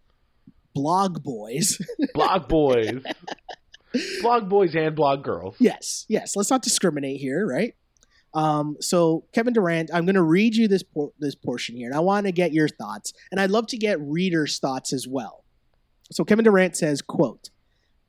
blog 0.73 1.23
boys. 1.23 1.79
Blog 2.13 2.47
boys. 2.47 3.01
blog 4.21 4.49
boys 4.49 4.75
and 4.75 4.95
blog 4.95 5.23
girls. 5.23 5.55
yes, 5.59 6.05
yes. 6.09 6.35
Let's 6.35 6.49
not 6.51 6.61
discriminate 6.61 7.19
here, 7.19 7.45
right? 7.47 7.75
Um, 8.33 8.77
so 8.79 9.25
Kevin 9.33 9.53
Durant, 9.53 9.89
I'm 9.93 10.05
going 10.05 10.15
to 10.15 10.21
read 10.21 10.55
you 10.55 10.67
this 10.67 10.83
por- 10.83 11.13
this 11.17 11.33
portion 11.33 11.75
here, 11.75 11.87
and 11.87 11.95
I 11.95 11.99
want 11.99 12.27
to 12.27 12.31
get 12.31 12.53
your 12.53 12.67
thoughts, 12.67 13.13
and 13.31 13.39
I'd 13.39 13.49
love 13.49 13.67
to 13.67 13.77
get 13.77 13.99
readers' 13.99 14.59
thoughts 14.59 14.93
as 14.93 15.07
well. 15.07 15.43
So 16.11 16.23
Kevin 16.23 16.45
Durant 16.45 16.75
says, 16.77 17.01
"quote 17.01 17.49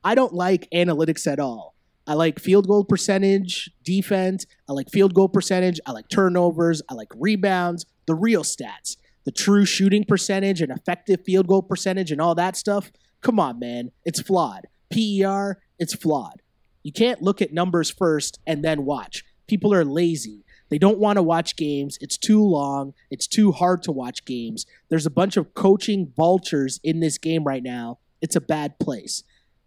I 0.05 0.15
don't 0.15 0.35
like 0.35 0.69
analytics 0.75 1.27
at 1.31 1.41
all. 1.41 1.75
I 2.07 2.15
like 2.15 2.41
field 2.41 2.67
goal 2.67 2.85
percentage, 2.85 3.71
defense. 3.85 4.47
I 4.69 4.73
like 4.73 4.91
field 4.91 5.15
goal 5.15 5.29
percentage. 5.29 5.81
I 5.87 5.93
like 5.93 6.09
turnovers. 6.09 6.83
I 6.89 6.95
like 6.95 7.09
rebounds, 7.17 7.87
the 8.07 8.15
real 8.15 8.43
stats, 8.43 8.97
the 9.25 9.31
true 9.31 9.65
shooting 9.65 10.05
percentage 10.05 10.61
and 10.61 10.73
effective 10.73 11.21
field 11.25 11.47
goal 11.47 11.63
percentage 11.63 12.11
and 12.11 12.21
all 12.21 12.35
that 12.35 12.57
stuff. 12.57 12.91
Come 13.21 13.39
on, 13.39 13.59
man. 13.59 13.93
It's 14.05 14.21
flawed. 14.21 14.67
PER, 14.91 15.61
it's 15.79 15.95
flawed. 15.95 16.43
You 16.83 16.93
can't 16.93 17.23
look 17.23 17.43
at 17.43 17.53
numbers 17.53 17.91
first 17.91 18.41
and 18.47 18.65
then 18.65 18.85
watch. 18.85 19.25
People 19.47 19.75
are 19.75 19.85
lazy. 19.85 20.45
They 20.71 20.79
don't 20.79 20.99
want 20.99 21.17
to 21.17 21.23
watch 21.23 21.57
games. 21.57 21.99
It's 22.01 22.17
too 22.17 22.43
long. 22.43 22.95
It's 23.11 23.27
too 23.27 23.53
hard 23.53 23.83
to 23.83 23.93
watch 23.93 24.25
games. 24.25 24.67
There's 24.89 25.07
a 25.07 25.11
bunch 25.11 25.37
of 25.37 25.53
coaching 25.55 26.13
vultures 26.17 26.81
in 26.83 27.01
this 27.01 27.19
game 27.19 27.45
right 27.45 27.63
now. 27.63 27.99
It's 28.23 28.37
a 28.37 28.41
bad 28.41 28.79
place. 28.79 29.25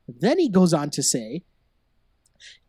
Then 0.08 0.40
he 0.40 0.50
goes 0.50 0.74
on 0.74 0.90
to 0.92 1.04
say, 1.04 1.44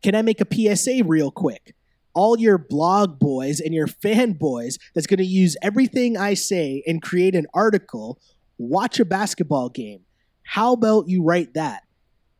Can 0.01 0.15
I 0.15 0.21
make 0.21 0.41
a 0.41 0.75
PSA 0.75 1.03
real 1.05 1.31
quick? 1.31 1.75
All 2.13 2.39
your 2.39 2.57
blog 2.57 3.19
boys 3.19 3.59
and 3.59 3.73
your 3.73 3.87
fanboys 3.87 4.79
that's 4.93 5.07
going 5.07 5.17
to 5.17 5.25
use 5.25 5.57
everything 5.61 6.17
I 6.17 6.33
say 6.33 6.81
and 6.87 7.01
create 7.01 7.35
an 7.35 7.47
article 7.53 8.19
watch 8.57 8.99
a 8.99 9.05
basketball 9.05 9.69
game. 9.69 10.01
How 10.43 10.73
about 10.73 11.07
you 11.07 11.23
write 11.23 11.53
that? 11.55 11.83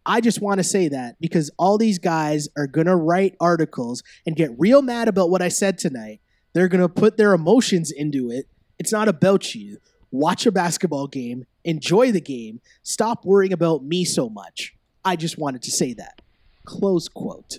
I 0.05 0.21
just 0.21 0.41
want 0.41 0.59
to 0.59 0.63
say 0.63 0.87
that 0.89 1.15
because 1.19 1.49
all 1.57 1.77
these 1.77 1.97
guys 1.97 2.47
are 2.55 2.67
going 2.67 2.87
to 2.87 2.95
write 2.95 3.35
articles 3.39 4.03
and 4.25 4.35
get 4.35 4.51
real 4.57 4.81
mad 4.81 5.07
about 5.07 5.31
what 5.31 5.41
I 5.41 5.47
said 5.47 5.77
tonight. 5.77 6.21
They're 6.53 6.67
going 6.67 6.81
to 6.81 6.89
put 6.89 7.17
their 7.17 7.33
emotions 7.33 7.91
into 7.91 8.29
it. 8.29 8.47
It's 8.77 8.91
not 8.91 9.07
about 9.07 9.55
you. 9.55 9.77
Watch 10.11 10.45
a 10.45 10.51
basketball 10.51 11.07
game, 11.07 11.45
enjoy 11.63 12.11
the 12.11 12.21
game, 12.21 12.61
stop 12.83 13.25
worrying 13.25 13.51
about 13.51 13.83
me 13.83 14.05
so 14.05 14.29
much. 14.29 14.75
I 15.03 15.15
just 15.15 15.37
wanted 15.37 15.63
to 15.63 15.71
say 15.71 15.93
that. 15.95 16.21
Close 16.65 17.07
quote. 17.07 17.53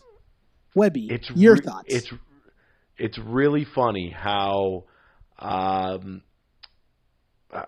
Webby, 0.74 1.08
It's 1.10 1.30
your 1.34 1.54
re- 1.54 1.60
thoughts. 1.60 1.86
It's 1.88 2.12
it's 2.98 3.18
really 3.18 3.64
funny 3.74 4.10
how 4.10 4.84
um, 5.38 6.22
uh, 7.52 7.64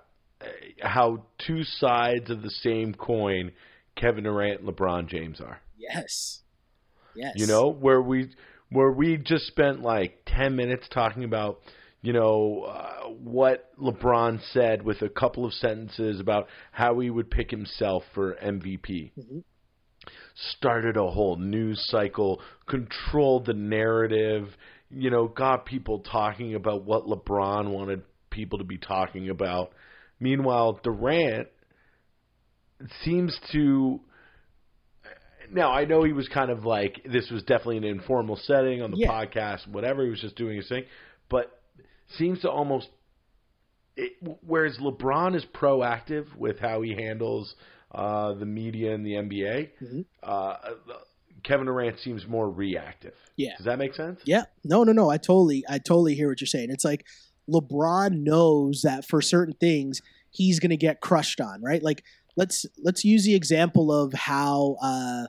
how 0.82 1.24
two 1.46 1.64
sides 1.64 2.30
of 2.30 2.42
the 2.42 2.50
same 2.50 2.94
coin 2.94 3.52
Kevin 3.96 4.24
Durant 4.24 4.60
and 4.60 4.68
LeBron 4.68 5.08
James 5.08 5.40
are. 5.40 5.60
yes. 5.76 6.42
Yes. 7.14 7.32
You 7.36 7.46
know, 7.48 7.68
where 7.72 8.00
we 8.00 8.30
where 8.70 8.92
we 8.92 9.16
just 9.16 9.46
spent 9.46 9.80
like 9.80 10.22
10 10.26 10.54
minutes 10.54 10.86
talking 10.92 11.24
about 11.24 11.60
you 12.00 12.12
know 12.12 12.64
uh, 12.68 13.08
what 13.08 13.70
LeBron 13.78 14.40
said 14.52 14.82
with 14.84 15.02
a 15.02 15.08
couple 15.08 15.44
of 15.44 15.52
sentences 15.54 16.20
about 16.20 16.46
how 16.70 17.00
he 17.00 17.10
would 17.10 17.28
pick 17.30 17.50
himself 17.50 18.04
for 18.14 18.34
MVP. 18.36 19.10
Mhm. 19.18 19.42
Started 20.56 20.96
a 20.96 21.06
whole 21.10 21.36
news 21.36 21.84
cycle, 21.90 22.40
controlled 22.66 23.46
the 23.46 23.54
narrative, 23.54 24.48
you 24.90 25.10
know, 25.10 25.28
got 25.28 25.66
people 25.66 26.00
talking 26.00 26.54
about 26.54 26.84
what 26.84 27.06
LeBron 27.06 27.70
wanted 27.70 28.02
people 28.30 28.58
to 28.58 28.64
be 28.64 28.78
talking 28.78 29.28
about. 29.28 29.72
Meanwhile, 30.20 30.80
Durant 30.82 31.48
seems 33.04 33.38
to 33.52 34.00
now 35.50 35.70
I 35.72 35.84
know 35.84 36.02
he 36.04 36.12
was 36.12 36.28
kind 36.28 36.50
of 36.50 36.64
like 36.64 37.06
this 37.10 37.30
was 37.30 37.42
definitely 37.42 37.78
an 37.78 37.84
informal 37.84 38.36
setting 38.36 38.82
on 38.82 38.90
the 38.90 38.98
Yeah. 38.98 39.10
podcast, 39.10 39.66
whatever. 39.68 40.04
He 40.04 40.10
was 40.10 40.20
just 40.20 40.36
doing 40.36 40.56
his 40.56 40.68
thing, 40.68 40.84
but 41.28 41.60
seems 42.16 42.40
to 42.40 42.50
almost. 42.50 42.88
It, 43.96 44.12
whereas 44.46 44.78
LeBron 44.78 45.34
is 45.34 45.44
proactive 45.46 46.34
with 46.36 46.60
how 46.60 46.82
he 46.82 46.94
handles 46.94 47.56
uh, 47.92 48.34
the 48.34 48.46
media 48.46 48.94
and 48.94 49.04
the 49.06 49.14
NBA, 49.14 49.70
Mhm. 49.82 50.04
uh, 50.22 50.56
Kevin 51.42 51.66
Durant 51.66 51.98
seems 52.00 52.26
more 52.26 52.50
reactive. 52.50 53.14
Yeah. 53.36 53.56
Does 53.56 53.64
that 53.66 53.78
make 53.78 53.94
sense? 53.94 54.20
Yeah. 54.24 54.44
No, 54.64 54.84
no, 54.84 54.92
no. 54.92 55.08
I 55.10 55.16
totally, 55.16 55.64
I 55.68 55.78
totally 55.78 56.14
hear 56.14 56.28
what 56.28 56.40
you're 56.40 56.46
saying. 56.46 56.70
It's 56.70 56.84
like 56.84 57.06
LeBron 57.48 58.20
knows 58.22 58.82
that 58.82 59.06
for 59.06 59.22
certain 59.22 59.54
things 59.54 60.02
he's 60.30 60.60
going 60.60 60.70
to 60.70 60.76
get 60.76 61.00
crushed 61.00 61.40
on, 61.40 61.62
right? 61.62 61.82
Like 61.82 62.04
let's 62.36 62.66
let's 62.82 63.04
use 63.04 63.24
the 63.24 63.34
example 63.34 63.90
of 63.92 64.12
how 64.12 64.76
uh, 64.82 65.26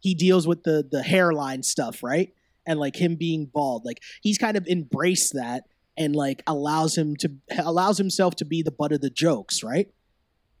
he 0.00 0.14
deals 0.14 0.46
with 0.46 0.64
the 0.64 0.86
the 0.90 1.02
hairline 1.02 1.62
stuff, 1.62 2.02
right? 2.02 2.34
And 2.66 2.78
like 2.78 2.96
him 2.96 3.14
being 3.16 3.46
bald, 3.46 3.84
like 3.84 4.02
he's 4.20 4.36
kind 4.38 4.56
of 4.56 4.66
embraced 4.66 5.32
that 5.34 5.64
and 5.96 6.14
like 6.14 6.42
allows 6.46 6.98
him 6.98 7.16
to 7.16 7.30
allows 7.58 7.96
himself 7.98 8.36
to 8.36 8.44
be 8.44 8.62
the 8.62 8.70
butt 8.72 8.92
of 8.92 9.00
the 9.00 9.10
jokes, 9.10 9.62
right? 9.62 9.88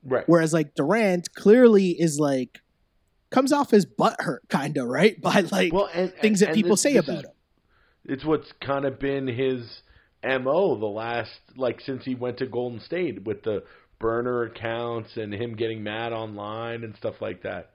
Right. 0.04 0.24
Whereas 0.26 0.52
like 0.52 0.74
Durant 0.74 1.32
clearly 1.34 1.90
is 1.90 2.18
like 2.18 2.60
comes 3.30 3.52
off 3.52 3.72
as 3.72 3.86
butthurt, 3.86 4.38
kind 4.48 4.76
of 4.76 4.86
right 4.88 5.20
by 5.20 5.40
like 5.50 5.72
well, 5.72 5.88
and, 5.94 6.12
things 6.14 6.40
that 6.40 6.54
people 6.54 6.72
this- 6.72 6.82
say 6.82 6.94
this 6.94 7.04
about 7.04 7.18
is- 7.18 7.24
him. 7.24 7.30
it's 8.06 8.24
what's 8.24 8.52
kind 8.60 8.84
of 8.84 8.98
been 8.98 9.26
his 9.28 9.82
mo 10.24 10.78
the 10.78 10.86
last 10.86 11.30
like 11.56 11.80
since 11.80 12.04
he 12.04 12.14
went 12.14 12.38
to 12.38 12.46
Golden 12.46 12.80
State 12.80 13.24
with 13.24 13.42
the 13.42 13.64
burner 13.98 14.42
accounts 14.44 15.16
and 15.16 15.32
him 15.32 15.54
getting 15.54 15.82
mad 15.82 16.12
online 16.12 16.82
and 16.84 16.96
stuff 16.96 17.20
like 17.22 17.42
that. 17.44 17.70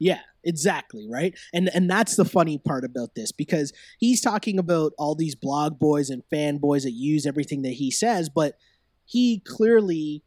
Yeah, 0.00 0.20
exactly, 0.44 1.06
right? 1.10 1.36
And 1.52 1.70
and 1.74 1.88
that's 1.90 2.14
the 2.16 2.24
funny 2.24 2.58
part 2.58 2.84
about 2.84 3.14
this 3.16 3.32
because 3.32 3.72
he's 3.98 4.20
talking 4.20 4.58
about 4.58 4.92
all 4.98 5.14
these 5.16 5.34
blog 5.34 5.78
boys 5.78 6.10
and 6.10 6.22
fanboys 6.32 6.82
that 6.82 6.92
use 6.92 7.26
everything 7.26 7.62
that 7.62 7.74
he 7.74 7.90
says, 7.90 8.28
but 8.28 8.56
he 9.04 9.40
clearly 9.44 10.22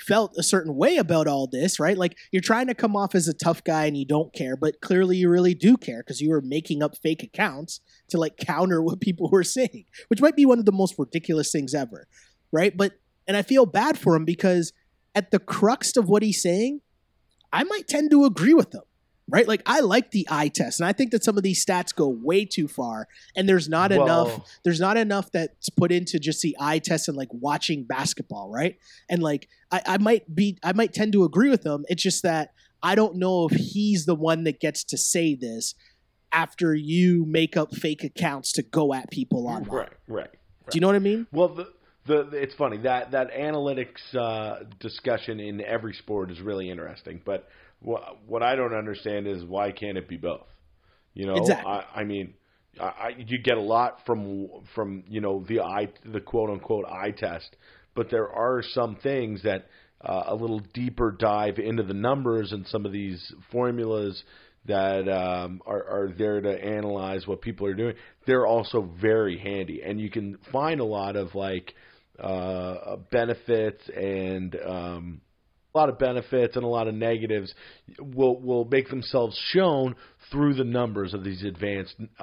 felt 0.00 0.34
a 0.38 0.42
certain 0.42 0.76
way 0.76 0.96
about 0.96 1.26
all 1.26 1.46
this, 1.46 1.78
right? 1.80 1.96
Like 1.96 2.16
you're 2.32 2.42
trying 2.42 2.66
to 2.68 2.74
come 2.74 2.96
off 2.96 3.14
as 3.14 3.28
a 3.28 3.34
tough 3.34 3.64
guy 3.64 3.86
and 3.86 3.96
you 3.96 4.06
don't 4.06 4.32
care, 4.32 4.56
but 4.56 4.80
clearly 4.80 5.16
you 5.16 5.28
really 5.28 5.54
do 5.54 5.76
care 5.76 6.02
because 6.02 6.20
you 6.20 6.30
were 6.30 6.40
making 6.40 6.82
up 6.82 6.96
fake 6.96 7.22
accounts 7.22 7.80
to 8.08 8.18
like 8.18 8.36
counter 8.36 8.82
what 8.82 9.00
people 9.00 9.28
were 9.30 9.44
saying, 9.44 9.84
which 10.08 10.20
might 10.20 10.36
be 10.36 10.46
one 10.46 10.58
of 10.58 10.64
the 10.64 10.72
most 10.72 10.94
ridiculous 10.98 11.50
things 11.50 11.74
ever, 11.74 12.06
right? 12.52 12.76
But 12.76 12.92
and 13.26 13.36
I 13.36 13.42
feel 13.42 13.66
bad 13.66 13.98
for 13.98 14.16
him 14.16 14.24
because 14.24 14.72
at 15.14 15.30
the 15.30 15.38
crux 15.38 15.96
of 15.96 16.08
what 16.08 16.22
he's 16.22 16.40
saying, 16.40 16.80
I 17.52 17.64
might 17.64 17.88
tend 17.88 18.10
to 18.10 18.24
agree 18.24 18.54
with 18.54 18.74
him. 18.74 18.82
Right? 19.30 19.46
Like 19.46 19.62
I 19.66 19.80
like 19.80 20.10
the 20.10 20.26
eye 20.30 20.48
test 20.48 20.80
and 20.80 20.88
I 20.88 20.92
think 20.92 21.10
that 21.10 21.22
some 21.22 21.36
of 21.36 21.42
these 21.42 21.64
stats 21.64 21.94
go 21.94 22.08
way 22.08 22.44
too 22.46 22.66
far 22.66 23.08
and 23.36 23.48
there's 23.48 23.68
not 23.68 23.90
Well, 23.90 24.02
enough 24.02 24.58
there's 24.64 24.80
not 24.80 24.96
enough 24.96 25.30
that's 25.32 25.68
put 25.68 25.92
into 25.92 26.18
just 26.18 26.40
the 26.40 26.56
eye 26.58 26.78
test 26.78 27.08
and 27.08 27.16
like 27.16 27.28
watching 27.32 27.84
basketball, 27.84 28.50
right? 28.50 28.78
And 29.10 29.22
like 29.22 29.48
I, 29.70 29.82
I 29.86 29.98
might 29.98 30.34
be 30.34 30.58
I 30.62 30.72
might 30.72 30.94
tend 30.94 31.12
to 31.12 31.24
agree 31.24 31.50
with 31.50 31.64
him. 31.64 31.84
It's 31.88 32.02
just 32.02 32.22
that 32.22 32.52
I 32.82 32.94
don't 32.94 33.16
know 33.16 33.48
if 33.50 33.56
he's 33.56 34.06
the 34.06 34.14
one 34.14 34.44
that 34.44 34.60
gets 34.60 34.84
to 34.84 34.96
say 34.96 35.34
this 35.34 35.74
after 36.32 36.74
you 36.74 37.24
make 37.26 37.56
up 37.56 37.74
fake 37.74 38.04
accounts 38.04 38.52
to 38.52 38.62
go 38.62 38.94
at 38.94 39.10
people 39.10 39.46
online. 39.46 39.70
Right, 39.70 39.92
right. 40.06 40.30
Do 40.70 40.76
you 40.76 40.80
know 40.80 40.86
what 40.86 40.96
I 40.96 41.00
mean? 41.00 41.26
Well, 41.32 41.48
the, 41.48 41.68
the 42.06 42.28
it's 42.30 42.54
funny 42.54 42.78
that 42.78 43.12
that 43.12 43.32
analytics 43.32 44.14
uh, 44.14 44.64
discussion 44.80 45.40
in 45.40 45.60
every 45.60 45.94
sport 45.94 46.30
is 46.30 46.40
really 46.40 46.70
interesting. 46.70 47.20
But 47.24 47.48
what 47.80 48.18
what 48.26 48.42
I 48.42 48.56
don't 48.56 48.74
understand 48.74 49.26
is 49.26 49.44
why 49.44 49.72
can't 49.72 49.98
it 49.98 50.08
be 50.08 50.16
both? 50.16 50.46
You 51.14 51.26
know, 51.26 51.36
Exactly. 51.36 51.70
I, 51.70 52.00
I 52.00 52.04
mean, 52.04 52.34
I, 52.80 52.84
I, 52.84 53.08
you 53.16 53.38
get 53.38 53.56
a 53.56 53.62
lot 53.62 54.00
from 54.06 54.48
from 54.74 55.04
you 55.08 55.20
know 55.20 55.44
the 55.48 55.60
eye 55.60 55.88
the 56.04 56.20
quote 56.20 56.50
unquote 56.50 56.86
eye 56.86 57.12
test, 57.12 57.56
but 57.94 58.10
there 58.10 58.30
are 58.30 58.62
some 58.62 58.96
things 58.96 59.42
that 59.42 59.66
uh, 60.00 60.24
a 60.26 60.34
little 60.34 60.60
deeper 60.74 61.10
dive 61.10 61.58
into 61.58 61.82
the 61.82 61.94
numbers 61.94 62.52
and 62.52 62.66
some 62.66 62.86
of 62.86 62.92
these 62.92 63.32
formulas 63.50 64.22
that 64.66 65.08
um, 65.08 65.60
are, 65.66 65.82
are 65.82 66.12
there 66.16 66.40
to 66.40 66.64
analyze 66.64 67.26
what 67.26 67.40
people 67.40 67.66
are 67.66 67.74
doing. 67.74 67.94
They're 68.26 68.46
also 68.46 68.90
very 69.00 69.38
handy, 69.38 69.82
and 69.82 70.00
you 70.00 70.10
can 70.10 70.38
find 70.52 70.80
a 70.80 70.84
lot 70.84 71.16
of 71.16 71.34
like 71.34 71.74
uh, 72.18 72.96
benefits 73.10 73.82
and 73.88 74.56
um, 74.66 75.20
a 75.74 75.78
lot 75.78 75.88
of 75.88 75.98
benefits 75.98 76.56
and 76.56 76.64
a 76.64 76.68
lot 76.68 76.88
of 76.88 76.94
negatives 76.94 77.54
will 78.00 78.40
will 78.40 78.64
make 78.64 78.88
themselves 78.88 79.38
shown 79.52 79.94
through 80.30 80.54
the 80.54 80.64
numbers 80.64 81.14
of 81.14 81.24
these 81.24 81.42
advanced 81.44 81.94
uh, 82.18 82.22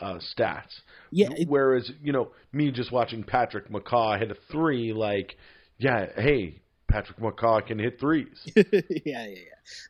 uh, 0.00 0.18
stats. 0.36 0.80
Yeah, 1.10 1.28
it- 1.36 1.48
Whereas 1.48 1.90
you 2.02 2.12
know 2.12 2.32
me 2.52 2.70
just 2.70 2.92
watching 2.92 3.22
Patrick 3.22 3.70
McCaw 3.70 4.18
hit 4.18 4.30
a 4.30 4.36
three, 4.50 4.92
like 4.92 5.36
yeah, 5.78 6.06
hey, 6.16 6.60
Patrick 6.88 7.18
McCaw 7.18 7.66
can 7.66 7.78
hit 7.78 7.98
threes. 7.98 8.38
yeah, 8.56 8.62
yeah, 9.04 9.26
yeah. 9.26 9.34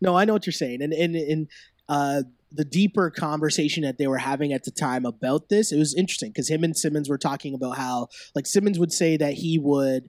No, 0.00 0.16
I 0.16 0.24
know 0.24 0.32
what 0.32 0.46
you're 0.46 0.52
saying, 0.52 0.82
and 0.82 0.92
and 0.92 1.16
and 1.16 1.48
uh, 1.88 2.22
the 2.52 2.64
deeper 2.64 3.10
conversation 3.10 3.82
that 3.82 3.98
they 3.98 4.06
were 4.06 4.18
having 4.18 4.52
at 4.52 4.62
the 4.64 4.70
time 4.70 5.04
about 5.04 5.48
this, 5.48 5.72
it 5.72 5.78
was 5.78 5.94
interesting 5.94 6.30
because 6.30 6.48
him 6.48 6.62
and 6.64 6.76
Simmons 6.76 7.08
were 7.08 7.18
talking 7.18 7.54
about 7.54 7.76
how, 7.76 8.08
like, 8.34 8.46
Simmons 8.46 8.78
would 8.78 8.92
say 8.92 9.16
that 9.16 9.32
he 9.34 9.58
would 9.58 10.08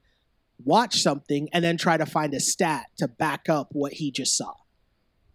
watch 0.65 1.01
something 1.01 1.49
and 1.53 1.63
then 1.63 1.77
try 1.77 1.97
to 1.97 2.05
find 2.05 2.33
a 2.33 2.39
stat 2.39 2.85
to 2.97 3.07
back 3.07 3.49
up 3.49 3.69
what 3.71 3.93
he 3.93 4.11
just 4.11 4.37
saw. 4.37 4.53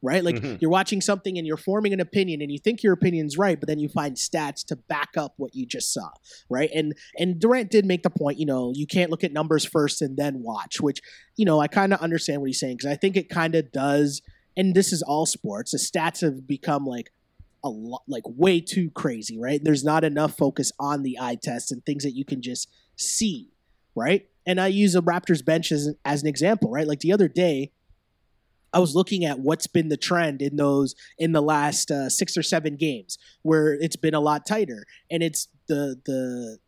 Right? 0.00 0.22
Like 0.22 0.36
Mhm. 0.36 0.60
you're 0.62 0.70
watching 0.70 1.00
something 1.00 1.36
and 1.38 1.44
you're 1.44 1.56
forming 1.56 1.92
an 1.92 1.98
opinion 1.98 2.40
and 2.40 2.52
you 2.52 2.58
think 2.60 2.84
your 2.84 2.92
opinion's 2.92 3.36
right, 3.36 3.58
but 3.58 3.66
then 3.66 3.80
you 3.80 3.88
find 3.88 4.14
stats 4.16 4.64
to 4.66 4.76
back 4.76 5.16
up 5.16 5.34
what 5.38 5.56
you 5.56 5.66
just 5.66 5.92
saw. 5.92 6.10
Right? 6.48 6.70
And 6.72 6.94
and 7.18 7.40
Durant 7.40 7.70
did 7.72 7.84
make 7.84 8.04
the 8.04 8.10
point, 8.10 8.38
you 8.38 8.46
know, 8.46 8.72
you 8.76 8.86
can't 8.86 9.10
look 9.10 9.24
at 9.24 9.32
numbers 9.32 9.64
first 9.64 10.00
and 10.00 10.16
then 10.16 10.40
watch, 10.42 10.80
which, 10.80 11.00
you 11.36 11.44
know, 11.44 11.58
I 11.58 11.66
kind 11.66 11.92
of 11.92 12.00
understand 12.00 12.40
what 12.40 12.46
he's 12.48 12.60
saying 12.60 12.76
because 12.76 12.92
I 12.92 12.96
think 12.96 13.16
it 13.16 13.28
kind 13.28 13.56
of 13.56 13.72
does 13.72 14.22
and 14.56 14.74
this 14.74 14.92
is 14.92 15.02
all 15.02 15.26
sports. 15.26 15.72
The 15.72 15.78
stats 15.78 16.20
have 16.20 16.46
become 16.46 16.84
like 16.86 17.10
a 17.64 17.68
lot 17.68 18.02
like 18.06 18.22
way 18.24 18.60
too 18.60 18.90
crazy, 18.90 19.36
right? 19.36 19.60
There's 19.62 19.82
not 19.82 20.04
enough 20.04 20.36
focus 20.36 20.70
on 20.78 21.02
the 21.02 21.18
eye 21.20 21.36
test 21.42 21.72
and 21.72 21.84
things 21.84 22.04
that 22.04 22.12
you 22.14 22.24
can 22.24 22.40
just 22.40 22.68
see, 22.94 23.50
right? 23.96 24.28
And 24.48 24.58
I 24.58 24.68
use 24.68 24.94
a 24.96 25.02
Raptors 25.02 25.44
bench 25.44 25.70
as, 25.70 25.94
as 26.06 26.22
an 26.22 26.28
example, 26.28 26.70
right? 26.70 26.88
Like 26.88 27.00
the 27.00 27.12
other 27.12 27.28
day, 27.28 27.70
I 28.72 28.78
was 28.78 28.94
looking 28.94 29.24
at 29.24 29.40
what's 29.40 29.66
been 29.66 29.90
the 29.90 29.96
trend 29.98 30.40
in 30.40 30.56
those 30.56 30.94
in 31.18 31.32
the 31.32 31.42
last 31.42 31.90
uh, 31.90 32.08
six 32.08 32.34
or 32.36 32.42
seven 32.42 32.76
games 32.76 33.18
where 33.42 33.74
it's 33.74 33.96
been 33.96 34.14
a 34.14 34.20
lot 34.20 34.46
tighter, 34.46 34.84
and 35.10 35.22
it's 35.22 35.48
the 35.68 36.00
the 36.04 36.58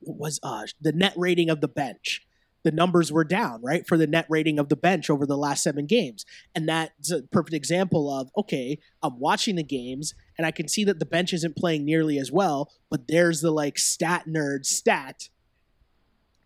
what 0.00 0.18
was 0.18 0.40
uh 0.42 0.66
the 0.80 0.92
net 0.92 1.14
rating 1.16 1.50
of 1.50 1.60
the 1.60 1.68
bench. 1.68 2.22
The 2.62 2.72
numbers 2.72 3.10
were 3.10 3.24
down, 3.24 3.62
right, 3.62 3.86
for 3.86 3.96
the 3.96 4.06
net 4.06 4.26
rating 4.28 4.58
of 4.58 4.68
the 4.68 4.76
bench 4.76 5.08
over 5.08 5.24
the 5.24 5.36
last 5.36 5.62
seven 5.62 5.86
games, 5.86 6.24
and 6.54 6.68
that's 6.68 7.10
a 7.10 7.22
perfect 7.22 7.54
example 7.54 8.12
of 8.12 8.30
okay, 8.36 8.78
I'm 9.02 9.18
watching 9.18 9.56
the 9.56 9.64
games 9.64 10.14
and 10.36 10.46
I 10.46 10.50
can 10.50 10.68
see 10.68 10.84
that 10.84 10.98
the 10.98 11.06
bench 11.06 11.32
isn't 11.32 11.56
playing 11.56 11.84
nearly 11.84 12.18
as 12.18 12.30
well, 12.32 12.70
but 12.90 13.08
there's 13.08 13.40
the 13.40 13.50
like 13.50 13.78
stat 13.78 14.24
nerd 14.28 14.64
stat 14.64 15.28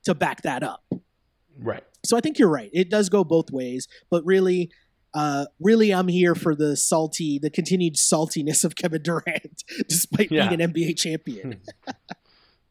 to 0.05 0.15
back 0.15 0.43
that 0.43 0.63
up 0.63 0.85
Right. 1.57 1.85
So 2.05 2.17
I 2.17 2.21
think 2.21 2.39
you're 2.41 2.49
right. 2.49 2.69
It 2.73 2.91
does 2.91 3.09
go 3.09 3.23
both 3.23 3.51
ways, 3.53 3.87
but 4.11 4.25
really, 4.27 4.71
uh, 5.15 5.47
really, 5.61 5.95
I'm 5.95 6.09
here 6.09 6.35
for 6.35 6.57
the 6.57 6.77
salty, 6.77 7.39
the 7.39 7.49
continued 7.49 7.95
saltiness 7.95 8.65
of 8.65 8.75
Kevin 8.75 9.03
Durant, 9.03 9.63
despite 9.89 10.33
Yeah. 10.33 10.49
being 10.49 10.61
an 10.61 10.73
NBA 10.73 10.99
champion. 10.99 11.61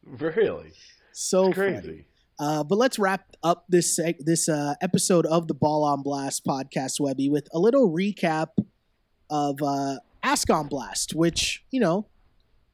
Really. 0.06 0.72
so 1.12 1.46
It's 1.46 1.54
crazy. 1.54 2.04
Uh, 2.38 2.62
but 2.64 2.76
let's 2.76 2.98
wrap 2.98 3.24
up 3.42 3.64
this 3.68 3.98
seg- 3.98 4.18
this 4.24 4.48
uh, 4.48 4.74
episode 4.80 5.24
of 5.26 5.46
the 5.48 5.54
Ball 5.54 5.84
on 5.84 6.02
Blast 6.02 6.44
podcast, 6.44 7.00
Webby, 7.00 7.28
with 7.30 7.48
a 7.54 7.58
little 7.58 7.88
recap 7.90 8.48
of 9.30 9.62
uh, 9.62 9.96
Ask 10.22 10.50
on 10.50 10.66
Blast, 10.68 11.14
which 11.14 11.64
you 11.70 11.80
know 11.80 12.06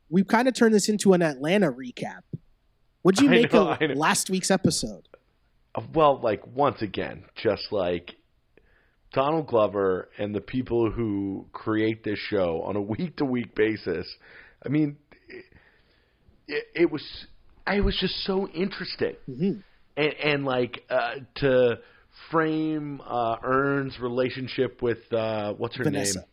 we've 0.08 0.26
kind 0.26 0.48
of 0.48 0.54
turned 0.54 0.74
this 0.74 0.88
into 0.88 1.12
an 1.12 1.22
Atlanta 1.22 1.70
recap. 1.70 2.22
What'd 3.02 3.20
you 3.22 3.28
I 3.28 3.32
make 3.32 3.52
know, 3.52 3.70
of 3.70 3.96
last 3.96 4.30
week's 4.30 4.50
episode? 4.50 5.08
Uh, 5.74 5.82
Well, 5.94 6.20
like 6.22 6.46
once 6.46 6.82
again, 6.82 7.24
just 7.42 7.70
like 7.70 8.14
Donald 9.12 9.46
Glover 9.46 10.08
and 10.18 10.34
the 10.34 10.40
people 10.40 10.90
who 10.90 11.46
create 11.52 12.04
this 12.04 12.18
show 12.18 12.62
on 12.62 12.76
a 12.76 12.80
week 12.82 13.16
to 13.16 13.24
week 13.24 13.54
basis. 13.54 14.06
I 14.64 14.68
mean, 14.68 14.96
it, 16.46 16.64
it 16.74 16.90
was 16.90 17.02
it 17.66 17.84
was 17.84 17.96
just 17.98 18.14
so 18.24 18.48
interesting, 18.48 19.16
hmm 19.26 19.52
and, 19.96 20.14
and 20.22 20.44
like 20.44 20.82
uh, 20.90 21.14
to 21.36 21.78
frame 22.30 23.00
uh, 23.06 23.36
Earn's 23.42 23.98
relationship 23.98 24.82
with 24.82 24.98
uh, 25.12 25.52
what's 25.54 25.76
her 25.76 25.84
Vanessa. 25.84 26.20
name? 26.20 26.28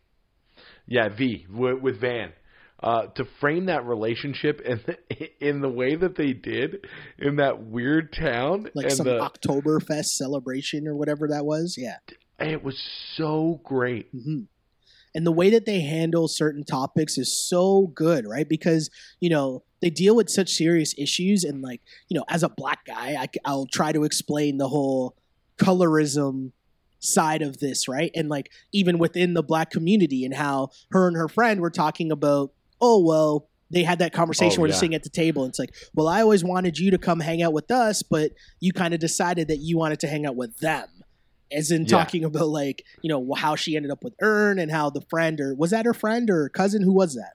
Yeah, 0.86 1.08
V 1.08 1.46
with, 1.50 1.80
with 1.80 2.00
Van. 2.00 2.32
Uh, 2.80 3.06
to 3.08 3.24
frame 3.40 3.66
that 3.66 3.84
relationship 3.84 4.60
in 4.60 4.80
in 5.40 5.60
the 5.60 5.68
way 5.68 5.96
that 5.96 6.16
they 6.16 6.32
did 6.32 6.86
in 7.18 7.36
that 7.36 7.64
weird 7.64 8.12
town, 8.12 8.68
Like 8.72 8.86
and 8.86 8.94
some 8.94 9.06
the, 9.06 9.18
Oktoberfest 9.18 10.10
celebration 10.10 10.86
or 10.86 10.94
whatever 10.94 11.26
that 11.28 11.44
was. 11.44 11.76
Yeah. 11.76 11.96
it 12.38 12.62
was 12.62 12.80
so 13.16 13.60
great. 13.64 14.08
hmm 14.12 14.42
And 15.12 15.26
the 15.26 15.32
way 15.32 15.50
that 15.50 15.66
they 15.66 15.80
handle 15.80 16.28
certain 16.28 16.62
topics 16.62 17.18
is 17.18 17.48
so 17.48 17.88
good, 17.88 18.26
right? 18.26 18.48
Because 18.48 18.90
you 19.18 19.28
know 19.28 19.64
they 19.80 19.90
deal 19.90 20.14
with 20.14 20.28
such 20.28 20.50
serious 20.50 20.94
issues, 20.98 21.44
and 21.44 21.62
like 21.62 21.80
you 22.08 22.16
know, 22.16 22.24
as 22.28 22.42
a 22.42 22.48
black 22.48 22.84
guy, 22.84 23.16
I, 23.44 23.52
will 23.52 23.66
try 23.66 23.92
to 23.92 24.04
explain 24.04 24.58
the 24.58 24.68
whole 24.68 25.16
colorism 25.56 26.52
side 27.00 27.42
of 27.42 27.58
this, 27.58 27.88
right? 27.88 28.10
And 28.14 28.28
like 28.28 28.50
even 28.72 28.98
within 28.98 29.34
the 29.34 29.42
black 29.42 29.70
community, 29.70 30.24
and 30.24 30.34
how 30.34 30.70
her 30.90 31.06
and 31.06 31.16
her 31.16 31.28
friend 31.28 31.60
were 31.60 31.70
talking 31.70 32.10
about, 32.10 32.52
oh 32.80 33.04
well. 33.04 33.48
They 33.70 33.82
had 33.82 33.98
that 33.98 34.14
conversation 34.14 34.62
Oh, 34.62 34.64
yeah. 34.64 34.70
they're 34.72 34.78
sitting 34.80 34.94
at 34.94 35.02
the 35.02 35.10
table, 35.10 35.42
and 35.44 35.50
it's 35.50 35.58
like, 35.58 35.74
"Well, 35.94 36.08
I 36.08 36.22
always 36.22 36.42
wanted 36.42 36.78
you 36.78 36.90
to 36.92 36.96
come 36.96 37.20
hang 37.20 37.42
out 37.42 37.52
with 37.52 37.70
us, 37.70 38.02
but 38.02 38.30
you 38.60 38.72
kind 38.72 38.94
of 38.94 39.00
decided 39.00 39.48
that 39.48 39.58
you 39.58 39.76
wanted 39.76 40.00
to 40.00 40.06
hang 40.08 40.24
out 40.26 40.36
with 40.36 40.56
them." 40.58 40.88
as 41.50 41.70
in 41.70 41.82
Yeah. 41.82 41.88
talking 41.88 42.24
about 42.24 42.48
like 42.48 42.84
you 43.00 43.08
know 43.08 43.32
how 43.34 43.56
she 43.56 43.74
ended 43.74 43.90
up 43.90 44.04
with 44.04 44.12
Earn 44.20 44.58
and 44.58 44.70
how 44.70 44.90
the 44.90 45.00
friend 45.08 45.40
or 45.40 45.54
was 45.54 45.70
that 45.70 45.86
her 45.86 45.94
friend 45.94 46.28
or 46.28 46.50
cousin 46.50 46.82
who 46.82 46.92
was 46.92 47.14
that 47.14 47.32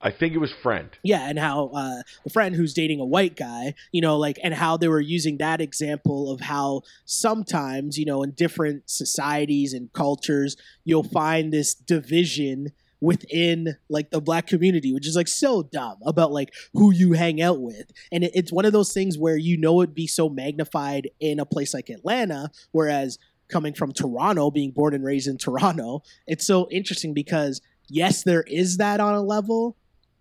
I 0.00 0.10
think 0.10 0.34
it 0.34 0.38
was 0.38 0.50
friend. 0.52 0.88
yeah 1.04 1.28
and 1.28 1.38
how 1.38 1.68
uh, 1.68 2.02
the 2.24 2.30
friend 2.30 2.56
who's 2.56 2.74
dating 2.74 2.98
a 2.98 3.04
white 3.04 3.36
guy 3.36 3.74
you 3.92 4.00
know 4.00 4.16
like 4.18 4.40
and 4.42 4.54
how 4.54 4.76
they 4.76 4.88
were 4.88 5.00
using 5.00 5.36
that 5.38 5.60
example 5.60 6.32
of 6.32 6.40
how 6.40 6.82
sometimes 7.04 7.96
you 7.96 8.04
know 8.04 8.22
in 8.24 8.32
different 8.32 8.90
societies 8.90 9.72
and 9.72 9.92
cultures 9.92 10.56
you'll 10.84 11.02
find 11.04 11.52
this 11.52 11.74
division 11.74 12.68
within 13.00 13.76
like 13.88 14.10
the 14.10 14.20
black 14.20 14.46
community 14.46 14.92
which 14.92 15.06
is 15.06 15.14
like 15.14 15.28
so 15.28 15.62
dumb 15.62 15.96
about 16.04 16.32
like 16.32 16.48
who 16.74 16.92
you 16.92 17.12
hang 17.12 17.40
out 17.40 17.60
with. 17.60 17.90
And 18.10 18.24
it, 18.24 18.32
it's 18.34 18.52
one 18.52 18.64
of 18.64 18.72
those 18.72 18.92
things 18.92 19.16
where 19.16 19.36
you 19.36 19.56
know 19.56 19.80
it'd 19.82 19.94
be 19.94 20.06
so 20.08 20.28
magnified 20.28 21.08
in 21.20 21.38
a 21.38 21.46
place 21.46 21.72
like 21.74 21.88
atlanta 21.90 22.50
whereas 22.72 23.18
coming 23.48 23.72
from 23.72 23.92
toronto 23.92 24.50
being 24.50 24.72
born 24.72 24.94
and 24.94 25.04
raised 25.04 25.28
in 25.28 25.38
toronto 25.38 26.02
it's 26.26 26.46
so 26.46 26.68
interesting 26.70 27.14
because 27.14 27.60
yes 27.88 28.24
there 28.24 28.42
is 28.42 28.76
that 28.78 29.00
on 29.00 29.14
a 29.14 29.22
level 29.22 29.76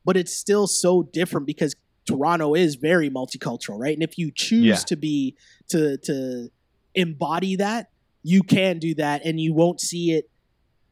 but 0.06 0.16
it's 0.16 0.36
still 0.36 0.68
so 0.68 1.04
different 1.04 1.46
because 1.48 1.76
toronto 2.06 2.54
is 2.54 2.76
very 2.76 3.10
multicultural 3.10 3.78
right? 3.80 3.94
And 3.94 4.04
if 4.04 4.18
you 4.18 4.32
choose 4.32 4.64
Yeah. 4.66 4.76
to 4.76 4.96
be 4.96 5.36
to 5.70 5.98
to 5.98 6.50
embody 6.96 7.56
that 7.58 7.90
you 8.24 8.44
can 8.44 8.80
do 8.80 8.96
that 8.96 9.26
and 9.26 9.40
you 9.40 9.54
won't 9.54 9.82
see 9.82 10.12
it 10.12 10.30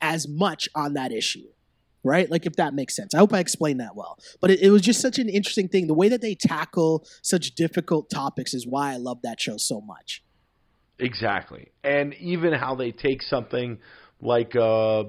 as 0.02 0.28
much 0.28 0.68
on 0.76 0.94
that 0.96 1.12
issue 1.12 1.48
right? 2.06 2.30
Like 2.32 2.46
if 2.46 2.54
that 2.56 2.74
makes 2.74 2.96
sense. 2.96 3.14
I 3.14 3.18
hope 3.18 3.34
i 3.34 3.40
explained 3.40 3.82
that 3.82 3.96
well. 3.96 4.18
But 4.40 4.52
it, 4.52 4.62
it 4.62 4.70
was 4.70 4.82
just 4.82 5.02
such 5.02 5.20
an 5.20 5.28
interesting 5.28 5.68
thing. 5.68 5.88
The 5.88 5.94
way 5.94 6.08
that 6.10 6.22
they 6.22 6.36
tackle 6.36 7.06
such 7.22 7.56
difficult 7.56 8.10
topics 8.10 8.54
is 8.54 8.66
why 8.66 8.94
i 8.94 8.98
love 8.98 9.20
that 9.24 9.42
show 9.42 9.58
so 9.58 9.82
much. 9.82 10.24
Exactly, 11.00 11.72
and 11.84 12.14
even 12.16 12.54
how 12.54 12.76
they 12.76 12.92
take 12.92 13.22
something 13.22 13.80
like 14.22 14.56
a 14.56 15.04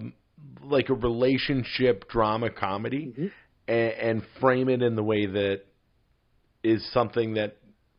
like 0.64 0.88
a 0.88 0.94
relationship 0.94 2.08
drama 2.08 2.50
comedy 2.50 3.14
Mhm. 3.16 3.30
and, 3.68 3.92
and 3.92 4.22
frame 4.40 4.68
it 4.68 4.82
in 4.82 4.96
the 4.96 5.02
way 5.04 5.26
that 5.26 5.62
is 6.64 6.84
something 6.92 7.34
that 7.34 7.58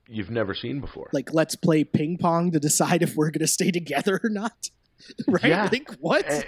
you've 0.09 0.29
never 0.29 0.53
seen 0.53 0.79
before. 0.81 1.09
like 1.13 1.33
let's 1.33 1.55
play 1.55 1.83
ping 1.85 2.17
pong 2.17 2.51
to 2.51 2.59
decide 2.59 3.01
if 3.01 3.15
we're 3.15 3.31
going 3.31 3.39
to 3.39 3.47
stay 3.47 3.71
together 3.71 4.19
or 4.23 4.29
not. 4.29 4.69
Right? 5.27 5.45
Yeah. 5.45 5.69
like 5.71 5.89
what? 5.99 6.25
And, 6.25 6.45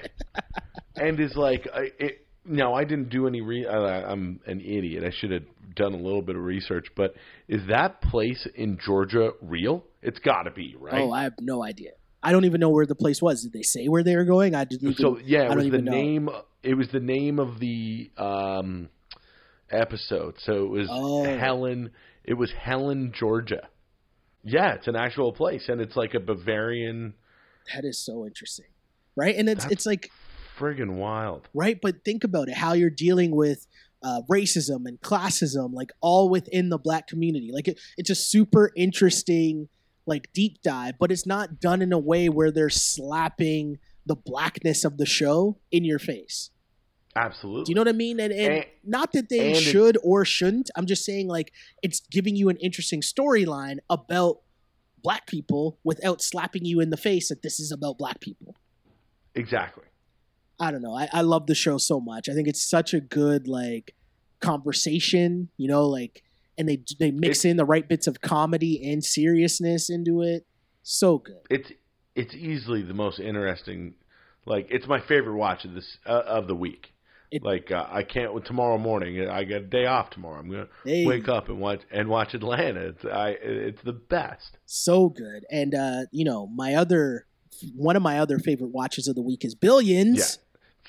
and 0.96 1.20
is 1.20 1.36
like 1.36 1.68
it, 2.00 2.26
no, 2.46 2.74
I 2.74 2.84
didn't 2.84 3.10
do 3.10 3.28
any. 3.28 3.42
Re- 3.42 3.68
I, 3.68 4.04
I'm 4.12 4.40
an 4.48 4.60
idiot. 4.62 5.04
I 5.04 5.12
should 5.20 5.32
have 5.32 5.44
done 5.76 5.94
a 5.94 5.98
little 5.98 6.22
bit 6.22 6.36
of 6.36 6.44
research. 6.44 6.88
But 6.96 7.14
is 7.48 7.62
that 7.68 8.02
place 8.02 8.48
in 8.56 8.78
Georgia 8.84 9.32
real? 9.42 9.84
It's 10.02 10.20
got 10.20 10.44
to 10.44 10.52
be, 10.52 10.76
right? 10.80 11.02
oh 11.02 11.12
i 11.12 11.24
have 11.24 11.34
no 11.42 11.62
idea 11.64 11.92
i 12.24 12.32
don't 12.32 12.46
even 12.46 12.62
know 12.62 12.70
where 12.70 12.86
the 12.86 12.96
place 12.96 13.22
was 13.22 13.44
did 13.44 13.52
they 13.52 13.62
say 13.64 13.88
where 13.88 14.02
they 14.02 14.16
were 14.16 14.24
going 14.24 14.56
i 14.56 14.64
didn't 14.64 14.84
even 14.90 14.96
so 14.96 15.18
yeah, 15.24 15.44
it 15.52 15.56
was 15.56 15.64
the 15.64 15.68
even 15.68 15.84
know. 15.86 15.92
name. 15.92 16.30
It 16.64 16.74
was 16.76 16.88
the 16.94 17.00
name 17.02 17.38
of 17.40 17.60
the 17.60 18.10
um, 18.18 18.90
episode. 19.70 20.36
So 20.40 20.66
it 20.66 20.70
was 20.70 20.88
Oh. 20.92 21.24
Helen. 21.24 21.92
It 22.24 22.34
was 22.36 22.52
Helen, 22.52 23.14
Georgia. 23.18 23.68
Yeah, 24.44 24.76
it's 24.76 24.88
an 24.88 24.96
actual 24.96 25.34
place, 25.34 25.68
and 25.68 25.82
it's 25.82 25.96
like 25.96 26.14
a 26.14 26.20
Bavarian. 26.20 27.14
that 27.76 27.84
is 27.86 28.00
so 28.04 28.26
interesting 28.26 28.66
right 29.16 29.36
and 29.36 29.50
it's 29.50 29.64
That's- 29.64 29.72
it's 29.80 29.86
like 29.86 30.12
Friggin' 30.60 30.96
wild. 30.98 31.48
right? 31.54 31.80
But 31.82 32.04
think 32.06 32.24
about 32.24 32.50
it 32.50 32.56
how 32.56 32.74
you're 32.74 32.90
dealing 32.90 33.36
with 33.36 33.66
uh, 34.04 34.22
racism 34.30 34.86
and 34.86 35.00
classism, 35.02 35.74
like 35.74 35.92
all 36.02 36.30
within 36.30 36.70
the 36.70 36.78
black 36.78 37.08
community. 37.08 37.52
Like 37.54 37.68
it, 37.68 37.80
it's 37.98 38.10
a 38.10 38.16
super 38.16 38.72
interesting, 38.76 39.70
like 40.06 40.32
deep 40.34 40.62
dive, 40.62 40.96
but 41.00 41.12
it's 41.12 41.26
not 41.26 41.60
done 41.60 41.82
in 41.82 41.92
a 41.94 42.00
way 42.00 42.30
where 42.30 42.52
they're 42.52 42.70
slapping 42.70 43.78
the 44.06 44.16
blackness 44.16 44.84
of 44.86 44.98
the 44.98 45.06
show 45.06 45.58
in 45.72 45.84
your 45.84 46.00
face. 46.00 46.50
Absolutely. 47.16 47.66
Do 47.66 47.72
you 47.72 47.76
know 47.76 47.82
what 47.82 47.90
I 47.90 47.94
mean? 47.94 48.20
And, 48.20 48.32
and, 48.32 48.54
And- 48.54 48.66
not 48.84 49.12
that 49.14 49.30
they 49.30 49.54
should 49.56 49.98
or 50.04 50.24
shouldn't. 50.26 50.70
I'm 50.76 50.86
just 50.86 51.04
saying, 51.04 51.28
like, 51.28 51.52
it's 51.84 52.00
giving 52.12 52.36
you 52.36 52.50
an 52.50 52.58
interesting 52.58 53.02
storyline 53.02 53.78
about 53.90 54.38
black 55.04 55.28
people 55.28 55.80
without 55.84 56.22
slapping 56.22 56.66
you 56.66 56.80
in 56.80 56.90
the 56.92 56.98
face 56.98 57.30
that 57.30 57.42
this 57.42 57.60
is 57.60 57.72
about 57.72 57.98
black 57.98 58.20
people. 58.22 58.56
exactly. 59.36 59.84
I 60.60 60.72
don't 60.72 60.82
know. 60.82 60.94
I, 60.96 61.08
I 61.14 61.22
love 61.22 61.48
the 61.48 61.56
show 61.56 61.78
so 61.78 62.00
much. 62.00 62.28
I 62.30 62.34
think 62.34 62.48
it's 62.48 62.62
such 62.64 62.94
a 62.94 63.00
good 63.00 63.48
like 63.48 63.96
conversation, 64.40 65.50
you 65.58 65.68
know, 65.68 65.86
like 65.88 66.24
and 66.58 66.68
they 66.68 66.84
they 67.00 67.12
mix 67.12 67.46
in 67.46 67.58
the 67.58 67.66
right 67.66 67.88
bits 67.88 68.08
of 68.08 68.22
comedy 68.22 68.92
and 68.92 69.04
seriousness 69.04 69.90
into 69.90 70.22
it. 70.22 70.46
So 70.84 71.20
good. 71.20 71.38
It's 71.50 71.72
it's 72.16 72.34
easily 72.34 72.82
the 72.82 72.94
most 72.94 73.20
interesting. 73.20 73.94
Like 74.46 74.68
it's 74.70 74.88
my 74.88 75.00
favorite 75.00 75.36
watch 75.38 75.64
of 75.66 75.74
this 75.76 75.98
uh, 76.06 76.24
of 76.26 76.48
the 76.48 76.56
week. 76.56 76.92
It- 77.32 77.44
like 77.44 77.72
uh, 77.72 77.86
I 77.90 78.02
can't 78.04 78.44
tomorrow 78.44 78.78
morning. 78.80 79.30
I 79.30 79.44
got 79.44 79.56
a 79.58 79.60
day 79.62 79.86
off 79.86 80.10
tomorrow. 80.10 80.40
I'm 80.40 80.50
gonna 80.50 80.68
Hey, 80.84 81.06
wake 81.06 81.30
up 81.30 81.48
and 81.48 81.60
watch 81.60 81.82
and 81.92 82.10
watch 82.10 82.34
Atlanta. 82.34 82.88
It's 82.88 83.06
I 83.06 83.30
it's 83.42 83.82
the 83.84 83.94
best. 83.94 84.58
so 84.66 85.10
good. 85.10 85.46
And 85.52 85.76
uh, 85.76 86.02
you 86.12 86.26
know, 86.26 86.48
my 86.48 86.74
other 86.74 87.28
one 87.76 87.96
of 87.96 88.02
my 88.02 88.20
other 88.20 88.40
favorite 88.40 88.72
watches 88.72 89.08
of 89.08 89.16
the 89.16 89.22
week 89.22 89.46
is 89.46 89.54
Billions. 89.54 90.40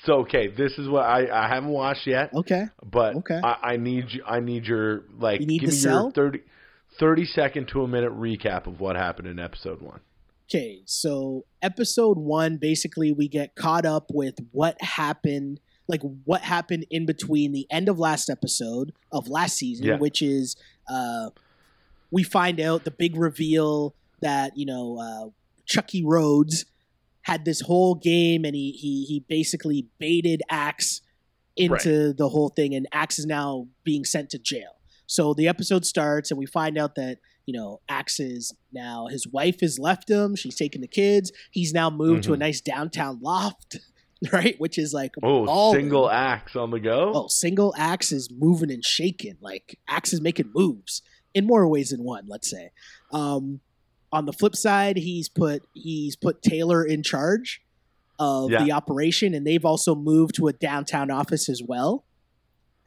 So 0.05 0.13
okay, 0.21 0.47
this 0.47 0.71
is 0.77 0.89
what 0.89 1.03
I 1.05 1.27
I 1.31 1.47
haven't 1.47 1.69
watched 1.69 2.07
yet, 2.07 2.33
Okay. 2.33 2.65
but 2.83 3.15
Okay. 3.17 3.39
I, 3.43 3.73
I 3.73 3.77
need 3.77 4.05
you. 4.11 4.23
I 4.25 4.39
need 4.39 4.65
your 4.65 5.03
like. 5.19 5.41
You 5.41 5.47
need 5.47 5.61
give 5.61 5.69
me 5.69 5.75
sell? 5.75 6.03
your 6.05 6.11
30, 6.11 6.39
30 6.99 7.25
second 7.25 7.67
to 7.69 7.83
a 7.83 7.87
minute 7.87 8.11
recap 8.11 8.65
of 8.67 8.79
what 8.79 8.95
happened 8.95 9.27
in 9.27 9.39
episode 9.39 9.81
one. 9.81 9.99
Okay, 10.49 10.81
so 10.85 11.45
episode 11.61 12.17
one, 12.17 12.57
basically, 12.57 13.11
we 13.13 13.27
get 13.29 13.55
caught 13.55 13.85
up 13.85 14.11
with 14.13 14.35
what 14.51 14.81
happened, 14.81 15.61
like 15.87 16.01
what 16.25 16.41
happened 16.41 16.85
in 16.89 17.05
between 17.05 17.53
the 17.53 17.65
end 17.69 17.87
of 17.87 17.97
last 17.99 18.29
episode 18.29 18.91
of 19.13 19.29
last 19.29 19.55
season, 19.55 19.85
Yeah. 19.85 19.95
which 19.97 20.21
is 20.21 20.57
uh, 20.89 21.29
we 22.09 22.23
find 22.23 22.59
out 22.59 22.83
the 22.83 22.91
big 22.91 23.15
reveal 23.15 23.95
that 24.19 24.57
you 24.57 24.65
know 24.65 24.97
uh, 24.99 25.29
Chucky 25.65 26.03
Rhodes 26.03 26.65
had 27.23 27.45
this 27.45 27.61
whole 27.61 27.95
game, 27.95 28.45
and 28.45 28.55
he 28.55 28.71
he 28.71 29.05
he 29.05 29.25
basically 29.27 29.87
baited 29.99 30.41
Axe 30.49 31.01
into 31.55 32.13
the 32.13 32.29
whole 32.29 32.49
thing, 32.49 32.73
and 32.73 32.87
Axe 32.91 33.19
is 33.19 33.25
now 33.25 33.67
being 33.83 34.05
sent 34.05 34.29
to 34.31 34.39
jail. 34.39 34.71
So 35.07 35.33
the 35.33 35.47
episode 35.47 35.85
starts, 35.85 36.31
and 36.31 36.37
we 36.37 36.45
find 36.45 36.77
out 36.77 36.95
that 36.95 37.19
you 37.45 37.53
know 37.53 37.81
Axe 37.89 38.19
is 38.19 38.53
now 38.71 39.07
his 39.07 39.27
wife 39.27 39.59
has 39.61 39.77
left 39.77 40.09
him. 40.09 40.35
She's 40.35 40.55
taken 40.55 40.81
the 40.81 40.87
kids. 40.87 41.31
He's 41.51 41.73
now 41.73 41.89
moved 41.89 42.23
to 42.23 42.33
a 42.33 42.37
Mhm. 42.37 42.39
nice 42.39 42.61
downtown 42.61 43.19
loft, 43.21 43.77
right? 44.31 44.55
Which 44.59 44.77
is 44.77 44.93
like 44.93 45.11
Oh, 45.21 45.73
single 45.73 46.09
axe 46.09 46.55
on 46.55 46.71
the 46.71 46.79
go. 46.79 47.11
Oh, 47.13 47.27
single 47.27 47.73
Axe 47.77 48.11
is 48.11 48.29
moving 48.31 48.71
and 48.71 48.83
shaking. 48.85 49.35
Like 49.41 49.77
Axe 49.87 50.13
is 50.13 50.21
making 50.21 50.51
moves 50.55 51.01
in 51.33 51.45
more 51.45 51.67
ways 51.67 51.89
than 51.89 52.03
one. 52.03 52.25
Let's 52.27 52.49
say. 52.49 52.69
Um, 53.11 53.59
on 54.11 54.25
the 54.25 54.33
flip 54.33 54.55
side, 54.55 54.97
he's 54.97 55.29
put 55.29 55.63
he's 55.73 56.15
put 56.15 56.41
Taylor 56.41 56.83
in 56.83 57.03
charge 57.03 57.61
of 58.19 58.51
Yeah. 58.51 58.63
the 58.63 58.71
operation, 58.71 59.33
and 59.33 59.45
they've 59.47 59.65
also 59.65 59.95
moved 59.95 60.35
to 60.35 60.47
a 60.47 60.53
downtown 60.53 61.09
office 61.09 61.49
as 61.49 61.61
well. 61.63 62.05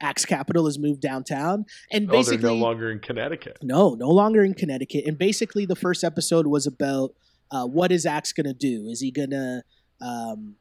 Axe 0.01 0.25
Capital 0.25 0.65
has 0.65 0.77
moved 0.77 1.01
downtown, 1.01 1.65
and 1.91 2.09
oh, 2.09 2.11
they're 2.11 2.19
basically 2.19 2.49
no 2.49 2.55
longer 2.55 2.91
in 2.91 2.99
Connecticut. 2.99 3.57
no, 3.63 3.95
no 3.95 4.09
longer 4.09 4.43
in 4.43 4.53
Connecticut. 4.53 5.05
And 5.05 5.17
basically, 5.17 5.65
the 5.65 5.75
first 5.75 6.03
episode 6.03 6.47
was 6.47 6.67
about 6.67 7.15
uh, 7.51 7.65
what 7.65 7.91
is 7.91 8.05
Axe 8.05 8.33
going 8.33 8.45
to 8.47 8.53
do? 8.53 8.87
Is 8.87 8.99
he 8.99 9.11
going 9.11 9.29
to 9.31 9.63
um, 10.01 10.55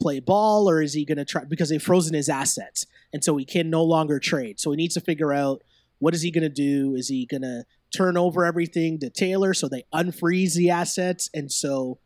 play 0.00 0.18
ball 0.18 0.68
or 0.68 0.82
is 0.82 0.94
he 0.94 1.04
going 1.04 1.18
to 1.18 1.24
try? 1.24 1.44
Because 1.44 1.68
they've 1.68 1.82
frozen 1.82 2.14
his 2.14 2.28
assets. 2.28 2.86
And 3.12 3.22
so 3.22 3.36
he 3.36 3.44
can 3.44 3.70
no 3.70 3.84
longer 3.84 4.18
trade. 4.18 4.58
So 4.58 4.70
he 4.70 4.76
needs 4.76 4.94
to 4.94 5.00
figure 5.00 5.32
out 5.32 5.62
what 5.98 6.14
is 6.14 6.22
he 6.22 6.30
going 6.30 6.42
to 6.42 6.48
do? 6.48 6.94
Is 6.96 7.08
he 7.08 7.26
going 7.26 7.42
to 7.42 7.64
turn 7.94 8.16
over 8.16 8.44
everything 8.44 8.98
to 9.00 9.10
Taylor 9.10 9.54
so 9.54 9.68
they 9.68 9.84
unfreeze 9.94 10.54
the 10.54 10.70
assets? 10.70 11.28
And 11.34 11.50
so 11.52 11.98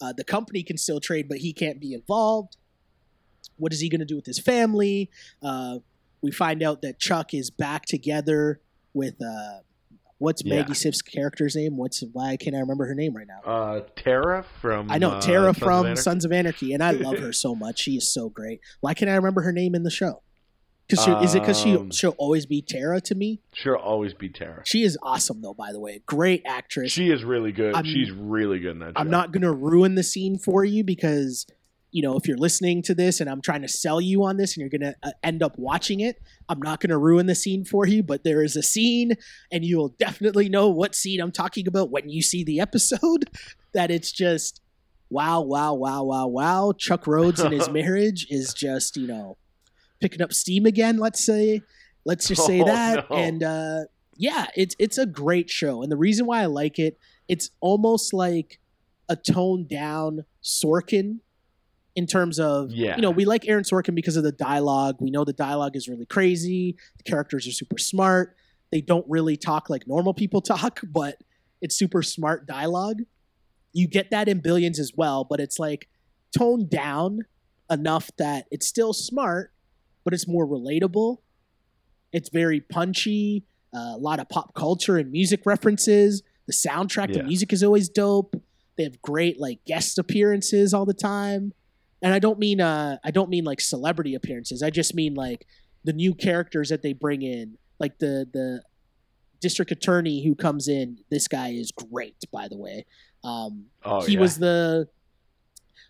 uh, 0.00 0.12
the 0.12 0.24
company 0.24 0.62
can 0.62 0.76
still 0.76 1.00
trade, 1.00 1.28
but 1.28 1.38
he 1.38 1.52
can't 1.52 1.80
be 1.80 1.92
involved. 1.94 2.56
What 3.56 3.72
is 3.72 3.80
he 3.80 3.88
going 3.88 4.00
to 4.00 4.06
do 4.06 4.16
with 4.16 4.26
his 4.26 4.38
family? 4.38 5.10
Uh, 5.42 5.78
we 6.22 6.30
find 6.30 6.62
out 6.62 6.82
that 6.82 6.98
Chuck 6.98 7.34
is 7.34 7.50
back 7.50 7.84
together 7.86 8.60
with 8.94 9.14
uh, 9.22 9.58
what's 10.18 10.42
Yeah. 10.44 10.56
Maggie 10.56 10.74
Siff's 10.74 11.02
character's 11.02 11.54
name? 11.54 11.76
What's 11.76 12.02
why 12.12 12.36
can't 12.36 12.56
I 12.56 12.60
remember 12.60 12.86
her 12.86 12.94
name 12.94 13.14
right 13.14 13.26
now? 13.26 13.40
Uh, 13.48 13.80
Tara 13.96 14.44
from 14.60 14.90
I 14.90 14.98
know 14.98 15.10
uh, 15.12 15.20
Tara 15.20 15.52
Sons 15.52 15.56
of 15.56 15.62
from 15.62 15.96
Sons 15.96 16.24
of 16.24 16.32
Anarchy, 16.32 16.72
and 16.72 16.82
I 16.82 16.92
love 16.92 17.18
her 17.20 17.32
so 17.32 17.54
much. 17.54 17.78
She 17.80 17.92
is 17.96 18.12
so 18.12 18.28
great. 18.28 18.60
Why 18.80 18.94
can't 18.94 19.10
I 19.10 19.14
remember 19.14 19.42
her 19.42 19.52
name 19.52 19.74
in 19.74 19.82
the 19.82 19.90
show? 19.90 20.22
Because 20.86 21.24
is 21.24 21.34
it 21.34 21.40
because 21.40 21.58
she 21.58 21.74
Um, 21.76 21.90
she'll 21.90 22.14
always 22.18 22.44
be 22.46 22.60
Tara 22.60 23.00
to 23.02 23.14
me? 23.14 23.40
She'll 23.54 23.74
always 23.74 24.12
be 24.12 24.28
Tara. 24.28 24.62
She 24.64 24.82
is 24.82 24.98
awesome 25.02 25.40
though. 25.40 25.54
By 25.54 25.72
the 25.72 25.80
way, 25.80 26.02
great 26.06 26.42
actress. 26.44 26.92
She 26.92 27.10
is 27.10 27.24
really 27.24 27.52
good. 27.52 27.74
I'm- 27.74 27.84
She's 27.84 28.10
really 28.10 28.58
good 28.58 28.72
in 28.72 28.78
that. 28.80 28.92
I'm 28.96 29.08
not 29.10 29.32
gonna 29.32 29.52
ruin 29.52 29.94
the 29.94 30.02
scene 30.02 30.38
for 30.38 30.64
you 30.64 30.84
because 30.84 31.46
you 31.90 32.02
know 32.02 32.16
if 32.16 32.26
you're 32.28 32.36
listening 32.36 32.82
to 32.82 32.94
this 32.94 33.20
and 33.20 33.30
I'm 33.30 33.40
trying 33.40 33.62
to 33.62 33.68
sell 33.68 34.00
you 34.00 34.24
on 34.24 34.36
this 34.36 34.56
and 34.56 34.60
you're 34.60 34.68
gonna 34.78 34.94
uh, 35.02 35.12
end 35.22 35.42
up 35.42 35.58
watching 35.58 36.00
it, 36.00 36.20
I'm 36.48 36.60
not 36.60 36.80
gonna 36.80 36.98
ruin 36.98 37.26
the 37.26 37.34
scene 37.34 37.64
for 37.64 37.86
you. 37.86 38.02
But 38.02 38.24
there 38.24 38.42
is 38.42 38.54
a 38.56 38.62
scene, 38.62 39.12
and 39.50 39.64
you 39.64 39.78
will 39.78 39.90
definitely 39.98 40.48
know 40.48 40.68
what 40.68 40.94
scene 40.94 41.20
I'm 41.20 41.32
talking 41.32 41.66
about 41.66 41.90
when 41.90 42.08
you 42.10 42.20
see 42.20 42.44
the 42.44 42.60
episode. 42.60 43.30
That 43.72 43.90
it's 43.90 44.12
just 44.12 44.60
wow, 45.10 45.40
wow, 45.40 45.74
wow, 45.74 46.04
wow, 46.04 46.26
wow. 46.28 46.72
Chuck 46.78 47.08
Rhodes 47.08 47.40
and 47.40 47.52
his 47.52 47.68
marriage 47.80 48.26
is 48.30 48.54
just 48.54 48.96
you 48.96 49.06
know 49.08 49.36
picking 50.00 50.22
up 50.22 50.32
steam 50.32 50.66
again. 50.66 50.98
Let's 50.98 51.24
say, 51.24 51.62
let's 52.04 52.28
just 52.28 52.44
say 52.46 52.60
Oh, 52.62 52.64
that, 52.66 53.10
no. 53.10 53.16
and 53.16 53.42
uh, 53.42 53.80
yeah, 54.16 54.46
it's 54.56 54.74
it's 54.78 54.98
a 54.98 55.06
great 55.06 55.50
show, 55.50 55.82
and 55.82 55.90
the 55.90 55.96
reason 55.96 56.26
why 56.26 56.42
I 56.42 56.46
like 56.46 56.78
it, 56.78 56.98
it's 57.28 57.50
almost 57.60 58.12
like 58.12 58.60
a 59.08 59.16
toned 59.16 59.68
down 59.68 60.24
Sorkin 60.42 61.18
in 61.96 62.06
terms 62.06 62.40
of 62.40 62.72
Yeah. 62.72 62.96
you 62.96 63.02
know 63.02 63.10
we 63.10 63.24
like 63.24 63.46
Aaron 63.46 63.62
Sorkin 63.64 63.94
because 63.94 64.16
of 64.16 64.24
the 64.24 64.32
dialogue. 64.32 64.96
We 65.00 65.10
know 65.10 65.24
the 65.24 65.32
dialogue 65.32 65.76
is 65.76 65.88
really 65.88 66.06
crazy. 66.06 66.76
The 66.98 67.04
characters 67.04 67.46
are 67.46 67.52
super 67.52 67.78
smart. 67.78 68.36
They 68.72 68.80
don't 68.80 69.06
really 69.08 69.36
talk 69.36 69.70
like 69.70 69.86
normal 69.86 70.14
people 70.14 70.40
talk, 70.54 70.80
but 70.84 71.18
it's 71.60 71.76
super 71.76 72.02
smart 72.02 72.46
dialogue. 72.46 73.02
You 73.72 73.86
get 73.88 74.10
that 74.10 74.28
in 74.28 74.40
Billions 74.40 74.78
as 74.78 74.92
well, 74.96 75.24
but 75.24 75.40
it's 75.40 75.58
like 75.58 75.88
toned 76.36 76.70
down 76.70 77.20
enough 77.70 78.10
that 78.18 78.46
it's 78.50 78.66
still 78.66 78.92
smart, 78.92 79.52
but 80.04 80.14
it's 80.14 80.28
more 80.28 80.46
relatable. 80.46 81.18
It's 82.12 82.28
very 82.28 82.60
punchy. 82.60 83.44
Uh, 83.74 83.94
a 83.94 83.98
lot 83.98 84.20
of 84.20 84.28
pop 84.28 84.54
culture 84.54 84.96
and 84.98 85.10
music 85.10 85.46
references. 85.46 86.22
The 86.46 86.52
soundtrack, 86.52 87.12
the 87.12 87.22
music 87.24 87.52
is 87.52 87.64
always 87.64 87.88
dope. 87.88 88.36
They 88.76 88.84
have 88.84 89.00
great 89.02 89.40
like 89.40 89.64
guest 89.64 89.98
appearances 89.98 90.72
all 90.74 90.84
the 90.84 90.94
time. 90.94 91.52
And 92.02 92.12
I 92.12 92.18
don't 92.18 92.38
mean 92.38 92.60
uh 92.60 92.98
I 93.02 93.10
don't 93.10 93.30
mean 93.30 93.44
like 93.44 93.60
celebrity 93.60 94.14
appearances. 94.14 94.62
I 94.62 94.70
just 94.70 94.94
mean 94.94 95.14
like 95.14 95.46
the 95.84 95.92
new 95.92 96.14
characters 96.14 96.68
that 96.68 96.82
they 96.82 96.92
bring 96.92 97.22
in. 97.22 97.56
Like 97.80 97.98
the 97.98 98.28
the 98.32 98.62
district 99.40 99.70
attorney 99.70 100.24
who 100.24 100.34
comes 100.34 100.68
in. 100.68 100.98
This 101.10 101.26
guy 101.28 101.48
is 101.48 101.72
great, 101.72 102.16
by 102.30 102.46
the 102.48 102.58
way. 102.58 102.84
Um 103.24 103.66
Oh, 103.84 104.02
he 104.02 104.14
yeah. 104.14 104.20
was 104.20 104.38
the 104.38 104.88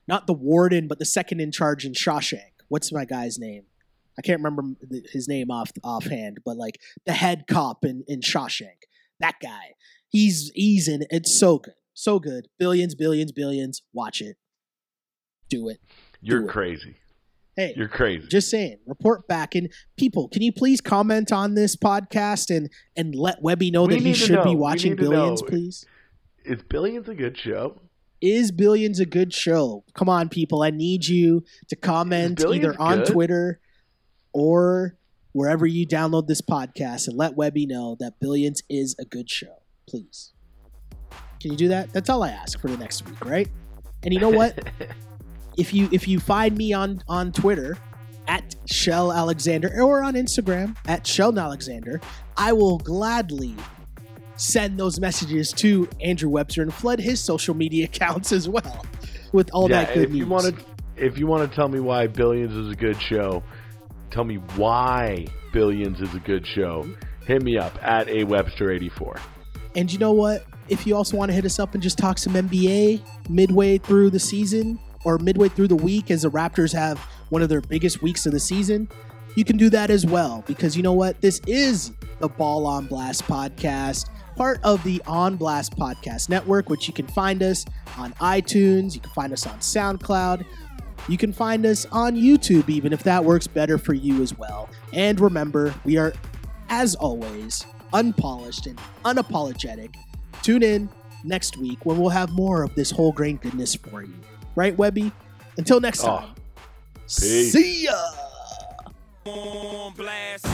not 0.07 0.27
the 0.27 0.35
warden, 0.35 0.87
but 0.87 0.99
the 0.99 1.05
second 1.05 1.41
in 1.41 1.51
charge 1.51 1.85
in 1.85 1.93
Shawshank. 1.93 2.53
What's 2.69 2.93
my 2.93 3.05
guy's 3.05 3.39
name? 3.39 3.65
I 4.19 4.23
can't 4.23 4.41
remember 4.43 4.63
his 5.13 5.29
name 5.29 5.51
off 5.51 5.73
offhand, 5.83 6.39
but 6.45 6.57
like 6.57 6.81
the 7.07 7.13
head 7.13 7.45
cop 7.49 7.85
in 7.85 8.05
in 8.07 8.21
Shawshank. 8.21 8.83
That 9.21 9.37
guy. 9.43 9.75
He's 10.09 10.51
he's 10.55 10.87
in. 10.89 11.05
It's 11.11 11.37
so 11.39 11.59
good, 11.59 11.75
so 11.93 12.19
good. 12.19 12.49
Billions, 12.59 12.95
billions, 12.95 13.33
billions. 13.33 13.83
Watch 13.93 14.21
it. 14.21 14.37
Do 15.49 15.69
it. 15.69 15.81
You're 16.21 16.41
do 16.41 16.47
it. 16.47 16.51
crazy. 16.51 16.97
Hey, 17.57 17.73
You're 17.77 17.87
crazy. 17.89 18.27
just 18.27 18.51
saying. 18.51 18.79
Report 18.87 19.29
back 19.29 19.55
and 19.55 19.69
people. 19.97 20.29
Can 20.29 20.43
you 20.43 20.53
please 20.53 20.81
comment 20.81 21.31
on 21.33 21.55
this 21.55 21.77
podcast 21.77 22.55
and 22.55 22.69
and 22.97 23.15
let 23.15 23.43
Webby 23.43 23.71
know 23.71 23.85
We 23.85 23.95
that 23.95 24.03
he 24.03 24.15
should 24.15 24.33
know. 24.37 24.45
be 24.45 24.57
watching 24.57 24.97
Billions, 24.97 25.41
know. 25.43 25.49
please. 25.49 25.87
Is 26.45 26.63
Billions 26.63 27.09
a 27.09 27.15
good 27.15 27.39
show? 27.39 27.81
Is 28.21 28.51
Billions 28.51 29.01
a 29.01 29.07
good 29.07 29.33
show? 29.33 29.85
Come 29.95 30.09
on, 30.09 30.29
people. 30.29 30.63
I 30.63 30.71
need 30.71 31.07
you 31.07 31.45
to 31.69 31.77
comment 31.77 32.45
either 32.45 32.75
on 32.81 32.99
good? 32.99 33.07
Twitter 33.13 33.61
or 34.35 34.99
wherever 35.33 35.67
you 35.67 35.87
download 35.87 36.27
this 36.27 36.43
podcast 36.43 37.09
and 37.09 37.17
let 37.17 37.35
Webby 37.35 37.65
know 37.65 37.97
that 38.01 38.21
Billions 38.21 38.63
is 38.69 38.95
a 38.99 39.05
good 39.05 39.31
show. 39.31 39.63
Please. 39.89 40.33
Can 41.41 41.53
you 41.53 41.57
do 41.57 41.69
that? 41.69 41.93
That's 41.93 42.11
all 42.11 42.23
I 42.23 42.31
ask 42.31 42.61
for 42.61 42.69
the 42.69 42.77
next 42.77 43.07
week, 43.07 43.25
right? 43.25 43.49
And 44.03 44.13
you 44.13 44.21
know 44.21 44.31
what? 44.31 44.59
if 45.57 45.73
you 45.73 45.89
if 45.93 46.07
you 46.09 46.21
find 46.21 46.57
me 46.57 46.73
on 46.73 47.03
on 47.09 47.33
Twitter 47.33 47.79
at 48.27 48.55
Shell 48.67 49.13
Alexander 49.13 49.71
or 49.83 50.03
on 50.03 50.15
Instagram 50.15 50.77
at 50.87 51.07
Shell 51.07 51.39
Alexander, 51.39 52.01
I 52.37 52.53
will 52.53 52.79
gladly 52.79 53.55
send 54.37 54.79
those 54.79 54.99
messages 54.99 55.53
to 55.53 55.89
Andrew 56.01 56.29
Webster 56.29 56.63
and 56.63 56.73
flood 56.73 56.99
his 56.99 57.21
social 57.21 57.55
media 57.55 57.85
accounts 57.93 58.33
as 58.33 58.49
well 58.49 58.85
with 59.33 59.51
all 59.53 59.69
yeah, 59.69 59.85
that 59.85 59.95
good 59.95 60.05
if 60.05 60.11
news. 60.11 60.19
you 60.19 60.27
want 60.27 60.45
to, 60.47 60.65
if 60.97 61.19
you 61.19 61.27
want 61.27 61.49
to 61.49 61.55
tell 61.55 61.69
me 61.69 61.81
why 61.81 62.07
Billions 62.07 62.55
is 62.55 62.71
a 62.71 62.77
good 62.77 63.01
show, 63.01 63.43
tell 64.15 64.25
me 64.25 64.37
why 64.57 65.27
Billions 65.53 66.01
is 66.01 66.15
a 66.15 66.21
good 66.21 66.47
show. 66.47 66.89
Hit 67.27 67.43
me 67.43 67.59
up 67.59 67.77
at 67.83 68.09
a 68.09 68.23
Webster 68.25 68.71
eighty 68.71 68.89
four. 68.89 69.17
And 69.75 69.93
you 69.93 69.99
know 69.99 70.13
what? 70.13 70.45
If 70.69 70.87
you 70.87 70.95
also 70.95 71.17
want 71.17 71.31
to 71.31 71.35
hit 71.35 71.45
us 71.45 71.59
up 71.59 71.75
and 71.75 71.83
just 71.83 71.99
talk 71.99 72.17
some 72.17 72.35
NBA 72.35 73.03
midway 73.29 73.77
through 73.79 74.11
the 74.11 74.21
season 74.21 74.79
or 75.05 75.19
midway 75.19 75.49
through 75.49 75.69
the 75.69 75.77
week 75.77 76.13
as 76.13 76.23
the 76.23 76.31
Raptors 76.31 76.73
have 76.73 76.99
one 77.31 77.43
of 77.43 77.49
their 77.49 77.61
biggest 77.61 78.03
weeks 78.03 78.25
of 78.25 78.33
the 78.33 78.41
season, 78.41 78.89
you 79.35 79.45
can 79.45 79.57
do 79.57 79.69
that 79.71 79.91
as 79.91 80.07
well. 80.07 80.45
Because 80.47 80.77
you 80.77 80.83
know 80.83 80.93
what? 80.93 81.21
This 81.21 81.41
is 81.47 81.91
the 82.21 82.29
Ball 82.29 82.67
on 82.67 82.87
Blast 82.87 83.25
podcast, 83.25 84.09
part 84.37 84.61
of 84.63 84.83
the 84.85 85.03
On 85.07 85.37
Blast 85.37 85.77
Podcast 85.77 86.29
Network, 86.29 86.71
which 86.71 86.87
you 86.87 86.95
can 86.95 87.09
find 87.09 87.43
us 87.43 87.65
on 87.99 88.13
iTunes, 88.15 88.95
you 88.95 89.01
can 89.01 89.11
find 89.11 89.33
us 89.33 89.47
on 89.47 89.59
SoundCloud. 89.59 90.47
You 91.09 91.19
can 91.19 91.33
find 91.33 91.67
us 91.67 91.87
on 91.93 92.17
YouTube, 92.17 92.69
even 92.71 92.93
if 92.93 93.03
that 93.03 93.25
works 93.25 93.47
better 93.47 93.77
for 93.79 93.93
you 93.95 94.23
as 94.23 94.37
well. 94.39 94.69
And 94.93 95.21
remember, 95.21 95.75
we 95.85 95.97
are, 95.99 96.15
as 96.71 96.95
always, 96.95 97.67
unpolished 97.93 98.67
and 98.67 98.79
unapologetic. 99.05 99.95
Tune 100.43 100.63
in 100.63 100.89
next 101.23 101.57
week 101.59 101.85
when 101.85 101.99
we'll 101.99 102.11
have 102.11 102.31
more 102.33 102.63
of 102.63 102.75
this 102.75 102.91
whole 102.91 103.13
grain 103.13 103.37
goodness 103.37 103.75
for 103.75 104.03
you. 104.03 104.15
Right, 104.57 104.77
Webby? 104.77 105.13
Until 105.59 105.81
next 105.81 106.03
Oh, 106.05 106.19
time. 106.19 106.35
peace. 107.07 107.53
See 107.53 107.85
ya! 107.85 107.95
on 109.27 109.93
blast. 109.95 110.47